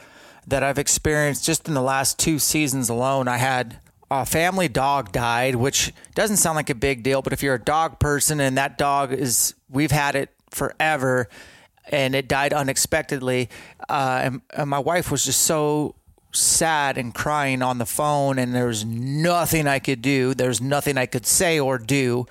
that 0.47 0.63
I've 0.63 0.79
experienced 0.79 1.45
just 1.45 1.69
in 1.69 1.75
the 1.75 1.83
last 1.83 2.19
two 2.19 2.39
seasons 2.39 2.89
alone. 2.89 3.29
I 3.29 3.37
had 3.37 3.79
a 4.11 4.27
family 4.27 4.69
dog 4.69 5.13
died, 5.13 5.55
which 5.55 5.93
doesn't 6.15 6.37
sound 6.37 6.57
like 6.57 6.71
a 6.71 6.75
big 6.75 7.03
deal, 7.03 7.23
but 7.23 7.33
if 7.33 7.43
you're 7.43 7.55
a 7.55 7.63
dog 7.63 7.99
person 7.99 8.41
and 8.41 8.57
that 8.59 8.79
dog 8.79 9.13
is, 9.13 9.55
we've 9.69 9.91
had 9.91 10.15
it 10.15 10.31
forever 10.51 11.29
and 11.91 12.15
it 12.15 12.29
died 12.29 12.53
unexpectedly. 12.53 13.49
Uh, 13.89 14.21
and, 14.23 14.41
and 14.51 14.71
my 14.71 14.79
wife 14.79 15.11
was 15.11 15.25
just 15.25 15.43
so 15.43 15.95
sad 16.33 16.99
and 16.99 17.15
crying 17.15 17.63
on 17.63 17.79
the 17.79 17.87
phone, 17.87 18.39
and 18.39 18.55
there 18.55 18.67
was 18.67 18.85
nothing 18.85 19.67
I 19.67 19.79
could 19.79 20.03
do. 20.03 20.35
There's 20.35 20.61
nothing 20.61 20.99
I 20.99 21.07
could 21.07 21.27
say 21.27 21.59
or 21.59 21.79
do. 21.79 22.27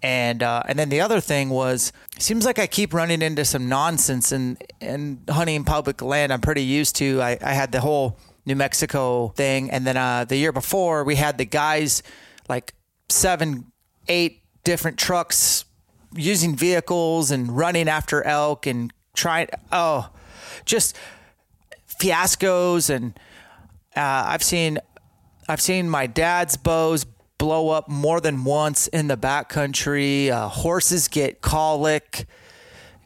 And 0.00 0.44
uh, 0.44 0.62
and 0.66 0.78
then 0.78 0.90
the 0.90 1.00
other 1.00 1.20
thing 1.20 1.50
was, 1.50 1.92
seems 2.18 2.44
like 2.44 2.60
I 2.60 2.68
keep 2.68 2.94
running 2.94 3.20
into 3.20 3.44
some 3.44 3.68
nonsense 3.68 4.30
and 4.30 4.62
and 4.80 5.18
hunting 5.28 5.64
public 5.64 6.00
land. 6.00 6.32
I'm 6.32 6.40
pretty 6.40 6.62
used 6.62 6.94
to. 6.96 7.20
I, 7.20 7.36
I 7.42 7.52
had 7.52 7.72
the 7.72 7.80
whole 7.80 8.16
New 8.48 8.56
Mexico 8.56 9.28
thing. 9.36 9.70
And 9.70 9.86
then 9.86 9.96
uh, 9.96 10.24
the 10.24 10.36
year 10.36 10.52
before, 10.52 11.04
we 11.04 11.14
had 11.14 11.38
the 11.38 11.44
guys 11.44 12.02
like 12.48 12.74
seven, 13.08 13.70
eight 14.08 14.42
different 14.64 14.98
trucks 14.98 15.66
using 16.14 16.56
vehicles 16.56 17.30
and 17.30 17.54
running 17.54 17.88
after 17.88 18.22
elk 18.24 18.66
and 18.66 18.92
trying. 19.14 19.48
Oh, 19.70 20.08
just 20.64 20.96
fiascos. 22.00 22.88
And 22.88 23.20
uh, 23.94 24.24
I've 24.26 24.42
seen, 24.42 24.78
I've 25.46 25.60
seen 25.60 25.88
my 25.88 26.06
dad's 26.06 26.56
bows 26.56 27.04
blow 27.36 27.68
up 27.68 27.88
more 27.88 28.20
than 28.20 28.44
once 28.44 28.88
in 28.88 29.08
the 29.08 29.16
backcountry. 29.16 30.30
Uh, 30.30 30.48
horses 30.48 31.06
get 31.08 31.42
colic. 31.42 32.26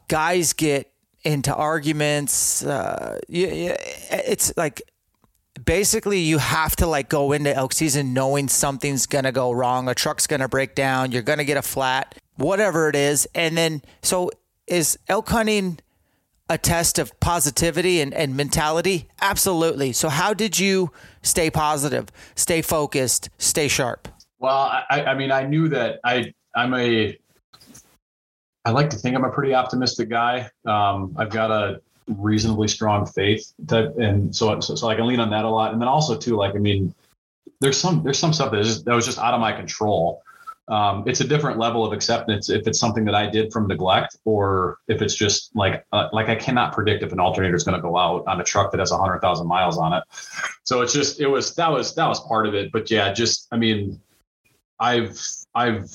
Guys 0.07 0.53
get 0.53 0.89
into 1.23 1.53
arguments. 1.53 2.63
Uh, 2.63 3.19
it's 3.27 4.55
like 4.55 4.81
basically 5.63 6.19
you 6.19 6.37
have 6.37 6.75
to 6.75 6.87
like 6.87 7.09
go 7.09 7.31
into 7.31 7.53
elk 7.55 7.73
season 7.73 8.13
knowing 8.13 8.47
something's 8.47 9.05
to 9.25 9.31
go 9.31 9.51
wrong 9.51 9.87
a 9.87 9.95
truck's 9.95 10.27
to 10.41 10.47
break 10.47 10.75
down 10.75 11.11
you're 11.11 11.21
to 11.39 11.45
get 11.45 11.57
a 11.57 11.61
flat 11.61 12.15
whatever 12.35 12.89
it 12.89 12.95
is. 12.95 13.27
And 13.35 13.57
then 13.57 13.81
so 14.01 14.31
is 14.67 14.97
elk 15.07 15.29
hunting 15.29 15.79
a 16.49 16.57
test 16.57 16.99
of 16.99 17.17
positivity 17.19 18.01
and, 18.01 18.13
and 18.13 18.35
mentality? 18.35 19.07
Absolutely. 19.21 19.93
So 19.93 20.09
how 20.09 20.33
did 20.33 20.59
you 20.59 20.91
stay 21.21 21.49
positive 21.49 22.09
stay 22.35 22.61
focused 22.61 23.29
stay 23.37 23.67
sharp? 23.67 24.07
Well 24.39 24.83
i, 24.89 25.03
I 25.03 25.13
mean 25.13 25.31
i 25.31 25.43
knew 25.43 25.69
that 25.69 25.99
i 26.03 26.33
i'm 26.55 26.73
a 26.73 27.17
i 28.65 28.71
like 28.71 28.89
to 28.89 28.97
think 28.97 29.15
i'm 29.15 29.23
a 29.23 29.31
pretty 29.31 29.53
optimistic 29.53 30.09
guy. 30.09 30.49
Um, 30.65 31.15
i've 31.17 31.29
got 31.29 31.51
a 31.51 31.81
reasonably 32.07 32.67
strong 32.67 33.05
faith 33.05 33.53
type, 33.67 33.95
and 33.97 34.35
so, 34.35 34.59
so 34.59 34.75
so 34.75 34.87
I 34.87 34.95
can 34.95 35.07
lean 35.07 35.19
on 35.19 35.29
that 35.31 35.45
a 35.45 35.49
lot. 35.49 35.73
And 35.73 35.81
then 35.81 35.87
also 35.87 36.17
too, 36.17 36.35
like 36.35 36.55
I 36.55 36.59
mean, 36.59 36.93
there's 37.59 37.77
some 37.77 38.03
there's 38.03 38.19
some 38.19 38.33
stuff 38.33 38.51
that, 38.51 38.59
is, 38.59 38.83
that 38.83 38.93
was 38.93 39.05
just 39.05 39.17
out 39.17 39.33
of 39.33 39.39
my 39.39 39.51
control. 39.53 40.21
Um, 40.69 41.03
it's 41.05 41.19
a 41.19 41.27
different 41.27 41.59
level 41.59 41.85
of 41.85 41.91
acceptance 41.91 42.49
if 42.49 42.67
it's 42.67 42.79
something 42.79 43.03
that 43.05 43.15
I 43.15 43.29
did 43.29 43.51
from 43.51 43.67
neglect, 43.67 44.17
or 44.23 44.77
if 44.87 45.01
it's 45.01 45.15
just 45.15 45.53
like 45.55 45.85
uh, 45.91 46.07
like 46.13 46.29
I 46.29 46.35
cannot 46.35 46.73
predict 46.73 47.03
if 47.03 47.11
an 47.11 47.19
alternator 47.19 47.55
is 47.55 47.63
going 47.63 47.75
to 47.75 47.81
go 47.81 47.97
out 47.97 48.23
on 48.27 48.39
a 48.39 48.43
truck 48.43 48.71
that 48.71 48.79
has 48.79 48.91
hundred 48.91 49.19
thousand 49.19 49.47
miles 49.47 49.77
on 49.77 49.93
it. 49.93 50.03
So 50.63 50.81
it's 50.81 50.93
just 50.93 51.19
it 51.19 51.27
was 51.27 51.53
that 51.55 51.69
was 51.69 51.95
that 51.95 52.07
was 52.07 52.21
part 52.21 52.47
of 52.47 52.53
it. 52.53 52.71
But 52.71 52.89
yeah, 52.89 53.11
just 53.11 53.47
I 53.51 53.57
mean, 53.57 53.99
I've 54.79 55.19
I've 55.53 55.91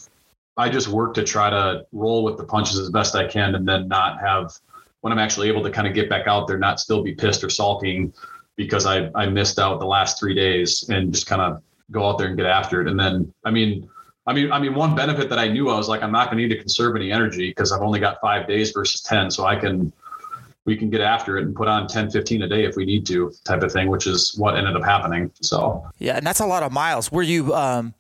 I 0.58 0.68
just 0.68 0.88
work 0.88 1.14
to 1.14 1.24
try 1.24 1.48
to 1.48 1.86
roll 1.92 2.24
with 2.24 2.36
the 2.36 2.44
punches 2.44 2.78
as 2.78 2.90
best 2.90 3.14
I 3.14 3.26
can, 3.26 3.54
and 3.54 3.66
then 3.66 3.88
not 3.88 4.20
have 4.20 4.52
when 5.00 5.12
I'm 5.12 5.18
actually 5.18 5.48
able 5.48 5.62
to 5.62 5.70
kind 5.70 5.86
of 5.86 5.94
get 5.94 6.08
back 6.08 6.26
out 6.26 6.46
there, 6.46 6.58
not 6.58 6.80
still 6.80 7.02
be 7.02 7.14
pissed 7.14 7.44
or 7.44 7.50
sulking 7.50 8.12
because 8.56 8.86
I, 8.86 9.10
I 9.14 9.26
missed 9.26 9.58
out 9.58 9.78
the 9.78 9.86
last 9.86 10.18
three 10.18 10.34
days 10.34 10.88
and 10.88 11.12
just 11.12 11.26
kind 11.26 11.40
of 11.40 11.62
go 11.90 12.06
out 12.06 12.18
there 12.18 12.26
and 12.26 12.36
get 12.36 12.46
after 12.46 12.80
it. 12.80 12.88
And 12.88 12.98
then, 12.98 13.32
I 13.44 13.50
mean, 13.50 13.88
I 14.26 14.34
mean, 14.34 14.52
I 14.52 14.58
mean, 14.58 14.74
one 14.74 14.94
benefit 14.94 15.30
that 15.30 15.38
I 15.38 15.48
knew 15.48 15.70
I 15.70 15.76
was 15.76 15.88
like, 15.88 16.02
I'm 16.02 16.12
not 16.12 16.26
going 16.26 16.36
to 16.36 16.42
need 16.48 16.54
to 16.54 16.60
conserve 16.60 16.96
any 16.96 17.10
energy 17.10 17.48
because 17.48 17.72
I've 17.72 17.80
only 17.80 17.98
got 17.98 18.20
five 18.20 18.46
days 18.46 18.72
versus 18.72 19.00
10. 19.02 19.30
So 19.30 19.46
I 19.46 19.56
can, 19.56 19.90
we 20.66 20.76
can 20.76 20.90
get 20.90 21.00
after 21.00 21.38
it 21.38 21.44
and 21.44 21.56
put 21.56 21.66
on 21.66 21.86
10, 21.86 22.10
15 22.10 22.42
a 22.42 22.48
day 22.48 22.64
if 22.64 22.76
we 22.76 22.84
need 22.84 23.06
to 23.06 23.32
type 23.44 23.62
of 23.62 23.72
thing, 23.72 23.88
which 23.88 24.06
is 24.06 24.36
what 24.36 24.54
ended 24.54 24.76
up 24.76 24.84
happening. 24.84 25.30
So, 25.40 25.88
yeah. 25.98 26.16
And 26.16 26.26
that's 26.26 26.40
a 26.40 26.46
lot 26.46 26.62
of 26.62 26.72
miles. 26.72 27.10
Were 27.10 27.22
you, 27.22 27.54
um, 27.54 27.94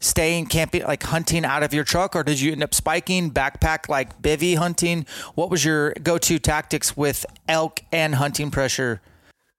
staying 0.00 0.46
camping, 0.46 0.82
like 0.84 1.02
hunting 1.02 1.44
out 1.44 1.62
of 1.62 1.72
your 1.72 1.84
truck, 1.84 2.14
or 2.14 2.22
did 2.22 2.40
you 2.40 2.52
end 2.52 2.62
up 2.62 2.74
spiking, 2.74 3.30
backpack, 3.30 3.88
like 3.88 4.20
bivy 4.20 4.56
hunting? 4.56 5.06
What 5.34 5.50
was 5.50 5.64
your 5.64 5.92
go 6.02 6.18
to 6.18 6.38
tactics 6.38 6.96
with 6.96 7.26
elk 7.48 7.80
and 7.92 8.14
hunting 8.14 8.50
pressure? 8.50 9.00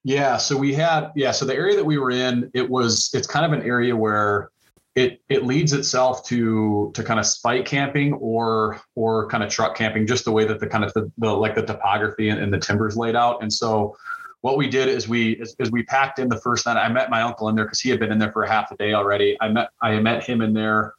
Yeah, 0.03 0.37
so 0.37 0.55
we 0.55 0.73
had 0.73 1.11
yeah, 1.15 1.31
so 1.31 1.45
the 1.45 1.55
area 1.55 1.75
that 1.75 1.85
we 1.85 1.97
were 1.97 2.11
in, 2.11 2.49
it 2.53 2.69
was 2.69 3.09
it's 3.13 3.27
kind 3.27 3.45
of 3.45 3.51
an 3.51 3.65
area 3.65 3.95
where 3.95 4.51
it 4.95 5.21
it 5.29 5.45
leads 5.45 5.73
itself 5.73 6.25
to 6.27 6.91
to 6.93 7.03
kind 7.03 7.19
of 7.19 7.25
spike 7.25 7.65
camping 7.65 8.13
or 8.13 8.79
or 8.95 9.27
kind 9.27 9.43
of 9.43 9.49
truck 9.49 9.75
camping, 9.75 10.07
just 10.07 10.25
the 10.25 10.31
way 10.31 10.45
that 10.45 10.59
the 10.59 10.67
kind 10.67 10.83
of 10.83 10.93
the, 10.93 11.11
the 11.17 11.31
like 11.31 11.55
the 11.55 11.61
topography 11.61 12.29
and, 12.29 12.39
and 12.39 12.53
the 12.53 12.59
timbers 12.59 12.95
laid 12.95 13.15
out. 13.15 13.41
And 13.41 13.51
so 13.51 13.97
what 14.41 14.57
we 14.57 14.67
did 14.69 14.87
is 14.87 15.07
we 15.07 15.33
is, 15.33 15.55
is 15.59 15.71
we 15.71 15.83
packed 15.83 16.19
in 16.19 16.29
the 16.29 16.39
first 16.39 16.65
night. 16.65 16.77
I 16.77 16.89
met 16.89 17.09
my 17.09 17.21
uncle 17.21 17.49
in 17.49 17.55
there 17.55 17.65
because 17.65 17.79
he 17.79 17.89
had 17.89 17.99
been 17.99 18.11
in 18.11 18.19
there 18.19 18.31
for 18.31 18.45
half 18.45 18.71
a 18.71 18.77
day 18.77 18.93
already. 18.93 19.37
I 19.41 19.49
met 19.49 19.69
I 19.81 19.99
met 19.99 20.23
him 20.23 20.41
in 20.41 20.53
there. 20.53 20.93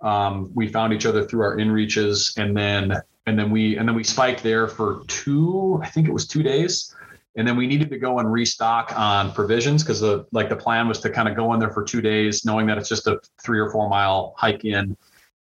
Um, 0.00 0.50
we 0.54 0.68
found 0.68 0.92
each 0.92 1.06
other 1.06 1.24
through 1.24 1.42
our 1.42 1.56
inReaches, 1.56 2.36
and 2.36 2.56
then 2.56 3.00
and 3.26 3.38
then 3.38 3.50
we 3.50 3.76
and 3.78 3.88
then 3.88 3.96
we 3.96 4.04
spiked 4.04 4.42
there 4.42 4.68
for 4.68 5.02
two. 5.08 5.80
I 5.82 5.88
think 5.88 6.08
it 6.08 6.12
was 6.12 6.26
two 6.26 6.42
days, 6.42 6.94
and 7.36 7.46
then 7.46 7.56
we 7.56 7.66
needed 7.66 7.90
to 7.90 7.98
go 7.98 8.20
and 8.20 8.30
restock 8.30 8.96
on 8.96 9.32
provisions 9.32 9.82
because 9.82 10.00
the 10.00 10.26
like 10.32 10.48
the 10.48 10.56
plan 10.56 10.86
was 10.86 11.00
to 11.00 11.10
kind 11.10 11.28
of 11.28 11.34
go 11.34 11.52
in 11.54 11.60
there 11.60 11.70
for 11.70 11.82
two 11.82 12.00
days, 12.00 12.44
knowing 12.44 12.66
that 12.66 12.78
it's 12.78 12.88
just 12.88 13.06
a 13.06 13.20
three 13.42 13.58
or 13.58 13.70
four 13.70 13.88
mile 13.88 14.34
hike 14.36 14.64
in. 14.64 14.96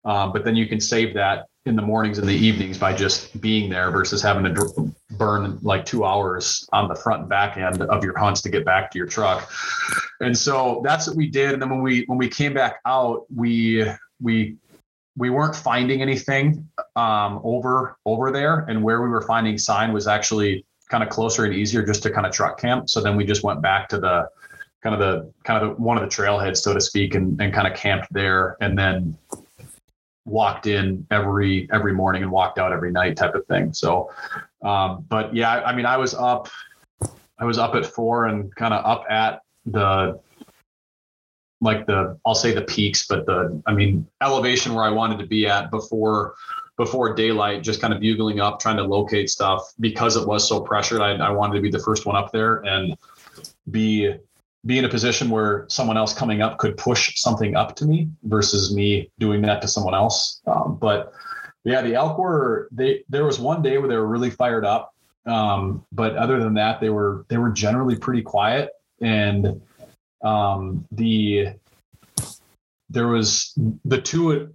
Um, 0.05 0.33
but 0.33 0.45
then 0.45 0.57
you 0.57 0.67
can 0.67 0.81
save 0.81 1.15
that 1.15 1.47
in 1.67 1.75
the 1.75 1.83
mornings 1.83 2.19
and 2.19 2.29
the 2.29 2.35
evenings 2.35 2.79
by 2.79 2.95
just 2.95 3.39
being 3.41 3.69
there 3.69 3.91
versus 3.91 4.23
having 4.23 4.55
to 4.55 4.95
burn 5.11 5.59
like 5.63 5.85
two 5.85 6.05
hours 6.05 6.67
on 6.73 6.89
the 6.89 6.95
front 6.95 7.23
and 7.23 7.29
back 7.29 7.57
end 7.57 7.83
of 7.83 8.05
your 8.05 8.17
hunts 8.17 8.41
to 8.41 8.49
get 8.49 8.65
back 8.65 8.91
to 8.93 8.99
your 8.99 9.07
truck. 9.07 9.51
And 10.21 10.37
so 10.37 10.81
that's 10.85 11.09
what 11.09 11.17
we 11.17 11.27
did. 11.27 11.53
And 11.53 11.61
then 11.61 11.69
when 11.69 11.83
we 11.83 12.05
when 12.07 12.19
we 12.19 12.29
came 12.29 12.55
back 12.55 12.77
out, 12.87 13.27
we 13.35 13.85
we 14.23 14.57
we 15.17 15.29
weren't 15.31 15.57
finding 15.57 16.03
anything 16.03 16.69
um, 16.95 17.41
over 17.43 17.97
over 18.07 18.31
there, 18.31 18.61
and 18.69 18.83
where 18.83 19.03
we 19.03 19.09
were 19.09 19.23
finding 19.23 19.59
sign 19.59 19.93
was 19.93 20.07
actually 20.07 20.65
kind 20.89 21.03
of 21.03 21.11
closer 21.11 21.45
and 21.45 21.53
easier 21.53 21.85
just 21.85 22.03
to 22.05 22.11
kind 22.11 22.27
of 22.27 22.33
truck 22.33 22.61
camp. 22.61 22.89
So 22.89 23.01
then 23.01 23.17
we 23.17 23.25
just 23.25 23.43
went 23.43 23.61
back 23.61 23.89
to 23.89 23.99
the 23.99 24.29
kind 24.83 24.95
of 24.95 25.01
the 25.01 25.33
kind 25.43 25.63
of 25.63 25.77
the, 25.77 25.83
one 25.83 25.99
of 25.99 26.03
the 26.09 26.15
trailheads, 26.15 26.59
so 26.59 26.73
to 26.73 26.81
speak, 26.81 27.17
and, 27.17 27.41
and 27.41 27.53
kind 27.53 27.67
of 27.67 27.75
camped 27.75 28.13
there, 28.13 28.57
and 28.61 28.79
then 28.79 29.19
walked 30.27 30.67
in 30.67 31.07
every 31.11 31.69
every 31.73 31.95
morning 31.95 32.23
and 32.23 32.31
walked 32.31 32.59
out 32.59 32.73
every 32.73 32.91
night 32.91 33.17
type 33.17 33.35
of 33.35 33.47
thing. 33.47 33.73
So, 33.73 34.13
um, 34.63 35.07
but 35.09 35.35
yeah, 35.35 35.63
I 35.65 35.75
mean, 35.75 35.87
I 35.87 35.97
was 35.97 36.15
up, 36.15 36.49
I 37.39 37.45
was 37.45 37.59
up 37.59 37.75
at 37.75 37.87
four 37.87 38.27
and 38.27 38.55
kind 38.57 38.75
of 38.75 38.85
up 38.85 39.05
at 39.09 39.41
the 39.65 40.21
like 41.61 41.87
the 41.87 42.19
I'll 42.27 42.35
say 42.35 42.53
the 42.53 42.63
peaks, 42.63 43.07
but 43.07 43.25
the 43.25 43.63
I 43.67 43.73
mean 43.73 44.07
elevation 44.21 44.75
where 44.75 44.85
I 44.85 44.91
wanted 44.91 45.19
to 45.21 45.27
be 45.27 45.47
at 45.47 45.71
before 45.71 46.35
before 46.77 47.15
daylight, 47.15 47.63
just 47.63 47.81
kind 47.81 47.95
of 47.95 48.01
bugling 48.01 48.39
up, 48.39 48.61
trying 48.61 48.77
to 48.77 48.83
locate 48.83 49.31
stuff 49.31 49.73
because 49.81 50.17
it 50.17 50.27
was 50.27 50.47
so 50.47 50.61
pressured. 50.61 51.01
I, 51.01 51.13
I 51.13 51.31
wanted 51.31 51.55
to 51.55 51.63
be 51.63 51.71
the 51.71 51.79
first 51.79 52.05
one 52.05 52.17
up 52.17 52.33
there 52.33 52.57
and 52.67 52.97
be 53.71 54.15
be 54.67 54.79
in 54.79 54.85
a 54.85 54.89
position 54.89 55.31
where 55.31 55.65
someone 55.69 55.97
else 55.97 56.13
coming 56.13 56.43
up 56.43 56.59
could 56.59 56.77
push 56.77 57.19
something 57.19 57.55
up 57.55 57.77
to 57.77 57.87
me 57.87 58.09
versus 58.25 58.75
me 58.75 59.11
doing 59.19 59.41
that 59.43 59.63
to 59.63 59.69
someone 59.69 59.95
else. 59.95 60.41
Um, 60.47 60.77
but 60.81 61.13
yeah, 61.65 61.83
the 61.83 61.95
elk 61.95 62.19
were 62.19 62.69
they. 62.73 63.05
There 63.09 63.25
was 63.25 63.39
one 63.39 63.63
day 63.63 63.79
where 63.79 63.89
they 63.89 63.97
were 63.97 64.07
really 64.07 64.31
fired 64.31 64.65
up, 64.65 64.95
um, 65.25 65.85
but 65.93 66.17
other 66.17 66.39
than 66.39 66.55
that, 66.55 66.81
they 66.81 66.91
were 66.91 67.25
they 67.29 67.39
were 67.39 67.51
generally 67.51 67.97
pretty 67.97 68.23
quiet. 68.23 68.71
And 69.01 69.61
um, 70.23 70.87
the 70.93 71.49
there 72.89 73.09
was 73.09 73.53
the 73.85 74.01
two 74.01 74.55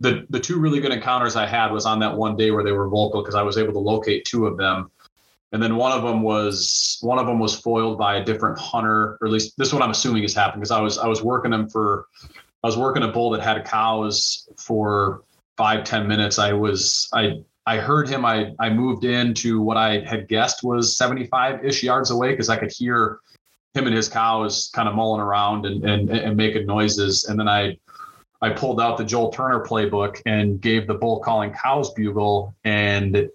the 0.00 0.26
the 0.28 0.40
two 0.40 0.58
really 0.58 0.80
good 0.80 0.92
encounters 0.92 1.36
I 1.36 1.46
had 1.46 1.72
was 1.72 1.86
on 1.86 1.98
that 2.00 2.14
one 2.14 2.36
day 2.36 2.50
where 2.50 2.64
they 2.64 2.72
were 2.72 2.88
vocal 2.88 3.22
because 3.22 3.34
I 3.34 3.42
was 3.42 3.56
able 3.56 3.72
to 3.72 3.78
locate 3.78 4.24
two 4.24 4.46
of 4.46 4.56
them 4.56 4.90
and 5.52 5.62
then 5.62 5.76
one 5.76 5.92
of 5.92 6.02
them 6.02 6.22
was 6.22 6.98
one 7.00 7.18
of 7.18 7.26
them 7.26 7.38
was 7.38 7.58
foiled 7.58 7.98
by 7.98 8.16
a 8.16 8.24
different 8.24 8.58
hunter, 8.58 9.18
or 9.20 9.26
at 9.26 9.32
least 9.32 9.56
this 9.56 9.72
one 9.72 9.82
I'm 9.82 9.90
assuming 9.90 10.22
is 10.22 10.34
happening 10.34 10.60
because 10.60 10.70
I 10.70 10.80
was 10.80 10.98
I 10.98 11.06
was 11.06 11.22
working 11.22 11.50
them 11.50 11.68
for 11.68 12.06
I 12.62 12.66
was 12.66 12.76
working 12.76 13.02
a 13.02 13.08
bull 13.08 13.30
that 13.30 13.42
had 13.42 13.64
cows 13.64 14.48
for 14.56 15.22
five 15.56 15.84
ten 15.84 16.06
minutes. 16.06 16.38
I 16.38 16.52
was 16.52 17.08
I 17.12 17.42
I 17.66 17.78
heard 17.78 18.08
him. 18.08 18.24
I 18.24 18.52
I 18.60 18.70
moved 18.70 19.04
in 19.04 19.34
to 19.34 19.60
what 19.60 19.76
I 19.76 20.00
had 20.00 20.28
guessed 20.28 20.62
was 20.62 20.96
75 20.96 21.64
ish 21.64 21.82
yards 21.82 22.10
away 22.10 22.30
because 22.30 22.48
I 22.48 22.56
could 22.56 22.72
hear 22.72 23.18
him 23.74 23.86
and 23.86 23.94
his 23.94 24.08
cows 24.08 24.70
kind 24.74 24.88
of 24.88 24.94
mulling 24.94 25.20
around 25.20 25.66
and, 25.66 25.84
and 25.84 26.10
and 26.10 26.36
making 26.36 26.66
noises. 26.66 27.24
And 27.24 27.38
then 27.38 27.48
I 27.48 27.76
I 28.40 28.50
pulled 28.50 28.80
out 28.80 28.98
the 28.98 29.04
Joel 29.04 29.32
Turner 29.32 29.64
playbook 29.64 30.22
and 30.26 30.60
gave 30.60 30.86
the 30.86 30.94
bull 30.94 31.18
calling 31.20 31.52
cows 31.52 31.92
bugle 31.92 32.54
and 32.64 33.28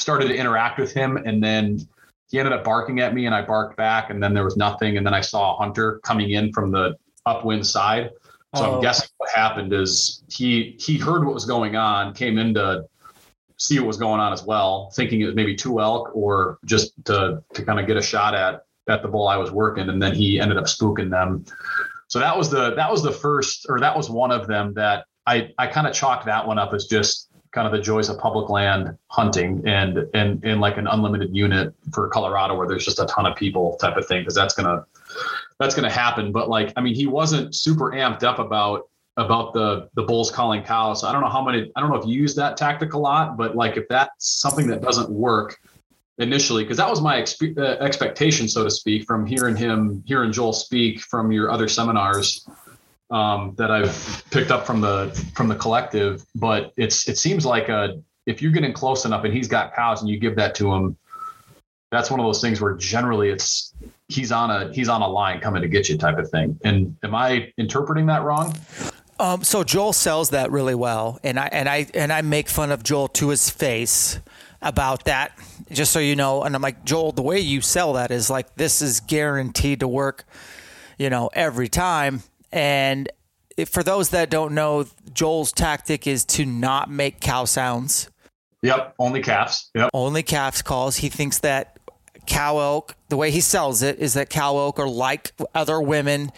started 0.00 0.28
to 0.28 0.36
interact 0.36 0.78
with 0.78 0.92
him 0.92 1.16
and 1.16 1.42
then 1.42 1.86
he 2.30 2.38
ended 2.38 2.52
up 2.52 2.64
barking 2.64 3.00
at 3.00 3.12
me 3.12 3.26
and 3.26 3.34
I 3.34 3.42
barked 3.42 3.76
back 3.76 4.10
and 4.10 4.22
then 4.22 4.34
there 4.34 4.44
was 4.44 4.56
nothing 4.56 4.96
and 4.96 5.06
then 5.06 5.14
I 5.14 5.20
saw 5.20 5.54
a 5.54 5.56
hunter 5.56 6.00
coming 6.04 6.30
in 6.30 6.52
from 6.52 6.70
the 6.70 6.96
upwind 7.26 7.66
side. 7.66 8.10
So 8.56 8.66
oh. 8.66 8.74
I'm 8.76 8.82
guessing 8.82 9.08
what 9.18 9.30
happened 9.30 9.72
is 9.72 10.24
he 10.28 10.76
he 10.80 10.96
heard 10.96 11.24
what 11.24 11.34
was 11.34 11.44
going 11.44 11.76
on, 11.76 12.14
came 12.14 12.38
in 12.38 12.54
to 12.54 12.86
see 13.58 13.78
what 13.78 13.86
was 13.86 13.96
going 13.96 14.20
on 14.20 14.32
as 14.32 14.42
well, 14.42 14.90
thinking 14.94 15.20
it 15.20 15.26
was 15.26 15.34
maybe 15.34 15.54
two 15.54 15.80
elk 15.80 16.10
or 16.14 16.58
just 16.64 16.92
to 17.04 17.42
to 17.54 17.64
kind 17.64 17.78
of 17.78 17.86
get 17.86 17.96
a 17.96 18.02
shot 18.02 18.34
at 18.34 18.64
at 18.88 19.02
the 19.02 19.08
bull 19.08 19.28
I 19.28 19.36
was 19.36 19.52
working, 19.52 19.88
and 19.88 20.02
then 20.02 20.14
he 20.14 20.40
ended 20.40 20.56
up 20.56 20.64
spooking 20.64 21.10
them. 21.10 21.44
So 22.08 22.18
that 22.18 22.36
was 22.36 22.50
the 22.50 22.74
that 22.74 22.90
was 22.90 23.02
the 23.02 23.12
first 23.12 23.66
or 23.68 23.78
that 23.80 23.96
was 23.96 24.10
one 24.10 24.32
of 24.32 24.48
them 24.48 24.74
that 24.74 25.04
I 25.26 25.50
I 25.58 25.68
kind 25.68 25.86
of 25.86 25.94
chalked 25.94 26.26
that 26.26 26.46
one 26.46 26.58
up 26.58 26.74
as 26.74 26.86
just 26.86 27.29
kind 27.52 27.66
of 27.66 27.72
the 27.72 27.80
joys 27.80 28.08
of 28.08 28.18
public 28.18 28.48
land 28.48 28.96
hunting 29.08 29.62
and 29.66 30.06
and 30.14 30.44
in 30.44 30.60
like 30.60 30.76
an 30.76 30.86
unlimited 30.86 31.34
unit 31.34 31.74
for 31.92 32.08
Colorado 32.08 32.56
where 32.56 32.68
there's 32.68 32.84
just 32.84 33.00
a 33.00 33.06
ton 33.06 33.26
of 33.26 33.36
people 33.36 33.76
type 33.76 33.96
of 33.96 34.06
thing 34.06 34.22
because 34.22 34.34
that's 34.34 34.54
gonna 34.54 34.84
that's 35.58 35.74
gonna 35.74 35.90
happen. 35.90 36.32
But 36.32 36.48
like 36.48 36.72
I 36.76 36.80
mean, 36.80 36.94
he 36.94 37.06
wasn't 37.06 37.54
super 37.54 37.90
amped 37.90 38.22
up 38.22 38.38
about 38.38 38.88
about 39.16 39.52
the 39.52 39.88
the 39.94 40.02
bulls 40.02 40.30
calling 40.30 40.62
cows. 40.62 41.00
So 41.00 41.08
I 41.08 41.12
don't 41.12 41.22
know 41.22 41.28
how 41.28 41.44
many. 41.44 41.70
I 41.76 41.80
don't 41.80 41.90
know 41.90 41.96
if 41.96 42.06
you 42.06 42.14
use 42.14 42.34
that 42.36 42.56
tactic 42.56 42.94
a 42.94 42.98
lot, 42.98 43.36
but 43.36 43.56
like 43.56 43.76
if 43.76 43.88
that's 43.88 44.40
something 44.40 44.66
that 44.68 44.82
doesn't 44.82 45.10
work 45.10 45.58
initially, 46.18 46.64
because 46.64 46.76
that 46.76 46.88
was 46.88 47.00
my 47.00 47.20
expe- 47.20 47.58
uh, 47.58 47.82
expectation, 47.82 48.46
so 48.46 48.62
to 48.62 48.70
speak, 48.70 49.06
from 49.06 49.26
hearing 49.26 49.56
him, 49.56 50.02
hearing 50.06 50.30
Joel 50.30 50.52
speak 50.52 51.00
from 51.00 51.32
your 51.32 51.50
other 51.50 51.66
seminars 51.66 52.46
um, 53.10 53.54
that 53.56 53.70
I've 53.70 54.24
picked 54.30 54.50
up 54.50 54.66
from 54.66 54.80
the 54.80 55.10
from 55.34 55.48
the 55.48 55.56
collective. 55.56 56.24
But 56.34 56.72
it's 56.76 57.08
it 57.08 57.18
seems 57.18 57.44
like 57.44 57.68
a 57.68 58.00
if 58.26 58.42
you're 58.42 58.52
getting 58.52 58.72
close 58.72 59.04
enough 59.04 59.24
and 59.24 59.32
he's 59.32 59.48
got 59.48 59.74
cows 59.74 60.00
and 60.00 60.08
you 60.08 60.18
give 60.18 60.36
that 60.36 60.54
to 60.56 60.72
him, 60.72 60.96
that's 61.90 62.10
one 62.10 62.20
of 62.20 62.26
those 62.26 62.40
things 62.40 62.60
where 62.60 62.74
generally 62.74 63.30
it's 63.30 63.74
he's 64.08 64.32
on 64.32 64.50
a 64.50 64.72
he's 64.72 64.88
on 64.88 65.02
a 65.02 65.08
line 65.08 65.40
coming 65.40 65.62
to 65.62 65.68
get 65.68 65.88
you 65.88 65.98
type 65.98 66.18
of 66.18 66.30
thing. 66.30 66.58
And 66.64 66.96
am 67.02 67.14
I 67.14 67.52
interpreting 67.58 68.06
that 68.06 68.22
wrong? 68.22 68.56
Um, 69.18 69.44
so 69.44 69.64
Joel 69.64 69.92
sells 69.92 70.30
that 70.30 70.50
really 70.50 70.74
well, 70.74 71.18
and 71.22 71.38
I 71.38 71.48
and 71.52 71.68
I 71.68 71.86
and 71.92 72.12
I 72.12 72.22
make 72.22 72.48
fun 72.48 72.70
of 72.70 72.82
Joel 72.82 73.08
to 73.08 73.28
his 73.28 73.50
face 73.50 74.18
about 74.62 75.04
that, 75.04 75.38
just 75.70 75.92
so 75.92 75.98
you 75.98 76.16
know. 76.16 76.42
And 76.42 76.54
I'm 76.54 76.62
like, 76.62 76.84
Joel, 76.84 77.12
the 77.12 77.22
way 77.22 77.38
you 77.40 77.60
sell 77.60 77.94
that 77.94 78.10
is 78.10 78.30
like 78.30 78.54
this 78.54 78.80
is 78.80 79.00
guaranteed 79.00 79.80
to 79.80 79.88
work, 79.88 80.24
you 80.98 81.10
know, 81.10 81.30
every 81.34 81.68
time. 81.68 82.22
And 82.52 83.10
for 83.66 83.82
those 83.82 84.10
that 84.10 84.30
don't 84.30 84.54
know, 84.54 84.86
Joel's 85.12 85.52
tactic 85.52 86.06
is 86.06 86.24
to 86.26 86.44
not 86.44 86.90
make 86.90 87.20
cow 87.20 87.44
sounds. 87.44 88.08
Yep, 88.62 88.94
only 88.98 89.22
calves. 89.22 89.70
Yep. 89.74 89.90
Only 89.94 90.22
calves 90.22 90.62
calls. 90.62 90.96
He 90.96 91.08
thinks 91.08 91.38
that 91.38 91.78
cow 92.26 92.58
elk, 92.58 92.94
the 93.08 93.16
way 93.16 93.30
he 93.30 93.40
sells 93.40 93.82
it, 93.82 93.98
is 93.98 94.14
that 94.14 94.30
cow 94.30 94.56
elk 94.58 94.78
are 94.78 94.88
like 94.88 95.32
other 95.54 95.80
women 95.80 96.30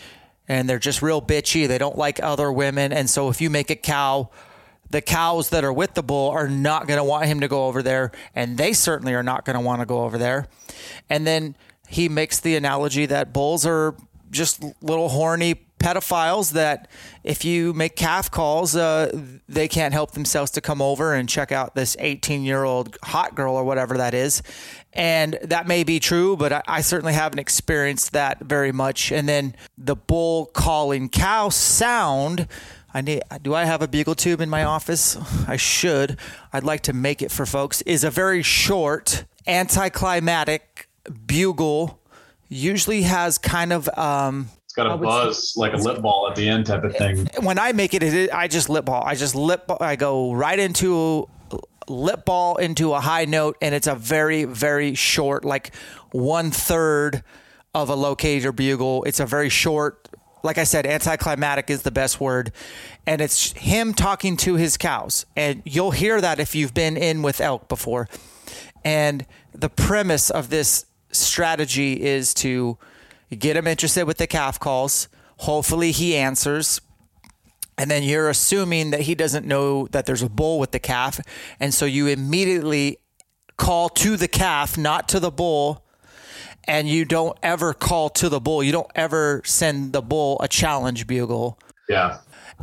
and 0.49 0.69
they're 0.69 0.79
just 0.79 1.03
real 1.03 1.23
bitchy. 1.23 1.67
They 1.67 1.79
don't 1.79 1.99
like 1.99 2.23
other 2.23 2.53
women. 2.53 2.93
And 2.93 3.09
so 3.09 3.29
if 3.29 3.41
you 3.41 3.51
make 3.51 3.71
a 3.71 3.77
cow, 3.77 4.31
the 4.91 5.01
cows 5.01 5.51
that 5.51 5.65
are 5.65 5.73
with 5.73 5.95
the 5.95 6.03
bull 6.03 6.31
are 6.31 6.49
not 6.49 6.87
going 6.87 6.99
to 6.99 7.05
want 7.05 7.27
him 7.27 7.41
to 7.41 7.49
go 7.49 7.67
over 7.67 7.83
there. 7.83 8.13
And 8.35 8.59
they 8.59 8.73
certainly 8.73 9.15
are 9.15 9.23
not 9.23 9.45
going 9.45 9.55
to 9.55 9.61
want 9.61 9.81
to 9.81 9.87
go 9.87 10.03
over 10.03 10.19
there. 10.19 10.47
And 11.09 11.27
then 11.27 11.57
he 11.89 12.09
makes 12.09 12.41
the 12.41 12.57
analogy 12.57 13.07
that 13.07 13.33
bulls 13.33 13.67
are 13.67 13.97
just 14.31 14.63
little 14.83 15.09
horny 15.09 15.55
pedophiles 15.83 16.53
that 16.53 16.89
if 17.25 17.45
you 17.45 17.73
make 17.73 17.97
calf 17.97 18.31
calls, 18.31 18.77
uh, 18.77 19.11
they 19.49 19.69
can't 19.69 19.93
help 19.93 20.13
themselves 20.13 20.51
to 20.53 20.61
come 20.61 20.81
over 20.81 21.15
and 21.15 21.29
check 21.29 21.53
out 21.53 21.75
this 21.75 21.97
18 21.99 22.45
year 22.45 22.65
old 22.65 22.97
hot 23.03 23.35
girl 23.35 23.55
or 23.55 23.65
whatever 23.65 23.97
that 23.99 24.15
is. 24.15 24.43
And 24.93 25.39
that 25.43 25.67
may 25.67 25.85
be 25.85 26.01
true, 26.01 26.37
but 26.37 26.53
I, 26.53 26.63
I, 26.69 26.81
certainly 26.83 27.15
haven't 27.15 27.39
experienced 27.39 28.13
that 28.13 28.41
very 28.41 28.73
much. 28.73 29.11
And 29.11 29.29
then 29.29 29.55
the 29.79 29.97
bull 29.97 30.47
calling 30.47 31.09
cow 31.09 31.49
sound. 31.49 32.47
I 32.95 33.01
need, 33.01 33.23
do 33.41 33.55
I 33.55 33.65
have 33.65 33.81
a 33.81 33.89
bugle 33.89 34.15
tube 34.15 34.41
in 34.41 34.51
my 34.51 34.65
office? 34.65 35.17
I 35.49 35.57
should. 35.57 36.19
I'd 36.53 36.65
like 36.65 36.83
to 36.83 36.93
make 36.93 37.23
it 37.23 37.31
for 37.31 37.47
folks. 37.47 37.81
Is 37.83 38.05
a 38.05 38.11
very 38.11 38.43
short, 38.43 39.25
anticlimactic 39.47 40.89
bugle. 41.27 42.01
Usually 42.49 43.03
has 43.03 43.39
kind 43.39 43.73
of 43.73 43.89
um, 43.97 44.51
it's 44.73 44.77
got 44.77 44.91
a 44.91 44.97
buzz 44.97 45.53
like 45.55 45.75
a 45.75 45.77
lip 45.77 46.01
ball 46.01 46.29
at 46.31 46.35
the 46.35 46.49
end 46.49 46.65
type 46.65 46.83
of 46.83 46.97
thing. 46.97 47.29
When 47.43 47.59
I 47.59 47.73
make 47.73 47.93
it, 47.93 48.03
it 48.03 48.33
I 48.33 48.49
just 48.49 48.71
lip 48.71 48.87
ball. 48.87 49.03
I 49.05 49.15
just 49.15 49.35
lip. 49.35 49.71
I 49.83 49.97
go 49.97 50.33
right 50.33 50.59
into 50.59 51.29
lip 51.89 52.25
ball 52.25 52.57
into 52.57 52.95
a 52.95 53.01
high 53.01 53.27
note, 53.27 53.59
and 53.61 53.75
it's 53.75 53.87
a 53.87 53.95
very 53.95 54.45
very 54.45 54.95
short, 54.95 55.45
like 55.45 55.75
one 56.13 56.51
third 56.51 57.23
of 57.75 57.91
a 57.91 57.95
locator 57.95 58.51
bugle. 58.51 59.05
It's 59.05 59.21
a 59.21 59.27
very 59.27 59.51
short. 59.51 60.09
Like 60.43 60.57
I 60.57 60.65
said, 60.65 60.87
anticlimactic 60.87 61.69
is 61.69 61.83
the 61.83 61.91
best 61.91 62.19
word. 62.19 62.51
And 63.07 63.21
it's 63.21 63.53
him 63.53 63.93
talking 63.93 64.39
to 64.39 64.55
his 64.55 64.79
cows. 64.79 65.27
And 65.37 65.61
you'll 65.67 65.91
hear 65.91 66.19
that 66.19 66.41
if 66.41 66.55
you've 66.55 66.73
been 66.73 66.97
in 66.97 67.21
with 67.21 67.43
elk 67.43 67.69
before. 67.69 68.09
And 68.85 69.27
the 69.53 69.69
premise 69.69 70.31
of 70.31 70.49
this 70.49 70.87
strategy 71.13 72.03
is 72.03 72.33
to 72.35 72.79
you 73.33 73.39
get 73.39 73.57
him 73.57 73.67
interested 73.67 74.07
with 74.07 74.19
the 74.19 74.27
calf 74.27 74.61
calls. 74.61 75.09
Hopefully 75.39 75.91
he 75.91 76.15
answers. 76.15 76.83
And 77.79 77.91
then 77.91 78.03
you're 78.03 78.29
assuming 78.29 78.91
that 78.91 79.01
he 79.01 79.15
doesn't 79.15 79.47
know 79.47 79.87
that 79.87 80.05
there's 80.05 80.21
a 80.21 80.29
bull 80.29 80.59
with 80.59 80.73
the 80.73 80.79
calf. 80.79 81.19
And 81.59 81.73
so 81.73 81.87
you 81.87 82.09
immediately 82.09 82.99
call 83.57 83.89
to 83.89 84.19
the 84.19 84.29
calf, 84.29 84.77
not 84.77 85.09
to 85.09 85.19
the 85.19 85.31
bull. 85.31 85.83
And 86.65 86.87
you 86.91 87.07
don't 87.07 87.39
ever 87.43 87.73
call 87.73 88.11
to 88.11 88.29
the 88.29 88.39
bull. 88.39 88.63
You 88.63 88.73
don't 88.73 88.93
ever 88.95 89.41
send 89.47 89.95
the 89.95 90.03
bull 90.03 90.37
a 90.43 90.47
challenge 90.47 91.07
bugle. 91.07 91.59
Yeah. 91.89 92.19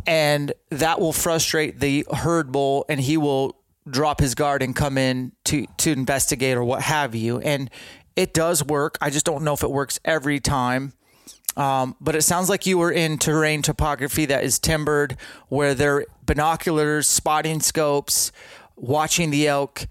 And 0.05 0.53
that 0.69 0.99
will 0.99 1.13
frustrate 1.13 1.79
the 1.79 2.05
herd 2.15 2.51
bull 2.51 2.85
and 2.87 2.99
he 2.99 3.17
will 3.17 3.59
drop 3.89 4.19
his 4.19 4.35
guard 4.35 4.61
and 4.61 4.75
come 4.75 4.97
in 4.97 5.31
to 5.45 5.65
to 5.77 5.91
investigate 5.91 6.55
or 6.55 6.63
what 6.63 6.81
have 6.83 7.15
you. 7.15 7.39
And 7.39 7.71
it 8.19 8.33
does 8.33 8.61
work. 8.65 8.97
I 8.99 9.09
just 9.09 9.25
don't 9.25 9.43
know 9.45 9.53
if 9.53 9.63
it 9.63 9.71
works 9.71 9.97
every 10.03 10.41
time. 10.41 10.91
Um, 11.55 11.95
but 12.01 12.17
it 12.17 12.23
sounds 12.23 12.49
like 12.49 12.65
you 12.65 12.77
were 12.77 12.91
in 12.91 13.17
terrain 13.17 13.61
topography 13.61 14.25
that 14.25 14.43
is 14.43 14.59
timbered, 14.59 15.15
where 15.47 15.73
there 15.73 16.05
binoculars, 16.25 17.07
spotting 17.07 17.61
scopes, 17.61 18.33
watching 18.75 19.31
the 19.31 19.47
elk. 19.47 19.87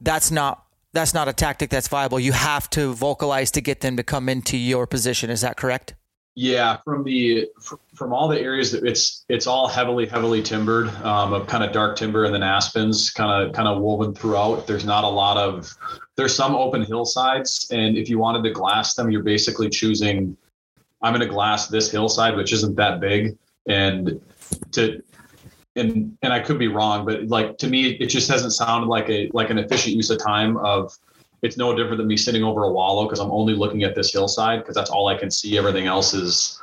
That's 0.00 0.30
not 0.30 0.64
that's 0.94 1.12
not 1.12 1.28
a 1.28 1.34
tactic 1.34 1.68
that's 1.68 1.88
viable. 1.88 2.18
You 2.18 2.32
have 2.32 2.70
to 2.70 2.94
vocalize 2.94 3.50
to 3.52 3.60
get 3.60 3.82
them 3.82 3.98
to 3.98 4.02
come 4.02 4.30
into 4.30 4.56
your 4.56 4.86
position. 4.86 5.28
Is 5.28 5.42
that 5.42 5.58
correct? 5.58 5.94
Yeah, 6.36 6.78
from 6.78 7.04
the 7.04 7.48
from 7.94 8.12
all 8.12 8.26
the 8.26 8.40
areas 8.40 8.72
that 8.72 8.84
it's 8.84 9.24
it's 9.28 9.46
all 9.46 9.68
heavily 9.68 10.04
heavily 10.04 10.42
timbered, 10.42 10.88
um, 11.04 11.32
of 11.32 11.46
kind 11.46 11.62
of 11.62 11.72
dark 11.72 11.96
timber 11.96 12.24
and 12.24 12.34
then 12.34 12.42
aspens, 12.42 13.10
kind 13.10 13.30
of 13.30 13.54
kind 13.54 13.68
of 13.68 13.80
woven 13.80 14.14
throughout. 14.14 14.66
There's 14.66 14.84
not 14.84 15.04
a 15.04 15.08
lot 15.08 15.36
of 15.36 15.72
there's 16.16 16.34
some 16.34 16.56
open 16.56 16.82
hillsides, 16.82 17.68
and 17.70 17.96
if 17.96 18.08
you 18.08 18.18
wanted 18.18 18.42
to 18.44 18.50
glass 18.50 18.94
them, 18.94 19.12
you're 19.12 19.22
basically 19.22 19.68
choosing. 19.68 20.36
I'm 21.02 21.12
going 21.12 21.26
to 21.26 21.32
glass 21.32 21.68
this 21.68 21.90
hillside, 21.90 22.34
which 22.34 22.52
isn't 22.52 22.74
that 22.76 22.98
big, 22.98 23.38
and 23.68 24.20
to 24.72 25.02
and 25.76 26.16
and 26.22 26.32
I 26.32 26.40
could 26.40 26.58
be 26.58 26.68
wrong, 26.68 27.04
but 27.04 27.28
like 27.28 27.58
to 27.58 27.68
me, 27.68 27.90
it 27.90 28.06
just 28.06 28.28
hasn't 28.28 28.52
sounded 28.52 28.88
like 28.88 29.08
a 29.08 29.30
like 29.32 29.50
an 29.50 29.58
efficient 29.58 29.94
use 29.94 30.10
of 30.10 30.18
time 30.18 30.56
of 30.56 30.96
it's 31.44 31.58
no 31.58 31.76
different 31.76 31.98
than 31.98 32.06
me 32.06 32.16
sitting 32.16 32.42
over 32.42 32.64
a 32.64 32.72
wallow 32.72 33.04
because 33.04 33.20
I'm 33.20 33.30
only 33.30 33.54
looking 33.54 33.82
at 33.82 33.94
this 33.94 34.10
hillside 34.10 34.60
because 34.60 34.74
that's 34.74 34.88
all 34.88 35.08
I 35.08 35.14
can 35.14 35.30
see. 35.30 35.58
Everything 35.58 35.86
else 35.86 36.14
is 36.14 36.58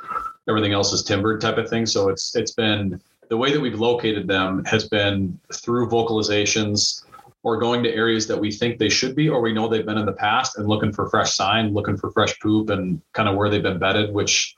everything 0.48 0.72
else 0.72 0.92
is 0.92 1.04
timbered 1.04 1.40
type 1.40 1.56
of 1.56 1.70
thing. 1.70 1.86
So 1.86 2.08
it's 2.08 2.34
it's 2.34 2.50
been 2.50 3.00
the 3.28 3.36
way 3.36 3.52
that 3.52 3.60
we've 3.60 3.78
located 3.78 4.26
them 4.26 4.64
has 4.64 4.88
been 4.88 5.38
through 5.54 5.88
vocalizations 5.88 7.04
or 7.44 7.58
going 7.58 7.84
to 7.84 7.94
areas 7.94 8.26
that 8.26 8.36
we 8.36 8.50
think 8.50 8.78
they 8.78 8.88
should 8.88 9.14
be 9.14 9.28
or 9.28 9.40
we 9.40 9.52
know 9.52 9.68
they've 9.68 9.86
been 9.86 9.98
in 9.98 10.06
the 10.06 10.12
past 10.12 10.58
and 10.58 10.66
looking 10.66 10.92
for 10.92 11.08
fresh 11.08 11.32
sign, 11.34 11.72
looking 11.72 11.96
for 11.96 12.10
fresh 12.10 12.38
poop 12.40 12.70
and 12.70 13.00
kind 13.12 13.28
of 13.28 13.36
where 13.36 13.48
they've 13.48 13.62
been 13.62 13.78
bedded, 13.78 14.12
which 14.12 14.56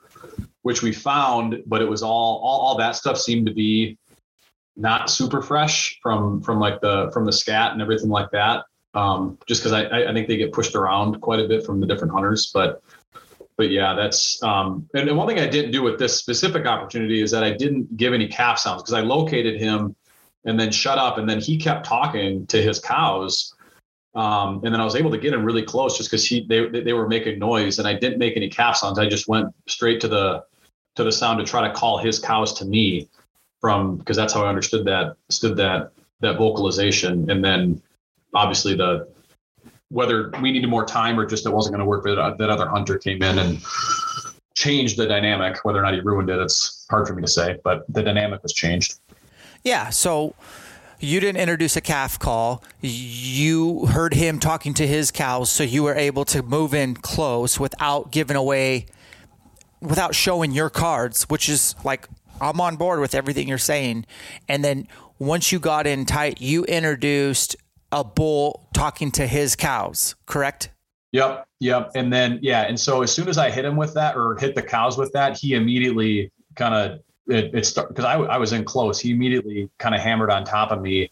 which 0.63 0.81
we 0.81 0.91
found, 0.91 1.63
but 1.67 1.83
it 1.83 1.89
was 1.89 2.03
all 2.03 2.41
all, 2.43 2.61
all 2.61 2.79
that 2.79 2.97
stuff 2.97 3.19
seemed 3.19 3.45
to 3.47 3.53
be 3.53 3.99
not 4.75 5.11
super 5.11 5.43
fresh 5.43 5.99
from 6.03 6.41
from 6.41 6.59
like 6.59 6.81
the 6.81 7.11
from 7.13 7.27
the 7.27 7.33
scat 7.33 7.73
and 7.73 7.83
everything 7.83 8.09
like 8.09 8.31
that 8.31 8.65
um, 8.95 9.39
just 9.47 9.63
because 9.63 9.73
I, 9.73 10.11
I 10.11 10.13
think 10.13 10.29
they 10.29 10.37
get 10.37 10.53
pushed 10.53 10.75
around 10.75 11.21
quite 11.21 11.41
a 11.41 11.49
bit 11.49 11.65
from 11.65 11.81
the 11.81 11.87
different 11.87 12.13
hunters. 12.13 12.51
But 12.53 12.83
but 13.57 13.71
yeah, 13.71 13.95
that's 13.95 14.43
um, 14.43 14.89
and, 14.95 15.09
and 15.09 15.17
one 15.17 15.29
thing 15.29 15.39
I 15.39 15.47
didn't 15.47 15.73
do 15.73 15.83
with 15.83 15.99
this 15.99 16.17
specific 16.17 16.67
opportunity 16.67 17.23
is 17.23 17.31
that 17.31 17.45
I 17.45 17.53
didn't 17.53 17.97
give 17.97 18.13
any 18.13 18.29
calf 18.29 18.59
sounds 18.59 18.83
because 18.83 18.95
I 18.95 19.01
located 19.01 19.61
him 19.61 19.95
and 20.45 20.59
then 20.59 20.71
shut 20.71 20.99
up, 20.99 21.19
and 21.19 21.29
then 21.29 21.41
he 21.41 21.57
kept 21.57 21.87
talking 21.87 22.47
to 22.49 22.61
his 22.61 22.79
cows. 22.79 23.55
Um, 24.15 24.61
and 24.65 24.73
then 24.73 24.81
I 24.81 24.85
was 24.85 24.95
able 24.95 25.11
to 25.11 25.19
get 25.19 25.33
him 25.33 25.45
really 25.45 25.63
close 25.63 25.97
just 25.97 26.11
because 26.11 26.27
he 26.27 26.47
they 26.47 26.69
they 26.69 26.93
were 26.93 27.09
making 27.09 27.39
noise, 27.39 27.79
and 27.79 27.89
I 27.89 27.95
didn't 27.95 28.19
make 28.19 28.37
any 28.37 28.49
calf 28.49 28.77
sounds. 28.77 28.99
I 28.99 29.09
just 29.09 29.29
went 29.29 29.49
straight 29.67 30.01
to 30.03 30.09
the 30.09 30.45
to 30.97 31.05
the 31.05 31.13
sound 31.13 31.41
to 31.41 31.45
try 31.45 31.67
to 31.67 31.75
call 31.75 31.99
his 31.99 32.19
cows 32.19 32.53
to 32.55 32.65
me 32.65 33.09
from 33.61 33.97
because 33.97 34.17
that's 34.17 34.33
how 34.33 34.45
I 34.45 34.49
understood 34.49 34.85
that 34.87 35.17
stood 35.31 35.57
that 35.57 35.93
that 36.21 36.39
vocalization, 36.39 37.31
and 37.31 37.45
then 37.45 37.83
obviously 38.35 38.75
the 38.75 39.09
whether 39.91 40.31
we 40.41 40.51
needed 40.51 40.69
more 40.69 40.85
time 40.85 41.19
or 41.19 41.25
just 41.25 41.47
it 41.47 41.51
wasn't 41.51 41.73
going 41.73 41.85
to 41.85 41.87
work, 41.87 42.05
but 42.05 42.19
uh, 42.19 42.35
that 42.35 42.51
other 42.51 42.69
hunter 42.69 42.99
came 42.99 43.23
in 43.23 43.39
and 43.39 43.63
changed 44.55 44.97
the 44.97 45.07
dynamic. 45.07 45.65
Whether 45.65 45.79
or 45.79 45.83
not 45.83 45.95
he 45.95 46.01
ruined 46.01 46.31
it, 46.31 46.41
it's 46.41 46.87
hard 46.91 47.07
for 47.07 47.15
me 47.15 47.23
to 47.23 47.29
say, 47.29 47.59
but 47.63 47.85
the 47.89 48.03
dynamic 48.03 48.43
was 48.43 48.53
changed. 48.53 48.99
Yeah. 49.63 49.91
So 49.91 50.35
you 50.99 51.21
didn't 51.21 51.41
introduce 51.41 51.77
a 51.77 51.81
calf 51.81 52.19
call. 52.19 52.65
You 52.81 53.87
heard 53.87 54.15
him 54.15 54.41
talking 54.41 54.75
to 54.75 54.87
his 54.87 55.11
cows, 55.11 55.51
so 55.51 55.63
you 55.63 55.83
were 55.83 55.95
able 55.95 56.25
to 56.27 56.43
move 56.43 56.75
in 56.75 56.95
close 56.95 57.61
without 57.61 58.11
giving 58.11 58.37
away, 58.37 58.87
without 59.81 60.15
showing 60.15 60.53
your 60.53 60.71
cards, 60.71 61.25
which 61.25 61.49
is 61.49 61.75
like 61.85 62.09
I'm 62.41 62.61
on 62.61 62.77
board 62.77 63.01
with 63.01 63.15
everything 63.15 63.49
you're 63.49 63.59
saying. 63.59 64.07
And 64.49 64.65
then 64.65 64.89
once 65.19 65.53
you 65.53 65.61
got 65.61 65.87
in 65.87 66.05
tight, 66.05 66.41
you 66.41 66.65
introduced 66.65 67.57
a 67.93 68.05
bull 68.05 68.69
talking 68.75 69.11
to 69.13 69.27
his 69.27 69.57
cows, 69.57 70.15
correct? 70.27 70.71
Yep, 71.13 71.47
yep. 71.61 71.93
And 71.95 72.13
then 72.13 72.41
yeah, 72.43 72.63
and 72.63 72.79
so 72.79 73.03
as 73.03 73.13
soon 73.13 73.29
as 73.29 73.39
I 73.39 73.51
hit 73.51 73.65
him 73.65 73.77
with 73.77 73.95
that 73.95 74.17
or 74.17 74.37
hit 74.37 74.57
the 74.57 74.63
cows 74.63 74.99
with 74.99 75.13
that, 75.13 75.39
he 75.39 75.55
immediately 75.55 76.33
kind 76.57 76.75
of 76.75 77.01
it, 77.29 77.55
it 77.55 77.67
started 77.67 77.95
because 77.95 78.05
I, 78.05 78.15
I 78.15 78.37
was 78.37 78.53
in 78.53 78.65
close. 78.65 78.99
He 78.99 79.13
immediately 79.13 79.71
kind 79.79 79.95
of 79.95 80.01
hammered 80.01 80.31
on 80.31 80.45
top 80.45 80.73
of 80.73 80.83
me, 80.83 81.11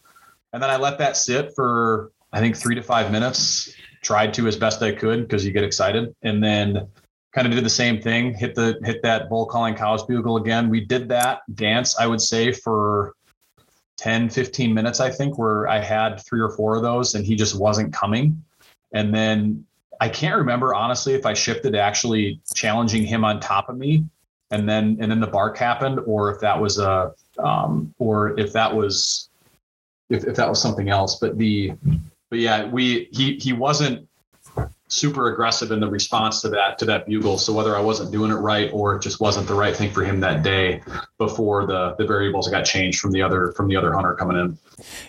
and 0.52 0.60
then 0.60 0.70
I 0.70 0.76
let 0.76 0.98
that 0.98 1.16
sit 1.16 1.54
for 1.54 2.10
I 2.32 2.40
think 2.40 2.56
three 2.56 2.74
to 2.74 2.82
five 2.82 3.12
minutes. 3.12 3.74
Tried 4.02 4.34
to 4.34 4.48
as 4.48 4.56
best 4.56 4.82
I 4.82 4.90
could 4.90 5.28
because 5.28 5.46
you 5.46 5.52
get 5.52 5.62
excited, 5.62 6.12
and 6.22 6.42
then 6.42 6.88
kind 7.32 7.46
of 7.46 7.52
did 7.52 7.64
the 7.64 7.70
same 7.70 8.00
thing. 8.00 8.34
Hit 8.34 8.56
the 8.56 8.80
hit 8.82 9.02
that 9.02 9.28
bull 9.28 9.46
calling 9.46 9.76
cows 9.76 10.02
bugle 10.02 10.36
again. 10.36 10.68
We 10.68 10.84
did 10.84 11.08
that 11.10 11.42
dance 11.54 11.96
I 11.96 12.08
would 12.08 12.20
say 12.20 12.50
for 12.50 13.14
10, 13.98 14.30
15 14.30 14.74
minutes, 14.74 15.00
I 15.00 15.10
think, 15.10 15.38
where 15.38 15.68
I 15.68 15.78
had 15.78 16.20
three 16.20 16.40
or 16.40 16.50
four 16.50 16.76
of 16.76 16.82
those 16.82 17.14
and 17.14 17.24
he 17.24 17.36
just 17.36 17.58
wasn't 17.58 17.92
coming. 17.92 18.42
And 18.92 19.14
then 19.14 19.64
I 20.00 20.08
can't 20.08 20.36
remember 20.36 20.74
honestly 20.74 21.14
if 21.14 21.24
I 21.26 21.34
shifted 21.34 21.72
to 21.72 21.80
actually 21.80 22.40
challenging 22.54 23.04
him 23.04 23.24
on 23.24 23.40
top 23.40 23.68
of 23.68 23.76
me 23.76 24.04
and 24.50 24.68
then 24.68 24.98
and 25.00 25.10
then 25.10 25.20
the 25.20 25.26
bark 25.26 25.56
happened 25.56 26.00
or 26.06 26.32
if 26.32 26.40
that 26.40 26.60
was 26.60 26.78
a 26.78 27.12
um, 27.38 27.92
or 27.98 28.38
if 28.38 28.52
that 28.52 28.74
was 28.74 29.30
if, 30.10 30.24
if 30.24 30.36
that 30.36 30.48
was 30.48 30.60
something 30.60 30.90
else. 30.90 31.18
But 31.18 31.38
the 31.38 31.72
but 32.30 32.38
yeah, 32.38 32.66
we 32.66 33.08
he 33.12 33.36
he 33.36 33.52
wasn't 33.52 34.08
super 34.92 35.32
aggressive 35.32 35.70
in 35.70 35.80
the 35.80 35.88
response 35.88 36.42
to 36.42 36.50
that 36.50 36.78
to 36.78 36.84
that 36.84 37.06
bugle. 37.06 37.38
So 37.38 37.52
whether 37.52 37.74
I 37.74 37.80
wasn't 37.80 38.12
doing 38.12 38.30
it 38.30 38.36
right 38.36 38.70
or 38.72 38.96
it 38.96 39.02
just 39.02 39.20
wasn't 39.20 39.48
the 39.48 39.54
right 39.54 39.74
thing 39.74 39.90
for 39.90 40.04
him 40.04 40.20
that 40.20 40.42
day 40.42 40.82
before 41.18 41.66
the 41.66 41.94
the 41.96 42.06
variables 42.06 42.48
got 42.48 42.64
changed 42.64 43.00
from 43.00 43.12
the 43.12 43.22
other 43.22 43.52
from 43.52 43.68
the 43.68 43.76
other 43.76 43.92
hunter 43.92 44.14
coming 44.14 44.36
in. 44.36 44.58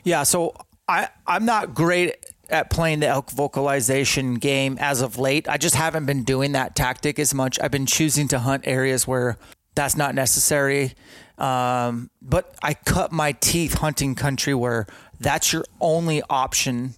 Yeah, 0.03 0.23
so 0.23 0.55
I 0.87 1.09
I'm 1.27 1.45
not 1.45 1.73
great 1.73 2.15
at 2.49 2.69
playing 2.69 3.01
the 3.01 3.07
elk 3.07 3.29
vocalization 3.31 4.35
game 4.35 4.77
as 4.79 5.01
of 5.01 5.17
late. 5.17 5.49
I 5.49 5.57
just 5.57 5.75
haven't 5.75 6.05
been 6.05 6.23
doing 6.23 6.53
that 6.53 6.75
tactic 6.75 7.19
as 7.19 7.33
much. 7.33 7.59
I've 7.59 7.71
been 7.71 7.85
choosing 7.85 8.27
to 8.29 8.39
hunt 8.39 8.63
areas 8.65 9.05
where 9.05 9.37
that's 9.75 9.97
not 9.97 10.15
necessary. 10.15 10.93
Um, 11.37 12.09
but 12.21 12.55
I 12.61 12.73
cut 12.73 13.11
my 13.11 13.31
teeth 13.33 13.73
hunting 13.73 14.15
country 14.15 14.53
where 14.53 14.85
that's 15.19 15.51
your 15.51 15.65
only 15.81 16.21
option. 16.29 16.93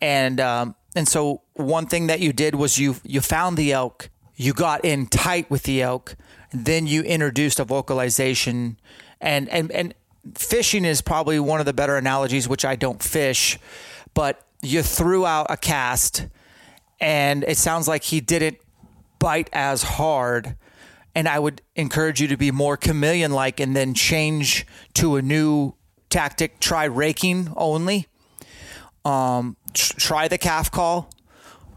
And 0.00 0.40
um, 0.40 0.74
and 0.94 1.06
so 1.06 1.42
one 1.54 1.86
thing 1.86 2.08
that 2.08 2.20
you 2.20 2.32
did 2.32 2.54
was 2.54 2.78
you 2.78 2.96
you 3.04 3.20
found 3.20 3.56
the 3.56 3.72
elk, 3.72 4.10
you 4.36 4.52
got 4.52 4.84
in 4.84 5.06
tight 5.06 5.50
with 5.50 5.62
the 5.62 5.82
elk, 5.82 6.16
then 6.52 6.86
you 6.86 7.02
introduced 7.02 7.60
a 7.60 7.64
vocalization. 7.64 8.78
And 9.20 9.48
and 9.50 9.70
and 9.70 9.94
fishing 10.34 10.84
is 10.84 11.00
probably 11.00 11.38
one 11.38 11.60
of 11.60 11.66
the 11.66 11.72
better 11.72 11.96
analogies 11.96 12.48
which 12.48 12.64
I 12.64 12.76
don't 12.76 13.02
fish, 13.02 13.58
but 14.14 14.44
you 14.62 14.82
threw 14.82 15.24
out 15.24 15.46
a 15.48 15.56
cast 15.56 16.26
and 17.00 17.44
it 17.44 17.56
sounds 17.56 17.88
like 17.88 18.04
he 18.04 18.20
didn't 18.20 18.58
bite 19.18 19.48
as 19.52 19.82
hard. 19.82 20.56
And 21.14 21.28
I 21.28 21.38
would 21.38 21.62
encourage 21.74 22.20
you 22.20 22.28
to 22.28 22.36
be 22.36 22.50
more 22.50 22.76
chameleon 22.76 23.32
like 23.32 23.58
and 23.58 23.74
then 23.74 23.94
change 23.94 24.66
to 24.94 25.16
a 25.16 25.22
new 25.22 25.74
tactic 26.08 26.60
try 26.60 26.84
raking 26.84 27.52
only 27.56 28.06
um, 29.04 29.56
try 29.74 30.28
the 30.28 30.38
calf 30.38 30.70
call, 30.70 31.10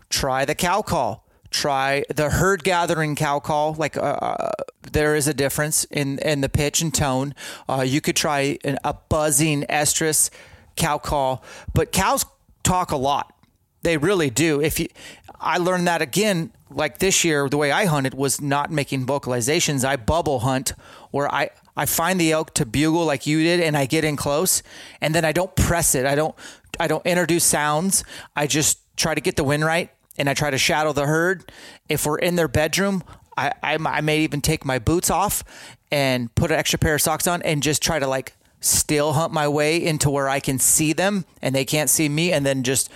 try 0.09 0.45
the 0.45 0.55
cow 0.55 0.81
call, 0.81 1.25
try 1.49 2.03
the 2.13 2.29
herd 2.29 2.63
gathering 2.63 3.15
cow 3.15 3.39
call. 3.39 3.73
Like 3.73 3.95
uh, 3.95 4.01
uh, 4.01 4.51
there 4.91 5.15
is 5.15 5.27
a 5.27 5.33
difference 5.33 5.85
in 5.85 6.19
in 6.19 6.41
the 6.41 6.49
pitch 6.49 6.81
and 6.81 6.93
tone. 6.93 7.33
Uh, 7.69 7.81
you 7.81 8.01
could 8.01 8.15
try 8.15 8.57
an, 8.63 8.77
a 8.83 8.93
buzzing 8.93 9.63
estrus 9.69 10.29
cow 10.75 10.97
call, 10.97 11.43
but 11.73 11.91
cows 11.91 12.25
talk 12.63 12.91
a 12.91 12.97
lot. 12.97 13.33
They 13.83 13.97
really 13.97 14.29
do. 14.29 14.61
If 14.61 14.79
you, 14.79 14.87
I 15.39 15.57
learned 15.57 15.87
that 15.87 16.01
again. 16.01 16.51
Like 16.69 16.97
this 16.97 17.23
year, 17.23 17.47
the 17.49 17.57
way 17.57 17.71
I 17.71 17.85
hunted 17.85 18.15
was 18.15 18.41
not 18.41 18.71
making 18.71 19.05
vocalizations. 19.05 19.85
I 19.85 19.95
bubble 19.95 20.39
hunt, 20.39 20.73
where 21.11 21.31
I 21.31 21.51
I 21.77 21.85
find 21.85 22.19
the 22.19 22.31
elk 22.31 22.53
to 22.55 22.65
bugle 22.65 23.05
like 23.05 23.27
you 23.27 23.43
did, 23.43 23.59
and 23.59 23.77
I 23.77 23.85
get 23.85 24.03
in 24.03 24.15
close, 24.15 24.63
and 25.01 25.13
then 25.13 25.23
I 25.25 25.31
don't 25.31 25.55
press 25.55 25.93
it. 25.93 26.05
I 26.05 26.15
don't 26.15 26.35
I 26.79 26.87
don't 26.87 27.05
introduce 27.05 27.43
sounds. 27.43 28.03
I 28.35 28.47
just 28.47 28.79
try 28.97 29.15
to 29.15 29.21
get 29.21 29.35
the 29.35 29.43
wind 29.43 29.63
right 29.65 29.89
and 30.17 30.29
I 30.29 30.33
try 30.33 30.49
to 30.51 30.57
shadow 30.57 30.93
the 30.93 31.05
herd. 31.05 31.51
If 31.89 32.05
we're 32.05 32.19
in 32.19 32.35
their 32.35 32.47
bedroom, 32.47 33.03
I, 33.37 33.53
I, 33.63 33.75
I 33.75 34.01
may 34.01 34.19
even 34.19 34.41
take 34.41 34.65
my 34.65 34.79
boots 34.79 35.09
off 35.09 35.43
and 35.91 36.33
put 36.35 36.51
an 36.51 36.57
extra 36.57 36.79
pair 36.79 36.95
of 36.95 37.01
socks 37.01 37.27
on 37.27 37.41
and 37.41 37.63
just 37.63 37.81
try 37.81 37.99
to 37.99 38.07
like 38.07 38.33
still 38.59 39.13
hunt 39.13 39.33
my 39.33 39.47
way 39.47 39.83
into 39.83 40.09
where 40.09 40.29
I 40.29 40.39
can 40.39 40.57
see 40.59 40.93
them 40.93 41.25
and 41.41 41.53
they 41.53 41.65
can't 41.65 41.89
see 41.89 42.07
me 42.09 42.31
and 42.31 42.45
then 42.45 42.63
just 42.63 42.89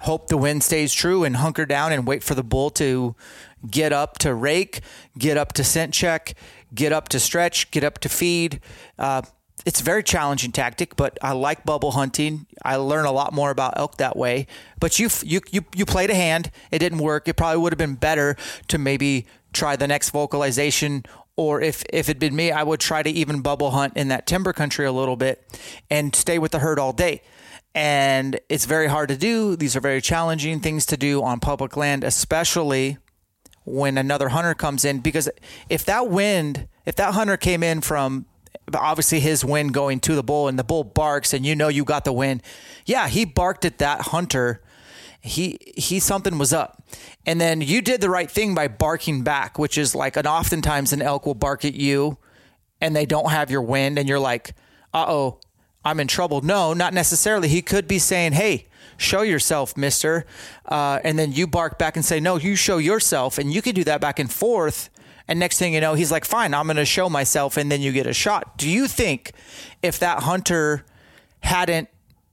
hope 0.00 0.28
the 0.28 0.36
wind 0.36 0.62
stays 0.62 0.92
true 0.92 1.24
and 1.24 1.36
hunker 1.36 1.64
down 1.64 1.92
and 1.92 2.06
wait 2.06 2.22
for 2.22 2.34
the 2.34 2.42
bull 2.42 2.70
to 2.70 3.14
get 3.70 3.92
up 3.92 4.18
to 4.18 4.34
rake, 4.34 4.80
get 5.16 5.36
up 5.36 5.52
to 5.54 5.64
scent 5.64 5.94
check, 5.94 6.34
get 6.74 6.92
up 6.92 7.08
to 7.08 7.18
stretch, 7.18 7.70
get 7.70 7.84
up 7.84 7.98
to 7.98 8.08
feed. 8.08 8.60
Uh, 8.98 9.22
it's 9.64 9.80
a 9.80 9.84
very 9.84 10.02
challenging 10.02 10.52
tactic, 10.52 10.94
but 10.96 11.18
I 11.22 11.32
like 11.32 11.64
bubble 11.64 11.92
hunting. 11.92 12.46
I 12.62 12.76
learn 12.76 13.06
a 13.06 13.12
lot 13.12 13.32
more 13.32 13.50
about 13.50 13.74
elk 13.76 13.96
that 13.96 14.16
way. 14.16 14.46
But 14.78 14.98
you 14.98 15.08
you 15.22 15.40
you 15.50 15.64
you 15.74 15.86
played 15.86 16.10
a 16.10 16.14
hand. 16.14 16.50
It 16.70 16.80
didn't 16.80 16.98
work. 16.98 17.28
It 17.28 17.34
probably 17.34 17.62
would 17.62 17.72
have 17.72 17.78
been 17.78 17.94
better 17.94 18.36
to 18.68 18.78
maybe 18.78 19.26
try 19.52 19.76
the 19.76 19.86
next 19.86 20.10
vocalization 20.10 21.04
or 21.36 21.60
if 21.60 21.82
if 21.92 22.08
it'd 22.08 22.20
been 22.20 22.36
me, 22.36 22.52
I 22.52 22.62
would 22.62 22.80
try 22.80 23.02
to 23.02 23.10
even 23.10 23.40
bubble 23.40 23.70
hunt 23.70 23.96
in 23.96 24.08
that 24.08 24.26
timber 24.26 24.52
country 24.52 24.86
a 24.86 24.92
little 24.92 25.16
bit 25.16 25.42
and 25.90 26.14
stay 26.14 26.38
with 26.38 26.52
the 26.52 26.60
herd 26.60 26.78
all 26.78 26.92
day. 26.92 27.22
And 27.74 28.38
it's 28.48 28.66
very 28.66 28.86
hard 28.86 29.08
to 29.08 29.16
do. 29.16 29.56
These 29.56 29.74
are 29.74 29.80
very 29.80 30.00
challenging 30.00 30.60
things 30.60 30.86
to 30.86 30.96
do 30.96 31.22
on 31.22 31.40
public 31.40 31.76
land, 31.76 32.04
especially 32.04 32.98
when 33.64 33.98
another 33.98 34.28
hunter 34.28 34.54
comes 34.54 34.84
in 34.84 35.00
because 35.00 35.28
if 35.68 35.84
that 35.86 36.08
wind, 36.08 36.68
if 36.86 36.94
that 36.96 37.14
hunter 37.14 37.36
came 37.36 37.62
in 37.62 37.80
from 37.80 38.26
obviously 38.72 39.20
his 39.20 39.44
win 39.44 39.68
going 39.68 40.00
to 40.00 40.14
the 40.14 40.22
bull 40.22 40.48
and 40.48 40.58
the 40.58 40.64
bull 40.64 40.84
barks 40.84 41.34
and 41.34 41.44
you 41.44 41.54
know 41.54 41.68
you 41.68 41.84
got 41.84 42.04
the 42.04 42.12
win. 42.12 42.40
Yeah, 42.86 43.08
he 43.08 43.24
barked 43.24 43.64
at 43.64 43.78
that 43.78 44.02
hunter. 44.02 44.62
He 45.20 45.58
he 45.76 46.00
something 46.00 46.38
was 46.38 46.52
up. 46.52 46.82
And 47.26 47.40
then 47.40 47.60
you 47.60 47.80
did 47.80 48.00
the 48.00 48.10
right 48.10 48.30
thing 48.30 48.54
by 48.54 48.68
barking 48.68 49.22
back, 49.22 49.58
which 49.58 49.78
is 49.78 49.94
like 49.94 50.16
an 50.16 50.26
oftentimes 50.26 50.92
an 50.92 51.02
elk 51.02 51.26
will 51.26 51.34
bark 51.34 51.64
at 51.64 51.74
you 51.74 52.18
and 52.80 52.94
they 52.94 53.06
don't 53.06 53.30
have 53.30 53.50
your 53.50 53.62
wind 53.62 53.98
and 53.98 54.08
you're 54.08 54.18
like, 54.18 54.54
"Uh-oh, 54.92 55.38
I'm 55.84 56.00
in 56.00 56.08
trouble. 56.08 56.40
No, 56.40 56.72
not 56.72 56.94
necessarily. 56.94 57.48
He 57.48 57.60
could 57.60 57.86
be 57.86 57.98
saying, 57.98 58.32
hey, 58.32 58.66
show 58.96 59.22
yourself, 59.22 59.76
mister. 59.76 60.24
Uh, 60.66 61.00
and 61.04 61.18
then 61.18 61.32
you 61.32 61.46
bark 61.46 61.78
back 61.78 61.96
and 61.96 62.04
say, 62.04 62.20
no, 62.20 62.36
you 62.36 62.56
show 62.56 62.78
yourself. 62.78 63.38
And 63.38 63.52
you 63.52 63.60
could 63.60 63.74
do 63.74 63.84
that 63.84 64.00
back 64.00 64.18
and 64.18 64.32
forth. 64.32 64.88
And 65.26 65.40
next 65.40 65.58
thing 65.58 65.74
you 65.74 65.80
know, 65.80 65.94
he's 65.94 66.12
like, 66.12 66.24
fine, 66.24 66.54
I'm 66.54 66.66
going 66.66 66.76
to 66.76 66.84
show 66.84 67.08
myself. 67.08 67.56
And 67.56 67.70
then 67.72 67.80
you 67.80 67.92
get 67.92 68.06
a 68.06 68.12
shot. 68.12 68.58
Do 68.58 68.68
you 68.68 68.86
think 68.86 69.32
if 69.82 69.98
that 70.00 70.22
hunter 70.22 70.84
hadn't, 71.40 71.88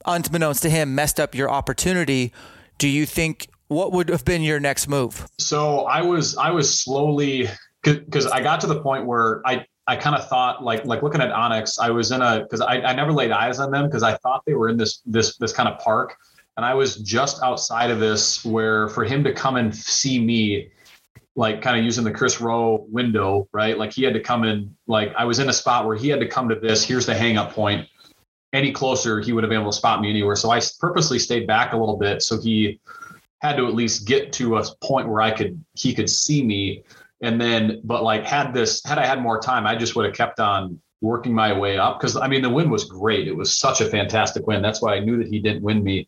unbeknownst 0.06 0.64
to 0.64 0.70
him, 0.70 0.96
messed 0.96 1.20
up 1.20 1.36
your 1.36 1.50
opportunity, 1.50 2.34
do 2.78 2.88
you 2.88 3.06
think 3.06 3.48
what 3.68 3.92
would 3.92 4.10
have 4.10 4.26
been 4.26 4.42
your 4.42 4.60
next 4.60 4.88
move? 4.88 5.28
So 5.38 5.82
I 5.86 6.02
was, 6.02 6.36
I 6.38 6.52
was 6.52 6.74
slowly, 6.74 7.48
because 7.84 8.28
I 8.28 8.42
got 8.42 8.60
to 8.62 8.68
the 8.68 8.82
point 8.82 9.06
where 9.06 9.42
I, 9.46 9.66
I 9.88 9.96
kind 9.96 10.16
of 10.16 10.28
thought 10.30 10.64
like 10.64 10.86
like 10.86 11.02
looking 11.02 11.22
at 11.22 11.32
onX, 11.32 11.80
I 11.80 11.90
was 11.90 12.12
in 12.12 12.22
a 12.22 12.42
because 12.42 12.62
I, 12.62 12.82
I 12.82 12.94
never 12.94 13.12
laid 13.12 13.32
eyes 13.32 13.60
on 13.60 13.72
them 13.72 13.88
because 13.88 14.04
I 14.04 14.16
thought 14.18 14.44
they 14.46 14.54
were 14.54 14.70
in 14.70 14.78
this 14.78 15.02
this 15.06 15.38
this 15.38 15.52
kind 15.52 15.68
of 15.68 15.80
park. 15.80 16.16
And 16.56 16.66
I 16.66 16.74
was 16.74 16.98
just 16.98 17.42
outside 17.42 17.90
of 17.90 18.00
this 18.00 18.46
where 18.46 18.90
for 18.90 19.04
him 19.04 19.24
to 19.24 19.34
come 19.34 19.56
and 19.56 19.76
see 19.76 20.24
me, 20.24 20.70
like 21.36 21.62
kind 21.62 21.78
of 21.78 21.86
using 21.86 22.04
the 22.04 22.12
Chris 22.12 22.42
Rowe 22.42 22.86
window, 22.90 23.48
right? 23.54 23.78
Like 23.78 23.94
he 23.94 24.04
had 24.04 24.14
to 24.14 24.20
come 24.20 24.44
in, 24.44 24.76
like 24.88 25.14
I 25.16 25.26
was 25.26 25.40
in 25.40 25.50
a 25.50 25.54
spot 25.54 25.86
where 25.86 25.96
he 25.96 26.10
had 26.10 26.20
to 26.20 26.28
come 26.28 26.50
to 26.50 26.56
this. 26.56 26.84
Here's 26.84 27.06
the 27.06 27.16
hang 27.16 27.38
up 27.38 27.54
point. 27.54 27.88
Any 28.54 28.72
closer, 28.72 29.22
he 29.22 29.32
would 29.32 29.44
have 29.44 29.50
been 29.50 29.62
able 29.62 29.72
to 29.72 29.78
spot 29.78 30.02
me 30.02 30.10
anywhere. 30.10 30.36
So 30.36 30.52
I 30.52 30.62
purposely 30.80 31.20
stayed 31.20 31.48
back 31.48 31.72
a 31.72 31.78
little 31.78 31.96
bit 31.96 32.22
so 32.22 32.40
he 32.40 32.82
had 33.42 33.56
to 33.58 33.66
at 33.66 33.74
least 33.74 34.06
get 34.06 34.34
to 34.34 34.58
a 34.58 34.76
point 34.82 35.08
where 35.08 35.22
I 35.22 35.32
could 35.32 35.64
he 35.74 35.94
could 35.94 36.10
see 36.10 36.44
me. 36.44 36.84
And 37.22 37.40
then, 37.40 37.82
but 37.84 38.04
like 38.04 38.26
had 38.26 38.54
this, 38.54 38.82
had 38.84 38.98
I 38.98 39.06
had 39.06 39.22
more 39.22 39.40
time, 39.40 39.66
I 39.66 39.76
just 39.76 39.96
would 39.96 40.06
have 40.06 40.16
kept 40.16 40.40
on 40.40 40.82
working 41.02 41.34
my 41.34 41.58
way 41.58 41.78
up 41.78 42.00
because 42.00 42.18
I 42.18 42.28
mean 42.28 42.42
the 42.42 42.50
win 42.50 42.70
was 42.70 42.84
great. 42.84 43.28
It 43.28 43.36
was 43.36 43.56
such 43.56 43.80
a 43.80 43.86
fantastic 43.86 44.46
win. 44.48 44.62
That's 44.62 44.82
why 44.82 44.96
I 44.96 45.00
knew 45.00 45.18
that 45.18 45.28
he 45.28 45.40
didn't 45.40 45.64
win 45.64 45.84
me 45.84 46.08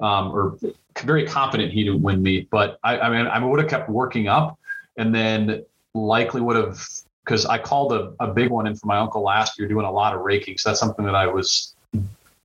um, 0.00 0.32
or 0.32 0.58
very 1.02 1.26
confident 1.26 1.72
he 1.72 1.88
would 1.88 2.02
win 2.02 2.22
me. 2.22 2.48
But 2.50 2.78
I, 2.84 2.98
I 2.98 3.10
mean, 3.10 3.26
I 3.26 3.42
would 3.44 3.60
have 3.60 3.68
kept 3.68 3.88
working 3.88 4.28
up, 4.28 4.58
and 4.96 5.14
then 5.14 5.64
likely 5.94 6.40
would 6.40 6.56
have 6.56 6.86
because 7.24 7.46
I 7.46 7.58
called 7.58 7.92
a, 7.92 8.12
a 8.20 8.32
big 8.32 8.50
one 8.50 8.66
in 8.66 8.76
for 8.76 8.86
my 8.86 8.98
uncle 8.98 9.22
last 9.22 9.58
year, 9.58 9.66
doing 9.66 9.86
a 9.86 9.90
lot 9.90 10.14
of 10.14 10.20
raking. 10.20 10.58
So 10.58 10.70
that's 10.70 10.80
something 10.80 11.04
that 11.06 11.14
I 11.14 11.26
was 11.26 11.74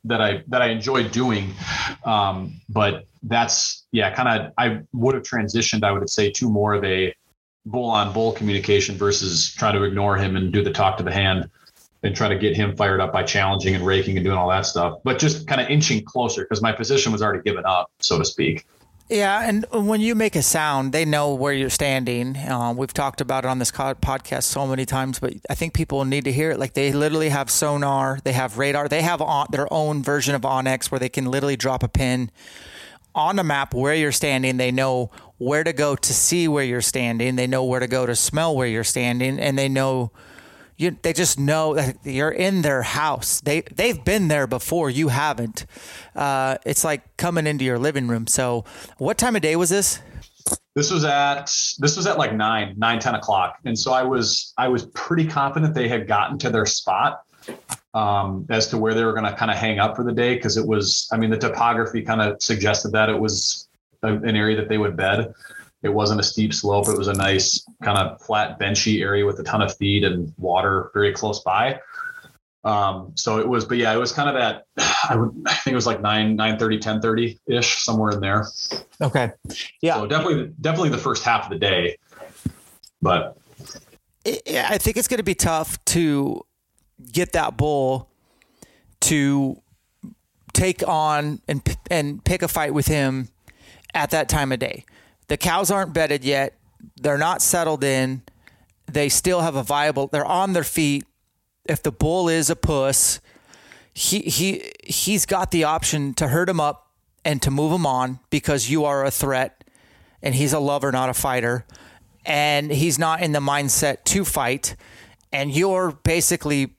that 0.06 0.22
I 0.22 0.44
that 0.48 0.62
I 0.62 0.68
enjoyed 0.68 1.12
doing. 1.12 1.54
Um, 2.06 2.54
but 2.70 3.06
that's 3.24 3.86
yeah, 3.92 4.14
kind 4.14 4.30
of 4.30 4.54
I 4.58 4.82
would 4.94 5.16
have 5.16 5.24
transitioned. 5.24 5.84
I 5.84 5.92
would 5.92 6.10
say 6.10 6.32
to 6.32 6.50
more 6.50 6.74
of 6.74 6.84
a 6.84 7.14
bull 7.66 7.90
on 7.90 8.14
bull 8.14 8.32
communication 8.32 8.96
versus 8.96 9.54
trying 9.54 9.76
to 9.76 9.84
ignore 9.84 10.18
him 10.18 10.36
and 10.36 10.52
do 10.52 10.64
the 10.64 10.72
talk 10.72 10.98
to 10.98 11.04
the 11.04 11.12
hand 11.12 11.50
and 12.04 12.16
try 12.16 12.30
to 12.30 12.38
get 12.38 12.56
him 12.56 12.76
fired 12.76 13.02
up 13.02 13.12
by 13.12 13.24
challenging 13.24 13.76
and 13.76 13.86
raking 13.86 14.18
and 14.18 14.24
doing 14.24 14.38
all 14.38 14.50
that 14.50 14.66
stuff, 14.66 15.00
but 15.04 15.20
just 15.20 15.48
kind 15.48 15.60
of 15.60 15.68
inching 15.68 16.04
closer 16.04 16.44
because 16.44 16.62
my 16.62 16.72
position 16.72 17.12
was 17.12 17.22
already 17.22 17.44
given 17.44 17.66
up, 17.66 17.92
so 18.00 18.18
to 18.18 18.24
speak. 18.24 18.66
Yeah, 19.10 19.42
and 19.44 19.66
when 19.72 20.02
you 20.02 20.14
make 20.14 20.36
a 20.36 20.44
sound, 20.44 20.92
they 20.92 21.04
know 21.04 21.34
where 21.34 21.52
you're 21.52 21.72
standing. 21.72 22.38
Um, 22.48 22.78
we've 22.78 22.94
talked 22.94 23.22
about 23.22 23.44
it 23.44 23.48
on 23.48 23.58
this 23.58 23.72
podcast 23.72 24.44
so 24.44 24.68
many 24.68 24.86
times, 24.86 25.18
but 25.18 25.34
I 25.50 25.56
think 25.56 25.74
people 25.74 26.06
need 26.06 26.26
to 26.26 26.32
hear 26.32 26.52
it. 26.52 26.60
Like 26.60 26.76
they 26.76 26.92
literally 26.92 27.30
have 27.30 27.50
sonar, 27.50 28.20
they 28.24 28.34
have 28.34 28.60
radar, 28.60 28.88
they 28.88 29.02
have 29.02 29.20
on, 29.20 29.48
their 29.50 29.72
own 29.74 30.04
version 30.04 30.36
of 30.36 30.42
onX 30.42 30.92
where 30.92 31.00
they 31.00 31.10
can 31.10 31.26
literally 31.26 31.56
drop 31.56 31.82
a 31.82 31.88
pin 31.88 32.30
on 33.16 33.40
a 33.40 33.44
map 33.44 33.74
where 33.74 33.96
you're 33.96 34.12
standing. 34.12 34.58
They 34.58 34.72
know 34.72 35.10
where 35.40 35.64
to 35.64 35.74
go 35.74 35.96
to 35.96 36.14
see 36.14 36.48
where 36.48 36.64
you're 36.64 36.80
standing. 36.80 37.36
They 37.36 37.48
know 37.48 37.64
where 37.64 37.80
to 37.80 37.88
go 37.88 38.06
to 38.06 38.16
smell 38.16 38.56
where 38.56 38.68
you're 38.68 38.84
standing, 38.84 39.40
and 39.40 39.58
they 39.58 39.70
know 39.70 40.12
you, 40.80 40.96
they 41.02 41.12
just 41.12 41.38
know 41.38 41.76
that 41.76 41.98
you're 42.06 42.32
in 42.32 42.62
their 42.62 42.82
house. 42.84 43.42
They 43.42 43.62
they've 43.62 44.04
been 44.04 44.30
there 44.30 44.48
before. 44.48 44.90
You 44.90 45.10
haven't. 45.10 45.66
Uh, 46.16 46.58
it's 46.66 46.86
like 46.86 47.18
coming 47.18 47.46
into 47.46 47.66
your 47.66 47.78
living 47.78 48.08
room. 48.08 48.28
So, 48.28 48.64
what 48.98 49.18
time 49.18 49.36
of 49.36 49.42
day 49.42 49.58
was 49.58 49.70
this? 49.70 50.00
This 50.76 50.90
was 50.90 51.04
at 51.04 51.54
this 51.80 51.98
was 51.98 52.08
at 52.08 52.18
like 52.18 52.34
nine, 52.34 52.76
nine, 52.78 53.00
10 53.00 53.16
o'clock. 53.16 53.60
And 53.66 53.78
so 53.78 53.92
I 53.92 54.04
was 54.04 54.54
I 54.58 54.70
was 54.70 54.86
pretty 54.94 55.28
confident 55.28 55.76
they 55.76 55.90
had 55.90 56.08
gotten 56.08 56.38
to 56.40 56.50
their 56.50 56.66
spot 56.66 57.24
um, 57.94 58.46
as 58.50 58.68
to 58.68 58.78
where 58.78 58.94
they 58.94 59.04
were 59.04 59.14
going 59.14 59.26
to 59.26 59.34
kind 59.34 59.52
of 59.52 59.58
hang 59.58 59.80
up 59.80 59.98
for 59.98 60.06
the 60.06 60.14
day 60.14 60.36
because 60.36 60.56
it 60.56 60.66
was 60.66 61.10
I 61.12 61.18
mean 61.18 61.30
the 61.30 61.38
topography 61.38 62.04
kind 62.04 62.22
of 62.22 62.42
suggested 62.42 62.94
that 62.94 63.10
it 63.10 63.20
was 63.20 63.68
a, 64.02 64.14
an 64.14 64.38
area 64.38 64.56
that 64.56 64.70
they 64.70 64.78
would 64.78 64.96
bed. 64.96 65.34
It 65.82 65.90
wasn't 65.90 66.20
a 66.20 66.24
steep 66.24 66.54
slope. 66.54 66.88
It 66.90 66.98
was 66.98 67.08
a 67.08 67.14
nice 67.14 67.66
kind 67.84 67.98
of 67.98 68.22
flat 68.22 68.60
benchy 68.60 69.02
area 69.02 69.26
with 69.26 69.40
a 69.40 69.44
ton 69.44 69.62
of 69.62 69.76
feed 69.78 70.04
and 70.04 70.34
water 70.38 70.92
very 70.94 71.14
close 71.14 71.40
by. 71.42 71.80
Um, 72.66 73.14
so 73.16 73.40
it 73.40 73.48
was, 73.48 73.64
but 73.64 73.78
yeah, 73.78 73.94
it 73.94 73.98
was 73.98 74.12
kind 74.12 74.30
of 74.30 74.36
at, 74.36 74.66
I 75.10 75.16
would, 75.16 75.32
I 75.48 75.54
think 75.54 75.74
it 75.74 75.76
was 75.76 75.88
like 75.88 76.02
9, 76.02 76.36
9 76.36 76.60
30, 76.60 76.80
10 76.80 77.02
30 77.02 77.40
ish, 77.48 77.84
somewhere 77.84 78.12
in 78.12 78.20
there. 78.20 78.46
Okay. 79.02 79.32
Yeah. 79.82 79.96
So 79.96 80.08
definitely, 80.08 80.54
definitely 80.60 80.90
the 80.90 80.98
first 80.98 81.24
half 81.24 81.46
of 81.46 81.50
the 81.50 81.60
day, 81.60 81.98
but 83.02 83.38
I 84.26 84.78
think 84.78 84.98
it's 84.98 85.08
going 85.08 85.20
to 85.20 85.24
be 85.24 85.36
tough 85.36 85.84
to 85.86 86.46
get 87.12 87.32
that 87.32 87.56
bull 87.56 88.10
to 89.02 89.62
take 90.54 90.86
on 90.86 91.42
and, 91.48 91.78
and 91.90 92.24
pick 92.24 92.42
a 92.42 92.50
fight 92.50 92.74
with 92.74 92.88
him 92.88 93.30
at 93.94 94.12
that 94.12 94.28
time 94.28 94.52
of 94.52 94.60
day. 94.60 94.86
The 95.30 95.38
cows 95.38 95.72
aren't 95.72 95.94
bedded 95.94 96.26
yet. 96.26 96.58
They're 97.02 97.18
not 97.18 97.42
settled 97.42 97.84
in. 97.84 98.24
They 98.88 99.10
still 99.10 99.42
have 99.42 99.56
a 99.56 99.64
viable. 99.64 100.08
They're 100.08 100.26
on 100.26 100.54
their 100.54 100.64
feet. 100.64 101.06
If 101.66 101.84
the 101.84 101.92
bull 101.92 102.28
is 102.28 102.50
a 102.50 102.56
puss, 102.56 103.22
he 103.94 104.22
he 104.22 104.72
he's 104.84 105.26
got 105.28 105.52
the 105.52 105.64
option 105.64 106.16
to 106.16 106.30
hurt 106.30 106.50
him 106.50 106.60
up 106.60 106.88
and 107.24 107.42
to 107.44 107.52
move 107.52 107.72
him 107.72 107.86
on 107.86 108.20
because 108.32 108.70
you 108.70 108.86
are 108.86 109.06
a 109.06 109.12
threat, 109.12 109.64
and 110.24 110.34
he's 110.34 110.52
a 110.52 110.60
lover, 110.60 110.92
not 110.92 111.10
a 111.10 111.14
fighter, 111.14 111.66
and 112.26 112.72
he's 112.72 112.98
not 112.98 113.22
in 113.22 113.32
the 113.32 113.40
mindset 113.40 114.04
to 114.06 114.26
fight, 114.26 114.76
and 115.32 115.52
you're 115.52 115.92
basically 115.92 116.76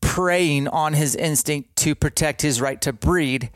preying 0.00 0.66
on 0.66 0.94
his 0.94 1.14
instinct 1.14 1.76
to 1.76 1.94
protect 1.94 2.42
his 2.42 2.60
right 2.60 2.80
to 2.80 2.92
breed 2.92 3.50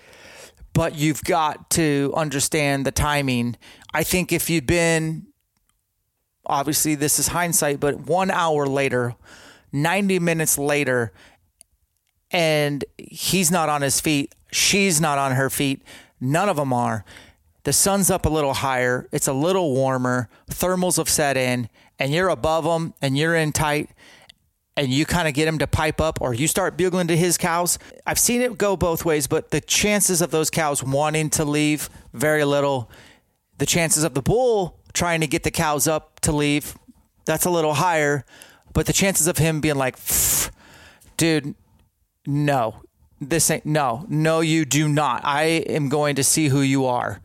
but 0.72 0.97
you've 0.97 1.22
got 1.24 1.70
to 1.70 2.12
understand 2.16 2.86
the 2.86 2.92
timing. 2.92 3.56
I 3.92 4.02
think 4.02 4.32
if 4.32 4.48
you'd 4.48 4.66
been, 4.66 5.26
obviously, 6.47 6.94
this 6.94 7.18
is 7.18 7.28
hindsight, 7.28 7.80
but 7.80 8.01
one 8.01 8.30
hour 8.30 8.66
later, 8.66 9.14
90 9.72 10.18
minutes 10.18 10.59
later, 10.59 11.12
and 12.30 12.84
he's 12.98 13.51
not 13.51 13.68
on 13.68 13.82
his 13.82 14.01
feet, 14.01 14.34
she's 14.52 15.01
not 15.01 15.18
on 15.18 15.32
her 15.32 15.51
feet, 15.51 15.82
none 16.20 16.48
of 16.48 16.56
them 16.56 16.72
are. 16.72 17.05
The 17.64 17.72
sun's 17.72 18.10
up 18.10 18.24
a 18.24 18.30
little 18.30 18.55
higher, 18.55 19.09
it's 19.12 19.28
a 19.28 19.32
little 19.32 19.74
warmer, 19.74 20.28
thermals 20.48 20.97
have 20.97 21.09
set 21.09 21.36
in, 21.36 21.68
and 21.98 22.12
you're 22.12 22.28
above 22.28 22.64
them 22.64 22.94
and 23.02 23.18
you're 23.18 23.34
in 23.34 23.52
tight 23.52 23.90
and 24.81 24.89
you 24.90 25.05
kind 25.05 25.28
of 25.28 25.35
get 25.35 25.47
him 25.47 25.59
to 25.59 25.66
pipe 25.66 26.01
up 26.01 26.23
or 26.23 26.32
you 26.32 26.48
start 26.48 26.78
bugling 26.78 27.07
to 27.09 27.16
his 27.16 27.36
cows. 27.36 27.78
I've 28.07 28.19
seen 28.19 28.40
it 28.40 28.57
go 28.57 28.78
both 28.78 29.05
ways, 29.05 29.27
but 29.27 29.51
the 29.51 29.61
chances 29.61 30.23
of 30.23 30.31
those 30.31 30.48
cows 30.48 30.82
wanting 30.82 31.28
to 31.31 31.44
leave, 31.44 31.90
very 32.15 32.47
little. 32.47 32.90
The 33.59 33.66
chances 33.66 34.05
of 34.05 34.15
the 34.15 34.23
bull 34.23 34.81
trying 34.94 35.20
to 35.20 35.27
get 35.27 35.43
the 35.43 35.51
cows 35.51 35.86
up 35.86 36.19
to 36.20 36.32
leave, 36.32 36.78
that's 37.27 37.44
a 37.44 37.51
little 37.51 37.74
higher. 37.74 38.24
But 38.73 38.86
the 38.86 38.94
chances 38.94 39.27
of 39.27 39.36
him 39.36 39.61
being 39.61 39.77
like, 39.77 39.98
dude, 41.19 41.55
no, 42.27 42.77
this 43.20 43.51
ain't, 43.51 43.66
no, 43.66 44.07
no, 44.09 44.40
you 44.40 44.65
do 44.65 44.89
not. 44.89 45.20
I 45.27 45.43
am 45.43 45.90
going 45.90 46.16
to 46.16 46.24
see 46.24 46.48
who 46.48 46.62
you 46.62 46.86
are. 46.86 47.20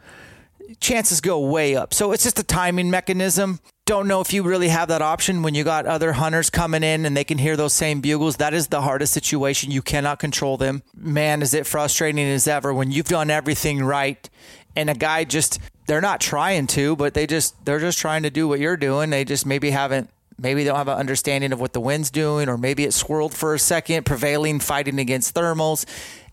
Chances 0.82 1.22
go 1.22 1.40
way 1.40 1.73
up. 1.73 1.94
So 1.94 2.11
it's 2.11 2.23
just 2.23 2.38
a 2.38 2.44
timing 2.44 2.91
mechanism 2.91 3.61
don't 3.85 4.07
know 4.07 4.19
if 4.19 4.33
you 4.33 4.41
really 4.41 4.69
have 4.69 4.87
that 4.87 5.03
option 5.03 5.43
when 5.43 5.53
you 5.53 5.63
got 5.63 5.85
other 5.85 6.13
hunters 6.13 6.49
coming 6.49 6.81
in 6.81 7.05
and 7.05 7.15
they 7.15 7.23
can 7.23 7.37
hear 7.37 7.55
those 7.55 7.73
same 7.73 8.01
bugles. 8.01 8.37
That 8.37 8.53
is 8.53 8.67
the 8.67 8.81
hardest 8.81 9.13
situation. 9.13 9.69
You 9.69 9.83
cannot 9.83 10.17
control 10.17 10.57
them. 10.57 10.81
Man, 10.95 11.43
is 11.43 11.53
it 11.53 11.67
frustrating 11.67 12.25
as 12.25 12.47
ever 12.47 12.73
when 12.73 12.91
you've 12.91 13.05
done 13.05 13.29
everything 13.29 13.83
right 13.83 14.27
and 14.75 14.89
a 14.89 14.95
guy 14.95 15.23
just 15.23 15.59
they're 15.85 16.01
not 16.01 16.19
trying 16.19 16.65
to, 16.65 16.95
but 16.95 17.13
they 17.13 17.27
just 17.27 17.63
they're 17.63 17.79
just 17.79 17.99
trying 17.99 18.23
to 18.23 18.31
do 18.31 18.47
what 18.47 18.59
you're 18.59 18.75
doing. 18.75 19.11
They 19.11 19.23
just 19.23 19.45
maybe 19.45 19.69
haven't 19.69 20.09
maybe 20.39 20.63
they 20.63 20.69
don't 20.69 20.77
have 20.77 20.87
an 20.87 20.97
understanding 20.97 21.53
of 21.53 21.61
what 21.61 21.73
the 21.73 21.79
wind's 21.79 22.09
doing 22.09 22.49
or 22.49 22.57
maybe 22.57 22.85
it 22.85 22.93
swirled 22.93 23.35
for 23.35 23.53
a 23.53 23.59
second, 23.59 24.03
prevailing 24.03 24.59
fighting 24.59 24.97
against 24.97 25.35
thermals. 25.35 25.85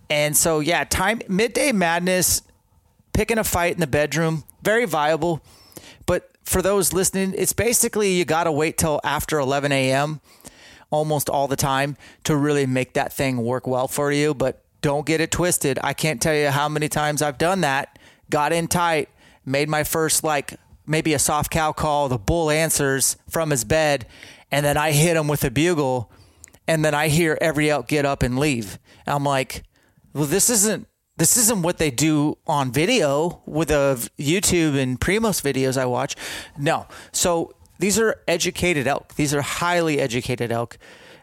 And 0.08 0.34
so 0.34 0.60
yeah, 0.60 0.84
time 0.84 1.20
midday 1.28 1.72
madness 1.72 2.40
picking 3.12 3.36
a 3.36 3.44
fight 3.44 3.74
in 3.74 3.80
the 3.80 3.86
bedroom, 3.86 4.44
very 4.62 4.86
viable 4.86 5.42
for 6.44 6.62
those 6.62 6.92
listening, 6.92 7.34
it's 7.36 7.52
basically 7.52 8.12
you 8.12 8.24
got 8.24 8.44
to 8.44 8.52
wait 8.52 8.78
till 8.78 9.00
after 9.04 9.38
11 9.38 9.72
a.m. 9.72 10.20
almost 10.90 11.28
all 11.28 11.48
the 11.48 11.56
time 11.56 11.96
to 12.24 12.36
really 12.36 12.66
make 12.66 12.94
that 12.94 13.12
thing 13.12 13.38
work 13.38 13.66
well 13.66 13.88
for 13.88 14.12
you. 14.12 14.34
But 14.34 14.62
don't 14.80 15.06
get 15.06 15.20
it 15.20 15.30
twisted. 15.30 15.78
I 15.82 15.92
can't 15.92 16.20
tell 16.20 16.34
you 16.34 16.48
how 16.48 16.68
many 16.68 16.88
times 16.88 17.22
I've 17.22 17.38
done 17.38 17.60
that, 17.62 17.98
got 18.30 18.52
in 18.52 18.68
tight, 18.68 19.08
made 19.44 19.68
my 19.68 19.84
first, 19.84 20.24
like, 20.24 20.54
maybe 20.86 21.14
a 21.14 21.18
soft 21.18 21.50
cow 21.50 21.72
call, 21.72 22.08
the 22.08 22.18
bull 22.18 22.50
answers 22.50 23.16
from 23.30 23.50
his 23.50 23.64
bed, 23.64 24.06
and 24.50 24.66
then 24.66 24.76
I 24.76 24.92
hit 24.92 25.16
him 25.16 25.28
with 25.28 25.44
a 25.44 25.50
bugle, 25.50 26.10
and 26.66 26.84
then 26.84 26.94
I 26.94 27.08
hear 27.08 27.38
every 27.40 27.70
elk 27.70 27.88
get 27.88 28.04
up 28.04 28.22
and 28.22 28.38
leave. 28.38 28.78
I'm 29.06 29.24
like, 29.24 29.62
well, 30.12 30.26
this 30.26 30.50
isn't 30.50 30.86
this 31.16 31.36
isn't 31.36 31.62
what 31.62 31.78
they 31.78 31.90
do 31.90 32.38
on 32.46 32.72
video 32.72 33.42
with 33.46 33.68
the 33.68 34.10
YouTube 34.18 34.76
and 34.76 34.98
Primos 34.98 35.42
videos 35.42 35.76
I 35.76 35.86
watch. 35.86 36.16
No. 36.58 36.86
So 37.12 37.54
these 37.78 37.98
are 37.98 38.22
educated 38.26 38.86
elk. 38.86 39.14
These 39.14 39.34
are 39.34 39.42
highly 39.42 40.00
educated 40.00 40.50
elk. 40.50 40.78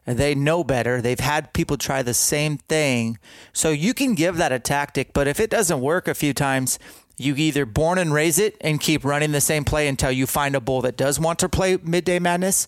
They 0.05 0.33
know 0.35 0.63
better. 0.63 1.01
They've 1.01 1.19
had 1.19 1.53
people 1.53 1.77
try 1.77 2.01
the 2.01 2.13
same 2.13 2.57
thing. 2.57 3.17
So 3.53 3.69
you 3.69 3.93
can 3.93 4.15
give 4.15 4.37
that 4.37 4.51
a 4.51 4.59
tactic, 4.59 5.13
but 5.13 5.27
if 5.27 5.39
it 5.39 5.49
doesn't 5.49 5.81
work 5.81 6.07
a 6.07 6.15
few 6.15 6.33
times, 6.33 6.79
you 7.17 7.35
either 7.35 7.65
born 7.65 7.97
and 7.97 8.13
raise 8.13 8.39
it 8.39 8.55
and 8.61 8.79
keep 8.79 9.03
running 9.03 9.33
the 9.33 9.41
same 9.41 9.65
play 9.65 9.87
until 9.87 10.11
you 10.11 10.25
find 10.25 10.55
a 10.55 10.61
bull 10.61 10.81
that 10.81 10.97
does 10.97 11.19
want 11.19 11.37
to 11.39 11.49
play 11.49 11.77
midday 11.83 12.17
madness, 12.17 12.67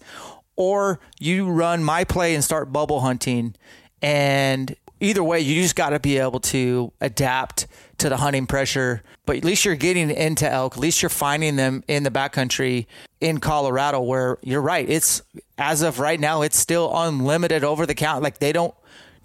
or 0.55 0.99
you 1.19 1.49
run 1.49 1.83
my 1.83 2.03
play 2.03 2.35
and 2.35 2.43
start 2.43 2.71
bubble 2.73 2.99
hunting 2.99 3.55
and 4.01 4.75
either 5.01 5.23
way, 5.23 5.39
you 5.39 5.61
just 5.61 5.75
got 5.75 5.89
to 5.89 5.99
be 5.99 6.17
able 6.17 6.39
to 6.39 6.93
adapt 7.01 7.67
to 7.97 8.09
the 8.09 8.17
hunting 8.17 8.47
pressure. 8.47 9.03
But 9.25 9.37
at 9.37 9.43
least 9.43 9.65
you're 9.65 9.75
getting 9.75 10.09
into 10.09 10.49
elk. 10.49 10.73
At 10.73 10.79
least 10.79 11.01
you're 11.01 11.09
finding 11.09 11.55
them 11.55 11.83
in 11.87 12.03
the 12.03 12.11
backcountry 12.11 12.85
in 13.19 13.39
Colorado, 13.39 14.01
where 14.01 14.37
you're 14.41 14.61
right. 14.61 14.89
It's 14.89 15.21
as 15.57 15.81
of 15.81 15.99
right 15.99 16.19
now, 16.19 16.41
it's 16.41 16.57
still 16.57 16.91
unlimited 16.93 17.63
over 17.63 17.85
the 17.85 17.95
count. 17.95 18.23
Like 18.23 18.39
they 18.39 18.51
don't 18.51 18.73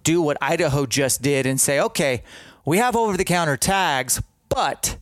do 0.03 0.21
what 0.21 0.37
Idaho 0.41 0.87
just 0.87 1.23
did 1.23 1.47
and 1.47 1.61
say, 1.61 1.81
okay, 1.81 2.23
we 2.65 2.79
have 2.79 2.97
over 2.97 3.17
the 3.17 3.25
counter 3.25 3.57
tags, 3.57 4.23
but 4.49 4.97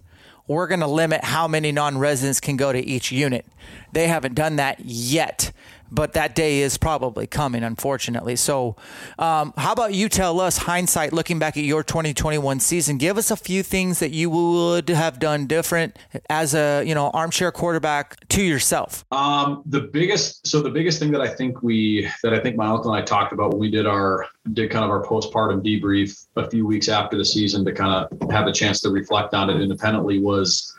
we're 0.46 0.66
going 0.66 0.80
to 0.80 0.86
limit 0.86 1.24
how 1.24 1.48
many 1.48 1.72
non 1.72 1.98
residents 1.98 2.40
can 2.40 2.56
go 2.56 2.72
to 2.72 2.78
each 2.78 3.10
unit. 3.10 3.46
They 3.92 4.08
haven't 4.08 4.34
done 4.34 4.56
that 4.56 4.80
yet 4.80 5.52
but 5.94 6.12
that 6.14 6.34
day 6.34 6.60
is 6.60 6.76
probably 6.76 7.26
coming, 7.26 7.62
unfortunately. 7.62 8.36
So, 8.36 8.76
um, 9.18 9.54
how 9.56 9.72
about 9.72 9.94
you 9.94 10.08
tell 10.08 10.40
us, 10.40 10.58
hindsight, 10.58 11.12
looking 11.12 11.38
back 11.38 11.56
at 11.56 11.64
your 11.64 11.82
2021 11.82 12.60
season, 12.60 12.98
give 12.98 13.16
us 13.16 13.30
a 13.30 13.36
few 13.36 13.62
things 13.62 14.00
that 14.00 14.10
you 14.10 14.28
would 14.30 14.88
have 14.88 15.18
done 15.18 15.46
different 15.46 15.98
as 16.28 16.54
a 16.54 16.82
you 16.84 16.94
know 16.94 17.10
armchair 17.10 17.52
quarterback 17.52 18.28
to 18.28 18.42
yourself. 18.42 19.04
Um, 19.12 19.62
the 19.66 19.80
biggest, 19.80 20.46
so 20.46 20.60
the 20.60 20.70
biggest 20.70 20.98
thing 20.98 21.12
that 21.12 21.20
I 21.20 21.28
think 21.28 21.62
we 21.62 22.10
that 22.22 22.34
I 22.34 22.40
think 22.40 22.56
my 22.56 22.66
uncle 22.66 22.92
and 22.92 23.00
I 23.00 23.04
talked 23.04 23.32
about 23.32 23.50
when 23.50 23.60
we 23.60 23.70
did 23.70 23.86
our 23.86 24.26
did 24.52 24.70
kind 24.70 24.84
of 24.84 24.90
our 24.90 25.04
postpartum 25.04 25.62
debrief 25.64 26.26
a 26.36 26.48
few 26.50 26.66
weeks 26.66 26.88
after 26.88 27.16
the 27.16 27.24
season 27.24 27.64
to 27.64 27.72
kind 27.72 28.06
of 28.10 28.30
have 28.30 28.46
a 28.46 28.52
chance 28.52 28.80
to 28.80 28.90
reflect 28.90 29.32
on 29.32 29.48
it 29.48 29.60
independently 29.60 30.18
was 30.18 30.73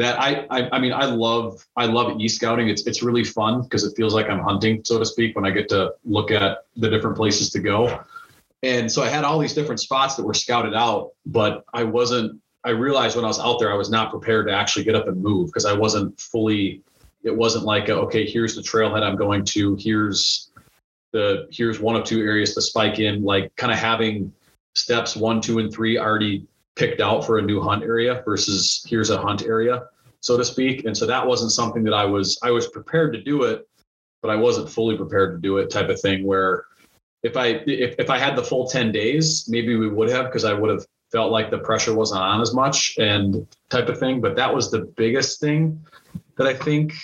that 0.00 0.18
I, 0.18 0.46
I, 0.48 0.68
I 0.72 0.78
mean 0.78 0.92
I 0.92 1.04
love 1.04 1.64
I 1.76 1.84
love 1.84 2.18
e 2.18 2.26
scouting. 2.26 2.68
It's 2.68 2.86
it's 2.86 3.02
really 3.02 3.22
fun 3.22 3.62
because 3.62 3.84
it 3.84 3.94
feels 3.96 4.14
like 4.14 4.30
I'm 4.30 4.40
hunting, 4.40 4.82
so 4.82 4.98
to 4.98 5.04
speak, 5.04 5.36
when 5.36 5.44
I 5.44 5.50
get 5.50 5.68
to 5.68 5.92
look 6.04 6.30
at 6.30 6.64
the 6.76 6.88
different 6.88 7.16
places 7.16 7.50
to 7.50 7.60
go. 7.60 8.02
And 8.62 8.90
so 8.90 9.02
I 9.02 9.08
had 9.08 9.24
all 9.24 9.38
these 9.38 9.54
different 9.54 9.80
spots 9.80 10.16
that 10.16 10.24
were 10.24 10.34
scouted 10.34 10.74
out, 10.74 11.10
but 11.26 11.64
I 11.74 11.84
wasn't 11.84 12.40
I 12.64 12.70
realized 12.70 13.14
when 13.14 13.26
I 13.26 13.28
was 13.28 13.40
out 13.40 13.58
there 13.58 13.70
I 13.70 13.76
was 13.76 13.90
not 13.90 14.10
prepared 14.10 14.46
to 14.48 14.54
actually 14.54 14.84
get 14.84 14.94
up 14.94 15.06
and 15.06 15.22
move 15.22 15.48
because 15.48 15.66
I 15.66 15.74
wasn't 15.74 16.18
fully 16.18 16.82
it 17.22 17.36
wasn't 17.36 17.66
like 17.66 17.90
a, 17.90 17.94
okay, 17.94 18.24
here's 18.24 18.54
the 18.54 18.62
trailhead 18.62 19.02
I'm 19.02 19.16
going 19.16 19.44
to, 19.44 19.76
here's 19.78 20.50
the 21.12 21.46
here's 21.50 21.78
one 21.78 21.96
of 21.96 22.04
two 22.04 22.20
areas 22.20 22.54
to 22.54 22.62
spike 22.62 22.98
in, 23.00 23.22
like 23.22 23.54
kind 23.56 23.70
of 23.70 23.78
having 23.78 24.32
steps 24.74 25.14
one, 25.14 25.42
two, 25.42 25.58
and 25.58 25.70
three 25.70 25.98
already 25.98 26.46
picked 26.80 27.02
out 27.02 27.26
for 27.26 27.38
a 27.38 27.42
new 27.42 27.60
hunt 27.60 27.82
area 27.82 28.22
versus 28.24 28.82
here's 28.88 29.10
a 29.10 29.20
hunt 29.20 29.42
area, 29.42 29.84
so 30.20 30.38
to 30.38 30.44
speak. 30.44 30.86
And 30.86 30.96
so 30.96 31.06
that 31.06 31.26
wasn't 31.26 31.52
something 31.52 31.84
that 31.84 31.92
I 31.92 32.06
was 32.06 32.38
I 32.42 32.50
was 32.50 32.68
prepared 32.68 33.12
to 33.12 33.22
do 33.22 33.42
it, 33.42 33.68
but 34.22 34.30
I 34.30 34.36
wasn't 34.36 34.70
fully 34.70 34.96
prepared 34.96 35.34
to 35.34 35.38
do 35.38 35.58
it 35.58 35.70
type 35.70 35.90
of 35.90 36.00
thing 36.00 36.24
where 36.24 36.64
if 37.22 37.36
I 37.36 37.48
if, 37.66 37.96
if 37.98 38.08
I 38.08 38.16
had 38.16 38.34
the 38.34 38.42
full 38.42 38.66
10 38.66 38.92
days, 38.92 39.44
maybe 39.46 39.76
we 39.76 39.88
would 39.88 40.08
have 40.08 40.24
because 40.26 40.46
I 40.46 40.54
would 40.54 40.70
have 40.70 40.86
felt 41.12 41.30
like 41.30 41.50
the 41.50 41.58
pressure 41.58 41.94
wasn't 41.94 42.22
on 42.22 42.40
as 42.40 42.54
much 42.54 42.94
and 42.98 43.46
type 43.68 43.90
of 43.90 43.98
thing. 43.98 44.22
But 44.22 44.34
that 44.36 44.54
was 44.54 44.70
the 44.70 44.86
biggest 44.96 45.38
thing 45.38 45.84
that 46.38 46.46
I 46.46 46.54
think 46.54 46.94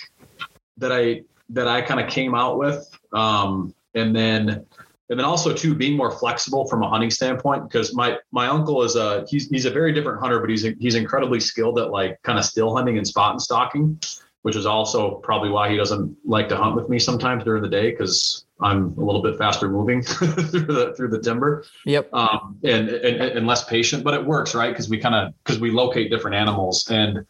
that 0.77 0.91
I 0.91 1.21
that 1.49 1.67
I 1.67 1.83
kind 1.83 1.99
of 1.99 2.09
came 2.09 2.33
out 2.33 2.57
with. 2.57 2.89
Um, 3.13 3.75
and 3.93 4.15
then 4.15 4.65
and 5.09 5.19
then 5.19 5.25
also 5.25 5.53
too 5.53 5.73
being 5.73 5.95
more 5.95 6.11
flexible 6.11 6.67
from 6.67 6.83
a 6.83 6.89
hunting 6.89 7.09
standpoint 7.09 7.63
because 7.63 7.93
my 7.95 8.17
my 8.31 8.47
uncle 8.47 8.83
is 8.83 8.95
a 8.95 9.25
he's 9.29 9.47
he's 9.49 9.65
a 9.65 9.71
very 9.71 9.93
different 9.93 10.19
hunter 10.19 10.39
but 10.39 10.49
he's 10.49 10.65
he's 10.79 10.95
incredibly 10.95 11.39
skilled 11.39 11.79
at 11.79 11.91
like 11.91 12.21
kind 12.23 12.37
of 12.37 12.45
still 12.45 12.75
hunting 12.75 12.97
and 12.97 13.07
spot 13.07 13.31
and 13.31 13.41
stalking 13.41 13.99
which 14.43 14.55
is 14.55 14.65
also 14.65 15.15
probably 15.15 15.49
why 15.49 15.69
he 15.69 15.75
doesn't 15.75 16.15
like 16.23 16.47
to 16.47 16.55
hunt 16.55 16.75
with 16.75 16.87
me 16.89 16.99
sometimes 16.99 17.43
during 17.43 17.61
the 17.61 17.69
day 17.69 17.91
because 17.91 18.45
I'm 18.61 18.97
a 18.97 19.03
little 19.03 19.21
bit 19.21 19.37
faster 19.37 19.69
moving 19.69 20.01
through 20.03 20.61
the 20.61 20.93
through 20.95 21.09
the 21.09 21.19
timber. 21.19 21.65
Yep. 21.85 22.13
Um, 22.13 22.57
and, 22.63 22.89
and 22.89 23.21
and 23.21 23.45
less 23.45 23.65
patient, 23.65 24.03
but 24.03 24.13
it 24.13 24.25
works, 24.25 24.55
right? 24.55 24.69
Because 24.69 24.89
we 24.89 24.99
kind 24.99 25.15
of 25.15 25.33
because 25.43 25.59
we 25.59 25.69
locate 25.69 26.09
different 26.09 26.35
animals 26.35 26.89
and 26.89 27.25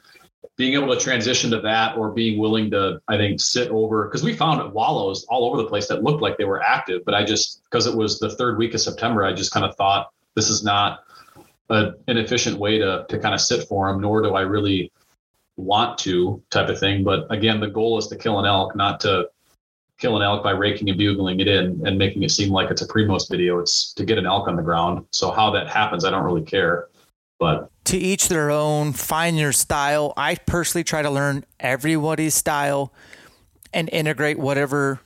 being 0.55 0.73
able 0.73 0.93
to 0.93 0.99
transition 0.99 1.51
to 1.51 1.61
that 1.61 1.97
or 1.97 2.11
being 2.11 2.39
willing 2.39 2.71
to, 2.71 3.01
I 3.07 3.17
think, 3.17 3.39
sit 3.39 3.69
over 3.69 4.05
because 4.05 4.23
we 4.23 4.33
found 4.33 4.73
wallows 4.73 5.25
all 5.25 5.45
over 5.45 5.57
the 5.61 5.67
place 5.67 5.87
that 5.87 6.03
looked 6.03 6.21
like 6.21 6.37
they 6.37 6.45
were 6.45 6.61
active, 6.63 7.03
but 7.05 7.13
I 7.13 7.23
just 7.23 7.63
because 7.65 7.87
it 7.87 7.95
was 7.95 8.19
the 8.19 8.35
third 8.35 8.57
week 8.57 8.73
of 8.73 8.81
September, 8.81 9.23
I 9.23 9.33
just 9.33 9.51
kind 9.51 9.65
of 9.65 9.75
thought 9.75 10.11
this 10.35 10.49
is 10.49 10.63
not 10.63 11.03
a, 11.69 11.93
an 12.07 12.17
efficient 12.17 12.57
way 12.57 12.77
to 12.77 13.05
to 13.09 13.19
kind 13.19 13.35
of 13.35 13.41
sit 13.41 13.67
for 13.67 13.87
them, 13.87 14.01
nor 14.01 14.21
do 14.21 14.33
I 14.33 14.41
really 14.41 14.91
want 15.57 15.97
to 15.99 16.41
type 16.49 16.69
of 16.69 16.79
thing. 16.79 17.03
But 17.03 17.25
again, 17.31 17.59
the 17.59 17.67
goal 17.67 17.97
is 17.97 18.07
to 18.07 18.15
kill 18.15 18.39
an 18.39 18.45
elk, 18.45 18.75
not 18.75 18.99
to 19.01 19.29
kill 19.97 20.15
an 20.15 20.21
elk 20.21 20.43
by 20.43 20.51
raking 20.51 20.89
and 20.89 20.97
bugling 20.97 21.39
it 21.39 21.47
in 21.47 21.81
and 21.85 21.97
making 21.97 22.23
it 22.23 22.31
seem 22.31 22.51
like 22.51 22.69
it's 22.69 22.83
a 22.83 22.87
Primos 22.87 23.29
video. 23.29 23.59
It's 23.59 23.93
to 23.93 24.05
get 24.05 24.17
an 24.17 24.25
elk 24.25 24.47
on 24.47 24.55
the 24.55 24.61
ground. 24.61 25.05
So 25.11 25.31
how 25.31 25.49
that 25.51 25.67
happens, 25.67 26.05
I 26.05 26.11
don't 26.11 26.23
really 26.23 26.43
care. 26.43 26.87
But 27.39 27.71
to 27.85 27.97
each 27.97 28.29
their 28.29 28.49
own, 28.51 28.93
find 28.93 29.37
your 29.37 29.51
style. 29.51 30.13
I 30.17 30.35
personally 30.35 30.83
try 30.83 31.01
to 31.01 31.09
learn 31.09 31.45
everybody's 31.59 32.33
style 32.33 32.91
and 33.73 33.89
integrate 33.89 34.39
whatever 34.39 34.99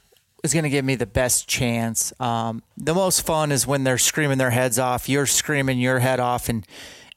is 0.44 0.54
going 0.54 0.64
to 0.64 0.70
give 0.70 0.86
me 0.86 0.96
the 0.96 1.06
best 1.06 1.48
chance. 1.48 2.14
Um, 2.20 2.64
the 2.78 2.94
most 2.94 3.26
fun 3.26 3.52
is 3.52 3.68
when 3.68 3.84
they're 3.84 3.98
screaming 3.98 4.38
their 4.38 4.50
heads 4.50 4.80
off, 4.80 5.10
you're 5.10 5.26
screaming 5.26 5.80
your 5.80 6.00
head 6.00 6.20
off, 6.20 6.50
and 6.50 6.66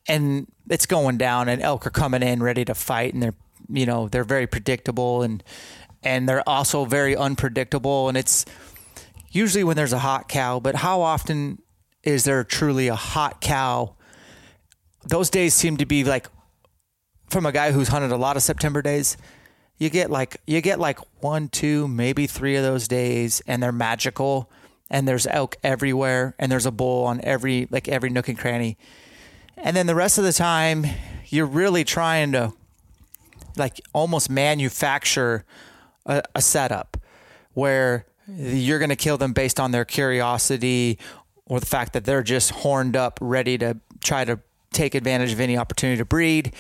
and 0.07 0.47
it's 0.69 0.87
going 0.87 1.17
down, 1.17 1.49
and 1.49 1.63
elk 1.63 1.87
are 1.87 1.91
coming 1.91 2.23
in 2.23 2.43
ready 2.43 2.65
to 2.65 2.75
fight, 2.75 3.15
and 3.15 3.23
they're 3.23 3.35
you 3.69 3.87
know 3.87 4.09
they're 4.09 4.25
very 4.25 4.47
predictable, 4.47 5.23
and 5.23 5.43
and 6.03 6.29
they're 6.29 6.47
also 6.47 6.85
very 6.85 7.17
unpredictable, 7.17 8.09
and 8.09 8.19
it's 8.19 8.45
usually 9.31 9.65
when 9.65 9.77
there's 9.77 9.93
a 9.93 9.99
hot 10.01 10.29
cow, 10.29 10.61
but 10.61 10.77
how 10.77 11.01
often 11.01 11.61
is 12.03 12.25
there 12.25 12.45
truly 12.45 12.89
a 12.89 12.95
hot 12.95 13.41
cow 13.41 13.95
those 15.07 15.31
days 15.31 15.55
seem 15.55 15.77
to 15.79 15.87
be 15.87 16.05
like 16.05 16.29
from 17.29 17.47
a 17.47 17.53
guy 17.53 17.73
who's 17.73 17.89
hunted 17.89 18.13
a 18.13 18.17
lot 18.17 18.37
of 18.37 18.43
September 18.43 18.83
days. 18.83 19.17
You 19.79 19.91
get 19.91 20.11
like 20.11 20.37
you 20.47 20.61
get 20.61 20.79
like 20.79 20.99
one, 21.21 21.49
two, 21.49 21.89
maybe 21.89 22.27
three 22.27 22.57
of 22.57 22.63
those 22.63 22.87
days, 22.89 23.43
and 23.47 23.63
they're 23.63 23.73
magical. 23.73 24.51
And 24.91 25.09
there's 25.09 25.27
elk 25.27 25.57
everywhere, 25.65 26.37
and 26.39 26.53
there's 26.53 26.67
a 26.67 26.71
bull 26.71 27.07
on 27.07 27.21
every 27.23 27.67
like 27.71 27.89
every 27.89 28.11
nook 28.11 28.29
and 28.29 28.39
cranny. 28.39 28.77
And 29.57 29.77
then 29.77 29.87
the 29.87 29.95
rest 29.95 30.19
of 30.19 30.25
the 30.25 30.33
time, 30.33 30.85
you're 31.29 31.47
really 31.47 31.85
trying 31.85 32.33
to 32.33 32.53
like 33.57 33.81
almost 33.93 34.31
manufacture 34.31 35.45
a, 36.07 36.23
a 36.35 36.43
setup 36.43 36.97
where 37.55 38.07
you're 38.29 38.79
going 38.79 38.91
to 38.91 38.97
kill 38.97 39.17
them 39.17 39.33
based 39.33 39.61
on 39.61 39.71
their 39.71 39.85
curiosity 39.85 40.99
or 41.47 41.61
the 41.61 41.67
fact 41.67 41.93
that 41.93 42.05
they're 42.05 42.23
just 42.23 42.51
horned 42.51 42.97
up, 42.97 43.19
ready 43.21 43.59
to 43.59 43.79
try 44.03 44.25
to 44.25 44.41
take 44.75 44.95
advantage 44.95 45.33
of 45.33 45.41
any 45.41 45.57
opportunity 45.57 45.99
to 45.99 46.05
breed. 46.05 46.55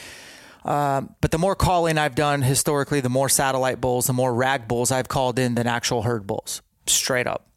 Um, 0.64 1.14
but 1.20 1.30
the 1.30 1.38
more 1.38 1.54
calling 1.54 1.98
I've 1.98 2.14
done 2.14 2.40
historically, 2.40 3.00
the 3.00 3.10
more 3.10 3.28
satellite 3.28 3.80
bulls, 3.80 4.06
the 4.06 4.14
more 4.14 4.32
rag 4.32 4.66
bulls 4.66 4.90
I've 4.90 5.08
called 5.08 5.38
in 5.38 5.54
than 5.54 5.66
actual 5.66 6.02
herd 6.02 6.26
bulls, 6.26 6.62
straight 6.86 7.26
up. 7.26 7.48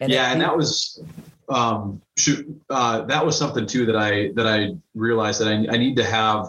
And 0.00 0.12
yeah, 0.12 0.30
and 0.30 0.40
that 0.42 0.54
was 0.54 1.02
um, 1.48 2.02
shoot, 2.18 2.46
uh, 2.68 3.02
that 3.02 3.24
was 3.24 3.36
something 3.38 3.66
too 3.66 3.86
that 3.86 3.96
I 3.96 4.30
that 4.34 4.46
I 4.46 4.76
realized 4.94 5.40
that 5.40 5.48
I, 5.48 5.74
I 5.74 5.78
need 5.78 5.96
to 5.96 6.04
have 6.04 6.48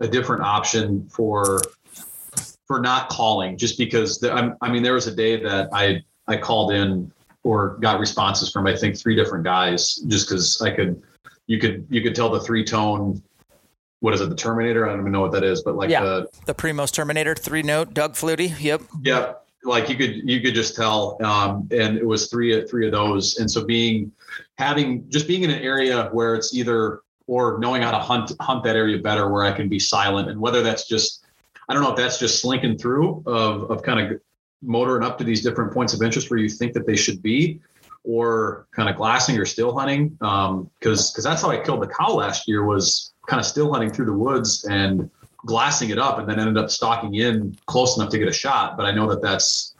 a 0.00 0.08
different 0.08 0.42
option 0.42 1.08
for 1.08 1.60
for 2.66 2.80
not 2.80 3.08
calling, 3.10 3.56
just 3.56 3.78
because 3.78 4.18
the, 4.18 4.56
i 4.60 4.70
mean 4.70 4.82
there 4.82 4.94
was 4.94 5.06
a 5.06 5.14
day 5.14 5.40
that 5.42 5.68
I 5.72 6.02
I 6.26 6.36
called 6.36 6.72
in 6.72 7.12
or 7.44 7.76
got 7.80 8.00
responses 8.00 8.50
from 8.50 8.66
I 8.66 8.74
think 8.74 8.98
three 8.98 9.14
different 9.14 9.44
guys 9.44 9.96
just 10.08 10.28
because 10.28 10.60
I 10.60 10.70
could 10.70 11.00
you 11.46 11.58
could 11.58 11.86
you 11.90 12.02
could 12.02 12.14
tell 12.14 12.30
the 12.30 12.40
three 12.40 12.64
tone 12.64 13.22
what 14.00 14.12
is 14.12 14.20
it 14.20 14.28
the 14.28 14.36
terminator? 14.36 14.86
I 14.86 14.90
don't 14.90 15.00
even 15.00 15.12
know 15.12 15.22
what 15.22 15.32
that 15.32 15.44
is 15.44 15.62
but 15.62 15.76
like 15.76 15.90
yeah, 15.90 16.02
the 16.02 16.28
the 16.46 16.54
primos 16.54 16.92
terminator 16.92 17.34
three 17.34 17.62
note 17.62 17.94
doug 17.94 18.14
flutie 18.14 18.54
yep. 18.60 18.82
Yep 19.02 19.42
like 19.64 19.88
you 19.88 19.96
could 19.96 20.28
you 20.28 20.40
could 20.40 20.54
just 20.54 20.76
tell 20.76 21.18
um, 21.24 21.68
and 21.72 21.98
it 21.98 22.06
was 22.06 22.28
three 22.28 22.64
three 22.66 22.86
of 22.86 22.92
those. 22.92 23.38
And 23.38 23.50
so 23.50 23.64
being 23.64 24.12
having 24.58 25.08
just 25.10 25.26
being 25.26 25.42
in 25.42 25.50
an 25.50 25.60
area 25.60 26.08
where 26.12 26.34
it's 26.34 26.54
either 26.54 27.00
or 27.26 27.58
knowing 27.58 27.82
how 27.82 27.90
to 27.90 27.98
hunt 27.98 28.32
hunt 28.40 28.64
that 28.64 28.76
area 28.76 28.98
better 28.98 29.30
where 29.30 29.44
i 29.44 29.52
can 29.52 29.68
be 29.68 29.78
silent 29.78 30.28
and 30.30 30.40
whether 30.40 30.62
that's 30.62 30.88
just 30.88 31.24
i 31.68 31.74
don't 31.74 31.82
know 31.82 31.90
if 31.90 31.96
that's 31.96 32.18
just 32.18 32.40
slinking 32.40 32.78
through 32.78 33.22
of 33.26 33.70
of 33.70 33.82
kind 33.82 34.00
of 34.00 34.20
motoring 34.62 35.04
up 35.04 35.18
to 35.18 35.24
these 35.24 35.42
different 35.42 35.72
points 35.72 35.92
of 35.92 36.02
interest 36.02 36.30
where 36.30 36.38
you 36.38 36.48
think 36.48 36.72
that 36.72 36.86
they 36.86 36.96
should 36.96 37.22
be 37.22 37.60
or 38.06 38.66
kind 38.72 38.88
of 38.88 38.96
glassing 38.96 39.36
or 39.38 39.44
still 39.44 39.76
hunting. 39.76 40.10
Because 40.10 40.48
um, 40.48 40.70
because 40.78 41.24
that's 41.24 41.42
how 41.42 41.50
I 41.50 41.58
killed 41.58 41.82
the 41.82 41.88
cow 41.88 42.14
last 42.14 42.48
year 42.48 42.64
was 42.64 43.12
kind 43.26 43.40
of 43.40 43.46
still 43.46 43.72
hunting 43.72 43.90
through 43.90 44.06
the 44.06 44.12
woods 44.12 44.64
and 44.64 45.10
glassing 45.44 45.90
it 45.90 45.98
up, 45.98 46.18
and 46.18 46.28
then 46.28 46.40
ended 46.40 46.56
up 46.56 46.70
stalking 46.70 47.14
in 47.14 47.56
close 47.66 47.96
enough 47.96 48.10
to 48.10 48.18
get 48.18 48.28
a 48.28 48.32
shot. 48.32 48.76
But 48.76 48.86
I 48.86 48.92
know 48.92 49.08
that 49.08 49.22
that's 49.22 49.74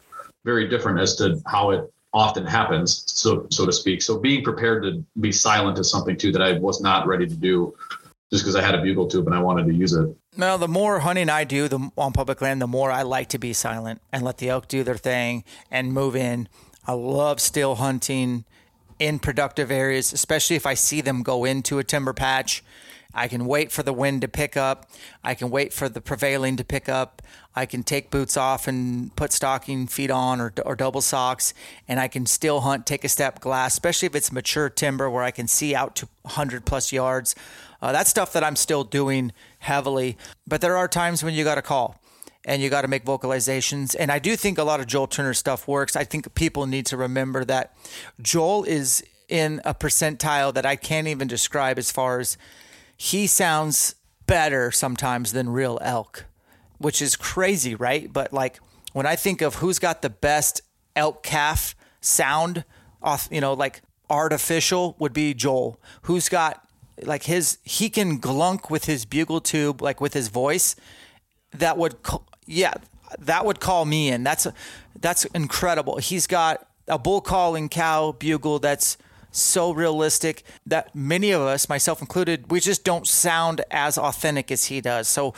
very 0.44 0.68
different 0.68 1.00
as 1.00 1.16
to 1.16 1.40
how 1.46 1.70
it 1.70 1.92
often 2.12 2.46
happens, 2.46 3.02
so 3.06 3.46
so 3.50 3.66
to 3.66 3.72
speak. 3.72 4.02
So 4.02 4.18
being 4.18 4.42
prepared 4.42 4.82
to 4.84 5.04
be 5.20 5.32
silent 5.32 5.78
is 5.78 5.90
something 5.90 6.16
too 6.16 6.32
that 6.32 6.42
I 6.42 6.52
was 6.58 6.80
not 6.80 7.06
ready 7.06 7.26
to 7.26 7.34
do, 7.34 7.74
just 8.32 8.42
because 8.42 8.56
I 8.56 8.62
had 8.62 8.74
a 8.74 8.82
bugle 8.82 9.06
tube 9.06 9.26
and 9.26 9.34
I 9.36 9.40
wanted 9.40 9.66
to 9.66 9.74
use 9.74 9.92
it. 9.92 10.16
No, 10.36 10.58
the 10.58 10.68
more 10.68 11.00
hunting 11.00 11.30
I 11.30 11.44
do 11.44 11.66
the, 11.66 11.90
on 11.96 12.12
public 12.12 12.42
land, 12.42 12.60
the 12.60 12.66
more 12.66 12.90
I 12.90 13.02
like 13.02 13.28
to 13.30 13.38
be 13.38 13.52
silent 13.52 14.02
and 14.12 14.22
let 14.22 14.38
the 14.38 14.50
elk 14.50 14.68
do 14.68 14.82
their 14.82 14.96
thing 14.96 15.44
and 15.70 15.92
move 15.92 16.14
in. 16.14 16.48
I 16.86 16.92
love 16.92 17.40
still 17.40 17.76
hunting 17.76 18.44
in 18.98 19.18
productive 19.18 19.70
areas, 19.70 20.12
especially 20.12 20.56
if 20.56 20.66
I 20.66 20.74
see 20.74 21.00
them 21.00 21.22
go 21.22 21.44
into 21.44 21.78
a 21.78 21.84
timber 21.84 22.12
patch. 22.12 22.62
I 23.12 23.28
can 23.28 23.46
wait 23.46 23.72
for 23.72 23.82
the 23.82 23.92
wind 23.92 24.20
to 24.20 24.28
pick 24.28 24.56
up. 24.56 24.90
I 25.24 25.34
can 25.34 25.50
wait 25.50 25.72
for 25.72 25.88
the 25.88 26.00
prevailing 26.00 26.56
to 26.58 26.64
pick 26.64 26.88
up. 26.88 27.22
I 27.56 27.64
can 27.64 27.82
take 27.82 28.10
boots 28.10 28.36
off 28.36 28.68
and 28.68 29.14
put 29.16 29.32
stocking 29.32 29.86
feet 29.86 30.10
on 30.10 30.40
or, 30.40 30.52
or 30.64 30.76
double 30.76 31.00
socks, 31.00 31.54
and 31.88 31.98
I 31.98 32.08
can 32.08 32.26
still 32.26 32.60
hunt, 32.60 32.86
take 32.86 33.04
a 33.04 33.08
step 33.08 33.40
glass, 33.40 33.72
especially 33.72 34.06
if 34.06 34.14
it's 34.14 34.30
mature 34.30 34.68
timber 34.68 35.08
where 35.10 35.24
I 35.24 35.30
can 35.30 35.48
see 35.48 35.74
out 35.74 35.96
to 35.96 36.08
100 36.22 36.66
plus 36.66 36.92
yards. 36.92 37.34
Uh, 37.80 37.90
that's 37.92 38.10
stuff 38.10 38.32
that 38.34 38.44
I'm 38.44 38.56
still 38.56 38.84
doing 38.84 39.32
heavily. 39.60 40.18
But 40.46 40.60
there 40.60 40.76
are 40.76 40.86
times 40.86 41.24
when 41.24 41.34
you 41.34 41.42
got 41.42 41.56
to 41.56 41.62
call 41.62 41.98
and 42.46 42.62
you 42.62 42.70
got 42.70 42.82
to 42.82 42.88
make 42.88 43.04
vocalizations. 43.04 43.94
And 43.98 44.10
I 44.10 44.20
do 44.20 44.36
think 44.36 44.56
a 44.56 44.62
lot 44.62 44.78
of 44.78 44.86
Joel 44.86 45.08
Turner 45.08 45.34
stuff 45.34 45.66
works. 45.66 45.96
I 45.96 46.04
think 46.04 46.32
people 46.34 46.66
need 46.66 46.86
to 46.86 46.96
remember 46.96 47.44
that 47.44 47.76
Joel 48.22 48.64
is 48.64 49.04
in 49.28 49.60
a 49.64 49.74
percentile 49.74 50.54
that 50.54 50.64
I 50.64 50.76
can't 50.76 51.08
even 51.08 51.26
describe 51.26 51.76
as 51.76 51.90
far 51.90 52.20
as 52.20 52.38
he 52.96 53.26
sounds 53.26 53.96
better 54.26 54.70
sometimes 54.70 55.32
than 55.32 55.48
real 55.48 55.78
elk, 55.82 56.24
which 56.78 57.02
is 57.02 57.16
crazy, 57.16 57.74
right? 57.74 58.10
But 58.10 58.32
like 58.32 58.60
when 58.92 59.06
I 59.06 59.16
think 59.16 59.42
of 59.42 59.56
who's 59.56 59.80
got 59.80 60.00
the 60.00 60.10
best 60.10 60.62
elk 60.94 61.24
calf 61.24 61.74
sound 62.00 62.64
off, 63.02 63.28
you 63.32 63.40
know, 63.40 63.54
like 63.54 63.82
artificial 64.08 64.94
would 65.00 65.12
be 65.12 65.34
Joel. 65.34 65.80
Who's 66.02 66.28
got 66.28 66.64
like 67.02 67.24
his 67.24 67.58
he 67.64 67.90
can 67.90 68.20
glunk 68.20 68.70
with 68.70 68.84
his 68.84 69.04
bugle 69.04 69.40
tube 69.40 69.82
like 69.82 70.00
with 70.00 70.14
his 70.14 70.28
voice 70.28 70.76
that 71.52 71.76
would 71.76 71.96
yeah 72.46 72.74
that 73.18 73.44
would 73.44 73.60
call 73.60 73.84
me 73.84 74.08
in. 74.08 74.22
That's 74.24 74.46
that's 75.00 75.24
incredible. 75.26 75.98
He's 75.98 76.26
got 76.26 76.66
a 76.88 76.98
bull 76.98 77.20
calling 77.20 77.68
cow 77.68 78.12
bugle 78.12 78.58
that's 78.58 78.96
so 79.32 79.72
realistic 79.72 80.44
that 80.64 80.94
many 80.94 81.30
of 81.30 81.42
us 81.42 81.68
myself 81.68 82.00
included 82.00 82.50
we 82.50 82.58
just 82.58 82.84
don't 82.84 83.06
sound 83.06 83.60
as 83.70 83.98
authentic 83.98 84.50
as 84.50 84.66
he 84.66 84.80
does. 84.80 85.08
So 85.08 85.34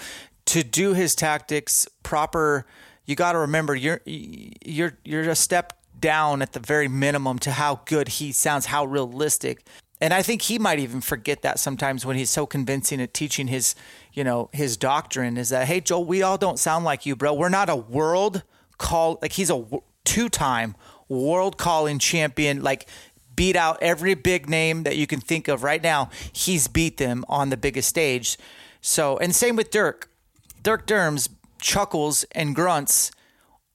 to 0.46 0.62
do 0.62 0.94
his 0.94 1.14
tactics 1.14 1.88
proper 2.02 2.64
you 3.06 3.16
got 3.16 3.32
to 3.32 3.38
remember 3.38 3.74
you're 3.74 4.00
you're 4.04 4.96
you're 5.04 5.28
a 5.28 5.34
step 5.34 5.72
down 5.98 6.42
at 6.42 6.52
the 6.52 6.60
very 6.60 6.86
minimum 6.86 7.38
to 7.40 7.50
how 7.50 7.80
good 7.86 8.08
he 8.08 8.30
sounds 8.30 8.66
how 8.66 8.84
realistic 8.84 9.66
and 10.00 10.14
I 10.14 10.22
think 10.22 10.42
he 10.42 10.58
might 10.58 10.78
even 10.78 11.00
forget 11.00 11.42
that 11.42 11.58
sometimes 11.58 12.06
when 12.06 12.16
he's 12.16 12.30
so 12.30 12.46
convincing 12.46 13.00
at 13.00 13.12
teaching 13.12 13.48
his, 13.48 13.74
you 14.12 14.22
know, 14.22 14.48
his 14.52 14.76
doctrine 14.76 15.36
is 15.36 15.48
that, 15.48 15.66
hey, 15.66 15.80
Joel, 15.80 16.04
we 16.04 16.22
all 16.22 16.38
don't 16.38 16.58
sound 16.58 16.84
like 16.84 17.04
you, 17.04 17.16
bro. 17.16 17.34
We're 17.34 17.48
not 17.48 17.68
a 17.68 17.76
world 17.76 18.44
call, 18.78 19.18
like 19.20 19.32
he's 19.32 19.50
a 19.50 19.64
two 20.04 20.28
time 20.28 20.76
world 21.08 21.58
calling 21.58 21.98
champion, 21.98 22.62
like 22.62 22.88
beat 23.34 23.56
out 23.56 23.78
every 23.80 24.14
big 24.14 24.48
name 24.48 24.84
that 24.84 24.96
you 24.96 25.06
can 25.06 25.20
think 25.20 25.48
of 25.48 25.62
right 25.62 25.82
now. 25.82 26.10
He's 26.32 26.68
beat 26.68 26.96
them 26.96 27.24
on 27.28 27.50
the 27.50 27.56
biggest 27.56 27.88
stage. 27.88 28.38
So, 28.80 29.16
and 29.18 29.34
same 29.34 29.56
with 29.56 29.70
Dirk. 29.70 30.10
Dirk 30.62 30.86
Durham's 30.86 31.28
chuckles 31.60 32.24
and 32.32 32.54
grunts 32.54 33.10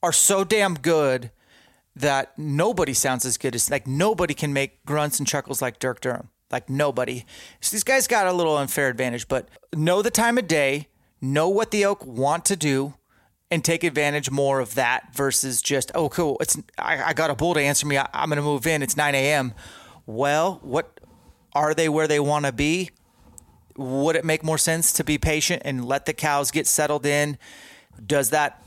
are 0.01 0.13
so 0.13 0.43
damn 0.43 0.75
good 0.75 1.31
that 1.95 2.37
nobody 2.37 2.93
sounds 2.93 3.25
as 3.25 3.37
good 3.37 3.55
as 3.55 3.69
like 3.69 3.87
nobody 3.87 4.33
can 4.33 4.53
make 4.53 4.83
grunts 4.85 5.19
and 5.19 5.27
chuckles 5.27 5.61
like 5.61 5.79
Dirk 5.79 6.01
Durham. 6.01 6.29
Like 6.51 6.69
nobody. 6.69 7.25
So 7.61 7.75
these 7.75 7.83
guys 7.83 8.07
got 8.07 8.27
a 8.27 8.33
little 8.33 8.57
unfair 8.57 8.89
advantage, 8.89 9.27
but 9.27 9.49
know 9.75 10.01
the 10.01 10.11
time 10.11 10.37
of 10.37 10.47
day, 10.47 10.87
know 11.19 11.49
what 11.49 11.71
the 11.71 11.83
elk 11.83 12.05
want 12.05 12.45
to 12.45 12.55
do, 12.55 12.93
and 13.49 13.63
take 13.63 13.83
advantage 13.83 14.29
more 14.29 14.59
of 14.59 14.75
that 14.75 15.13
versus 15.15 15.61
just 15.61 15.91
oh 15.95 16.09
cool. 16.09 16.37
It's 16.39 16.57
I, 16.77 17.03
I 17.03 17.13
got 17.13 17.29
a 17.29 17.35
bull 17.35 17.53
to 17.55 17.59
answer 17.59 17.87
me. 17.87 17.97
I, 17.97 18.07
I'm 18.13 18.29
going 18.29 18.37
to 18.37 18.43
move 18.43 18.67
in. 18.67 18.83
It's 18.83 18.97
9 18.97 19.15
a.m. 19.15 19.53
Well, 20.05 20.59
what 20.61 20.99
are 21.53 21.73
they 21.73 21.89
where 21.89 22.07
they 22.07 22.19
want 22.19 22.45
to 22.45 22.51
be? 22.51 22.91
Would 23.75 24.15
it 24.15 24.25
make 24.25 24.43
more 24.43 24.57
sense 24.57 24.93
to 24.93 25.03
be 25.03 25.17
patient 25.17 25.63
and 25.65 25.85
let 25.85 26.05
the 26.05 26.13
cows 26.13 26.51
get 26.51 26.67
settled 26.67 27.05
in? 27.05 27.37
Does 28.05 28.29
that 28.29 28.63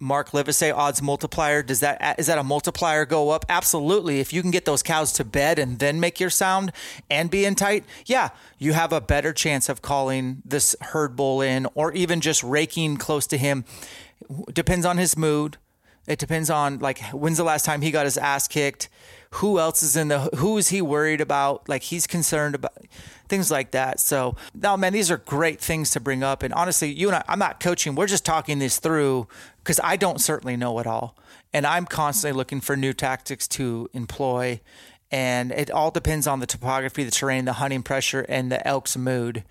Mark 0.00 0.30
Livesay 0.30 0.74
odds 0.74 1.02
multiplier 1.02 1.62
does 1.62 1.80
that 1.80 2.18
is 2.18 2.26
that 2.26 2.38
a 2.38 2.42
multiplier 2.42 3.04
go 3.04 3.30
up? 3.30 3.44
Absolutely. 3.48 4.18
If 4.18 4.32
you 4.32 4.40
can 4.40 4.50
get 4.50 4.64
those 4.64 4.82
cows 4.82 5.12
to 5.12 5.24
bed 5.24 5.58
and 5.58 5.78
then 5.78 6.00
make 6.00 6.18
your 6.18 6.30
sound 6.30 6.72
and 7.10 7.30
be 7.30 7.44
in 7.44 7.54
tight, 7.54 7.84
yeah, 8.06 8.30
you 8.58 8.72
have 8.72 8.92
a 8.92 9.00
better 9.00 9.34
chance 9.34 9.68
of 9.68 9.82
calling 9.82 10.42
this 10.44 10.74
herd 10.80 11.16
bull 11.16 11.42
in 11.42 11.66
or 11.74 11.92
even 11.92 12.22
just 12.22 12.42
raking 12.42 12.96
close 12.96 13.26
to 13.28 13.36
him. 13.36 13.64
Depends 14.52 14.86
on 14.86 14.96
his 14.96 15.16
mood. 15.18 15.58
It 16.06 16.18
depends 16.18 16.48
on 16.48 16.78
like 16.78 17.00
when's 17.12 17.36
the 17.36 17.44
last 17.44 17.66
time 17.66 17.82
he 17.82 17.90
got 17.90 18.06
his 18.06 18.16
ass 18.16 18.48
kicked. 18.48 18.88
Who 19.34 19.58
else 19.58 19.82
is 19.82 19.96
in 19.96 20.08
the 20.08 20.20
who 20.36 20.58
is 20.58 20.68
he 20.68 20.82
worried 20.82 21.20
about? 21.20 21.68
Like 21.68 21.84
he's 21.84 22.06
concerned 22.06 22.54
about 22.56 22.76
things 23.28 23.50
like 23.50 23.70
that. 23.70 24.00
So, 24.00 24.36
now, 24.54 24.76
man, 24.76 24.92
these 24.92 25.10
are 25.10 25.16
great 25.16 25.60
things 25.60 25.90
to 25.92 26.00
bring 26.00 26.22
up. 26.22 26.42
And 26.42 26.52
honestly, 26.52 26.92
you 26.92 27.08
and 27.08 27.16
I, 27.16 27.24
I'm 27.28 27.38
not 27.38 27.60
coaching. 27.60 27.94
We're 27.94 28.08
just 28.08 28.24
talking 28.24 28.58
this 28.58 28.78
through 28.78 29.28
because 29.58 29.80
I 29.82 29.96
don't 29.96 30.20
certainly 30.20 30.56
know 30.56 30.78
it 30.80 30.86
all. 30.86 31.16
And 31.52 31.66
I'm 31.66 31.86
constantly 31.86 32.36
looking 32.36 32.60
for 32.60 32.76
new 32.76 32.92
tactics 32.92 33.46
to 33.48 33.88
employ. 33.92 34.60
And 35.12 35.52
it 35.52 35.70
all 35.70 35.90
depends 35.90 36.26
on 36.26 36.40
the 36.40 36.46
topography, 36.46 37.04
the 37.04 37.10
terrain, 37.10 37.44
the 37.44 37.54
hunting 37.54 37.82
pressure, 37.82 38.26
and 38.28 38.50
the 38.50 38.66
elk's 38.66 38.96
mood. 38.96 39.44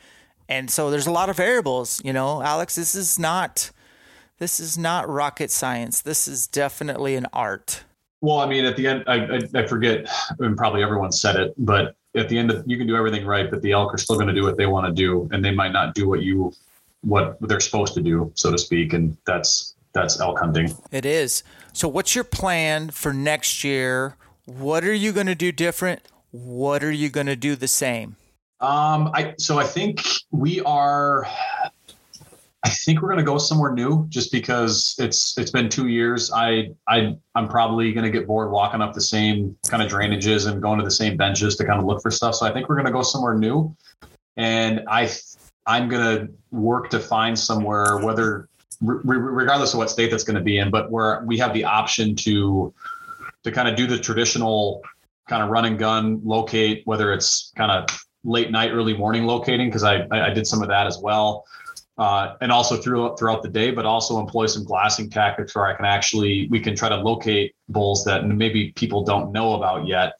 And 0.47 0.69
so 0.69 0.89
there's 0.91 1.07
a 1.07 1.11
lot 1.11 1.29
of 1.29 1.37
variables, 1.37 2.01
you 2.03 2.11
know, 2.11 2.41
Alex, 2.41 2.75
this 2.75 2.95
is 2.95 3.17
not 3.17 3.71
this 4.39 4.59
is 4.59 4.77
not 4.77 5.09
rocket 5.09 5.51
science. 5.51 5.99
This 6.01 6.27
is 6.27 6.47
definitely 6.47 7.15
an 7.15 7.27
art. 7.33 7.83
Well, 8.21 8.39
I 8.39 8.47
mean, 8.47 8.65
at 8.65 8.75
the 8.75 8.87
end, 8.87 9.03
I, 9.07 9.15
I, 9.15 9.39
I 9.55 9.65
forget, 9.65 10.09
and 10.39 10.57
probably 10.57 10.83
everyone 10.83 11.11
said 11.11 11.37
it, 11.37 11.53
but 11.57 11.95
at 12.15 12.27
the 12.27 12.37
end 12.37 12.51
of 12.51 12.63
you 12.67 12.77
can 12.77 12.87
do 12.87 12.95
everything 12.95 13.25
right, 13.25 13.49
but 13.49 13.61
the 13.61 13.71
elk 13.71 13.93
are 13.93 13.97
still 13.97 14.15
going 14.15 14.27
to 14.27 14.33
do 14.33 14.43
what 14.43 14.57
they 14.57 14.65
want 14.65 14.87
to 14.87 14.91
do, 14.91 15.29
and 15.31 15.43
they 15.43 15.51
might 15.51 15.71
not 15.71 15.93
do 15.93 16.09
what 16.09 16.21
you 16.21 16.51
what 17.01 17.37
they're 17.41 17.61
supposed 17.61 17.93
to 17.93 18.01
do, 18.01 18.31
so 18.35 18.51
to 18.51 18.57
speak, 18.57 18.93
and 18.93 19.15
that's 19.25 19.75
that's 19.93 20.19
elk 20.19 20.39
hunting. 20.39 20.75
It 20.91 21.05
is. 21.05 21.43
So, 21.73 21.87
what's 21.87 22.15
your 22.15 22.23
plan 22.23 22.89
for 22.89 23.13
next 23.13 23.63
year? 23.63 24.15
What 24.45 24.83
are 24.83 24.93
you 24.93 25.11
going 25.11 25.27
to 25.27 25.35
do 25.35 25.51
different? 25.51 26.01
What 26.31 26.83
are 26.83 26.91
you 26.91 27.09
going 27.09 27.27
to 27.27 27.35
do 27.35 27.55
the 27.55 27.67
same? 27.67 28.17
Um, 28.59 29.11
I 29.13 29.35
so 29.37 29.57
I 29.57 29.63
think 29.63 30.03
we 30.31 30.59
are 30.61 31.25
I 32.63 32.69
think 32.69 33.01
we're 33.01 33.07
going 33.07 33.19
to 33.19 33.25
go 33.25 33.37
somewhere 33.37 33.71
new 33.71 34.05
just 34.09 34.31
because 34.31 34.95
it's 34.99 35.37
it's 35.37 35.51
been 35.51 35.69
two 35.69 35.87
years. 35.87 36.29
I 36.33 36.71
I 36.87 37.15
I'm 37.33 37.47
probably 37.47 37.93
going 37.93 38.03
to 38.03 38.11
get 38.11 38.27
bored 38.27 38.51
walking 38.51 38.81
up 38.81 38.93
the 38.93 39.01
same 39.01 39.55
kind 39.67 39.81
of 39.81 39.89
drainages 39.89 40.47
and 40.47 40.61
going 40.61 40.77
to 40.79 40.83
the 40.83 40.91
same 40.91 41.15
benches 41.15 41.55
to 41.57 41.65
kind 41.65 41.79
of 41.79 41.85
look 41.85 42.01
for 42.01 42.11
stuff. 42.11 42.35
So 42.35 42.45
I 42.45 42.51
think 42.51 42.67
we're 42.67 42.75
going 42.75 42.85
to 42.85 42.91
go 42.91 43.01
somewhere 43.01 43.35
new, 43.35 43.75
and 44.35 44.81
I 44.89 45.09
I'm 45.67 45.87
going 45.87 46.03
to 46.03 46.33
work 46.51 46.89
to 46.89 46.99
find 46.99 47.37
somewhere 47.39 47.97
whether 47.99 48.49
regardless 48.81 49.73
of 49.73 49.77
what 49.77 49.89
state 49.89 50.11
that's 50.11 50.23
going 50.23 50.37
to 50.37 50.43
be 50.43 50.57
in, 50.57 50.69
but 50.69 50.91
where 50.91 51.23
we 51.25 51.37
have 51.37 51.53
the 51.53 51.63
option 51.63 52.13
to 52.17 52.73
to 53.43 53.51
kind 53.53 53.69
of 53.69 53.77
do 53.77 53.87
the 53.87 53.97
traditional 53.97 54.81
kind 55.29 55.41
of 55.41 55.49
run 55.49 55.63
and 55.63 55.79
gun 55.79 56.19
locate, 56.25 56.81
whether 56.83 57.13
it's 57.13 57.53
kind 57.55 57.71
of 57.71 57.87
late 58.25 58.51
night, 58.51 58.71
early 58.71 58.97
morning 58.97 59.23
locating 59.25 59.69
because 59.69 59.83
I 59.83 60.05
I 60.11 60.31
did 60.31 60.45
some 60.45 60.61
of 60.61 60.67
that 60.67 60.87
as 60.87 60.97
well 60.97 61.45
uh, 61.99 62.37
and 62.39 62.49
also 62.49 62.77
throughout 62.77 63.19
throughout 63.19 63.43
the 63.43 63.49
day, 63.49 63.71
but 63.71 63.85
also 63.85 64.19
employ 64.19 64.45
some 64.45 64.63
glassing 64.63 65.09
tactics 65.09 65.53
where 65.53 65.67
I 65.67 65.75
can 65.75 65.85
actually 65.85 66.47
we 66.49 66.61
can 66.61 66.73
try 66.73 66.87
to 66.87 66.95
locate 66.95 67.53
bulls 67.67 68.05
that 68.05 68.25
maybe 68.25 68.71
people 68.71 69.03
don't 69.03 69.33
know 69.33 69.55
about 69.55 69.85
yet, 69.85 70.13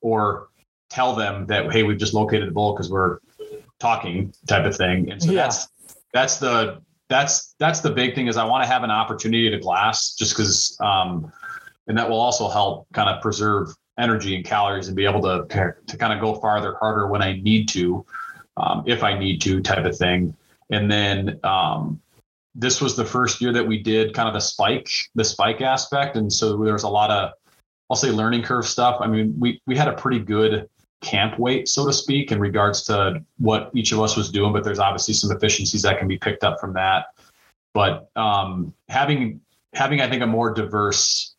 or 0.00 0.48
tell 0.88 1.16
them 1.16 1.44
that 1.46 1.70
hey 1.72 1.82
we've 1.82 1.98
just 1.98 2.14
located 2.14 2.48
the 2.48 2.52
bull 2.52 2.72
because 2.72 2.90
we're 2.90 3.18
talking 3.80 4.32
type 4.46 4.64
of 4.64 4.76
thing. 4.76 5.10
And 5.10 5.20
so 5.20 5.32
yeah. 5.32 5.42
that's 5.42 5.68
that's 6.12 6.36
the 6.38 6.80
that's 7.08 7.56
that's 7.58 7.80
the 7.80 7.90
big 7.90 8.14
thing 8.14 8.28
is 8.28 8.36
I 8.36 8.44
want 8.44 8.62
to 8.62 8.68
have 8.68 8.84
an 8.84 8.92
opportunity 8.92 9.50
to 9.50 9.58
glass 9.58 10.14
just 10.14 10.36
because 10.36 10.78
um, 10.80 11.32
and 11.88 11.98
that 11.98 12.08
will 12.08 12.20
also 12.20 12.48
help 12.48 12.86
kind 12.92 13.10
of 13.10 13.20
preserve 13.20 13.74
energy 13.98 14.36
and 14.36 14.44
calories 14.44 14.86
and 14.86 14.96
be 14.96 15.04
able 15.04 15.22
to 15.22 15.74
to 15.88 15.96
kind 15.96 16.12
of 16.12 16.20
go 16.20 16.36
farther 16.36 16.76
harder 16.78 17.08
when 17.08 17.20
I 17.20 17.40
need 17.40 17.68
to 17.70 18.06
um, 18.56 18.84
if 18.86 19.02
I 19.02 19.18
need 19.18 19.40
to 19.42 19.60
type 19.60 19.84
of 19.84 19.98
thing. 19.98 20.36
And 20.70 20.90
then 20.90 21.40
um, 21.44 22.00
this 22.54 22.80
was 22.80 22.96
the 22.96 23.04
first 23.04 23.40
year 23.40 23.52
that 23.52 23.66
we 23.66 23.82
did 23.82 24.14
kind 24.14 24.28
of 24.28 24.34
the 24.34 24.40
spike, 24.40 24.88
the 25.14 25.24
spike 25.24 25.60
aspect. 25.60 26.16
And 26.16 26.32
so 26.32 26.56
there 26.56 26.72
was 26.72 26.82
a 26.82 26.88
lot 26.88 27.10
of 27.10 27.32
I'll 27.88 27.96
say 27.96 28.10
learning 28.10 28.42
curve 28.42 28.66
stuff. 28.66 28.96
I 29.00 29.06
mean, 29.06 29.34
we 29.38 29.60
we 29.66 29.76
had 29.76 29.88
a 29.88 29.92
pretty 29.92 30.18
good 30.18 30.68
camp 31.02 31.38
weight, 31.38 31.68
so 31.68 31.86
to 31.86 31.92
speak, 31.92 32.32
in 32.32 32.40
regards 32.40 32.82
to 32.84 33.22
what 33.38 33.70
each 33.74 33.92
of 33.92 34.00
us 34.00 34.16
was 34.16 34.30
doing, 34.30 34.52
but 34.52 34.64
there's 34.64 34.78
obviously 34.78 35.14
some 35.14 35.30
efficiencies 35.30 35.82
that 35.82 35.98
can 35.98 36.08
be 36.08 36.18
picked 36.18 36.42
up 36.42 36.58
from 36.58 36.72
that. 36.74 37.06
But 37.74 38.10
um, 38.16 38.74
having 38.88 39.40
having 39.74 40.00
I 40.00 40.08
think 40.08 40.22
a 40.22 40.26
more 40.26 40.52
diverse 40.52 41.34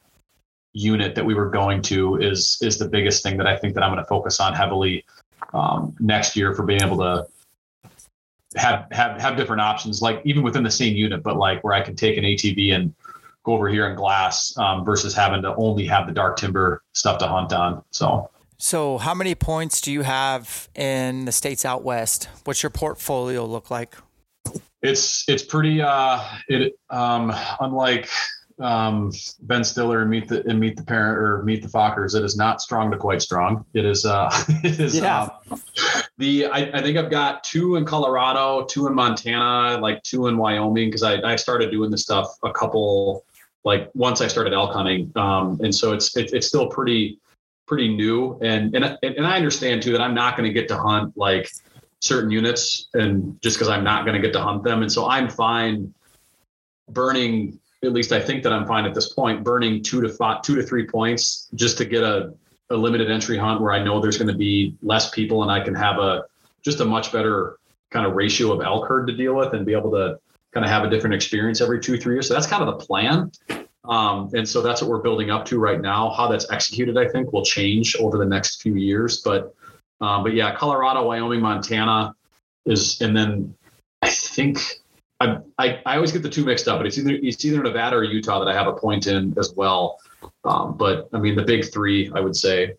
unit 0.74 1.16
that 1.16 1.26
we 1.26 1.34
were 1.34 1.50
going 1.50 1.82
to 1.82 2.18
is 2.18 2.58
is 2.62 2.78
the 2.78 2.88
biggest 2.88 3.24
thing 3.24 3.38
that 3.38 3.48
I 3.48 3.58
think 3.58 3.74
that 3.74 3.84
I'm 3.84 3.92
going 3.92 4.04
to 4.04 4.08
focus 4.08 4.40
on 4.40 4.54
heavily 4.54 5.04
um, 5.54 5.96
next 6.00 6.36
year 6.36 6.54
for 6.54 6.64
being 6.64 6.82
able 6.82 6.98
to 6.98 7.28
have 8.58 8.88
have 8.92 9.20
have 9.22 9.38
different 9.38 9.62
options, 9.62 10.02
like 10.02 10.22
even 10.26 10.44
within 10.44 10.64
the 10.64 10.72
same 10.72 10.96
unit, 10.96 11.24
but 11.24 11.38
like 11.38 11.64
where 11.64 11.74
I 11.74 11.82
can 11.82 11.96
take 11.96 12.18
an 12.18 12.24
ATV 12.24 12.74
and 12.74 12.94
go 13.44 13.54
over 13.54 13.70
here 13.70 13.88
in 13.88 13.96
glass 13.96 14.56
um, 14.58 14.84
versus 14.84 15.14
having 15.14 15.42
to 15.42 15.56
only 15.56 15.86
have 15.86 16.08
the 16.08 16.14
dark 16.14 16.38
timber 16.38 16.84
stuff 16.94 17.18
to 17.20 17.28
hunt 17.28 17.54
on. 17.54 17.84
So. 17.92 18.30
So, 18.60 18.98
how 18.98 19.14
many 19.14 19.36
points 19.36 19.82
do 19.82 19.92
you 19.92 20.02
have 20.02 20.68
in 20.74 21.26
the 21.26 21.32
states 21.32 21.64
out 21.64 21.84
west? 21.84 22.28
What's 22.44 22.64
your 22.64 22.72
portfolio 22.72 23.46
look 23.46 23.70
like? 23.70 23.96
It's 24.82 25.28
it's 25.28 25.44
pretty 25.44 25.82
uh 25.82 26.24
it 26.48 26.74
um 26.90 27.34
unlike 27.60 28.10
um, 28.60 29.12
Ben 29.42 29.64
Stiller 29.64 30.02
and 30.02 30.10
meet 30.10 30.28
the 30.28 30.46
and 30.48 30.60
meet 30.60 30.78
the 30.78 30.84
parent 30.84 31.18
or 31.20 31.44
meet 31.44 31.62
the 31.62 31.68
Fockers. 31.68 32.16
It 32.16 32.24
is 32.24 32.36
not 32.36 32.62
strong 32.62 32.90
to 32.92 32.98
quite 32.98 33.22
strong. 33.22 33.66
It 33.74 33.86
is. 33.86 34.06
Uh, 34.06 34.30
it 34.64 34.80
is. 34.80 34.98
Yeah. 34.98 35.30
Um, 35.52 35.62
the 36.18 36.48
I, 36.48 36.72
I, 36.74 36.82
think 36.82 36.98
I've 36.98 37.12
got 37.12 37.44
two 37.44 37.76
in 37.76 37.86
Colorado, 37.86 38.66
two 38.66 38.88
in 38.88 38.96
Montana, 38.96 39.80
like 39.80 40.02
two 40.04 40.28
in 40.28 40.38
Wyoming 40.38 40.88
because 40.88 41.04
I, 41.04 41.22
I 41.22 41.36
started 41.36 41.70
doing 41.70 41.92
this 41.92 42.02
stuff 42.02 42.28
a 42.44 42.52
couple 42.52 43.26
like 43.64 43.90
once 43.94 44.22
I 44.22 44.28
started 44.28 44.54
elk 44.54 44.74
hunting, 44.74 45.12
um, 45.16 45.60
and 45.62 45.74
so 45.74 45.94
it's 45.94 46.16
it, 46.18 46.34
it's 46.34 46.48
still 46.48 46.68
pretty 46.68 47.20
pretty 47.68 47.94
new 47.94 48.40
and 48.42 48.74
and 48.76 48.98
and 49.04 49.28
I 49.28 49.36
understand 49.36 49.84
too 49.84 49.92
that 49.92 50.02
I'm 50.02 50.16
not 50.16 50.38
going 50.38 50.48
to 50.48 50.54
get 50.54 50.68
to 50.70 50.78
hunt 50.78 51.16
like 51.18 51.52
certain 52.00 52.32
units 52.32 52.88
and 52.94 53.40
just 53.42 53.58
because 53.58 53.68
I'm 53.68 53.84
not 53.84 54.06
going 54.06 54.16
to 54.16 54.22
get 54.22 54.34
to 54.34 54.42
hunt 54.42 54.64
them, 54.64 54.82
and 54.82 54.92
so 54.92 55.08
I'm 55.08 55.30
fine 55.30 55.94
burning 56.90 57.60
at 57.84 57.94
least 57.94 58.12
I 58.12 58.20
think 58.20 58.44
that 58.44 58.52
I'm 58.52 58.66
fine 58.66 58.86
at 58.86 58.94
this 58.94 59.14
point, 59.14 59.44
burning 59.44 59.84
two 59.84 60.02
to 60.02 60.10
five, 60.10 60.42
two 60.42 60.56
to 60.56 60.64
three 60.64 60.88
points 60.88 61.48
just 61.56 61.78
to 61.78 61.86
get 61.86 62.04
a, 62.04 62.34
a 62.70 62.76
limited 62.76 63.12
entry 63.12 63.38
hunt 63.38 63.62
where 63.62 63.72
I 63.72 63.84
know 63.84 64.00
there's 64.00 64.18
going 64.18 64.32
to 64.32 64.38
be 64.38 64.76
less 64.82 65.10
people 65.12 65.44
and 65.44 65.52
I 65.52 65.64
can 65.64 65.76
have 65.76 66.00
a 66.00 66.26
just 66.64 66.80
a 66.82 66.86
much 66.86 67.12
better 67.12 67.60
kind 67.92 68.06
of 68.06 68.14
ratio 68.14 68.52
of 68.52 68.62
elk 68.62 68.88
herd 68.88 69.08
to 69.08 69.16
deal 69.16 69.36
with 69.36 69.54
and 69.54 69.66
be 69.66 69.74
able 69.74 69.92
to 69.92 70.20
kind 70.54 70.66
of 70.66 70.72
have 70.72 70.84
a 70.84 70.90
different 70.90 71.14
experience 71.14 71.62
every 71.62 71.80
two, 71.80 71.98
three 71.98 72.16
years. 72.16 72.28
So 72.28 72.34
that's 72.34 72.48
kind 72.48 72.64
of 72.64 72.80
the 72.80 72.86
plan. 72.86 73.32
Um, 73.86 74.30
and 74.34 74.48
so 74.48 74.62
that's 74.62 74.82
what 74.82 74.90
we're 74.90 75.02
building 75.02 75.30
up 75.30 75.46
to 75.46 75.60
right 75.60 75.80
now. 75.80 76.10
How 76.10 76.28
that's 76.28 76.50
executed, 76.52 76.98
I 76.98 77.08
think, 77.08 77.32
will 77.32 77.46
change 77.46 77.96
over 77.98 78.18
the 78.18 78.26
next 78.26 78.62
few 78.62 78.76
years. 78.76 79.22
But 79.22 79.54
um, 80.02 80.24
but 80.24 80.34
yeah, 80.34 80.56
Colorado, 80.56 81.08
Wyoming, 81.08 81.42
Montana 81.42 82.14
is, 82.66 83.02
and 83.02 83.16
then 83.16 83.56
I 84.02 84.10
think 84.10 84.60
I, 85.20 85.38
I, 85.58 85.82
I 85.86 85.96
always 85.96 86.12
get 86.12 86.22
the 86.22 86.30
two 86.30 86.46
mixed 86.46 86.68
up, 86.68 86.80
but 86.80 86.86
it's 86.86 86.98
either 86.98 87.12
it's 87.12 87.44
either 87.44 87.64
Nevada 87.64 87.96
or 87.96 88.04
Utah 88.04 88.40
that 88.40 88.48
I 88.48 88.54
have 88.54 88.68
a 88.68 88.74
point 88.74 89.08
in 89.08 89.34
as 89.38 89.54
well. 89.56 90.00
Um, 90.44 90.78
but 90.78 91.10
I 91.14 91.20
mean, 91.20 91.36
the 91.36 91.44
big 91.44 91.72
three, 91.72 92.12
I 92.14 92.20
would 92.20 92.36
say. 92.36 92.76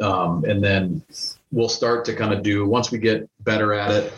Um, 0.00 0.44
and 0.44 0.62
then 0.62 1.02
we'll 1.52 1.68
start 1.68 2.04
to 2.06 2.14
kind 2.14 2.32
of 2.32 2.42
do 2.42 2.66
once 2.66 2.90
we 2.90 2.98
get 2.98 3.28
better 3.40 3.72
at 3.72 3.90
it 3.90 4.12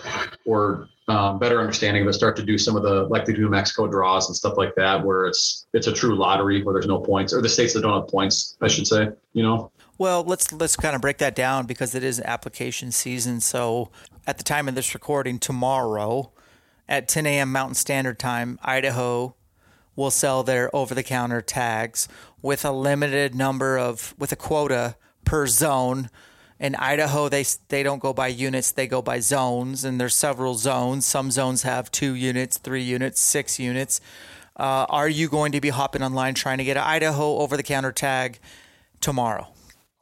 or 0.45 0.89
um, 1.09 1.39
better 1.39 1.61
understanding 1.61 2.03
of 2.03 2.09
it, 2.09 2.15
start 2.15 2.37
to 2.37 2.43
do 2.43 2.57
some 2.57 2.77
of 2.77 2.83
the 2.83 3.05
like 3.05 3.27
they 3.27 3.35
do 3.35 3.43
New 3.43 3.49
Mexico 3.51 3.87
draws 3.87 4.29
and 4.29 4.35
stuff 4.35 4.57
like 4.57 4.75
that, 4.77 5.05
where 5.05 5.27
it's 5.27 5.67
it's 5.75 5.87
a 5.87 5.93
true 5.93 6.17
lottery 6.17 6.63
where 6.63 6.73
there's 6.73 6.87
no 6.87 6.99
points, 6.99 7.33
or 7.33 7.43
the 7.43 7.49
states 7.49 7.75
that 7.75 7.83
don't 7.83 8.01
have 8.01 8.09
points, 8.09 8.57
I 8.61 8.69
should 8.69 8.87
say. 8.87 9.11
You 9.35 9.43
know. 9.43 9.71
Well, 9.99 10.25
let's 10.25 10.51
let's 10.53 10.77
kind 10.77 10.97
of 10.97 11.03
break 11.03 11.19
that 11.19 11.35
down 11.37 11.67
because 11.67 11.95
it 11.95 12.03
is 12.03 12.21
application 12.21 12.91
season. 12.91 13.41
So 13.41 13.91
at 14.27 14.39
the 14.39 14.45
time 14.45 14.67
of 14.67 14.75
this 14.75 14.95
recording, 14.95 15.39
tomorrow 15.39 16.33
at 16.89 17.09
10 17.09 17.27
a.m. 17.27 17.53
Mountain 17.53 17.75
Standard 17.75 18.19
Time, 18.19 18.59
Idaho 18.63 19.35
will 19.97 20.11
sell 20.11 20.43
their 20.43 20.75
over 20.75 20.95
the 20.95 21.03
counter 21.03 21.41
tags 21.41 22.09
with 22.43 22.65
a 22.65 22.73
limited 22.73 23.35
number 23.35 23.79
of, 23.79 24.15
with 24.19 24.33
a 24.33 24.37
quota 24.37 24.97
per 25.25 25.47
zone. 25.47 26.11
In 26.59 26.75
Idaho, 26.75 27.29
they, 27.29 27.45
they 27.69 27.83
don't 27.83 28.01
go 28.01 28.13
by 28.13 28.29
units, 28.29 28.73
they 28.73 28.87
go 28.87 29.03
by 29.03 29.21
zones, 29.21 29.85
and 29.85 30.01
there's 30.01 30.15
several 30.15 30.55
zones. 30.55 31.07
Some 31.07 31.31
zones 31.31 31.63
have 31.63 31.91
two 31.91 32.15
units, 32.15 32.59
three 32.59 32.83
units, 32.83 33.21
six 33.21 33.59
units. 33.59 34.01
Uh, 34.57 34.87
are 34.89 35.09
you 35.09 35.29
going 35.29 35.53
to 35.53 35.61
be 35.61 35.71
hopping 35.71 36.03
online 36.03 36.35
trying 36.35 36.59
to 36.59 36.65
get 36.65 36.77
an 36.77 36.85
Idaho 36.85 37.39
over 37.39 37.57
the 37.57 37.63
counter 37.63 37.93
tag 37.93 38.39
tomorrow? 39.01 39.54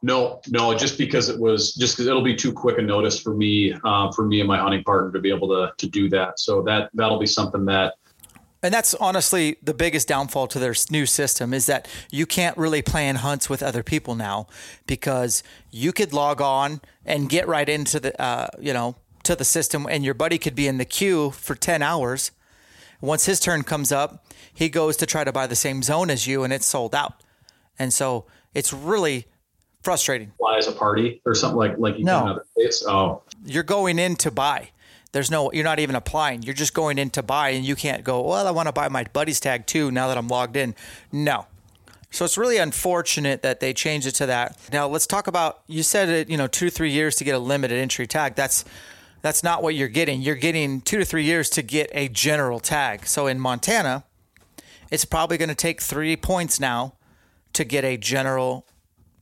No, 0.05 0.41
no, 0.49 0.75
just 0.75 0.97
because 0.97 1.29
it 1.29 1.39
was 1.39 1.73
just 1.73 1.95
because 1.95 2.07
it'll 2.07 2.21
be 2.21 2.35
too 2.35 2.51
quick 2.51 2.77
a 2.77 2.81
notice 2.81 3.17
for 3.17 3.33
me, 3.33 3.73
uh, 3.85 4.11
for 4.11 4.25
me 4.25 4.41
and 4.41 4.47
my 4.49 4.57
hunting 4.57 4.83
partner 4.83 5.13
to 5.13 5.19
be 5.19 5.29
able 5.29 5.47
to 5.47 5.73
to 5.77 5.87
do 5.87 6.09
that. 6.09 6.41
So 6.41 6.61
that 6.63 6.89
that'll 6.93 7.19
be 7.19 7.25
something 7.25 7.63
that. 7.65 7.95
And 8.61 8.73
that's 8.73 8.93
honestly 8.95 9.57
the 9.63 9.73
biggest 9.73 10.09
downfall 10.09 10.47
to 10.47 10.59
their 10.59 10.75
new 10.91 11.05
system 11.05 11.53
is 11.53 11.67
that 11.67 11.87
you 12.11 12.25
can't 12.25 12.57
really 12.57 12.81
plan 12.81 13.15
hunts 13.15 13.49
with 13.49 13.63
other 13.63 13.81
people 13.81 14.15
now 14.15 14.47
because 14.87 15.41
you 15.71 15.93
could 15.93 16.11
log 16.11 16.41
on 16.41 16.81
and 17.05 17.29
get 17.29 17.47
right 17.47 17.67
into 17.67 18.01
the 18.01 18.21
uh, 18.21 18.47
you 18.59 18.73
know 18.73 18.95
to 19.23 19.37
the 19.37 19.45
system, 19.45 19.87
and 19.89 20.03
your 20.03 20.13
buddy 20.13 20.37
could 20.37 20.53
be 20.53 20.67
in 20.67 20.79
the 20.79 20.85
queue 20.85 21.31
for 21.31 21.55
ten 21.55 21.81
hours. 21.81 22.31
Once 22.99 23.25
his 23.25 23.39
turn 23.39 23.63
comes 23.63 23.93
up, 23.93 24.25
he 24.53 24.67
goes 24.67 24.97
to 24.97 25.05
try 25.05 25.23
to 25.23 25.31
buy 25.31 25.47
the 25.47 25.55
same 25.55 25.81
zone 25.81 26.09
as 26.09 26.27
you, 26.27 26.43
and 26.43 26.51
it's 26.51 26.65
sold 26.65 26.93
out. 26.93 27.13
And 27.79 27.93
so 27.93 28.25
it's 28.53 28.73
really 28.73 29.27
frustrating. 29.83 30.31
Fly 30.37 30.57
as 30.57 30.67
a 30.67 30.71
party 30.71 31.21
or 31.25 31.35
something 31.35 31.57
like 31.57 31.77
like 31.77 31.97
you 31.99 32.05
no. 32.05 32.19
can 32.19 32.27
in 32.27 32.31
other 32.33 32.45
states. 32.51 32.83
Oh, 32.87 33.21
you're 33.45 33.63
going 33.63 33.99
in 33.99 34.15
to 34.17 34.31
buy. 34.31 34.69
There's 35.11 35.29
no, 35.29 35.51
you're 35.53 35.63
not 35.63 35.77
even 35.79 35.95
applying. 35.95 36.41
You're 36.41 36.55
just 36.55 36.73
going 36.73 36.97
in 36.97 37.11
to 37.11 37.21
buy, 37.21 37.49
and 37.49 37.63
you 37.63 37.75
can't 37.75 38.03
go. 38.03 38.21
Well, 38.21 38.47
I 38.47 38.51
want 38.51 38.67
to 38.67 38.71
buy 38.73 38.89
my 38.89 39.03
buddy's 39.03 39.39
tag 39.39 39.67
too. 39.67 39.91
Now 39.91 40.07
that 40.07 40.17
I'm 40.17 40.27
logged 40.27 40.57
in, 40.57 40.73
no. 41.11 41.45
So 42.09 42.25
it's 42.25 42.37
really 42.37 42.57
unfortunate 42.57 43.43
that 43.43 43.59
they 43.59 43.73
changed 43.73 44.07
it 44.07 44.15
to 44.15 44.25
that. 44.25 44.57
Now 44.71 44.87
let's 44.87 45.05
talk 45.05 45.27
about. 45.27 45.61
You 45.67 45.83
said 45.83 46.09
it, 46.09 46.29
you 46.29 46.37
know, 46.37 46.47
two 46.47 46.65
to 46.65 46.71
three 46.71 46.91
years 46.91 47.15
to 47.17 47.23
get 47.23 47.35
a 47.35 47.39
limited 47.39 47.77
entry 47.77 48.07
tag. 48.07 48.35
That's 48.35 48.65
that's 49.21 49.43
not 49.43 49.63
what 49.63 49.75
you're 49.75 49.87
getting. 49.87 50.21
You're 50.21 50.35
getting 50.35 50.81
two 50.81 50.97
to 50.97 51.05
three 51.05 51.23
years 51.23 51.49
to 51.51 51.61
get 51.61 51.89
a 51.93 52.09
general 52.09 52.59
tag. 52.59 53.05
So 53.05 53.27
in 53.27 53.39
Montana, 53.39 54.03
it's 54.91 55.05
probably 55.05 55.37
going 55.37 55.49
to 55.49 55.55
take 55.55 55.81
three 55.81 56.15
points 56.15 56.59
now 56.59 56.95
to 57.53 57.63
get 57.63 57.83
a 57.83 57.97
general 57.97 58.67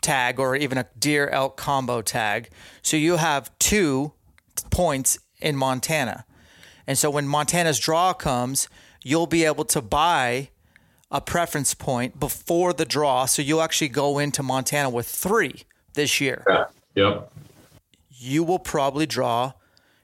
tag 0.02 0.40
or 0.40 0.56
even 0.56 0.78
a 0.78 0.88
deer 0.98 1.28
elk 1.30 1.58
combo 1.58 2.02
tag. 2.02 2.50
So 2.82 2.98
you 2.98 3.18
have 3.18 3.52
two 3.60 4.14
points 4.70 5.20
in 5.40 5.56
Montana. 5.56 6.26
And 6.88 6.98
so 6.98 7.10
when 7.10 7.28
Montana's 7.28 7.80
draw 7.80 8.14
comes, 8.14 8.68
you'll 9.04 9.28
be 9.28 9.46
able 9.46 9.66
to 9.66 9.82
buy 9.82 10.50
a 11.10 11.22
preference 11.22 11.74
point 11.74 12.20
before 12.20 12.74
the 12.74 12.86
draw. 12.86 13.26
So 13.26 13.42
you'll 13.42 13.62
actually 13.62 13.90
go 13.90 14.18
into 14.18 14.42
Montana 14.44 14.90
with 14.90 15.08
three 15.08 15.64
this 15.94 16.22
year. 16.22 16.44
Yeah. 16.48 16.66
Yep. 16.96 17.32
You 18.10 18.44
will 18.44 18.60
probably 18.60 19.06
draw, 19.06 19.54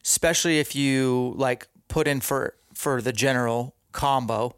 especially 0.03 0.59
if 0.59 0.75
you 0.75 1.33
like 1.37 1.67
put 1.87 2.07
in 2.07 2.19
for 2.19 2.55
for 2.73 3.01
the 3.01 3.13
general 3.13 3.75
combo 3.91 4.55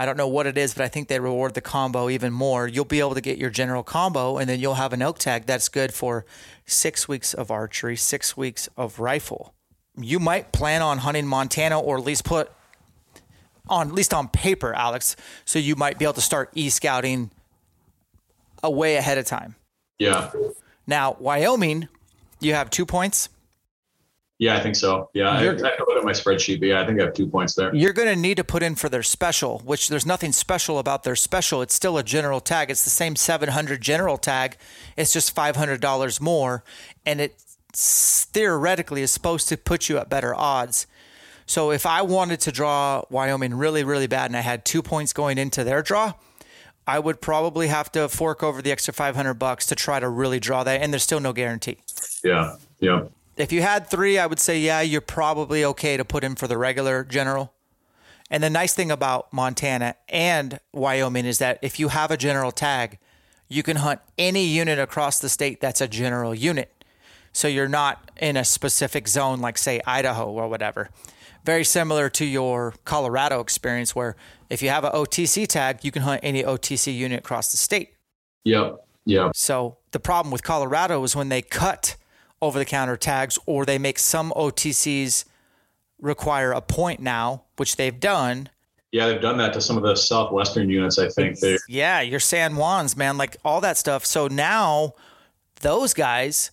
I 0.00 0.06
don't 0.06 0.16
know 0.16 0.28
what 0.28 0.46
it 0.46 0.56
is, 0.56 0.74
but 0.74 0.84
I 0.84 0.88
think 0.88 1.08
they 1.08 1.18
reward 1.18 1.54
the 1.54 1.60
combo 1.60 2.08
even 2.08 2.32
more. 2.32 2.68
You'll 2.68 2.84
be 2.84 3.00
able 3.00 3.14
to 3.14 3.20
get 3.20 3.36
your 3.36 3.50
general 3.50 3.82
combo, 3.82 4.38
and 4.38 4.48
then 4.48 4.60
you'll 4.60 4.74
have 4.74 4.92
an 4.92 5.02
elk 5.02 5.18
tag 5.18 5.46
that's 5.46 5.68
good 5.68 5.92
for 5.92 6.24
six 6.66 7.08
weeks 7.08 7.34
of 7.34 7.50
archery, 7.50 7.96
six 7.96 8.36
weeks 8.36 8.68
of 8.76 9.00
rifle. 9.00 9.54
You 9.96 10.20
might 10.20 10.52
plan 10.52 10.82
on 10.82 10.98
hunting 10.98 11.26
Montana, 11.26 11.80
or 11.80 11.98
at 11.98 12.04
least 12.04 12.24
put 12.24 12.52
on 13.68 13.88
at 13.88 13.94
least 13.94 14.14
on 14.14 14.28
paper, 14.28 14.72
Alex. 14.72 15.16
So 15.44 15.58
you 15.58 15.74
might 15.74 15.98
be 15.98 16.04
able 16.04 16.14
to 16.14 16.20
start 16.20 16.50
e 16.54 16.70
scouting 16.70 17.32
a 18.62 18.70
way 18.70 18.96
ahead 18.96 19.18
of 19.18 19.24
time. 19.26 19.56
Yeah. 19.98 20.30
Now 20.86 21.16
Wyoming, 21.18 21.88
you 22.40 22.54
have 22.54 22.70
two 22.70 22.86
points. 22.86 23.28
Yeah, 24.38 24.56
I 24.56 24.60
think 24.60 24.76
so. 24.76 25.10
Yeah, 25.14 25.30
I, 25.30 25.40
I 25.40 25.44
have 25.44 25.58
to 25.58 25.84
look 25.88 25.98
at 25.98 26.04
my 26.04 26.12
spreadsheet, 26.12 26.60
but 26.60 26.66
yeah, 26.66 26.80
I 26.80 26.86
think 26.86 27.00
I 27.00 27.04
have 27.04 27.14
two 27.14 27.26
points 27.26 27.54
there. 27.54 27.74
You're 27.74 27.92
going 27.92 28.08
to 28.08 28.14
need 28.14 28.36
to 28.36 28.44
put 28.44 28.62
in 28.62 28.76
for 28.76 28.88
their 28.88 29.02
special, 29.02 29.58
which 29.64 29.88
there's 29.88 30.06
nothing 30.06 30.30
special 30.30 30.78
about 30.78 31.02
their 31.02 31.16
special. 31.16 31.60
It's 31.60 31.74
still 31.74 31.98
a 31.98 32.04
general 32.04 32.38
tag. 32.38 32.70
It's 32.70 32.84
the 32.84 32.90
same 32.90 33.16
700 33.16 33.80
general 33.80 34.16
tag. 34.16 34.56
It's 34.96 35.12
just 35.12 35.34
$500 35.34 36.20
more, 36.20 36.62
and 37.04 37.20
it 37.20 37.42
theoretically 37.72 39.02
is 39.02 39.10
supposed 39.10 39.48
to 39.48 39.56
put 39.56 39.88
you 39.88 39.98
at 39.98 40.08
better 40.08 40.34
odds. 40.34 40.86
So 41.46 41.72
if 41.72 41.84
I 41.84 42.02
wanted 42.02 42.40
to 42.40 42.52
draw 42.52 43.02
Wyoming 43.10 43.54
really, 43.54 43.82
really 43.82 44.06
bad, 44.06 44.26
and 44.26 44.36
I 44.36 44.40
had 44.40 44.64
two 44.64 44.82
points 44.82 45.12
going 45.12 45.38
into 45.38 45.64
their 45.64 45.82
draw, 45.82 46.12
I 46.86 47.00
would 47.00 47.20
probably 47.20 47.66
have 47.68 47.90
to 47.92 48.08
fork 48.08 48.42
over 48.42 48.62
the 48.62 48.70
extra 48.70 48.94
500 48.94 49.34
bucks 49.34 49.66
to 49.66 49.74
try 49.74 49.98
to 49.98 50.08
really 50.08 50.38
draw 50.38 50.62
that, 50.62 50.80
and 50.80 50.92
there's 50.92 51.02
still 51.02 51.20
no 51.20 51.32
guarantee. 51.32 51.78
Yeah, 52.22 52.56
yeah. 52.78 53.04
If 53.38 53.52
you 53.52 53.62
had 53.62 53.88
three, 53.88 54.18
I 54.18 54.26
would 54.26 54.40
say, 54.40 54.58
yeah, 54.58 54.80
you're 54.80 55.00
probably 55.00 55.64
okay 55.64 55.96
to 55.96 56.04
put 56.04 56.24
in 56.24 56.34
for 56.34 56.48
the 56.48 56.58
regular 56.58 57.04
general. 57.04 57.54
And 58.30 58.42
the 58.42 58.50
nice 58.50 58.74
thing 58.74 58.90
about 58.90 59.32
Montana 59.32 59.94
and 60.08 60.58
Wyoming 60.72 61.24
is 61.24 61.38
that 61.38 61.58
if 61.62 61.78
you 61.78 61.88
have 61.88 62.10
a 62.10 62.16
general 62.16 62.50
tag, 62.50 62.98
you 63.48 63.62
can 63.62 63.76
hunt 63.76 64.00
any 64.18 64.44
unit 64.44 64.78
across 64.78 65.20
the 65.20 65.28
state 65.28 65.60
that's 65.60 65.80
a 65.80 65.88
general 65.88 66.34
unit. 66.34 66.84
So 67.32 67.46
you're 67.46 67.68
not 67.68 68.10
in 68.16 68.36
a 68.36 68.44
specific 68.44 69.06
zone 69.06 69.40
like, 69.40 69.56
say, 69.56 69.80
Idaho 69.86 70.30
or 70.30 70.48
whatever. 70.48 70.90
Very 71.44 71.64
similar 71.64 72.10
to 72.10 72.24
your 72.24 72.74
Colorado 72.84 73.40
experience, 73.40 73.94
where 73.94 74.16
if 74.50 74.62
you 74.62 74.68
have 74.68 74.84
an 74.84 74.92
OTC 74.92 75.46
tag, 75.46 75.84
you 75.84 75.92
can 75.92 76.02
hunt 76.02 76.20
any 76.24 76.42
OTC 76.42 76.94
unit 76.94 77.20
across 77.20 77.52
the 77.52 77.56
state. 77.56 77.94
Yep. 78.44 78.84
Yep. 79.06 79.36
So 79.36 79.78
the 79.92 80.00
problem 80.00 80.32
with 80.32 80.42
Colorado 80.42 81.02
is 81.04 81.14
when 81.14 81.28
they 81.28 81.40
cut 81.40 81.96
over 82.40 82.58
the 82.58 82.64
counter 82.64 82.96
tags 82.96 83.38
or 83.46 83.64
they 83.64 83.78
make 83.78 83.98
some 83.98 84.32
OTCs 84.32 85.24
require 86.00 86.52
a 86.52 86.60
point 86.60 87.00
now, 87.00 87.44
which 87.56 87.76
they've 87.76 87.98
done. 87.98 88.48
Yeah, 88.92 89.08
they've 89.08 89.20
done 89.20 89.38
that 89.38 89.52
to 89.54 89.60
some 89.60 89.76
of 89.76 89.82
the 89.82 89.96
southwestern 89.96 90.70
units. 90.70 90.98
I 90.98 91.08
think 91.08 91.40
they. 91.40 91.58
Yeah, 91.68 92.00
your 92.00 92.20
San 92.20 92.54
Juans, 92.54 92.96
man, 92.96 93.18
like 93.18 93.36
all 93.44 93.60
that 93.60 93.76
stuff. 93.76 94.06
So 94.06 94.28
now 94.28 94.94
those 95.60 95.92
guys 95.92 96.50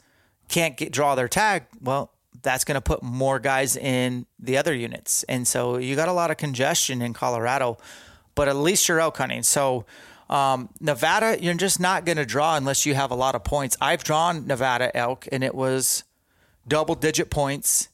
can't 0.50 0.76
get 0.76 0.92
draw 0.92 1.16
their 1.16 1.30
tag. 1.30 1.66
Well, 1.82 2.12
that's 2.42 2.66
going 2.66 2.76
to 2.76 2.82
put 2.82 3.02
more 3.02 3.40
guys 3.40 3.78
in 3.78 4.26
the 4.38 4.58
other 4.58 4.74
units, 4.74 5.24
and 5.24 5.48
so 5.48 5.78
you 5.78 5.96
got 5.96 6.10
a 6.10 6.14
lot 6.14 6.30
of 6.30 6.38
congestion 6.38 7.02
in 7.02 7.14
Colorado. 7.14 7.78
But 8.36 8.50
at 8.50 8.58
least 8.58 8.90
you're 8.90 9.00
elk 9.00 9.18
hunting. 9.18 9.44
So 9.44 9.86
um, 10.30 10.70
Nevada, 10.80 11.38
you're 11.42 11.54
just 11.54 11.80
not 11.80 12.06
going 12.06 12.18
to 12.18 12.26
draw 12.26 12.56
unless 12.56 12.86
you 12.86 12.96
have 12.96 13.12
a 13.12 13.16
lot 13.16 13.36
of 13.36 13.44
points. 13.44 13.78
I've 13.80 14.04
drawn 14.04 14.48
Nevada 14.48 14.96
elk, 14.96 15.28
and 15.32 15.44
it 15.44 15.54
was 15.54 16.04
double 16.68 16.96
digit 16.96 17.30
points, 17.30 17.90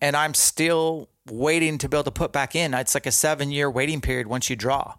and 0.00 0.16
I'm 0.16 0.34
still 0.34 1.08
waiting 1.30 1.78
to 1.78 1.88
be 1.88 1.96
able 1.96 2.04
to 2.04 2.10
put 2.10 2.32
back 2.32 2.54
in. 2.54 2.74
It's 2.74 2.94
like 2.94 3.06
a 3.06 3.12
seven 3.12 3.50
year 3.50 3.70
waiting 3.70 4.00
period 4.00 4.26
once 4.26 4.50
you 4.50 4.56
draw. 4.56 4.94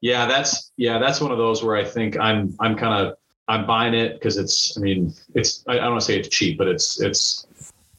Yeah, 0.00 0.26
that's 0.26 0.70
yeah, 0.76 0.98
that's 0.98 1.20
one 1.20 1.32
of 1.32 1.38
those 1.38 1.62
where 1.62 1.76
I 1.76 1.84
think 1.84 2.18
I'm 2.18 2.54
I'm 2.60 2.76
kind 2.76 3.06
of 3.06 3.16
I'm 3.48 3.66
buying 3.66 3.94
it 3.94 4.14
because 4.14 4.36
it's 4.36 4.76
I 4.78 4.80
mean 4.80 5.12
it's 5.34 5.64
I, 5.66 5.74
I 5.74 5.76
don't 5.76 5.92
want 5.92 6.00
to 6.00 6.06
say 6.06 6.18
it's 6.18 6.28
cheap, 6.28 6.56
but 6.56 6.68
it's 6.68 7.00
it's 7.00 7.46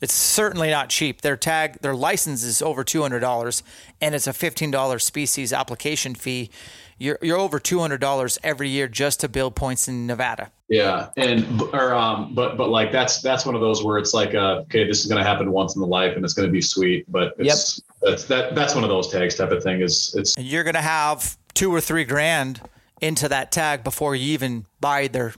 it's 0.02 0.14
certainly 0.14 0.70
not 0.70 0.90
cheap. 0.90 1.22
Their 1.22 1.38
tag, 1.38 1.80
their 1.82 1.96
license 1.96 2.44
is 2.44 2.62
over 2.62 2.84
two 2.84 3.02
hundred 3.02 3.20
dollars, 3.20 3.64
and 4.02 4.16
it's 4.16 4.28
a 4.28 4.34
fifteen 4.34 4.72
dollar 4.72 5.00
species 5.00 5.54
application 5.54 6.16
fee. 6.16 6.50
You're 6.98 7.20
you're 7.22 7.38
over 7.38 7.60
two 7.60 7.80
hundred 7.80 8.00
dollars 8.00 8.40
every 8.44 8.70
year 8.70 8.88
just 8.88 9.20
to 9.20 9.30
build 9.30 9.56
points 9.56 9.88
in 9.88 10.08
Nevada. 10.08 10.52
Yeah, 10.70 11.10
and 11.18 11.62
or 11.74 11.94
um, 11.94 12.34
but 12.34 12.58
but 12.58 12.70
like 12.70 12.92
that's 12.92 13.22
that's 13.22 13.46
one 13.46 13.54
of 13.54 13.62
those 13.62 13.84
where 13.84 13.98
it's 13.98 14.14
like 14.14 14.34
uh, 14.34 14.62
okay, 14.62 14.88
this 14.88 15.02
is 15.02 15.08
going 15.08 15.22
to 15.22 15.28
happen 15.28 15.52
once 15.52 15.76
in 15.76 15.82
the 15.82 15.88
life, 15.88 16.16
and 16.16 16.24
it's 16.24 16.34
going 16.34 16.48
to 16.48 16.52
be 16.52 16.62
sweet, 16.62 17.10
but 17.12 17.34
it's 17.38 17.82
yep. 17.82 18.10
that's 18.10 18.24
that 18.26 18.56
that's 18.56 18.76
one 18.76 18.84
of 18.84 18.90
those 18.90 19.12
tags 19.12 19.36
type 19.36 19.52
of 19.52 19.62
thing. 19.62 19.82
Is 19.82 20.16
it's 20.18 20.36
and 20.36 20.46
you're 20.46 20.64
going 20.64 20.76
to 20.76 20.82
have 20.82 21.38
two 21.54 21.74
or 21.74 21.82
three 21.82 22.06
grand 22.06 22.62
into 23.02 23.28
that 23.28 23.52
tag 23.52 23.84
before 23.84 24.16
you 24.16 24.34
even 24.34 24.66
buy 24.80 25.08
their 25.08 25.34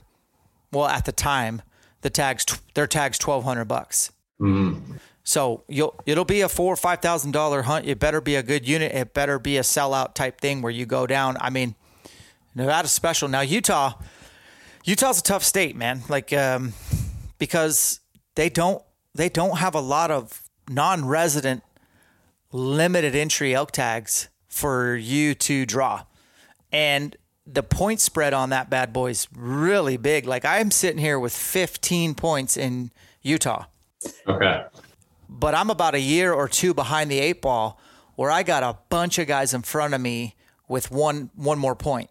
well 0.72 0.86
at 0.86 1.04
the 1.04 1.12
time 1.12 1.62
the 2.02 2.10
tags 2.10 2.46
their 2.74 2.86
tags 2.86 3.18
twelve 3.18 3.44
hundred 3.44 3.64
bucks. 3.66 4.12
Mm-hmm. 4.40 4.94
So 5.28 5.62
you'll 5.68 5.94
it'll 6.06 6.24
be 6.24 6.40
a 6.40 6.48
four 6.48 6.72
or 6.72 6.76
five 6.76 7.00
thousand 7.00 7.32
dollar 7.32 7.60
hunt. 7.60 7.84
It 7.84 7.98
better 7.98 8.22
be 8.22 8.34
a 8.34 8.42
good 8.42 8.66
unit. 8.66 8.92
It 8.92 9.12
better 9.12 9.38
be 9.38 9.58
a 9.58 9.60
sellout 9.60 10.14
type 10.14 10.40
thing 10.40 10.62
where 10.62 10.72
you 10.72 10.86
go 10.86 11.06
down. 11.06 11.36
I 11.38 11.50
mean, 11.50 11.74
Nevada's 12.54 12.92
special. 12.92 13.28
Now 13.28 13.42
Utah, 13.42 13.92
Utah's 14.86 15.20
a 15.20 15.22
tough 15.22 15.44
state, 15.44 15.76
man. 15.76 16.00
Like 16.08 16.32
um, 16.32 16.72
because 17.36 18.00
they 18.36 18.48
don't 18.48 18.82
they 19.14 19.28
don't 19.28 19.58
have 19.58 19.74
a 19.74 19.82
lot 19.82 20.10
of 20.10 20.44
non-resident 20.66 21.62
limited 22.50 23.14
entry 23.14 23.54
elk 23.54 23.70
tags 23.70 24.30
for 24.48 24.96
you 24.96 25.34
to 25.34 25.66
draw, 25.66 26.04
and 26.72 27.14
the 27.46 27.62
point 27.62 28.00
spread 28.00 28.32
on 28.32 28.48
that 28.48 28.70
bad 28.70 28.94
boy 28.94 29.10
is 29.10 29.28
really 29.36 29.98
big. 29.98 30.24
Like 30.24 30.46
I'm 30.46 30.70
sitting 30.70 30.98
here 30.98 31.20
with 31.20 31.36
15 31.36 32.14
points 32.14 32.56
in 32.56 32.92
Utah. 33.20 33.66
Okay. 34.26 34.64
But 35.28 35.54
I'm 35.54 35.70
about 35.70 35.94
a 35.94 36.00
year 36.00 36.32
or 36.32 36.48
two 36.48 36.72
behind 36.74 37.10
the 37.10 37.18
eight 37.18 37.42
ball 37.42 37.80
where 38.16 38.30
I 38.30 38.42
got 38.42 38.62
a 38.62 38.78
bunch 38.88 39.18
of 39.18 39.26
guys 39.26 39.54
in 39.54 39.62
front 39.62 39.94
of 39.94 40.00
me 40.00 40.34
with 40.66 40.90
one 40.90 41.30
one 41.34 41.58
more 41.58 41.76
point. 41.76 42.10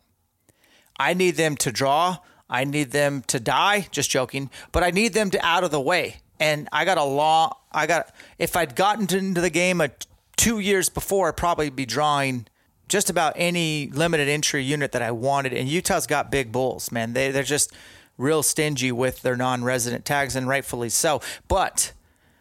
I 0.99 1.14
need 1.14 1.35
them 1.35 1.56
to 1.57 1.72
draw. 1.72 2.18
I 2.49 2.64
need 2.64 2.91
them 2.91 3.23
to 3.27 3.39
die. 3.39 3.88
Just 3.91 4.10
joking, 4.10 4.49
but 4.72 4.84
I 4.84 4.91
need 4.91 5.14
them 5.14 5.30
to 5.31 5.45
out 5.45 5.64
of 5.64 5.72
the 5.72 5.81
way. 5.81 6.22
And 6.39 6.69
I 6.72 6.85
got 6.85 6.98
a 6.98 7.03
long. 7.03 7.53
I 7.72 7.88
got. 7.88 8.14
If 8.38 8.56
I'd 8.56 8.76
gotten 8.76 9.14
into 9.14 9.41
the 9.41 9.49
game 9.49 9.81
a, 9.81 9.89
two 10.35 10.60
years 10.60 10.89
before, 10.89 11.30
I'd 11.30 11.38
probably 11.38 11.69
be 11.69 11.85
drawing 11.85 12.48
just 12.88 13.10
about 13.10 13.34
any 13.35 13.89
limited 13.91 14.30
entry 14.30 14.64
unit 14.64 14.91
that 14.94 15.02
I 15.02 15.11
wanted. 15.11 15.53
And 15.53 15.68
Utah's 15.68 16.07
got 16.07 16.31
big 16.31 16.52
bulls, 16.52 16.91
man. 16.91 17.14
They 17.14 17.31
they're 17.31 17.44
just 17.44 17.73
real 18.18 18.44
stingy 18.44 18.91
with 18.91 19.22
their 19.22 19.35
non-resident 19.35 20.06
tags, 20.06 20.35
and 20.35 20.48
rightfully 20.48 20.89
so. 20.89 21.22
But 21.48 21.94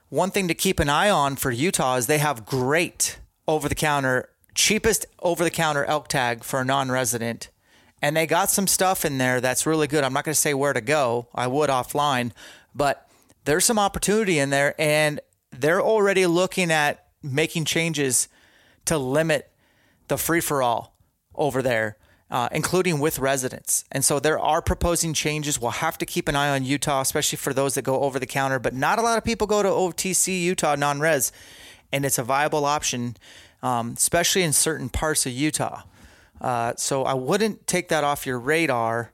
one 0.08 0.30
thing 0.30 0.48
to 0.48 0.54
keep 0.54 0.78
an 0.80 0.88
eye 0.88 1.10
on 1.10 1.36
for 1.36 1.50
Utah 1.50 1.96
is 1.96 2.06
they 2.06 2.18
have 2.18 2.46
great 2.46 3.18
over-the-counter, 3.48 4.28
cheapest 4.54 5.06
over-the-counter 5.20 5.84
elk 5.84 6.08
tag 6.08 6.44
for 6.44 6.60
a 6.60 6.64
non-resident. 6.64 7.50
And 8.02 8.16
they 8.16 8.26
got 8.26 8.50
some 8.50 8.66
stuff 8.66 9.04
in 9.04 9.18
there 9.18 9.40
that's 9.40 9.66
really 9.66 9.86
good. 9.86 10.04
I'm 10.04 10.12
not 10.12 10.24
going 10.24 10.34
to 10.34 10.40
say 10.40 10.54
where 10.54 10.72
to 10.72 10.80
go. 10.80 11.28
I 11.34 11.46
would 11.46 11.70
offline, 11.70 12.32
but 12.74 13.08
there's 13.44 13.64
some 13.64 13.78
opportunity 13.78 14.38
in 14.38 14.50
there, 14.50 14.74
and 14.78 15.20
they're 15.50 15.80
already 15.80 16.26
looking 16.26 16.70
at 16.70 17.06
making 17.22 17.64
changes 17.64 18.28
to 18.84 18.98
limit 18.98 19.50
the 20.08 20.18
free 20.18 20.40
for 20.40 20.62
all 20.62 20.94
over 21.34 21.62
there, 21.62 21.96
uh, 22.30 22.48
including 22.52 22.98
with 22.98 23.18
residents. 23.18 23.84
And 23.92 24.04
so 24.04 24.18
there 24.18 24.38
are 24.38 24.60
proposing 24.60 25.14
changes. 25.14 25.60
We'll 25.60 25.70
have 25.70 25.98
to 25.98 26.06
keep 26.06 26.28
an 26.28 26.36
eye 26.36 26.50
on 26.50 26.64
Utah, 26.64 27.00
especially 27.00 27.36
for 27.36 27.52
those 27.52 27.74
that 27.74 27.82
go 27.82 28.00
over 28.00 28.18
the 28.18 28.26
counter. 28.26 28.58
But 28.58 28.74
not 28.74 28.98
a 28.98 29.02
lot 29.02 29.18
of 29.18 29.24
people 29.24 29.46
go 29.46 29.62
to 29.62 29.68
OTC 29.68 30.40
Utah 30.42 30.74
non 30.74 31.00
res, 31.00 31.32
and 31.92 32.04
it's 32.04 32.18
a 32.18 32.24
viable 32.24 32.64
option, 32.64 33.16
um, 33.62 33.94
especially 33.96 34.42
in 34.42 34.52
certain 34.52 34.88
parts 34.88 35.26
of 35.26 35.32
Utah. 35.32 35.82
Uh, 36.40 36.74
so 36.76 37.04
I 37.04 37.14
wouldn't 37.14 37.66
take 37.66 37.88
that 37.88 38.04
off 38.04 38.26
your 38.26 38.38
radar. 38.38 39.12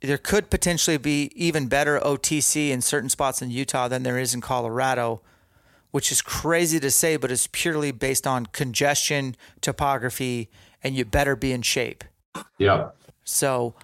There 0.00 0.18
could 0.18 0.48
potentially 0.48 0.96
be 0.96 1.30
even 1.34 1.66
better 1.66 1.98
OTC 2.00 2.70
in 2.70 2.80
certain 2.80 3.08
spots 3.08 3.42
in 3.42 3.50
Utah 3.50 3.88
than 3.88 4.04
there 4.04 4.18
is 4.18 4.32
in 4.32 4.40
Colorado 4.40 5.20
which 5.90 6.12
is 6.12 6.22
crazy 6.22 6.78
to 6.80 6.90
say, 6.90 7.16
but 7.16 7.30
it's 7.30 7.48
purely 7.50 7.90
based 7.90 8.26
on 8.26 8.46
congestion, 8.46 9.34
topography, 9.60 10.48
and 10.82 10.94
you 10.94 11.04
better 11.04 11.34
be 11.34 11.52
in 11.52 11.62
shape. 11.62 12.04
Yeah. 12.58 12.90
So, 13.24 13.74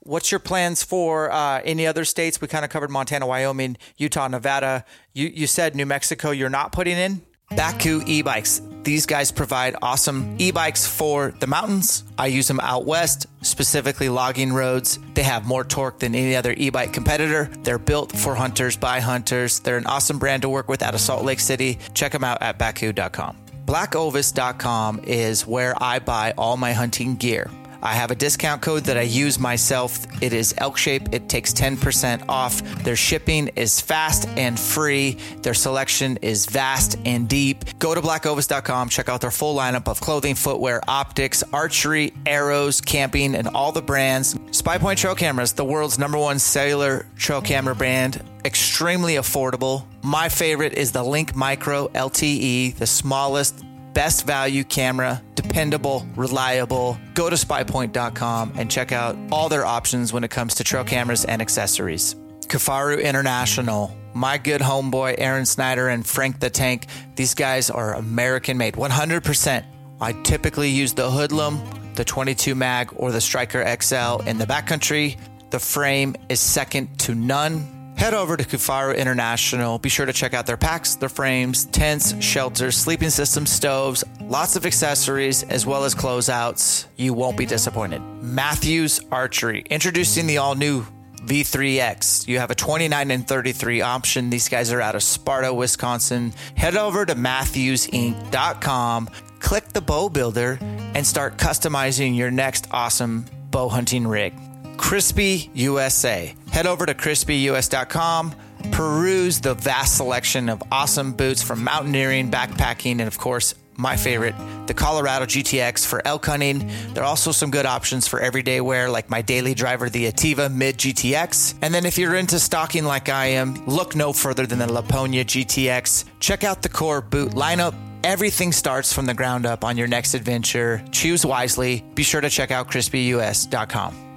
what's 0.00 0.30
your 0.30 0.40
plans 0.40 0.82
for 0.82 1.30
uh, 1.30 1.60
any 1.64 1.86
other 1.86 2.04
states? 2.04 2.40
We 2.40 2.48
kind 2.48 2.64
of 2.64 2.70
covered 2.70 2.90
Montana, 2.90 3.26
Wyoming, 3.26 3.76
Utah, 3.96 4.28
Nevada. 4.28 4.84
You 5.12 5.28
you 5.28 5.46
said 5.46 5.74
New 5.74 5.86
Mexico. 5.86 6.30
You're 6.30 6.50
not 6.50 6.72
putting 6.72 6.96
in. 6.96 7.22
Bakcou 7.50 8.06
e-bikes. 8.06 8.62
These 8.84 9.06
guys 9.06 9.32
provide 9.32 9.74
awesome 9.82 10.36
e-bikes 10.38 10.86
for 10.86 11.34
the 11.40 11.48
mountains. 11.48 12.04
I 12.16 12.28
use 12.28 12.46
them 12.46 12.60
out 12.60 12.86
west, 12.86 13.26
specifically 13.42 14.08
logging 14.08 14.52
roads. 14.52 15.00
They 15.14 15.24
have 15.24 15.46
more 15.46 15.64
torque 15.64 15.98
than 15.98 16.14
any 16.14 16.36
other 16.36 16.54
e-bike 16.56 16.92
competitor. 16.92 17.50
They're 17.64 17.78
built 17.78 18.12
for 18.12 18.36
hunters 18.36 18.76
by 18.76 19.00
hunters. 19.00 19.58
They're 19.58 19.78
an 19.78 19.86
awesome 19.86 20.20
brand 20.20 20.42
to 20.42 20.48
work 20.48 20.68
with 20.68 20.80
out 20.80 20.94
of 20.94 21.00
Salt 21.00 21.24
Lake 21.24 21.40
City. 21.40 21.78
Check 21.92 22.12
them 22.12 22.22
out 22.22 22.40
at 22.40 22.56
bakcou.com. 22.56 23.36
Blackovis.com 23.66 25.00
is 25.04 25.46
where 25.46 25.74
I 25.82 25.98
buy 25.98 26.34
all 26.38 26.56
my 26.56 26.72
hunting 26.72 27.16
gear. 27.16 27.50
I 27.82 27.94
have 27.94 28.10
a 28.10 28.14
discount 28.14 28.62
code 28.62 28.84
that 28.84 28.96
I 28.96 29.02
use 29.02 29.38
myself. 29.38 30.06
It 30.22 30.32
is 30.32 30.54
Elk 30.58 30.76
Shape. 30.76 31.08
It 31.12 31.28
takes 31.28 31.52
10% 31.52 32.24
off. 32.28 32.62
Their 32.84 32.96
shipping 32.96 33.48
is 33.56 33.80
fast 33.80 34.28
and 34.36 34.58
free. 34.58 35.18
Their 35.42 35.54
selection 35.54 36.18
is 36.18 36.46
vast 36.46 36.98
and 37.04 37.28
deep. 37.28 37.64
Go 37.78 37.94
to 37.94 38.00
blackovis.com, 38.00 38.88
check 38.88 39.08
out 39.08 39.20
their 39.20 39.30
full 39.30 39.56
lineup 39.56 39.88
of 39.88 40.00
clothing, 40.00 40.34
footwear, 40.34 40.80
optics, 40.86 41.42
archery, 41.52 42.12
arrows, 42.26 42.80
camping, 42.80 43.34
and 43.34 43.48
all 43.48 43.72
the 43.72 43.82
brands. 43.82 44.34
SpyPoint 44.34 44.96
Trail 44.96 45.14
Cameras, 45.14 45.52
the 45.52 45.64
world's 45.64 45.98
number 45.98 46.18
one 46.18 46.38
cellular 46.38 47.06
trail 47.16 47.40
camera 47.40 47.74
brand, 47.74 48.22
extremely 48.44 49.14
affordable. 49.14 49.84
My 50.02 50.28
favorite 50.28 50.74
is 50.74 50.92
the 50.92 51.02
Link 51.02 51.34
Micro 51.34 51.88
LTE, 51.88 52.76
the 52.76 52.86
smallest 52.86 53.64
best 53.92 54.26
value 54.26 54.64
camera, 54.64 55.22
dependable, 55.34 56.06
reliable. 56.16 56.98
Go 57.14 57.30
to 57.30 57.36
spypoint.com 57.36 58.52
and 58.56 58.70
check 58.70 58.92
out 58.92 59.16
all 59.32 59.48
their 59.48 59.64
options 59.64 60.12
when 60.12 60.24
it 60.24 60.30
comes 60.30 60.54
to 60.56 60.64
trail 60.64 60.84
cameras 60.84 61.24
and 61.24 61.42
accessories. 61.42 62.14
Kifaru 62.46 63.02
International, 63.02 63.96
my 64.12 64.38
good 64.38 64.60
homeboy 64.60 65.14
Aaron 65.18 65.46
Snyder 65.46 65.88
and 65.88 66.04
Frank 66.06 66.40
the 66.40 66.50
Tank, 66.50 66.86
these 67.14 67.34
guys 67.34 67.70
are 67.70 67.94
American 67.94 68.58
made, 68.58 68.74
100%. 68.74 69.64
I 70.00 70.12
typically 70.22 70.70
use 70.70 70.94
the 70.94 71.10
Hoodlum, 71.10 71.94
the 71.94 72.04
22 72.04 72.54
mag, 72.54 72.92
or 72.96 73.12
the 73.12 73.20
Striker 73.20 73.64
XL 73.80 74.22
in 74.26 74.38
the 74.38 74.46
backcountry. 74.46 75.18
The 75.50 75.58
frame 75.58 76.16
is 76.28 76.40
second 76.40 76.98
to 77.00 77.14
none 77.14 77.79
head 78.00 78.14
over 78.14 78.34
to 78.34 78.44
Kifaru 78.44 78.96
International. 78.96 79.78
Be 79.78 79.90
sure 79.90 80.06
to 80.06 80.12
check 80.14 80.32
out 80.32 80.46
their 80.46 80.56
packs, 80.56 80.94
their 80.94 81.10
frames, 81.10 81.66
tents, 81.66 82.14
shelters, 82.24 82.74
sleeping 82.74 83.10
systems, 83.10 83.52
stoves, 83.52 84.02
lots 84.22 84.56
of 84.56 84.64
accessories, 84.64 85.42
as 85.42 85.66
well 85.66 85.84
as 85.84 85.94
closeouts. 85.94 86.86
You 86.96 87.12
won't 87.12 87.36
be 87.36 87.44
disappointed. 87.44 88.00
Mathews 88.22 89.02
Archery, 89.12 89.66
introducing 89.68 90.26
the 90.26 90.38
all 90.38 90.54
new 90.54 90.86
V3X. 91.26 92.26
You 92.26 92.38
have 92.38 92.50
a 92.50 92.54
29 92.54 93.10
and 93.10 93.28
33 93.28 93.82
option. 93.82 94.30
These 94.30 94.48
guys 94.48 94.72
are 94.72 94.80
out 94.80 94.94
of 94.94 95.02
Sparta, 95.02 95.52
Wisconsin. 95.52 96.32
Head 96.54 96.76
over 96.76 97.04
to 97.04 97.14
MathewsInc.com, 97.14 99.10
click 99.40 99.68
the 99.68 99.82
bow 99.82 100.08
builder, 100.08 100.58
and 100.94 101.06
start 101.06 101.36
customizing 101.36 102.16
your 102.16 102.30
next 102.30 102.66
awesome 102.70 103.26
bow 103.50 103.68
hunting 103.68 104.06
rig. 104.06 104.32
Crispi 104.80 105.50
USA. 105.54 106.34
Head 106.50 106.66
over 106.66 106.86
to 106.86 106.94
crispius.com, 106.94 108.34
peruse 108.72 109.38
the 109.38 109.54
vast 109.54 109.98
selection 109.98 110.48
of 110.48 110.62
awesome 110.72 111.12
boots 111.12 111.42
from 111.42 111.62
mountaineering, 111.62 112.30
backpacking, 112.30 112.92
and 112.92 113.02
of 113.02 113.18
course, 113.18 113.54
my 113.76 113.96
favorite, 113.96 114.34
the 114.66 114.74
Colorado 114.74 115.26
GTX 115.26 115.86
for 115.86 116.04
elk 116.06 116.26
hunting. 116.26 116.70
There 116.94 117.04
are 117.04 117.06
also 117.06 117.30
some 117.30 117.50
good 117.50 117.66
options 117.66 118.08
for 118.08 118.20
everyday 118.20 118.60
wear, 118.60 118.90
like 118.90 119.10
my 119.10 119.22
daily 119.22 119.54
driver, 119.54 119.90
the 119.90 120.10
Attiva 120.10 120.52
Mid 120.52 120.78
GTX. 120.78 121.56
And 121.62 121.72
then 121.72 121.86
if 121.86 121.96
you're 121.96 122.16
into 122.16 122.40
stocking 122.40 122.84
like 122.84 123.08
I 123.08 123.26
am, 123.26 123.64
look 123.66 123.94
no 123.94 124.12
further 124.12 124.46
than 124.46 124.58
the 124.58 124.66
Lapponia 124.66 125.24
GTX. 125.24 126.06
Check 126.20 126.42
out 126.42 126.62
the 126.62 126.68
core 126.68 127.00
boot 127.00 127.32
lineup. 127.32 127.74
Everything 128.02 128.50
starts 128.50 128.92
from 128.92 129.06
the 129.06 129.14
ground 129.14 129.46
up 129.46 129.62
on 129.62 129.76
your 129.76 129.88
next 129.88 130.14
adventure. 130.14 130.82
Choose 130.90 131.24
wisely. 131.24 131.84
Be 131.94 132.02
sure 132.02 132.22
to 132.22 132.30
check 132.30 132.50
out 132.50 132.70
crispius.com. 132.70 134.09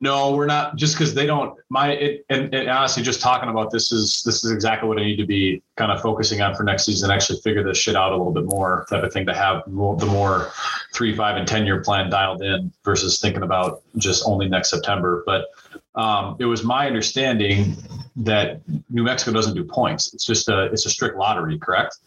No, 0.00 0.34
we're 0.34 0.46
not. 0.46 0.76
Just 0.76 0.96
because 0.96 1.14
they 1.14 1.24
don't. 1.24 1.58
My 1.70 1.92
it, 1.92 2.26
and, 2.28 2.52
and, 2.54 2.68
honestly, 2.68 3.02
just 3.02 3.20
talking 3.20 3.48
about 3.48 3.70
this 3.70 3.92
is 3.92 4.22
this 4.24 4.44
is 4.44 4.50
exactly 4.50 4.88
what 4.88 4.98
I 4.98 5.02
need 5.02 5.16
to 5.16 5.26
be 5.26 5.62
kind 5.76 5.92
of 5.92 6.02
focusing 6.02 6.42
on 6.42 6.54
for 6.54 6.64
next 6.64 6.84
season. 6.84 7.10
Actually, 7.10 7.40
figure 7.40 7.62
this 7.62 7.78
shit 7.78 7.96
out 7.96 8.12
a 8.12 8.16
little 8.16 8.32
bit 8.32 8.44
more, 8.44 8.86
type 8.90 9.04
of 9.04 9.12
thing. 9.12 9.24
To 9.26 9.34
have 9.34 9.62
the 9.64 10.06
more 10.06 10.50
three, 10.92 11.16
five, 11.16 11.36
and 11.36 11.46
ten 11.46 11.64
year 11.64 11.80
plan 11.80 12.10
dialed 12.10 12.42
in 12.42 12.72
versus 12.84 13.20
thinking 13.20 13.44
about 13.44 13.82
just 13.96 14.24
only 14.26 14.48
next 14.48 14.70
September. 14.70 15.22
But 15.24 15.46
um, 15.94 16.36
it 16.40 16.46
was 16.46 16.64
my 16.64 16.86
understanding 16.86 17.76
that 18.16 18.60
New 18.90 19.04
Mexico 19.04 19.32
doesn't 19.32 19.54
do 19.54 19.64
points. 19.64 20.12
It's 20.12 20.26
just 20.26 20.48
a 20.48 20.64
it's 20.64 20.86
a 20.86 20.90
strict 20.90 21.16
lottery, 21.16 21.58
correct? 21.58 21.98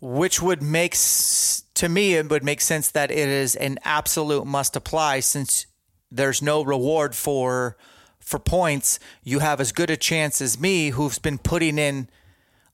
Which 0.00 0.40
would 0.40 0.62
make 0.62 0.94
to 0.94 1.88
me 1.88 2.14
it 2.14 2.30
would 2.30 2.44
make 2.44 2.60
sense 2.60 2.90
that 2.92 3.10
it 3.10 3.28
is 3.28 3.56
an 3.56 3.78
absolute 3.84 4.46
must 4.46 4.76
apply 4.76 5.20
since 5.20 5.66
there's 6.12 6.42
no 6.42 6.62
reward 6.62 7.14
for 7.14 7.76
for 8.20 8.38
points, 8.38 9.00
you 9.24 9.40
have 9.40 9.60
as 9.60 9.72
good 9.72 9.90
a 9.90 9.96
chance 9.96 10.40
as 10.40 10.60
me 10.60 10.90
who's 10.90 11.18
been 11.18 11.38
putting 11.38 11.76
in 11.76 12.08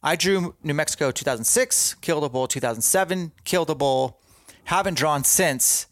I 0.02 0.14
drew 0.14 0.54
New 0.62 0.74
Mexico 0.74 1.10
2006, 1.10 1.94
killed 1.94 2.22
a 2.22 2.28
bull 2.28 2.46
2007, 2.46 3.32
killed 3.44 3.68
a 3.68 3.74
bull, 3.74 4.20
haven't 4.64 4.94
drawn 4.94 5.24
since, 5.24 5.88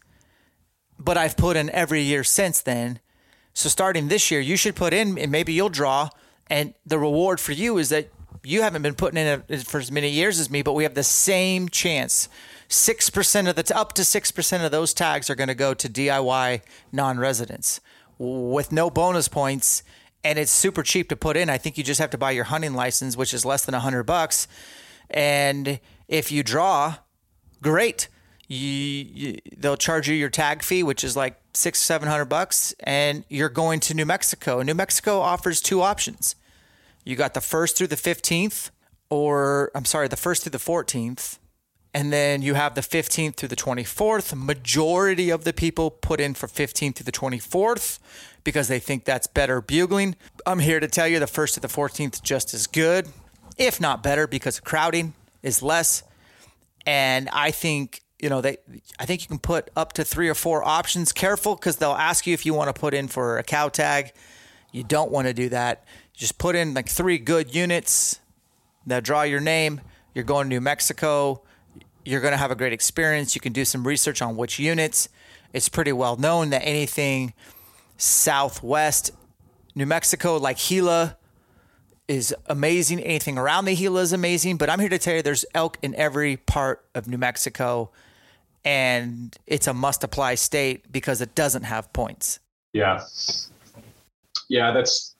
but 0.97 1.17
I've 1.17 1.35
put 1.35 1.57
in 1.57 1.69
every 1.71 2.01
year 2.01 2.23
since 2.23 2.61
then. 2.61 2.99
So 3.53 3.67
starting 3.67 4.07
this 4.07 4.31
year, 4.31 4.39
you 4.39 4.55
should 4.55 4.75
put 4.75 4.93
in 4.93 5.17
and 5.17 5.31
maybe 5.31 5.51
you'll 5.51 5.69
draw. 5.69 6.09
And 6.49 6.73
the 6.85 6.97
reward 6.97 7.41
for 7.41 7.51
you 7.51 7.77
is 7.77 7.89
that 7.89 8.09
you 8.43 8.61
haven't 8.61 8.81
been 8.81 8.95
putting 8.95 9.17
in 9.17 9.41
for 9.63 9.79
as 9.79 9.91
many 9.91 10.09
years 10.09 10.39
as 10.39 10.49
me, 10.49 10.61
but 10.61 10.73
we 10.73 10.83
have 10.83 10.93
the 10.93 11.03
same 11.03 11.67
chance 11.67 12.29
6% 12.69 13.49
of 13.49 13.55
the, 13.55 13.77
up 13.77 13.93
to 13.93 14.01
6% 14.01 14.65
of 14.65 14.71
those 14.71 14.93
tags 14.93 15.29
are 15.29 15.35
going 15.35 15.47
to 15.47 15.55
go 15.55 15.73
to 15.73 15.87
DIY 15.89 16.61
non 16.91 17.17
residents 17.19 17.79
with 18.17 18.71
no 18.71 18.89
bonus 18.89 19.27
points. 19.27 19.83
And 20.23 20.37
it's 20.37 20.51
super 20.51 20.83
cheap 20.83 21.09
to 21.09 21.15
put 21.15 21.37
in. 21.37 21.49
I 21.49 21.57
think 21.57 21.77
you 21.77 21.83
just 21.83 21.99
have 21.99 22.09
to 22.09 22.17
buy 22.17 22.31
your 22.31 22.45
hunting 22.45 22.73
license, 22.73 23.15
which 23.15 23.33
is 23.33 23.45
less 23.45 23.65
than 23.65 23.75
a 23.75 23.79
hundred 23.79 24.03
bucks. 24.03 24.47
And 25.09 25.79
if 26.07 26.31
you 26.31 26.43
draw, 26.43 26.97
great. 27.61 28.09
You, 28.47 28.59
you, 28.59 29.37
they'll 29.57 29.77
charge 29.77 30.09
you 30.09 30.15
your 30.15 30.29
tag 30.29 30.63
fee, 30.63 30.83
which 30.83 31.03
is 31.03 31.15
like 31.15 31.39
six, 31.53 31.79
seven 31.79 32.07
hundred 32.07 32.25
bucks, 32.25 32.73
and 32.79 33.25
you're 33.27 33.49
going 33.49 33.79
to 33.81 33.93
New 33.93 34.05
Mexico. 34.05 34.61
New 34.61 34.73
Mexico 34.73 35.19
offers 35.19 35.59
two 35.61 35.81
options. 35.81 36.35
You 37.03 37.15
got 37.15 37.33
the 37.33 37.41
first 37.41 37.77
through 37.77 37.87
the 37.87 37.97
fifteenth, 37.97 38.71
or 39.09 39.69
I'm 39.75 39.83
sorry, 39.83 40.07
the 40.07 40.15
first 40.15 40.43
through 40.43 40.51
the 40.51 40.59
fourteenth, 40.59 41.39
and 41.97 42.13
then 42.13 42.43
you 42.43 42.53
have 42.53 42.75
the 42.75 42.81
15th 42.81 43.37
through 43.37 43.49
the 43.49 43.55
24th. 43.55 44.35
Majority 44.35 45.31
of 45.31 45.45
the 45.45 45.51
people 45.51 45.89
put 45.89 46.19
in 46.19 46.35
for 46.35 46.45
15th 46.45 46.97
through 46.97 47.05
the 47.05 47.11
24th 47.11 47.97
because 48.43 48.67
they 48.67 48.77
think 48.77 49.03
that's 49.03 49.25
better 49.25 49.61
bugling. 49.61 50.15
I'm 50.45 50.59
here 50.59 50.79
to 50.79 50.87
tell 50.87 51.07
you 51.07 51.17
the 51.17 51.25
1st 51.25 51.55
to 51.55 51.59
the 51.61 51.67
14th 51.67 52.21
just 52.21 52.53
as 52.53 52.67
good, 52.67 53.07
if 53.57 53.81
not 53.81 54.03
better, 54.03 54.27
because 54.27 54.57
the 54.57 54.61
crowding 54.61 55.15
is 55.41 55.63
less. 55.63 56.03
And 56.85 57.29
I 57.33 57.49
think 57.49 58.03
you 58.19 58.29
know 58.29 58.41
they 58.41 58.57
I 58.99 59.07
think 59.07 59.23
you 59.23 59.27
can 59.27 59.39
put 59.39 59.71
up 59.75 59.93
to 59.93 60.03
three 60.03 60.29
or 60.29 60.35
four 60.35 60.63
options. 60.63 61.11
Careful 61.11 61.55
because 61.55 61.77
they'll 61.77 61.93
ask 61.93 62.27
you 62.27 62.35
if 62.35 62.45
you 62.45 62.53
want 62.53 62.73
to 62.73 62.79
put 62.79 62.93
in 62.93 63.07
for 63.07 63.39
a 63.39 63.43
cow 63.43 63.69
tag. 63.69 64.11
You 64.71 64.83
don't 64.83 65.11
want 65.11 65.25
to 65.29 65.33
do 65.33 65.49
that. 65.49 65.83
Just 66.13 66.37
put 66.37 66.55
in 66.55 66.75
like 66.75 66.89
three 66.89 67.17
good 67.17 67.55
units 67.55 68.19
that 68.85 69.03
draw 69.03 69.23
your 69.23 69.39
name. 69.39 69.81
You're 70.13 70.25
going 70.25 70.45
to 70.45 70.49
New 70.49 70.61
Mexico 70.61 71.41
you're 72.07 72.21
going 72.21 72.31
to 72.31 72.37
have 72.37 72.51
a 72.51 72.55
great 72.55 72.71
experience. 72.71 73.35
You 73.35 73.41
can 73.41 73.51
do 73.51 73.65
some 73.65 73.85
research 73.85 74.21
on 74.21 74.37
which 74.37 74.59
units. 74.59 75.09
It's 75.51 75.67
pretty 75.67 75.91
well 75.91 76.15
known 76.15 76.51
that 76.51 76.61
anything 76.63 77.33
southwest 77.97 79.11
New 79.75 79.85
Mexico, 79.85 80.37
like 80.37 80.57
Gila, 80.57 81.17
is 82.07 82.33
amazing. 82.47 82.99
Anything 83.01 83.37
around 83.37 83.65
the 83.65 83.75
Gila 83.75 84.01
is 84.01 84.13
amazing. 84.13 84.57
But 84.57 84.69
I'm 84.69 84.79
here 84.79 84.89
to 84.89 84.97
tell 84.97 85.15
you 85.15 85.21
there's 85.21 85.45
elk 85.53 85.77
in 85.83 85.93
every 85.95 86.37
part 86.37 86.83
of 86.95 87.07
New 87.07 87.17
Mexico, 87.17 87.91
and 88.65 89.37
it's 89.45 89.67
a 89.67 89.73
must 89.73 90.03
apply 90.03 90.35
state 90.35 90.91
because 90.91 91.21
it 91.21 91.35
doesn't 91.35 91.63
have 91.63 91.91
points. 91.93 92.39
Yeah. 92.73 93.03
Yeah, 94.49 94.71
that's 94.71 95.15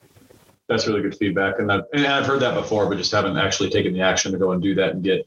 that's 0.68 0.88
really 0.88 1.02
good 1.02 1.18
feedback, 1.18 1.60
and, 1.60 1.70
that, 1.70 1.86
and 1.94 2.06
I've 2.06 2.26
heard 2.26 2.42
that 2.42 2.54
before, 2.54 2.90
but 2.90 2.98
just 2.98 3.12
haven't 3.12 3.38
actually 3.38 3.70
taken 3.70 3.94
the 3.94 4.02
action 4.02 4.32
to 4.34 4.38
go 4.38 4.52
and 4.52 4.62
do 4.62 4.76
that 4.76 4.92
and 4.92 5.04
get 5.04 5.26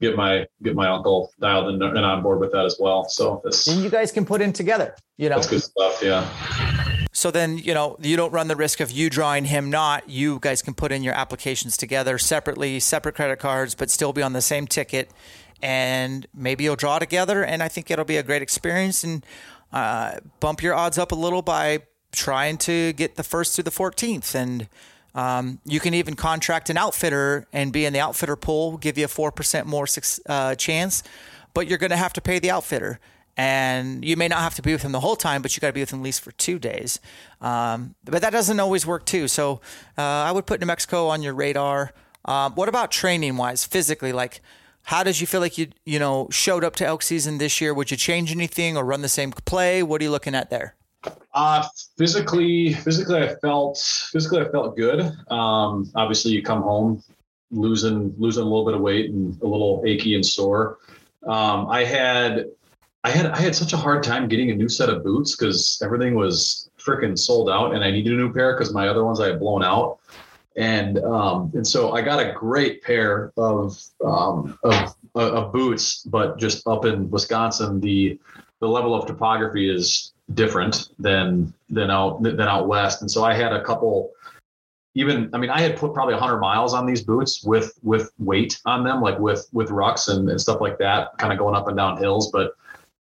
get 0.00 0.16
my 0.16 0.46
get 0.62 0.74
my 0.74 0.88
uncle 0.88 1.32
dialed 1.40 1.74
in 1.74 1.82
and 1.82 1.98
on 1.98 2.22
board 2.22 2.40
with 2.40 2.52
that 2.52 2.64
as 2.64 2.76
well. 2.80 3.08
So 3.08 3.40
this 3.44 3.66
and 3.66 3.82
you 3.82 3.90
guys 3.90 4.12
can 4.12 4.24
put 4.24 4.40
in 4.40 4.52
together. 4.52 4.94
You 5.16 5.28
know, 5.28 5.36
that's 5.36 5.48
good 5.48 5.62
stuff. 5.62 6.02
Yeah. 6.02 6.28
So 7.12 7.30
then, 7.30 7.58
you 7.58 7.74
know, 7.74 7.96
you 8.00 8.16
don't 8.16 8.32
run 8.32 8.48
the 8.48 8.56
risk 8.56 8.80
of 8.80 8.90
you 8.90 9.10
drawing 9.10 9.44
him 9.44 9.68
not. 9.68 10.08
You 10.08 10.38
guys 10.38 10.62
can 10.62 10.74
put 10.74 10.92
in 10.92 11.02
your 11.02 11.14
applications 11.14 11.76
together 11.76 12.18
separately, 12.18 12.78
separate 12.80 13.16
credit 13.16 13.38
cards, 13.38 13.74
but 13.74 13.90
still 13.90 14.12
be 14.12 14.22
on 14.22 14.32
the 14.32 14.40
same 14.40 14.66
ticket. 14.66 15.10
And 15.60 16.26
maybe 16.34 16.64
you'll 16.64 16.76
draw 16.76 16.98
together. 16.98 17.44
And 17.44 17.62
I 17.62 17.68
think 17.68 17.90
it'll 17.90 18.04
be 18.04 18.16
a 18.16 18.22
great 18.22 18.42
experience 18.42 19.02
and 19.02 19.26
uh, 19.72 20.20
bump 20.38 20.62
your 20.62 20.74
odds 20.74 20.98
up 20.98 21.12
a 21.12 21.16
little 21.16 21.42
by 21.42 21.80
trying 22.12 22.56
to 22.58 22.92
get 22.92 23.16
the 23.16 23.24
first 23.24 23.54
through 23.54 23.64
the 23.64 23.70
14th. 23.70 24.34
And 24.34 24.68
um, 25.14 25.58
you 25.64 25.80
can 25.80 25.94
even 25.94 26.14
contract 26.14 26.70
an 26.70 26.76
outfitter 26.76 27.46
and 27.52 27.72
be 27.72 27.84
in 27.84 27.92
the 27.92 28.00
outfitter 28.00 28.36
pool, 28.36 28.76
give 28.76 28.96
you 28.96 29.04
a 29.04 29.08
4% 29.08 29.64
more 29.66 29.86
uh, 30.28 30.54
chance, 30.54 31.02
but 31.54 31.66
you're 31.66 31.78
going 31.78 31.90
to 31.90 31.96
have 31.96 32.12
to 32.14 32.20
pay 32.20 32.38
the 32.38 32.50
outfitter. 32.50 33.00
And 33.36 34.04
you 34.04 34.16
may 34.16 34.28
not 34.28 34.40
have 34.40 34.54
to 34.56 34.62
be 34.62 34.72
with 34.72 34.82
him 34.82 34.92
the 34.92 35.00
whole 35.00 35.16
time, 35.16 35.40
but 35.40 35.56
you 35.56 35.60
got 35.60 35.68
to 35.68 35.72
be 35.72 35.80
with 35.80 35.92
him 35.92 36.00
at 36.00 36.02
least 36.02 36.20
for 36.20 36.32
two 36.32 36.58
days. 36.58 37.00
Um, 37.40 37.94
but 38.04 38.20
that 38.20 38.30
doesn't 38.30 38.60
always 38.60 38.86
work 38.86 39.06
too. 39.06 39.28
So 39.28 39.60
uh, 39.96 40.02
I 40.02 40.32
would 40.32 40.46
put 40.46 40.60
New 40.60 40.66
Mexico 40.66 41.08
on 41.08 41.22
your 41.22 41.32
radar. 41.32 41.92
Um, 42.24 42.52
what 42.52 42.68
about 42.68 42.90
training 42.90 43.36
wise, 43.36 43.64
physically? 43.64 44.12
Like, 44.12 44.42
how 44.84 45.02
did 45.02 45.20
you 45.20 45.26
feel 45.26 45.40
like 45.40 45.56
you 45.56 45.68
you 45.84 45.98
know 45.98 46.28
showed 46.30 46.64
up 46.64 46.76
to 46.76 46.86
elk 46.86 47.02
season 47.02 47.38
this 47.38 47.60
year? 47.60 47.72
Would 47.72 47.90
you 47.90 47.96
change 47.96 48.30
anything 48.30 48.76
or 48.76 48.84
run 48.84 49.02
the 49.02 49.08
same 49.08 49.32
play? 49.32 49.82
What 49.82 50.00
are 50.00 50.04
you 50.04 50.10
looking 50.10 50.34
at 50.34 50.50
there? 50.50 50.74
Uh, 51.32 51.66
physically, 51.96 52.72
physically, 52.74 53.18
I 53.18 53.34
felt 53.36 53.78
physically 54.12 54.40
I 54.40 54.48
felt 54.48 54.76
good. 54.76 55.00
Um, 55.30 55.90
obviously, 55.94 56.32
you 56.32 56.42
come 56.42 56.62
home 56.62 57.02
losing 57.50 58.14
losing 58.18 58.42
a 58.42 58.46
little 58.46 58.64
bit 58.64 58.74
of 58.74 58.80
weight 58.80 59.10
and 59.10 59.40
a 59.42 59.46
little 59.46 59.82
achy 59.86 60.14
and 60.14 60.24
sore. 60.24 60.78
Um, 61.26 61.68
I 61.68 61.84
had 61.84 62.46
I 63.04 63.10
had 63.10 63.26
I 63.26 63.38
had 63.38 63.54
such 63.54 63.72
a 63.72 63.76
hard 63.76 64.02
time 64.02 64.28
getting 64.28 64.50
a 64.50 64.54
new 64.54 64.68
set 64.68 64.88
of 64.88 65.02
boots 65.02 65.36
because 65.36 65.80
everything 65.84 66.14
was 66.14 66.70
freaking 66.78 67.18
sold 67.18 67.48
out, 67.48 67.74
and 67.74 67.84
I 67.84 67.90
needed 67.90 68.12
a 68.12 68.16
new 68.16 68.32
pair 68.32 68.54
because 68.54 68.74
my 68.74 68.88
other 68.88 69.04
ones 69.04 69.20
I 69.20 69.28
had 69.28 69.38
blown 69.38 69.62
out. 69.62 69.98
And 70.56 70.98
um, 70.98 71.50
and 71.54 71.66
so 71.66 71.92
I 71.92 72.02
got 72.02 72.18
a 72.20 72.32
great 72.32 72.82
pair 72.82 73.32
of 73.36 73.80
um, 74.04 74.58
of, 74.64 74.94
of 75.14 75.52
boots, 75.52 76.02
but 76.02 76.38
just 76.38 76.66
up 76.66 76.84
in 76.84 77.08
Wisconsin, 77.08 77.80
the 77.80 78.18
the 78.60 78.68
level 78.68 78.94
of 78.94 79.06
topography 79.06 79.74
is 79.74 80.12
different 80.34 80.88
than 80.98 81.52
than 81.68 81.90
out 81.90 82.22
than 82.22 82.40
out 82.40 82.68
west. 82.68 83.02
And 83.02 83.10
so 83.10 83.24
I 83.24 83.34
had 83.34 83.52
a 83.52 83.62
couple 83.62 84.12
even 84.94 85.30
I 85.32 85.38
mean 85.38 85.50
I 85.50 85.60
had 85.60 85.76
put 85.76 85.94
probably 85.94 86.14
100 86.14 86.38
miles 86.38 86.74
on 86.74 86.86
these 86.86 87.02
boots 87.02 87.44
with 87.44 87.78
with 87.82 88.10
weight 88.18 88.60
on 88.66 88.84
them 88.84 89.00
like 89.00 89.18
with 89.18 89.48
with 89.52 89.70
rucks 89.70 90.08
and, 90.08 90.28
and 90.28 90.40
stuff 90.40 90.60
like 90.60 90.78
that 90.78 91.16
kind 91.18 91.32
of 91.32 91.38
going 91.38 91.54
up 91.54 91.68
and 91.68 91.76
down 91.76 91.96
hills 91.96 92.30
but 92.32 92.52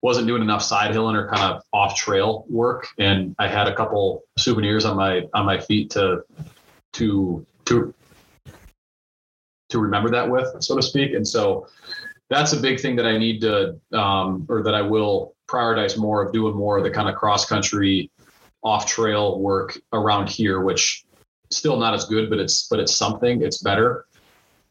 wasn't 0.02 0.26
doing 0.26 0.42
enough 0.42 0.62
side 0.62 0.92
hilling 0.92 1.16
or 1.16 1.28
kind 1.28 1.42
of 1.42 1.62
off 1.72 1.96
trail 1.96 2.44
work 2.48 2.88
and 2.98 3.34
I 3.38 3.48
had 3.48 3.66
a 3.66 3.74
couple 3.74 4.22
souvenirs 4.36 4.84
on 4.84 4.96
my 4.96 5.22
on 5.34 5.46
my 5.46 5.58
feet 5.58 5.90
to 5.90 6.24
to 6.92 7.46
to 7.64 7.94
to 9.68 9.78
remember 9.78 10.10
that 10.10 10.28
with, 10.28 10.62
so 10.62 10.76
to 10.76 10.82
speak. 10.82 11.14
And 11.14 11.26
so 11.26 11.66
that's 12.30 12.52
a 12.52 12.56
big 12.56 12.80
thing 12.80 12.96
that 12.96 13.06
I 13.06 13.18
need 13.18 13.40
to, 13.42 13.78
um, 13.92 14.46
or 14.48 14.62
that 14.62 14.74
I 14.74 14.82
will 14.82 15.34
prioritize 15.48 15.98
more 15.98 16.24
of 16.24 16.32
doing 16.32 16.54
more 16.54 16.78
of 16.78 16.84
the 16.84 16.90
kind 16.90 17.08
of 17.08 17.14
cross 17.14 17.44
country, 17.44 18.10
off 18.62 18.86
trail 18.86 19.40
work 19.40 19.78
around 19.92 20.28
here, 20.28 20.60
which 20.60 21.04
still 21.50 21.78
not 21.78 21.94
as 21.94 22.04
good, 22.04 22.30
but 22.30 22.38
it's 22.38 22.68
but 22.68 22.78
it's 22.78 22.94
something. 22.94 23.42
It's 23.42 23.58
better. 23.58 24.06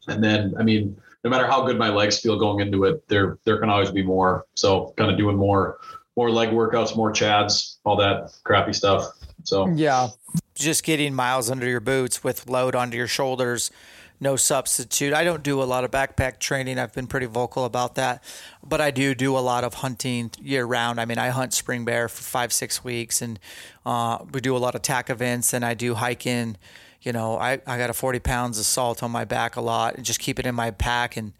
And 0.06 0.22
then, 0.24 0.54
I 0.58 0.62
mean, 0.62 0.96
no 1.24 1.30
matter 1.30 1.46
how 1.46 1.66
good 1.66 1.78
my 1.78 1.88
legs 1.90 2.20
feel 2.20 2.38
going 2.38 2.60
into 2.60 2.84
it, 2.84 3.06
there 3.08 3.38
there 3.44 3.58
can 3.58 3.68
always 3.70 3.90
be 3.90 4.02
more. 4.02 4.46
So, 4.54 4.94
kind 4.96 5.10
of 5.10 5.18
doing 5.18 5.36
more 5.36 5.78
more 6.18 6.30
leg 6.32 6.48
workouts, 6.48 6.96
more 6.96 7.12
chads, 7.12 7.76
all 7.84 7.96
that 7.96 8.32
crappy 8.42 8.72
stuff. 8.72 9.04
So 9.44 9.68
yeah, 9.68 10.08
just 10.56 10.82
getting 10.82 11.14
miles 11.14 11.48
under 11.48 11.66
your 11.66 11.80
boots 11.80 12.24
with 12.24 12.48
load 12.48 12.74
onto 12.74 12.96
your 12.96 13.06
shoulders 13.06 13.70
no 14.20 14.36
substitute. 14.36 15.12
I 15.12 15.24
don't 15.24 15.42
do 15.42 15.62
a 15.62 15.64
lot 15.64 15.84
of 15.84 15.90
backpack 15.90 16.38
training. 16.38 16.78
I've 16.78 16.92
been 16.92 17.06
pretty 17.06 17.26
vocal 17.26 17.64
about 17.64 17.94
that, 17.94 18.22
but 18.64 18.80
I 18.80 18.90
do 18.90 19.14
do 19.14 19.36
a 19.36 19.40
lot 19.40 19.64
of 19.64 19.74
hunting 19.74 20.30
year 20.42 20.64
round. 20.64 21.00
I 21.00 21.04
mean, 21.04 21.18
I 21.18 21.28
hunt 21.28 21.54
spring 21.54 21.84
bear 21.84 22.08
for 22.08 22.22
five, 22.22 22.52
six 22.52 22.82
weeks, 22.82 23.22
and 23.22 23.38
uh, 23.86 24.18
we 24.32 24.40
do 24.40 24.56
a 24.56 24.58
lot 24.58 24.74
of 24.74 24.82
TAC 24.82 25.10
events, 25.10 25.52
and 25.52 25.64
I 25.64 25.74
do 25.74 25.94
hiking. 25.94 26.56
You 27.00 27.12
know, 27.12 27.38
I, 27.38 27.60
I 27.66 27.78
got 27.78 27.90
a 27.90 27.94
40 27.94 28.18
pounds 28.18 28.58
of 28.58 28.66
salt 28.66 29.02
on 29.02 29.10
my 29.10 29.24
back 29.24 29.54
a 29.54 29.60
lot 29.60 29.94
and 29.94 30.04
just 30.04 30.18
keep 30.18 30.40
it 30.40 30.46
in 30.46 30.54
my 30.54 30.72
pack 30.72 31.16
and, 31.16 31.32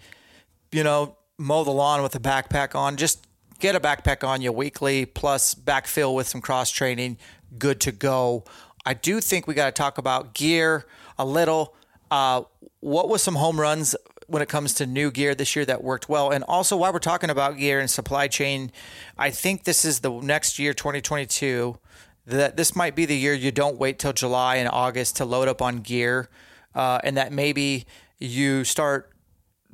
you 0.70 0.84
know, 0.84 1.16
mow 1.36 1.64
the 1.64 1.72
lawn 1.72 2.00
with 2.00 2.14
a 2.14 2.20
backpack 2.20 2.76
on. 2.76 2.96
Just 2.96 3.26
get 3.58 3.74
a 3.74 3.80
backpack 3.80 4.26
on 4.26 4.40
you 4.40 4.52
weekly 4.52 5.04
plus 5.04 5.56
backfill 5.56 6.14
with 6.14 6.28
some 6.28 6.40
cross 6.40 6.70
training. 6.70 7.18
Good 7.58 7.80
to 7.80 7.92
go. 7.92 8.44
I 8.86 8.94
do 8.94 9.20
think 9.20 9.46
we 9.46 9.54
got 9.54 9.66
to 9.66 9.72
talk 9.72 9.98
about 9.98 10.32
gear 10.32 10.86
a 11.18 11.24
little. 11.24 11.74
Uh, 12.10 12.42
what 12.80 13.08
was 13.08 13.22
some 13.22 13.34
home 13.34 13.60
runs 13.60 13.96
when 14.26 14.42
it 14.42 14.48
comes 14.48 14.74
to 14.74 14.86
new 14.86 15.10
gear 15.10 15.34
this 15.34 15.56
year 15.56 15.64
that 15.64 15.82
worked 15.82 16.08
well? 16.08 16.30
And 16.30 16.44
also, 16.44 16.76
while 16.76 16.92
we're 16.92 16.98
talking 16.98 17.30
about 17.30 17.56
gear 17.56 17.80
and 17.80 17.90
supply 17.90 18.28
chain, 18.28 18.70
I 19.16 19.30
think 19.30 19.64
this 19.64 19.84
is 19.84 20.00
the 20.00 20.10
next 20.10 20.58
year, 20.58 20.72
2022, 20.72 21.78
that 22.26 22.56
this 22.56 22.76
might 22.76 22.94
be 22.94 23.04
the 23.04 23.16
year 23.16 23.32
you 23.32 23.50
don't 23.50 23.78
wait 23.78 23.98
till 23.98 24.12
July 24.12 24.56
and 24.56 24.68
August 24.68 25.16
to 25.16 25.24
load 25.24 25.48
up 25.48 25.62
on 25.62 25.78
gear, 25.78 26.28
uh, 26.74 27.00
and 27.02 27.16
that 27.16 27.32
maybe 27.32 27.86
you 28.18 28.64
start 28.64 29.10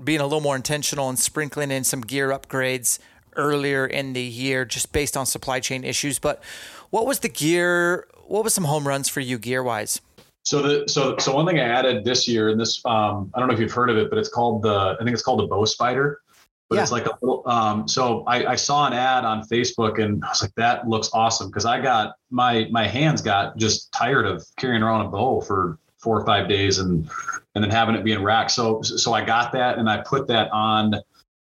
being 0.03 0.21
a 0.21 0.25
little 0.25 0.41
more 0.41 0.57
intentional 0.57 1.09
and 1.09 1.19
sprinkling 1.19 1.71
in 1.71 1.85
some 1.85 2.01
gear 2.01 2.31
upgrades 2.31 2.99
earlier 3.37 3.87
in 3.87 4.13
the 4.13 4.23
year 4.23 4.65
just 4.65 4.93
based 4.93 5.17
on 5.17 5.27
supply 5.27 5.61
chain 5.61 5.85
issues. 5.85 6.19
But 6.19 6.43
what 6.91 7.07
was 7.07 7.21
the 7.21 7.29
gear? 7.29 8.07
What 8.27 8.45
was 8.45 8.55
some 8.55 8.65
home 8.65 8.87
runs 8.87 9.09
for 9.09 9.21
you 9.21 9.39
gear 9.39 9.63
wise? 9.63 10.01
So 10.45 10.61
the 10.61 10.89
so 10.89 11.17
so 11.19 11.35
one 11.35 11.47
thing 11.47 11.59
I 11.59 11.65
added 11.65 12.05
this 12.05 12.29
year, 12.29 12.51
and 12.51 12.61
this 12.61 12.85
um, 12.85 13.33
I 13.35 13.39
don't 13.39 13.49
know 13.49 13.55
if 13.55 13.61
you've 13.61 13.73
heard 13.73 13.89
of 13.91 13.97
it, 13.97 14.11
but 14.11 14.19
it's 14.19 14.29
called 14.29 14.63
the 14.63 14.97
I 15.01 15.03
think 15.03 15.11
it's 15.11 15.23
called 15.23 15.41
the 15.41 15.47
bow 15.47 15.65
spider. 15.65 16.21
But 16.69 16.77
yeah. 16.77 16.83
it's 16.83 16.93
like 16.93 17.07
a 17.07 17.17
little 17.21 17.43
um, 17.47 17.89
so 17.89 18.25
I, 18.27 18.53
I 18.53 18.57
saw 18.57 18.87
an 18.87 18.93
ad 18.93 19.25
on 19.25 19.43
Facebook 19.49 20.03
and 20.03 20.25
I 20.25 20.29
was 20.29 20.43
like, 20.43 20.55
that 20.57 20.89
looks 20.89 21.11
awesome 21.13 21.49
because 21.49 21.65
I 21.65 21.81
got 21.81 22.17
my 22.31 22.69
my 22.71 22.87
hands 22.87 23.23
got 23.23 23.57
just 23.57 23.91
tired 23.93 24.27
of 24.27 24.45
carrying 24.59 24.83
around 24.83 25.07
a 25.07 25.09
bow 25.09 25.41
for 25.41 25.79
four 25.99 26.21
or 26.21 26.27
five 26.27 26.47
days 26.49 26.79
and 26.79 27.09
and 27.55 27.65
then 27.65 27.71
having 27.71 27.95
it 27.95 28.05
be 28.05 28.13
in 28.13 28.23
rack. 28.23 28.51
So 28.51 28.83
so 28.83 29.15
I 29.15 29.25
got 29.25 29.51
that 29.53 29.79
and 29.79 29.89
I 29.89 30.03
put 30.03 30.27
that 30.29 30.51
on 30.53 30.95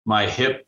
my 0.06 0.28
hip 0.28 0.68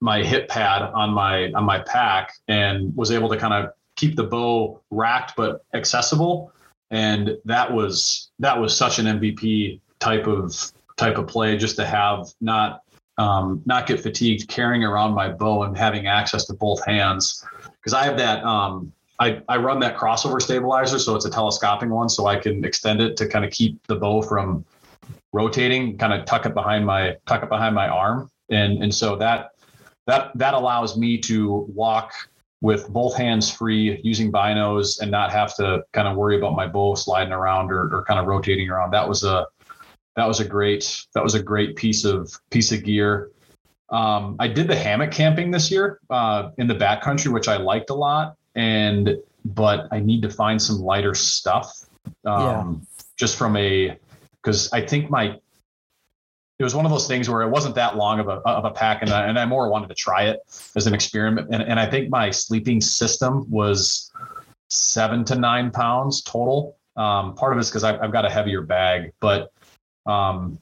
my 0.00 0.22
hip 0.22 0.48
pad 0.48 0.80
on 0.80 1.10
my 1.10 1.52
on 1.52 1.64
my 1.64 1.80
pack 1.80 2.32
and 2.48 2.96
was 2.96 3.10
able 3.10 3.28
to 3.28 3.36
kind 3.36 3.52
of 3.52 3.72
keep 3.96 4.16
the 4.16 4.24
bow 4.24 4.80
racked 4.90 5.36
but 5.36 5.62
accessible 5.74 6.52
and 6.90 7.36
that 7.44 7.72
was 7.72 8.30
that 8.38 8.60
was 8.60 8.76
such 8.76 8.98
an 8.98 9.06
MVP 9.06 9.80
type 10.00 10.26
of 10.26 10.72
type 10.96 11.16
of 11.16 11.26
play 11.26 11.56
just 11.56 11.76
to 11.76 11.86
have 11.86 12.28
not 12.40 12.82
um, 13.18 13.62
not 13.66 13.86
get 13.86 14.00
fatigued 14.00 14.48
carrying 14.48 14.82
around 14.82 15.14
my 15.14 15.28
bow 15.28 15.62
and 15.64 15.76
having 15.76 16.06
access 16.06 16.46
to 16.46 16.54
both 16.54 16.84
hands. 16.84 17.44
Because 17.76 17.92
I 17.92 18.04
have 18.04 18.16
that 18.18 18.42
um, 18.44 18.92
I, 19.18 19.42
I 19.48 19.58
run 19.58 19.78
that 19.80 19.96
crossover 19.96 20.40
stabilizer 20.40 20.98
so 20.98 21.14
it's 21.14 21.26
a 21.26 21.30
telescoping 21.30 21.90
one 21.90 22.08
so 22.08 22.26
I 22.26 22.36
can 22.36 22.64
extend 22.64 23.00
it 23.00 23.16
to 23.18 23.28
kind 23.28 23.44
of 23.44 23.50
keep 23.50 23.86
the 23.86 23.96
bow 23.96 24.22
from 24.22 24.64
rotating 25.32 25.96
kind 25.98 26.12
of 26.12 26.24
tuck 26.24 26.46
it 26.46 26.54
behind 26.54 26.84
my 26.84 27.16
tuck 27.26 27.42
it 27.42 27.48
behind 27.48 27.74
my 27.74 27.88
arm. 27.88 28.30
And 28.50 28.82
and 28.82 28.92
so 28.92 29.16
that 29.16 29.50
that 30.06 30.32
that 30.36 30.54
allows 30.54 30.96
me 30.96 31.18
to 31.18 31.66
walk 31.74 32.12
with 32.60 32.88
both 32.88 33.16
hands 33.16 33.50
free 33.50 34.00
using 34.04 34.30
binos 34.30 35.00
and 35.00 35.10
not 35.10 35.32
have 35.32 35.54
to 35.56 35.82
kind 35.92 36.06
of 36.06 36.16
worry 36.16 36.36
about 36.36 36.54
my 36.54 36.66
bow 36.66 36.94
sliding 36.94 37.32
around 37.32 37.72
or, 37.72 37.94
or 37.94 38.04
kind 38.06 38.20
of 38.20 38.26
rotating 38.26 38.68
around. 38.68 38.90
That 38.90 39.08
was 39.08 39.24
a 39.24 39.46
that 40.16 40.26
was 40.26 40.40
a 40.40 40.44
great 40.44 41.06
that 41.14 41.22
was 41.22 41.34
a 41.34 41.42
great 41.42 41.76
piece 41.76 42.04
of 42.04 42.32
piece 42.50 42.72
of 42.72 42.84
gear. 42.84 43.30
Um, 43.88 44.36
I 44.38 44.46
did 44.46 44.68
the 44.68 44.76
hammock 44.76 45.10
camping 45.10 45.50
this 45.50 45.70
year 45.70 46.00
uh, 46.10 46.50
in 46.58 46.66
the 46.66 46.74
backcountry, 46.74 47.32
which 47.32 47.48
I 47.48 47.56
liked 47.56 47.90
a 47.90 47.94
lot, 47.94 48.36
and 48.54 49.16
but 49.44 49.88
I 49.90 50.00
need 50.00 50.22
to 50.22 50.30
find 50.30 50.60
some 50.60 50.80
lighter 50.80 51.14
stuff. 51.14 51.86
Um, 52.24 52.84
yeah. 52.86 53.04
Just 53.16 53.36
from 53.36 53.56
a 53.56 53.98
because 54.42 54.72
I 54.72 54.80
think 54.80 55.10
my 55.10 55.38
it 56.60 56.62
was 56.62 56.74
one 56.74 56.84
of 56.84 56.92
those 56.92 57.08
things 57.08 57.30
where 57.30 57.40
it 57.40 57.48
wasn't 57.48 57.74
that 57.74 57.96
long 57.96 58.20
of 58.20 58.28
a, 58.28 58.32
of 58.46 58.66
a 58.66 58.70
pack 58.70 59.00
and 59.00 59.10
I, 59.10 59.26
and 59.26 59.38
I 59.38 59.46
more 59.46 59.70
wanted 59.70 59.88
to 59.88 59.94
try 59.94 60.24
it 60.24 60.40
as 60.76 60.86
an 60.86 60.92
experiment. 60.92 61.48
And, 61.50 61.62
and 61.62 61.80
I 61.80 61.86
think 61.86 62.10
my 62.10 62.30
sleeping 62.30 62.82
system 62.82 63.50
was 63.50 64.12
seven 64.68 65.24
to 65.24 65.36
nine 65.36 65.70
pounds 65.70 66.20
total. 66.20 66.76
Um, 66.96 67.34
part 67.34 67.54
of 67.54 67.58
it's 67.58 67.70
because 67.70 67.82
I've, 67.82 67.98
I've, 68.02 68.12
got 68.12 68.26
a 68.26 68.30
heavier 68.30 68.60
bag, 68.60 69.12
but 69.20 69.52
um, 70.04 70.58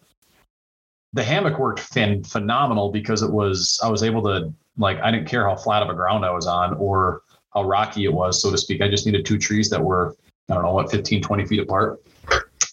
the 1.15 1.25
hammock 1.25 1.59
worked 1.59 1.81
fin- 1.81 2.23
phenomenal 2.23 2.93
because 2.93 3.23
it 3.23 3.33
was, 3.33 3.81
I 3.83 3.89
was 3.89 4.05
able 4.05 4.23
to 4.23 4.55
like, 4.77 5.01
I 5.01 5.11
didn't 5.11 5.27
care 5.27 5.49
how 5.49 5.57
flat 5.57 5.83
of 5.83 5.89
a 5.89 5.95
ground 5.95 6.25
I 6.25 6.31
was 6.31 6.47
on 6.47 6.75
or 6.75 7.23
how 7.53 7.65
rocky 7.65 8.05
it 8.05 8.12
was, 8.12 8.41
so 8.41 8.53
to 8.53 8.59
speak. 8.59 8.83
I 8.83 8.89
just 8.89 9.05
needed 9.05 9.27
two 9.27 9.37
trees 9.37 9.69
that 9.70 9.83
were, 9.83 10.15
I 10.49 10.55
don't 10.55 10.62
know 10.62 10.75
what, 10.75 10.93
15, 10.93 11.23
20 11.23 11.47
feet 11.47 11.59
apart. 11.59 12.01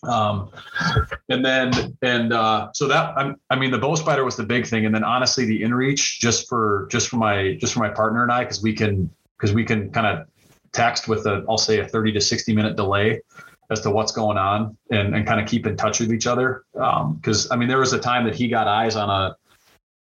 Um, 0.08 0.50
and 1.30 1.44
then 1.44 1.98
and 2.02 2.34
uh, 2.34 2.70
so 2.74 2.88
that 2.88 3.18
I'm, 3.18 3.36
I 3.50 3.56
mean 3.56 3.72
the 3.72 3.78
bow 3.78 3.96
spider 3.96 4.24
was 4.24 4.36
the 4.36 4.44
big 4.44 4.66
thing, 4.66 4.86
and 4.86 4.94
then 4.94 5.04
honestly 5.04 5.46
the 5.46 5.62
inReach 5.62 6.20
just 6.20 6.48
for 6.48 6.88
just 6.92 7.10
for 7.10 7.18
my 7.18 7.56
just 7.56 7.74
for 7.74 7.80
my 7.80 7.90
partner 7.90 8.24
and 8.24 8.32
I 8.32 8.44
because 8.44 8.62
we 8.62 8.74
can 8.74 9.10
because 9.38 9.54
we 9.54 9.64
can 9.64 9.92
kind 9.92 10.08
of 10.08 10.28
text 10.74 11.08
with 11.08 11.26
a 11.26 11.46
I'll 11.50 11.58
say 11.58 11.80
a 11.80 11.88
30 11.88 12.14
to 12.14 12.22
60 12.22 12.54
minute 12.54 12.76
delay 12.76 13.22
as 13.72 13.82
to 13.82 13.90
what's 13.90 14.12
going 14.12 14.38
on 14.38 14.78
and, 14.92 15.16
and 15.16 15.26
kind 15.26 15.40
of 15.40 15.48
keep 15.48 15.66
in 15.66 15.76
touch 15.76 16.00
with 16.00 16.14
each 16.14 16.28
other. 16.28 16.66
Because 16.74 17.50
um, 17.50 17.54
I 17.54 17.56
mean 17.56 17.68
there 17.68 17.80
was 17.80 17.94
a 17.94 18.00
time 18.00 18.26
that 18.26 18.36
he 18.36 18.48
got 18.48 18.68
eyes 18.68 18.96
on 18.96 19.10
a 19.10 19.36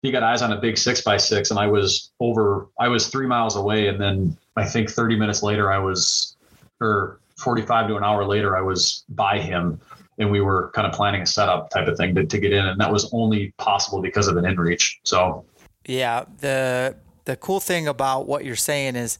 he 0.01 0.11
got 0.11 0.21
eyes 0.21 0.41
on 0.41 0.51
a 0.51 0.59
big 0.59 0.77
six 0.77 1.01
by 1.01 1.15
six 1.17 1.49
and 1.49 1.59
I 1.59 1.67
was 1.67 2.11
over 2.19 2.67
I 2.77 2.89
was 2.89 3.07
three 3.07 3.27
miles 3.27 3.55
away 3.55 3.87
and 3.87 3.99
then 4.01 4.37
I 4.55 4.65
think 4.65 4.89
30 4.89 5.15
minutes 5.15 5.43
later 5.43 5.71
I 5.71 5.79
was 5.79 6.35
or 6.81 7.19
45 7.37 7.87
to 7.89 7.95
an 7.97 8.03
hour 8.03 8.25
later 8.25 8.57
I 8.57 8.61
was 8.61 9.03
by 9.09 9.39
him 9.39 9.79
and 10.17 10.29
we 10.29 10.41
were 10.41 10.71
kind 10.73 10.87
of 10.87 10.93
planning 10.93 11.21
a 11.21 11.25
setup 11.25 11.69
type 11.69 11.87
of 11.87 11.97
thing 11.97 12.13
to, 12.15 12.25
to 12.25 12.37
get 12.37 12.53
in 12.53 12.65
and 12.65 12.79
that 12.79 12.91
was 12.91 13.09
only 13.13 13.53
possible 13.57 14.01
because 14.01 14.27
of 14.27 14.37
an 14.37 14.45
inReach 14.45 14.95
so. 15.03 15.45
Yeah 15.85 16.25
the 16.39 16.95
the 17.25 17.35
cool 17.35 17.59
thing 17.59 17.87
about 17.87 18.27
what 18.27 18.45
you're 18.45 18.55
saying 18.55 18.95
is 18.95 19.17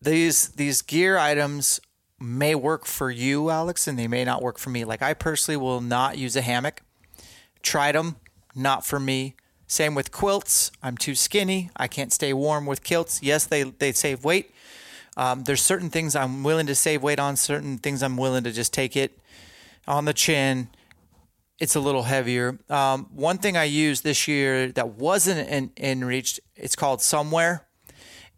these 0.00 0.48
these 0.50 0.82
gear 0.82 1.18
items 1.18 1.80
may 2.18 2.54
work 2.54 2.84
for 2.84 3.10
you 3.10 3.50
alex 3.50 3.88
and 3.88 3.98
they 3.98 4.08
may 4.08 4.24
not 4.24 4.42
work 4.42 4.58
for 4.58 4.70
me. 4.70 4.84
Like 4.84 5.02
i 5.02 5.14
personally 5.14 5.56
will 5.56 5.80
not 5.80 6.18
use 6.18 6.36
a 6.36 6.42
hammock. 6.42 6.82
Tried 7.62 7.94
them 7.94 8.16
not 8.54 8.86
for 8.86 8.98
me. 8.98 9.34
Same 9.66 9.94
with 9.94 10.10
quilts. 10.10 10.72
I'm 10.82 10.96
too 10.96 11.14
skinny. 11.14 11.70
I 11.76 11.86
can't 11.86 12.12
stay 12.12 12.32
warm 12.32 12.66
with 12.66 12.82
quilts. 12.82 13.22
Yes 13.22 13.44
they 13.44 13.64
they 13.64 13.92
save 13.92 14.24
weight 14.24 14.52
um, 15.20 15.44
there's 15.44 15.62
certain 15.62 15.90
things 15.90 16.16
i'm 16.16 16.42
willing 16.42 16.66
to 16.66 16.74
save 16.74 17.02
weight 17.02 17.18
on 17.18 17.36
certain 17.36 17.78
things 17.78 18.02
i'm 18.02 18.16
willing 18.16 18.44
to 18.44 18.52
just 18.52 18.72
take 18.72 18.96
it 18.96 19.20
on 19.90 20.04
the 20.04 20.12
chin. 20.12 20.68
It's 21.58 21.74
a 21.74 21.80
little 21.80 22.04
heavier. 22.04 22.58
Um, 22.70 23.08
one 23.12 23.36
thing 23.36 23.56
I 23.56 23.64
used 23.64 24.02
this 24.02 24.26
year 24.26 24.68
that 24.72 24.90
wasn't 24.90 25.48
in, 25.48 25.68
inReach, 25.70 26.38
it's 26.56 26.76
called 26.76 27.00
Somewear. 27.00 27.62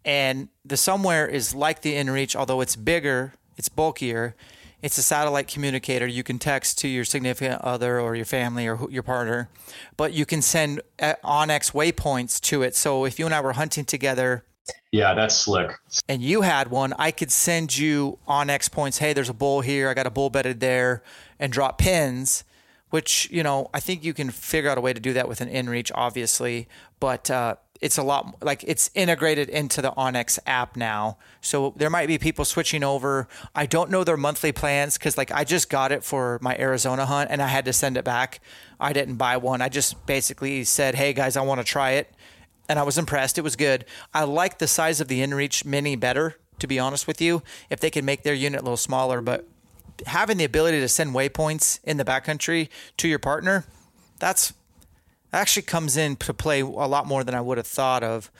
And 0.03 0.49
the 0.65 0.75
Somewear 0.75 1.29
is 1.29 1.55
like 1.55 1.81
the 1.81 1.93
inReach, 1.93 2.35
although 2.35 2.59
it's 2.59 2.75
bigger, 2.75 3.33
it's 3.55 3.69
bulkier. 3.69 4.35
It's 4.81 4.97
a 4.97 5.01
satellite 5.01 5.47
communicator. 5.47 6.05
You 6.05 6.23
can 6.23 6.39
text 6.39 6.77
to 6.79 6.89
your 6.89 7.05
significant 7.05 7.61
other 7.61 8.01
or 8.01 8.15
your 8.15 8.25
family 8.25 8.67
or 8.67 8.89
your 8.89 9.03
partner, 9.03 9.47
but 9.95 10.11
you 10.11 10.25
can 10.25 10.41
send 10.41 10.81
uh, 10.99 11.13
onX 11.23 11.71
waypoints 11.71 12.41
to 12.41 12.63
it. 12.63 12.75
So 12.75 13.05
if 13.05 13.17
you 13.17 13.25
and 13.25 13.33
I 13.33 13.39
were 13.39 13.53
hunting 13.53 13.85
together, 13.85 14.43
yeah, 14.91 15.13
that's 15.13 15.35
slick. 15.35 15.71
And 16.07 16.21
you 16.21 16.41
had 16.41 16.69
one, 16.69 16.93
I 16.99 17.11
could 17.11 17.31
send 17.31 17.77
you 17.77 18.19
onX 18.27 18.71
points. 18.71 18.99
Hey, 18.99 19.13
there's 19.13 19.29
a 19.29 19.33
bull 19.33 19.61
here. 19.61 19.89
I 19.89 19.93
got 19.93 20.07
a 20.07 20.11
bull 20.11 20.29
bedded 20.29 20.59
there 20.59 21.03
and 21.39 21.51
drop 21.51 21.79
pins, 21.79 22.43
which, 22.89 23.27
you 23.31 23.41
know, 23.43 23.69
I 23.73 23.79
think 23.79 24.03
you 24.03 24.13
can 24.13 24.29
figure 24.29 24.69
out 24.69 24.77
a 24.77 24.81
way 24.81 24.93
to 24.93 24.99
do 24.99 25.13
that 25.13 25.27
with 25.27 25.41
an 25.41 25.49
inReach, 25.49 25.91
obviously. 25.95 26.67
But 26.99 27.31
uh, 27.31 27.55
it's 27.83 27.97
a 27.97 28.03
lot 28.03 28.41
like 28.41 28.63
it's 28.65 28.89
integrated 28.95 29.49
into 29.49 29.81
the 29.81 29.91
onX 29.91 30.39
app 30.47 30.77
now. 30.77 31.17
So 31.41 31.73
there 31.75 31.89
might 31.89 32.07
be 32.07 32.17
people 32.17 32.45
switching 32.45 32.81
over. 32.81 33.27
I 33.53 33.65
don't 33.65 33.89
know 33.89 34.05
their 34.05 34.15
monthly 34.15 34.53
plans 34.53 34.97
because 34.97 35.17
like 35.17 35.31
I 35.31 35.43
just 35.43 35.69
got 35.69 35.91
it 35.91 36.01
for 36.01 36.39
my 36.41 36.55
Arizona 36.57 37.05
hunt 37.05 37.29
and 37.29 37.41
I 37.41 37.47
had 37.47 37.65
to 37.65 37.73
send 37.73 37.97
it 37.97 38.05
back. 38.05 38.39
I 38.79 38.93
didn't 38.93 39.15
buy 39.15 39.35
one. 39.35 39.61
I 39.61 39.67
just 39.67 40.05
basically 40.05 40.63
said, 40.63 40.95
"Hey 40.95 41.11
guys, 41.11 41.35
I 41.35 41.41
want 41.41 41.59
to 41.59 41.65
try 41.65 41.91
it," 41.91 42.13
and 42.69 42.79
I 42.79 42.83
was 42.83 42.97
impressed. 42.97 43.37
It 43.37 43.41
was 43.43 43.55
good. 43.55 43.85
I 44.13 44.23
like 44.23 44.59
the 44.59 44.67
size 44.67 45.01
of 45.01 45.07
the 45.07 45.21
InReach 45.21 45.65
Mini 45.65 45.95
better, 45.95 46.37
to 46.59 46.67
be 46.67 46.79
honest 46.79 47.07
with 47.07 47.21
you. 47.21 47.43
If 47.69 47.79
they 47.79 47.89
could 47.89 48.03
make 48.03 48.23
their 48.23 48.33
unit 48.33 48.61
a 48.61 48.63
little 48.63 48.77
smaller, 48.77 49.21
but 49.21 49.47
having 50.05 50.37
the 50.37 50.43
ability 50.43 50.79
to 50.79 50.87
send 50.87 51.13
waypoints 51.13 51.79
in 51.83 51.97
the 51.97 52.05
backcountry 52.05 52.69
to 52.97 53.07
your 53.07 53.19
partner, 53.19 53.65
that's 54.19 54.53
actually 55.31 55.63
comes 55.63 55.97
in 55.97 56.15
to 56.17 56.33
play 56.33 56.61
a 56.61 56.65
lot 56.65 57.07
more 57.07 57.23
than 57.23 57.35
I 57.35 57.41
would 57.41 57.57
have 57.57 57.67
thought 57.67 58.03
of. 58.03 58.31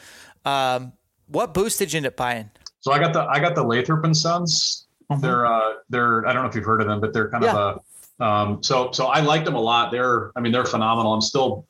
Um, 0.45 0.94
what 1.28 1.54
boost 1.54 1.80
did 1.80 1.94
you 1.94 1.98
end 1.98 2.06
up 2.06 2.16
buying? 2.16 2.50
So 2.80 2.91
I 2.91 3.00
got 3.00 3.14
the 3.14 3.22
I 3.22 3.40
got 3.40 3.56
the 3.56 3.64
Lathrop 3.64 4.04
and 4.04 4.16
Sons. 4.16 4.88
Mm-hmm. 5.10 5.22
They're 5.22 5.45
uh 5.45 5.74
they're 5.90 6.28
I 6.28 6.34
don't 6.34 6.44
know 6.44 6.50
if 6.50 6.56
you've 6.56 6.66
heard 6.66 6.82
of 6.82 6.88
them, 6.88 7.00
but 7.00 7.14
they're 7.14 7.30
kind 7.30 7.44
yeah. 7.44 7.56
of 7.56 7.82
a 8.20 8.24
um 8.24 8.62
so 8.62 8.91
so 8.91 9.08
I 9.08 9.22
like 9.22 9.45
them 9.45 9.56
a 9.56 9.62
lot. 9.62 9.91
They're 9.91 10.32
I 10.36 10.41
mean 10.41 10.52
they're 10.52 10.66
phenomenal. 10.66 11.14
I'm 11.14 11.22
still 11.22 11.66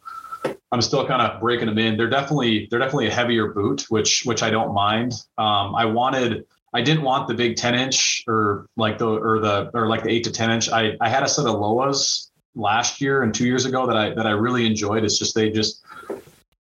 I'm 0.73 0.81
still 0.81 1.05
kind 1.05 1.21
of 1.21 1.39
breaking 1.39 1.67
them 1.67 1.77
in. 1.77 1.95
They're 1.97 2.09
definitely 2.09 2.67
they're 2.69 2.79
definitely 2.79 3.07
a 3.07 3.13
heavier 3.13 3.53
boot, 3.53 3.85
which 3.89 4.23
which 4.25 4.41
I 4.41 4.49
don't 4.49 4.73
mind. 4.73 5.13
Um, 5.37 5.75
I 5.75 5.85
wanted 5.85 6.45
I 6.73 6.81
didn't 6.81 7.03
want 7.03 7.27
the 7.27 7.35
big 7.35 7.55
10 7.55 7.75
inch 7.75 8.23
or 8.27 8.67
like 8.75 8.97
the 8.97 9.07
or 9.07 9.39
the 9.39 9.69
or 9.75 9.87
like 9.87 10.01
the 10.01 10.09
eight 10.09 10.23
to 10.23 10.31
10 10.31 10.49
inch. 10.49 10.69
I 10.69 10.97
I 10.99 11.09
had 11.09 11.21
a 11.21 11.27
set 11.27 11.45
of 11.45 11.55
Lowas 11.55 12.31
last 12.55 13.01
year 13.01 13.21
and 13.21 13.33
two 13.33 13.45
years 13.45 13.65
ago 13.65 13.85
that 13.85 13.95
I 13.95 14.15
that 14.15 14.25
I 14.25 14.31
really 14.31 14.65
enjoyed. 14.65 15.03
It's 15.03 15.19
just 15.19 15.35
they 15.35 15.51
just 15.51 15.83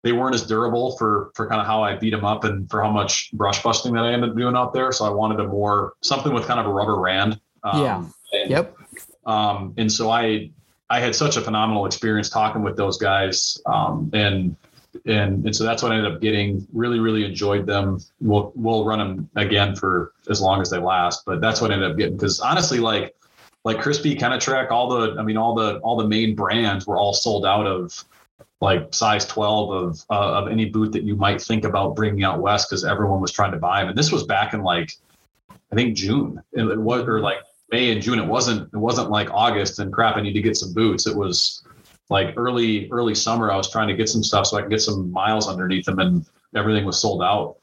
they 0.04 0.12
weren't 0.12 0.36
as 0.36 0.46
durable 0.46 0.96
for 0.96 1.32
for 1.34 1.48
kind 1.48 1.60
of 1.60 1.66
how 1.66 1.82
I 1.82 1.96
beat 1.96 2.10
them 2.10 2.24
up 2.24 2.44
and 2.44 2.70
for 2.70 2.80
how 2.80 2.92
much 2.92 3.32
brush 3.32 3.64
busting 3.64 3.94
that 3.94 4.04
I 4.04 4.12
ended 4.12 4.30
up 4.30 4.36
doing 4.36 4.54
out 4.54 4.72
there. 4.72 4.92
So 4.92 5.06
I 5.06 5.10
wanted 5.10 5.40
a 5.40 5.48
more 5.48 5.94
something 6.02 6.32
with 6.32 6.46
kind 6.46 6.60
of 6.60 6.66
a 6.66 6.70
rubber 6.70 7.00
rand. 7.00 7.40
Um, 7.64 7.82
yeah. 7.82 8.04
And, 8.32 8.50
yep. 8.50 8.76
Um, 9.26 9.74
and 9.76 9.90
so 9.90 10.08
I 10.08 10.52
I 10.90 11.00
had 11.00 11.14
such 11.14 11.36
a 11.36 11.40
phenomenal 11.40 11.86
experience 11.86 12.30
talking 12.30 12.62
with 12.62 12.76
those 12.76 12.96
guys. 12.96 13.60
Um, 13.66 14.10
and 14.14 14.56
and 15.04 15.44
and 15.44 15.54
so 15.54 15.64
that's 15.64 15.82
what 15.82 15.92
I 15.92 15.96
ended 15.96 16.12
up 16.12 16.20
getting. 16.20 16.66
Really, 16.72 16.98
really 16.98 17.24
enjoyed 17.24 17.66
them. 17.66 18.00
We'll 18.20 18.52
we'll 18.54 18.84
run 18.84 18.98
them 18.98 19.30
again 19.36 19.76
for 19.76 20.12
as 20.28 20.40
long 20.40 20.60
as 20.60 20.70
they 20.70 20.78
last. 20.78 21.24
But 21.26 21.40
that's 21.40 21.60
what 21.60 21.70
I 21.70 21.74
ended 21.74 21.90
up 21.90 21.96
getting 21.96 22.16
because 22.16 22.40
honestly, 22.40 22.78
like 22.78 23.14
like 23.64 23.78
Crispi 23.78 24.18
kind 24.18 24.32
of 24.32 24.40
track 24.40 24.70
all 24.70 24.88
the 24.88 25.16
I 25.18 25.22
mean 25.22 25.36
all 25.36 25.54
the 25.54 25.78
all 25.78 25.96
the 25.96 26.08
main 26.08 26.34
brands 26.34 26.86
were 26.86 26.96
all 26.96 27.12
sold 27.12 27.44
out 27.44 27.66
of 27.66 28.04
like 28.60 28.92
size 28.92 29.24
12 29.26 29.70
of 29.70 30.04
uh, 30.10 30.38
of 30.38 30.48
any 30.48 30.66
boot 30.66 30.92
that 30.92 31.04
you 31.04 31.14
might 31.16 31.40
think 31.40 31.64
about 31.64 31.94
bringing 31.94 32.24
out 32.24 32.40
west 32.40 32.68
because 32.68 32.84
everyone 32.84 33.20
was 33.20 33.30
trying 33.30 33.52
to 33.52 33.58
buy 33.58 33.80
them. 33.80 33.90
And 33.90 33.98
this 33.98 34.10
was 34.10 34.24
back 34.24 34.54
in 34.54 34.62
like 34.62 34.92
I 35.70 35.74
think 35.74 35.96
June. 35.96 36.42
It 36.52 36.78
was 36.78 37.02
or 37.06 37.20
like 37.20 37.38
May 37.70 37.92
and 37.92 38.00
June. 38.00 38.18
It 38.18 38.26
wasn't 38.26 38.72
it 38.72 38.78
wasn't 38.78 39.10
like 39.10 39.30
August 39.30 39.78
and 39.78 39.92
crap. 39.92 40.16
I 40.16 40.22
need 40.22 40.32
to 40.32 40.42
get 40.42 40.56
some 40.56 40.72
boots. 40.72 41.06
It 41.06 41.16
was 41.16 41.64
like 42.10 42.34
early 42.36 42.88
early 42.90 43.14
summer. 43.14 43.50
I 43.50 43.56
was 43.56 43.70
trying 43.70 43.88
to 43.88 43.94
get 43.94 44.08
some 44.08 44.22
stuff 44.22 44.46
so 44.46 44.56
I 44.56 44.62
could 44.62 44.70
get 44.70 44.82
some 44.82 45.10
miles 45.12 45.48
underneath 45.48 45.84
them, 45.84 45.98
and 45.98 46.26
everything 46.54 46.84
was 46.84 47.00
sold 47.00 47.22
out. 47.22 47.56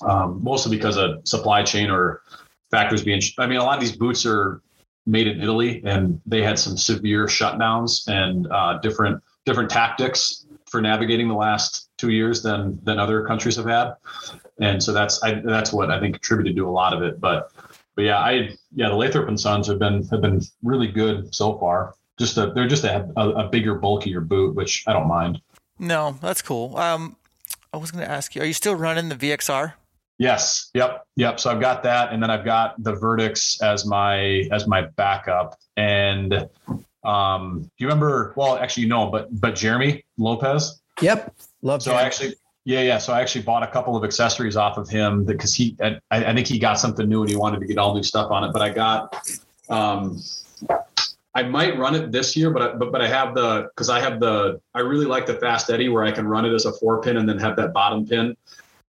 Um, 0.00 0.42
mostly 0.42 0.76
because 0.76 0.96
of 0.96 1.26
supply 1.26 1.62
chain 1.62 1.90
or 1.90 2.22
factors 2.70 3.02
being. 3.02 3.20
I 3.38 3.46
mean, 3.46 3.58
a 3.58 3.64
lot 3.64 3.74
of 3.74 3.80
these 3.80 3.96
boots 3.96 4.24
are 4.24 4.62
made 5.06 5.26
in 5.26 5.40
Italy, 5.40 5.82
and 5.84 6.20
they 6.26 6.42
had 6.42 6.58
some 6.58 6.76
severe 6.76 7.26
shutdowns 7.26 8.08
and 8.08 8.46
uh, 8.50 8.78
different 8.78 9.22
different 9.44 9.70
tactics 9.70 10.46
for 10.66 10.80
navigating 10.82 11.28
the 11.28 11.34
last 11.34 11.88
two 11.96 12.10
years 12.10 12.42
than 12.42 12.78
than 12.84 12.98
other 12.98 13.26
countries 13.26 13.56
have 13.56 13.66
had, 13.66 13.94
and 14.60 14.82
so 14.82 14.92
that's 14.92 15.22
I, 15.22 15.40
that's 15.40 15.72
what 15.72 15.90
I 15.90 15.98
think 15.98 16.14
contributed 16.14 16.56
to 16.56 16.68
a 16.68 16.70
lot 16.70 16.92
of 16.92 17.02
it. 17.02 17.20
But 17.20 17.52
but 17.98 18.04
yeah, 18.04 18.18
I 18.18 18.56
yeah 18.76 18.90
the 18.90 18.94
Lathrop 18.94 19.26
and 19.26 19.38
Sons 19.38 19.66
have 19.66 19.80
been 19.80 20.06
have 20.06 20.20
been 20.20 20.40
really 20.62 20.86
good 20.86 21.34
so 21.34 21.58
far. 21.58 21.96
Just 22.16 22.38
a, 22.38 22.52
they're 22.54 22.68
just 22.68 22.84
a, 22.84 23.10
a, 23.16 23.30
a 23.30 23.48
bigger, 23.48 23.74
bulkier 23.74 24.20
boot, 24.20 24.54
which 24.54 24.84
I 24.86 24.92
don't 24.92 25.08
mind. 25.08 25.40
No, 25.80 26.16
that's 26.20 26.40
cool. 26.40 26.76
Um, 26.76 27.16
I 27.72 27.76
was 27.76 27.90
going 27.90 28.04
to 28.04 28.10
ask 28.10 28.36
you, 28.36 28.42
are 28.42 28.44
you 28.44 28.52
still 28.52 28.76
running 28.76 29.08
the 29.08 29.16
VXR? 29.16 29.72
Yes. 30.18 30.70
Yep. 30.74 31.06
Yep. 31.16 31.40
So 31.40 31.50
I've 31.50 31.60
got 31.60 31.82
that, 31.82 32.12
and 32.12 32.22
then 32.22 32.30
I've 32.30 32.44
got 32.44 32.80
the 32.84 32.92
Vertix 32.92 33.60
as 33.62 33.84
my 33.84 34.48
as 34.52 34.68
my 34.68 34.82
backup. 34.82 35.58
And 35.76 36.48
um, 37.02 37.62
do 37.62 37.84
you 37.84 37.88
remember? 37.88 38.32
Well, 38.36 38.58
actually, 38.58 38.84
you 38.84 38.90
know, 38.90 39.10
but 39.10 39.28
but 39.40 39.56
Jeremy 39.56 40.04
Lopez. 40.18 40.80
Yep. 41.00 41.34
Love. 41.62 41.82
So 41.82 41.90
Jeremy. 41.90 42.04
I 42.04 42.06
actually, 42.06 42.34
yeah, 42.68 42.82
yeah. 42.82 42.98
So 42.98 43.14
I 43.14 43.22
actually 43.22 43.44
bought 43.44 43.62
a 43.62 43.66
couple 43.66 43.96
of 43.96 44.04
accessories 44.04 44.54
off 44.54 44.76
of 44.76 44.90
him 44.90 45.24
because 45.24 45.54
he, 45.54 45.74
I, 45.80 45.98
I 46.10 46.34
think 46.34 46.46
he 46.46 46.58
got 46.58 46.78
something 46.78 47.08
new 47.08 47.22
and 47.22 47.30
he 47.30 47.34
wanted 47.34 47.60
to 47.60 47.66
get 47.66 47.78
all 47.78 47.94
new 47.94 48.02
stuff 48.02 48.30
on 48.30 48.44
it. 48.44 48.52
But 48.52 48.60
I 48.60 48.68
got, 48.68 49.30
um, 49.70 50.20
I 51.34 51.44
might 51.44 51.78
run 51.78 51.94
it 51.94 52.12
this 52.12 52.36
year, 52.36 52.50
but 52.50 52.60
I, 52.60 52.74
but 52.74 52.92
but 52.92 53.00
I 53.00 53.08
have 53.08 53.34
the 53.34 53.70
because 53.74 53.88
I 53.88 54.00
have 54.00 54.20
the 54.20 54.60
I 54.74 54.80
really 54.80 55.06
like 55.06 55.24
the 55.24 55.36
Fast 55.36 55.70
Eddie 55.70 55.88
where 55.88 56.04
I 56.04 56.12
can 56.12 56.28
run 56.28 56.44
it 56.44 56.52
as 56.52 56.66
a 56.66 56.72
four 56.74 57.00
pin 57.00 57.16
and 57.16 57.26
then 57.26 57.38
have 57.38 57.56
that 57.56 57.72
bottom 57.72 58.06
pin 58.06 58.36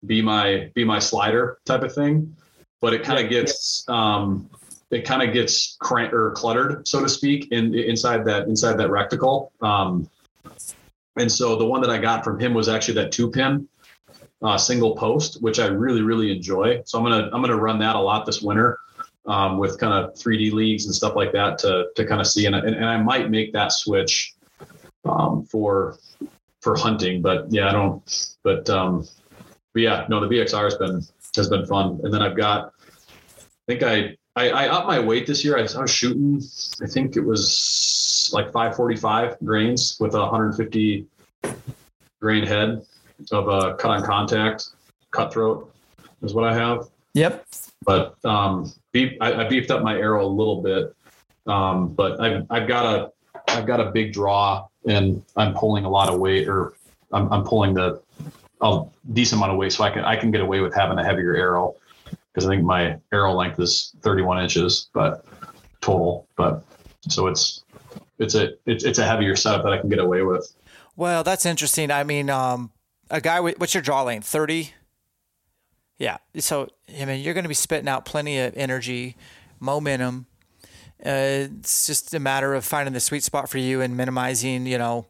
be 0.08 0.24
my 0.24 0.72
be 0.74 0.84
my 0.84 0.98
slider 0.98 1.60
type 1.66 1.84
of 1.84 1.94
thing. 1.94 2.36
But 2.82 2.96
it 2.96 3.04
kind 3.04 3.24
of 3.24 3.30
gets 3.30 3.88
um, 3.90 4.50
it 4.90 5.06
kind 5.06 5.22
of 5.22 5.34
gets 5.34 5.78
crank 5.82 6.14
or 6.14 6.32
cluttered, 6.32 6.88
so 6.88 7.04
to 7.04 7.10
speak, 7.10 7.52
in 7.52 7.76
inside 7.76 8.26
that 8.26 8.48
inside 8.48 8.78
that 8.80 8.90
recticle. 8.90 9.52
Um, 9.62 10.10
and 11.18 11.32
so 11.32 11.56
the 11.56 11.66
one 11.66 11.82
that 11.82 11.90
I 11.90 11.98
got 11.98 12.24
from 12.24 12.40
him 12.40 12.54
was 12.54 12.70
actually 12.70 12.96
that 12.96 13.12
two 13.12 13.30
pin 13.30 13.68
uh, 14.42 14.58
single 14.58 14.96
post, 14.96 15.42
which 15.42 15.60
I 15.60 15.68
really 15.68 16.02
really 16.02 16.32
enjoy. 16.32 16.82
So 16.86 16.98
I'm 16.98 17.04
gonna 17.04 17.30
I'm 17.34 17.42
gonna 17.42 17.58
run 17.58 17.80
that 17.80 17.96
a 17.96 18.00
lot 18.00 18.26
this 18.26 18.42
winter. 18.42 18.80
Um, 19.26 19.58
with 19.58 19.78
kind 19.78 19.94
of 19.94 20.14
3D 20.14 20.54
leagues 20.54 20.86
and 20.86 20.96
stuff 20.96 21.14
like 21.14 21.34
that 21.34 21.58
to 21.58 21.88
to 21.98 22.06
kind 22.06 22.22
of 22.22 22.28
see, 22.28 22.46
and, 22.46 22.56
and, 22.56 22.74
and 22.74 22.86
I 22.86 22.96
might 22.96 23.30
make 23.30 23.52
that 23.52 23.74
switch 23.74 24.36
um, 25.04 25.44
for 25.44 25.98
for 26.62 26.78
hunting, 26.78 27.22
but 27.22 27.46
yeah, 27.50 27.68
I 27.68 27.74
don't. 27.74 28.38
But 28.44 28.70
um, 28.70 29.06
but 29.74 29.82
yeah, 29.82 30.06
no, 30.08 30.22
the 30.22 30.28
VXR 30.28 30.64
has 30.64 30.76
been 30.76 31.02
has 31.36 31.50
been 31.50 31.66
fun. 31.66 32.00
And 32.04 32.14
then 32.14 32.22
I've 32.22 32.36
got, 32.36 32.74
I 33.40 33.42
think 33.68 33.84
I 33.84 34.18
I, 34.38 34.50
I 34.50 34.68
upped 34.68 34.86
my 34.86 35.00
weight 35.00 35.26
this 35.26 35.44
year. 35.44 35.58
I, 35.58 35.62
I 35.62 35.82
was 35.82 35.90
shooting, 35.90 36.40
I 36.82 36.86
think 36.86 37.16
it 37.16 37.22
was 37.22 38.30
like 38.32 38.52
545 38.52 39.38
grains 39.44 39.98
with 40.00 40.14
a 40.14 40.20
150 40.20 41.08
grain 42.22 42.46
head 42.46 42.86
of 43.32 43.48
a 43.48 43.74
cut 43.74 43.90
on 43.90 44.04
contact 44.04 44.70
cutthroat 45.10 45.74
is 46.22 46.36
what 46.36 46.44
I 46.44 46.54
have. 46.54 46.88
Yep. 47.16 47.48
But 47.84 48.24
um, 48.24 48.72
beef, 48.92 49.18
I, 49.22 49.46
I 49.46 49.50
beefed 49.50 49.72
up 49.72 49.82
my 49.82 49.98
arrow 49.98 50.24
a 50.24 50.30
little 50.30 50.62
bit. 50.62 50.96
Um, 51.48 51.94
but 51.94 52.20
I've 52.20 52.46
I've 52.52 52.68
got 52.68 52.86
a 52.86 53.12
I've 53.48 53.66
got 53.66 53.80
a 53.80 53.90
big 53.92 54.14
draw 54.14 54.68
and 54.86 55.24
I'm 55.36 55.56
pulling 55.56 55.86
a 55.86 55.90
lot 55.90 56.10
of 56.10 56.20
weight 56.20 56.48
or 56.48 56.74
I'm, 57.12 57.32
I'm 57.32 57.44
pulling 57.44 57.74
the 57.74 58.02
a 58.62 58.84
decent 59.14 59.40
amount 59.40 59.54
of 59.54 59.58
weight, 59.58 59.72
so 59.72 59.84
I 59.84 59.90
can 59.90 60.04
I 60.04 60.16
can 60.18 60.30
get 60.30 60.42
away 60.42 60.60
with 60.60 60.76
having 60.76 61.00
a 61.00 61.04
heavier 61.04 61.36
arrow 61.36 61.76
because 62.38 62.48
I 62.48 62.54
think 62.54 62.66
my 62.66 62.98
arrow 63.12 63.34
length 63.34 63.60
is 63.60 63.96
31 64.04 64.44
inches, 64.44 64.92
but 64.94 65.26
total. 65.82 66.28
But 66.36 66.64
so 67.10 67.26
it's 67.26 67.64
it's 68.20 68.36
a 68.36 68.52
it's 68.68 68.84
it's 68.84 69.00
a 69.00 69.08
heavier 69.08 69.36
setup 69.36 69.64
that 69.64 69.74
I 69.74 69.80
can 69.80 69.90
get 69.90 69.98
away 69.98 70.22
with. 70.22 70.48
Well, 70.96 71.24
that's 71.24 71.48
interesting. 71.48 71.90
I 71.90 72.04
mean, 72.04 72.30
um, 72.30 72.72
a 73.10 73.22
guy 73.22 73.40
with 73.40 73.60
what's 73.60 73.74
your 73.74 73.82
draw 73.82 74.04
length? 74.04 74.28
30. 74.28 74.72
Yeah. 75.98 76.18
So 76.38 76.70
I 76.96 77.06
mean, 77.06 77.24
you're 77.24 77.34
going 77.34 77.44
to 77.44 77.50
be 77.50 77.56
spitting 77.56 77.88
out 77.88 78.06
plenty 78.06 78.38
of 78.38 78.56
energy, 78.56 79.16
momentum. 79.60 80.28
Uh, 81.04 81.50
it's 81.58 81.88
just 81.88 82.14
a 82.14 82.20
matter 82.20 82.54
of 82.54 82.64
finding 82.66 82.94
the 82.94 83.00
sweet 83.00 83.24
spot 83.24 83.50
for 83.50 83.58
you 83.58 83.82
and 83.82 83.98
minimizing, 83.98 84.68
you 84.68 84.78
know, 84.78 85.08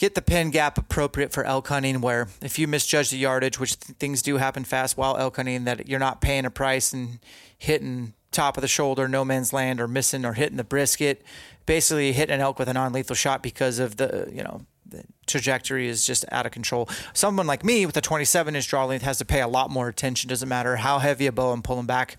get 0.00 0.14
the 0.14 0.22
pin 0.22 0.48
gap 0.48 0.78
appropriate 0.78 1.30
for 1.30 1.44
elk 1.44 1.68
hunting 1.68 2.00
where 2.00 2.26
if 2.40 2.58
you 2.58 2.66
misjudge 2.66 3.10
the 3.10 3.18
yardage 3.18 3.60
which 3.60 3.78
th- 3.78 3.98
things 3.98 4.22
do 4.22 4.38
happen 4.38 4.64
fast 4.64 4.96
while 4.96 5.16
elk 5.18 5.36
hunting 5.36 5.64
that 5.64 5.86
you're 5.88 6.00
not 6.00 6.22
paying 6.22 6.46
a 6.46 6.50
price 6.50 6.92
and 6.92 7.18
hitting 7.58 8.14
top 8.30 8.56
of 8.56 8.62
the 8.62 8.68
shoulder 8.68 9.08
no 9.08 9.24
man's 9.24 9.52
land 9.52 9.80
or 9.80 9.88
missing 9.88 10.24
or 10.24 10.34
hitting 10.34 10.56
the 10.56 10.64
brisket. 10.64 11.22
Basically 11.66 12.12
hitting 12.12 12.34
an 12.34 12.40
elk 12.40 12.58
with 12.58 12.68
a 12.68 12.72
non-lethal 12.72 13.14
shot 13.14 13.42
because 13.42 13.78
of 13.78 13.96
the 13.96 14.28
you 14.32 14.42
know 14.42 14.62
the 14.86 15.04
trajectory 15.26 15.86
is 15.86 16.04
just 16.04 16.24
out 16.32 16.46
of 16.46 16.52
control. 16.52 16.88
Someone 17.12 17.46
like 17.46 17.64
me 17.64 17.86
with 17.86 17.96
a 17.96 18.00
27 18.00 18.56
inch 18.56 18.68
draw 18.68 18.84
length 18.86 19.04
has 19.04 19.18
to 19.18 19.24
pay 19.24 19.40
a 19.40 19.48
lot 19.48 19.70
more 19.70 19.88
attention. 19.88 20.28
Doesn't 20.28 20.48
matter 20.48 20.76
how 20.76 20.98
heavy 20.98 21.26
a 21.26 21.32
bow 21.32 21.50
i'm 21.50 21.62
pulling 21.62 21.86
back. 21.86 22.16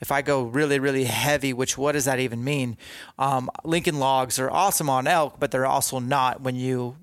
If 0.00 0.12
I 0.12 0.22
go 0.22 0.44
really, 0.44 0.78
really 0.78 1.04
heavy, 1.04 1.52
which 1.52 1.76
what 1.76 1.92
does 1.92 2.04
that 2.04 2.20
even 2.20 2.44
mean? 2.44 2.78
Um, 3.18 3.50
Lincoln 3.64 3.98
logs 3.98 4.38
are 4.38 4.48
awesome 4.48 4.88
on 4.88 5.08
elk, 5.08 5.40
but 5.40 5.50
they're 5.50 5.66
also 5.66 5.98
not 5.98 6.40
when 6.40 6.54
you 6.54 6.96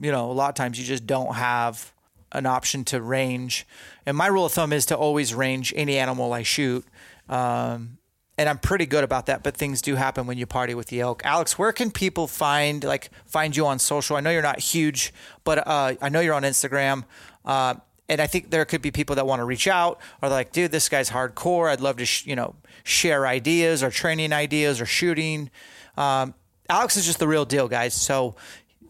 you 0.00 0.12
know, 0.12 0.30
a 0.30 0.32
lot 0.32 0.48
of 0.48 0.54
times 0.54 0.78
you 0.78 0.84
just 0.84 1.06
don't 1.06 1.34
have 1.34 1.92
an 2.32 2.46
option 2.46 2.84
to 2.84 3.00
range. 3.00 3.66
And 4.06 4.16
my 4.16 4.26
rule 4.26 4.46
of 4.46 4.52
thumb 4.52 4.72
is 4.72 4.86
to 4.86 4.96
always 4.96 5.34
range 5.34 5.72
any 5.76 5.98
animal 5.98 6.32
I 6.32 6.42
shoot. 6.42 6.84
Um, 7.28 7.98
and 8.36 8.48
I'm 8.48 8.58
pretty 8.58 8.86
good 8.86 9.02
about 9.02 9.26
that, 9.26 9.42
but 9.42 9.56
things 9.56 9.82
do 9.82 9.96
happen 9.96 10.26
when 10.26 10.38
you 10.38 10.46
party 10.46 10.74
with 10.74 10.86
the 10.86 11.00
elk. 11.00 11.22
Alex, 11.24 11.58
where 11.58 11.72
can 11.72 11.90
people 11.90 12.28
find 12.28 12.84
like 12.84 13.10
find 13.26 13.56
you 13.56 13.66
on 13.66 13.80
social? 13.80 14.16
I 14.16 14.20
know 14.20 14.30
you're 14.30 14.42
not 14.42 14.60
huge, 14.60 15.12
but 15.42 15.66
uh, 15.66 15.94
I 16.00 16.08
know 16.08 16.20
you're 16.20 16.34
on 16.34 16.44
Instagram. 16.44 17.04
Uh, 17.44 17.74
and 18.08 18.20
I 18.20 18.26
think 18.26 18.50
there 18.50 18.64
could 18.64 18.80
be 18.80 18.90
people 18.90 19.16
that 19.16 19.26
want 19.26 19.40
to 19.40 19.44
reach 19.44 19.66
out 19.66 20.00
or 20.22 20.28
like, 20.28 20.52
dude, 20.52 20.70
this 20.70 20.88
guy's 20.88 21.10
hardcore. 21.10 21.68
I'd 21.70 21.80
love 21.80 21.96
to, 21.96 22.06
sh- 22.06 22.26
you 22.26 22.36
know, 22.36 22.54
share 22.84 23.26
ideas 23.26 23.82
or 23.82 23.90
training 23.90 24.32
ideas 24.32 24.80
or 24.80 24.86
shooting. 24.86 25.50
Um, 25.96 26.32
Alex 26.70 26.96
is 26.96 27.04
just 27.04 27.18
the 27.18 27.28
real 27.28 27.44
deal, 27.44 27.68
guys. 27.68 27.92
So, 27.92 28.36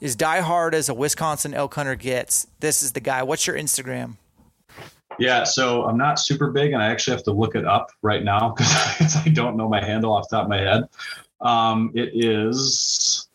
as 0.00 0.16
diehard 0.16 0.72
as 0.74 0.88
a 0.88 0.94
Wisconsin 0.94 1.54
elk 1.54 1.74
hunter 1.74 1.94
gets, 1.94 2.46
this 2.60 2.82
is 2.82 2.92
the 2.92 3.00
guy. 3.00 3.22
What's 3.22 3.46
your 3.46 3.56
Instagram? 3.56 4.16
Yeah, 5.18 5.42
so 5.44 5.84
I'm 5.84 5.98
not 5.98 6.20
super 6.20 6.50
big, 6.50 6.72
and 6.72 6.82
I 6.82 6.86
actually 6.86 7.16
have 7.16 7.24
to 7.24 7.32
look 7.32 7.56
it 7.56 7.64
up 7.64 7.90
right 8.02 8.22
now 8.22 8.50
because 8.56 9.16
I 9.16 9.28
don't 9.30 9.56
know 9.56 9.68
my 9.68 9.84
handle 9.84 10.12
off 10.12 10.28
the 10.28 10.36
top 10.36 10.44
of 10.44 10.50
my 10.50 10.60
head. 10.60 10.84
Um, 11.40 11.92
it 11.94 12.10
is 12.14 13.28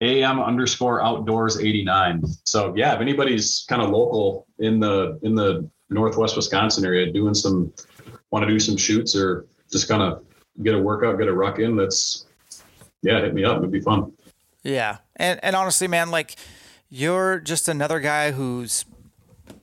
am 0.00 0.40
underscore 0.40 1.02
outdoors 1.02 1.58
89. 1.58 2.24
So 2.44 2.74
yeah, 2.76 2.94
if 2.94 3.00
anybody's 3.00 3.64
kind 3.68 3.82
of 3.82 3.90
local 3.90 4.46
in 4.58 4.80
the 4.80 5.18
in 5.22 5.34
the 5.34 5.68
northwest 5.88 6.36
Wisconsin 6.36 6.84
area 6.84 7.12
doing 7.12 7.34
some 7.34 7.72
want 8.30 8.42
to 8.42 8.48
do 8.48 8.58
some 8.58 8.76
shoots 8.76 9.14
or 9.14 9.46
just 9.70 9.88
kind 9.88 10.02
of 10.02 10.24
get 10.62 10.74
a 10.74 10.78
workout, 10.78 11.18
get 11.18 11.28
a 11.28 11.32
ruck 11.32 11.58
in, 11.58 11.76
that's 11.76 12.26
yeah, 13.02 13.20
hit 13.20 13.34
me 13.34 13.44
up. 13.44 13.58
It'd 13.58 13.70
be 13.70 13.80
fun. 13.80 14.12
Yeah. 14.66 14.98
And 15.14 15.38
and 15.42 15.54
honestly, 15.54 15.86
man, 15.86 16.10
like 16.10 16.34
you're 16.88 17.38
just 17.38 17.68
another 17.68 18.00
guy 18.00 18.32
who's 18.32 18.84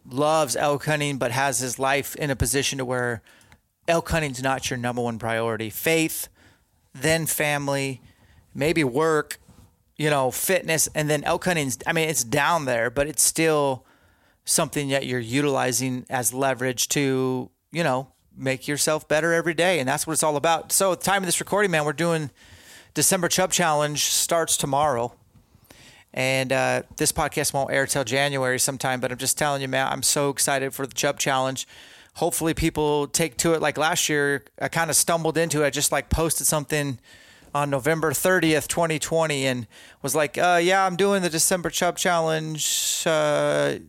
loves 0.10 0.56
elk 0.56 0.86
hunting 0.86 1.18
but 1.18 1.32
has 1.32 1.60
his 1.60 1.78
life 1.78 2.16
in 2.16 2.30
a 2.30 2.36
position 2.36 2.78
to 2.78 2.86
where 2.86 3.22
elk 3.88 4.10
hunting's 4.10 4.42
not 4.42 4.70
your 4.70 4.78
number 4.78 5.02
one 5.02 5.20
priority. 5.20 5.70
Faith, 5.70 6.30
then 6.94 7.26
family, 7.26 8.02
maybe 8.56 8.84
work, 8.84 9.40
you 9.98 10.10
know, 10.10 10.32
fitness, 10.32 10.88
and 10.96 11.10
then 11.10 11.24
elk 11.26 11.44
hunting's 11.44 11.78
I 11.86 11.92
mean, 11.92 12.08
it's 12.08 12.24
down 12.24 12.64
there, 12.64 12.90
but 12.90 13.08
it's 13.08 13.24
still 13.24 13.86
something 14.46 14.88
that 14.90 15.06
you're 15.06 15.20
utilizing 15.20 16.06
as 16.10 16.34
leverage 16.34 16.88
to, 16.90 17.50
you 17.74 17.84
know, 17.84 18.14
make 18.38 18.70
yourself 18.70 19.08
better 19.10 19.34
every 19.34 19.54
day. 19.54 19.80
And 19.80 19.88
that's 19.88 20.08
what 20.08 20.14
it's 20.14 20.24
all 20.24 20.38
about. 20.38 20.72
So, 20.72 20.94
at 20.94 21.02
the 21.02 21.06
time 21.06 21.24
of 21.24 21.28
this 21.28 21.42
recording, 21.42 21.72
man, 21.72 21.84
we're 21.84 21.92
doing 21.92 22.30
December 22.94 23.28
Chub 23.28 23.52
Challenge 23.52 24.02
starts 24.04 24.58
tomorrow. 24.58 25.14
And 26.14 26.52
uh, 26.52 26.84
this 26.98 27.12
podcast 27.12 27.54
won't 27.54 27.72
air 27.72 27.88
till 27.88 28.04
January 28.04 28.60
sometime, 28.60 29.00
but 29.00 29.12
I'm 29.12 29.18
just 29.18 29.38
telling 29.38 29.64
you, 29.64 29.68
man, 29.68 29.88
I'm 29.92 30.04
so 30.04 30.30
excited 30.30 30.74
for 30.74 30.86
the 30.86 30.94
Chub 30.94 31.18
Challenge. 31.18 31.68
Hopefully, 32.16 32.54
people 32.54 33.08
take 33.08 33.38
to 33.38 33.54
it 33.54 33.62
like 33.62 33.80
last 33.80 34.08
year. 34.10 34.44
I 34.62 34.68
kind 34.68 34.92
of 34.92 34.96
stumbled 34.96 35.38
into 35.38 35.64
it. 35.64 35.68
I 35.68 35.70
just 35.72 35.92
like 35.92 36.10
posted 36.10 36.46
something 36.46 37.00
on 37.56 37.72
November 37.72 38.12
30th, 38.12 38.68
2020, 38.68 39.48
and 39.48 39.68
was 40.04 40.14
like, 40.14 40.38
uh, 40.38 40.60
yeah, 40.62 40.86
I'm 40.86 40.96
doing 40.96 41.24
the 41.24 41.30
December 41.30 41.72
Chub 41.72 41.98
Challenge. 41.98 43.04
Uh, 43.08 43.80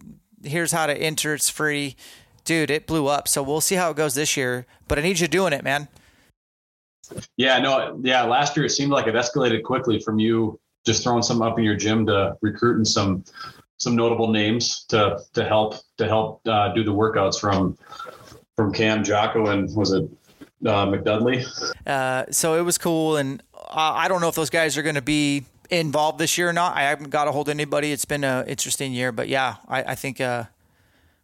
here's 0.42 0.72
how 0.72 0.86
to 0.86 0.96
enter. 0.96 1.34
It's 1.34 1.50
free. 1.50 1.96
Dude, 2.44 2.70
it 2.70 2.86
blew 2.86 3.06
up. 3.06 3.28
So 3.28 3.42
we'll 3.42 3.60
see 3.60 3.74
how 3.74 3.90
it 3.90 3.96
goes 3.96 4.14
this 4.14 4.34
year. 4.34 4.66
But 4.88 4.98
I 4.98 5.02
need 5.02 5.20
you 5.20 5.28
doing 5.28 5.52
it, 5.52 5.62
man. 5.62 5.88
Yeah, 7.36 7.58
no, 7.58 7.98
yeah. 8.02 8.22
Last 8.22 8.56
year 8.56 8.66
it 8.66 8.70
seemed 8.70 8.92
like 8.92 9.06
it 9.06 9.14
escalated 9.14 9.62
quickly 9.62 10.00
from 10.00 10.18
you 10.18 10.58
just 10.84 11.02
throwing 11.02 11.22
some 11.22 11.42
up 11.42 11.58
in 11.58 11.64
your 11.64 11.76
gym 11.76 12.06
to 12.06 12.36
recruiting 12.40 12.84
some 12.84 13.24
some 13.78 13.96
notable 13.96 14.30
names 14.30 14.84
to 14.88 15.20
to 15.32 15.44
help 15.44 15.76
to 15.98 16.06
help 16.06 16.40
uh, 16.46 16.72
do 16.72 16.84
the 16.84 16.92
workouts 16.92 17.38
from 17.40 17.76
from 18.56 18.72
Cam 18.72 19.02
Jocko 19.02 19.46
and 19.48 19.74
was 19.74 19.92
it 19.92 20.08
uh, 20.66 20.86
McDudley? 20.86 21.44
Uh, 21.86 22.24
so 22.30 22.54
it 22.54 22.62
was 22.62 22.78
cool, 22.78 23.16
and 23.16 23.42
I 23.70 24.08
don't 24.08 24.20
know 24.20 24.28
if 24.28 24.34
those 24.34 24.50
guys 24.50 24.76
are 24.78 24.82
going 24.82 24.94
to 24.94 25.02
be 25.02 25.44
involved 25.70 26.18
this 26.18 26.38
year 26.38 26.48
or 26.48 26.52
not. 26.52 26.76
I 26.76 26.82
haven't 26.82 27.10
got 27.10 27.28
a 27.28 27.32
hold 27.32 27.48
of 27.48 27.52
anybody. 27.52 27.92
It's 27.92 28.04
been 28.04 28.24
an 28.24 28.46
interesting 28.46 28.92
year, 28.92 29.12
but 29.12 29.28
yeah, 29.28 29.56
I, 29.68 29.82
I 29.82 29.94
think 29.94 30.20
uh, 30.20 30.44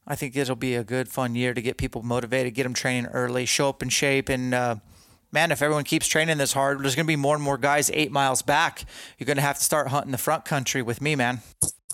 I 0.06 0.14
think 0.14 0.36
it'll 0.36 0.56
be 0.56 0.74
a 0.74 0.84
good, 0.84 1.08
fun 1.08 1.34
year 1.34 1.54
to 1.54 1.62
get 1.62 1.76
people 1.76 2.02
motivated, 2.02 2.54
get 2.54 2.64
them 2.64 2.74
training 2.74 3.06
early, 3.06 3.46
show 3.46 3.68
up 3.68 3.82
in 3.82 3.88
shape, 3.88 4.28
and 4.28 4.52
uh, 4.52 4.76
man, 5.32 5.52
if 5.52 5.62
everyone 5.62 5.84
keeps 5.84 6.06
training 6.06 6.38
this 6.38 6.52
hard, 6.52 6.82
there's 6.82 6.94
going 6.94 7.06
to 7.06 7.10
be 7.10 7.16
more 7.16 7.34
and 7.34 7.44
more 7.44 7.58
guys 7.58 7.90
eight 7.92 8.10
miles 8.10 8.42
back. 8.42 8.84
You're 9.18 9.26
going 9.26 9.36
to 9.36 9.42
have 9.42 9.58
to 9.58 9.64
start 9.64 9.88
hunting 9.88 10.12
the 10.12 10.18
front 10.18 10.44
country 10.44 10.82
with 10.82 11.00
me, 11.00 11.16
man. 11.16 11.40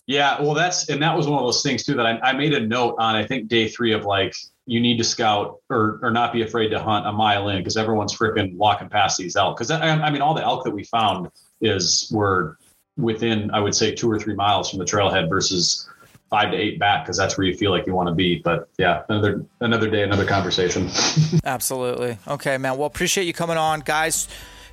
Yeah, 0.07 0.41
well, 0.41 0.55
that's 0.55 0.89
and 0.89 1.03
that 1.03 1.17
was 1.17 1.27
one 1.27 1.41
of 1.41 1.47
those 1.47 1.63
things 1.63 1.83
too 1.83 1.95
that 1.95 2.07
I, 2.07 2.19
I 2.21 2.33
made 2.33 2.55
a 2.55 2.61
note 2.61 2.95
on. 2.99 3.17
I 3.17 3.27
think 3.27 3.49
day 3.49 3.69
three 3.69 3.93
of 3.93 4.05
like 4.05 4.35
you 4.65 4.81
need 4.81 4.99
to 4.99 5.05
scout 5.05 5.59
or 5.69 5.99
or 6.01 6.13
not 6.13 6.33
be 6.33 6.43
afraid 6.43 6.69
to 6.69 6.81
hunt 6.81 7.07
a 7.07 7.13
mile 7.13 7.49
in 7.49 7.59
because 7.59 7.77
everyone's 7.77 8.17
freaking 8.17 8.55
walking 8.57 8.89
past 8.89 9.19
these 9.19 9.35
elk. 9.35 9.57
Because 9.57 9.73
I, 9.73 9.81
I 9.81 10.11
mean, 10.11 10.23
all 10.23 10.35
the 10.35 10.45
elk 10.45 10.63
that 10.65 10.71
we 10.71 10.85
found 10.85 11.29
is 11.61 12.09
were 12.13 12.57
within 12.97 13.51
I 13.51 13.59
would 13.59 13.75
say 13.75 13.95
two 13.95 14.09
or 14.11 14.19
three 14.19 14.35
miles 14.35 14.71
from 14.71 14.79
the 14.79 14.85
trailhead 14.85 15.29
versus 15.29 15.89
five 16.31 16.51
to 16.51 16.57
eight 16.57 16.79
back 16.79 17.05
because 17.05 17.17
that's 17.17 17.39
where 17.39 17.47
you 17.47 17.55
feel 17.55 17.71
like 17.71 17.87
you 17.87 17.95
want 17.95 18.09
to 18.09 18.15
be. 18.15 18.39
But 18.39 18.69
yeah, 18.79 19.03
another 19.09 19.45
another 19.61 19.89
day, 19.91 20.03
another 20.03 20.25
conversation. 20.25 20.89
Absolutely. 21.45 22.19
Okay, 22.27 22.59
man. 22.59 22.77
Well, 22.77 22.87
appreciate 22.87 23.25
you 23.25 23.33
coming 23.33 23.57
on, 23.57 23.81
guys. 23.81 24.29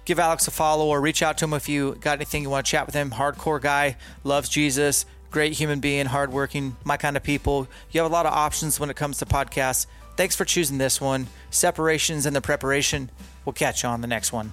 Give 0.05 0.19
Alex 0.19 0.47
a 0.47 0.51
follow 0.51 0.87
or 0.87 0.99
reach 0.99 1.23
out 1.23 1.37
to 1.37 1.45
him 1.45 1.53
if 1.53 1.69
you 1.69 1.95
got 2.01 2.17
anything 2.17 2.43
you 2.43 2.49
want 2.49 2.65
to 2.65 2.69
chat 2.69 2.85
with 2.85 2.95
him. 2.95 3.11
Hardcore 3.11 3.61
guy, 3.61 3.95
loves 4.23 4.49
Jesus, 4.49 5.05
great 5.31 5.53
human 5.53 5.79
being, 5.79 6.07
hardworking, 6.07 6.75
my 6.83 6.97
kind 6.97 7.15
of 7.15 7.23
people. 7.23 7.67
You 7.91 8.01
have 8.01 8.11
a 8.11 8.13
lot 8.13 8.25
of 8.25 8.33
options 8.33 8.79
when 8.79 8.89
it 8.89 8.97
comes 8.97 9.19
to 9.19 9.25
podcasts. 9.25 9.85
Thanks 10.17 10.35
for 10.35 10.45
choosing 10.45 10.77
this 10.77 10.99
one. 10.99 11.27
Separations 11.51 12.25
and 12.25 12.35
the 12.35 12.41
preparation. 12.41 13.09
We'll 13.45 13.53
catch 13.53 13.83
you 13.83 13.89
on 13.89 14.01
the 14.01 14.07
next 14.07 14.33
one. 14.33 14.51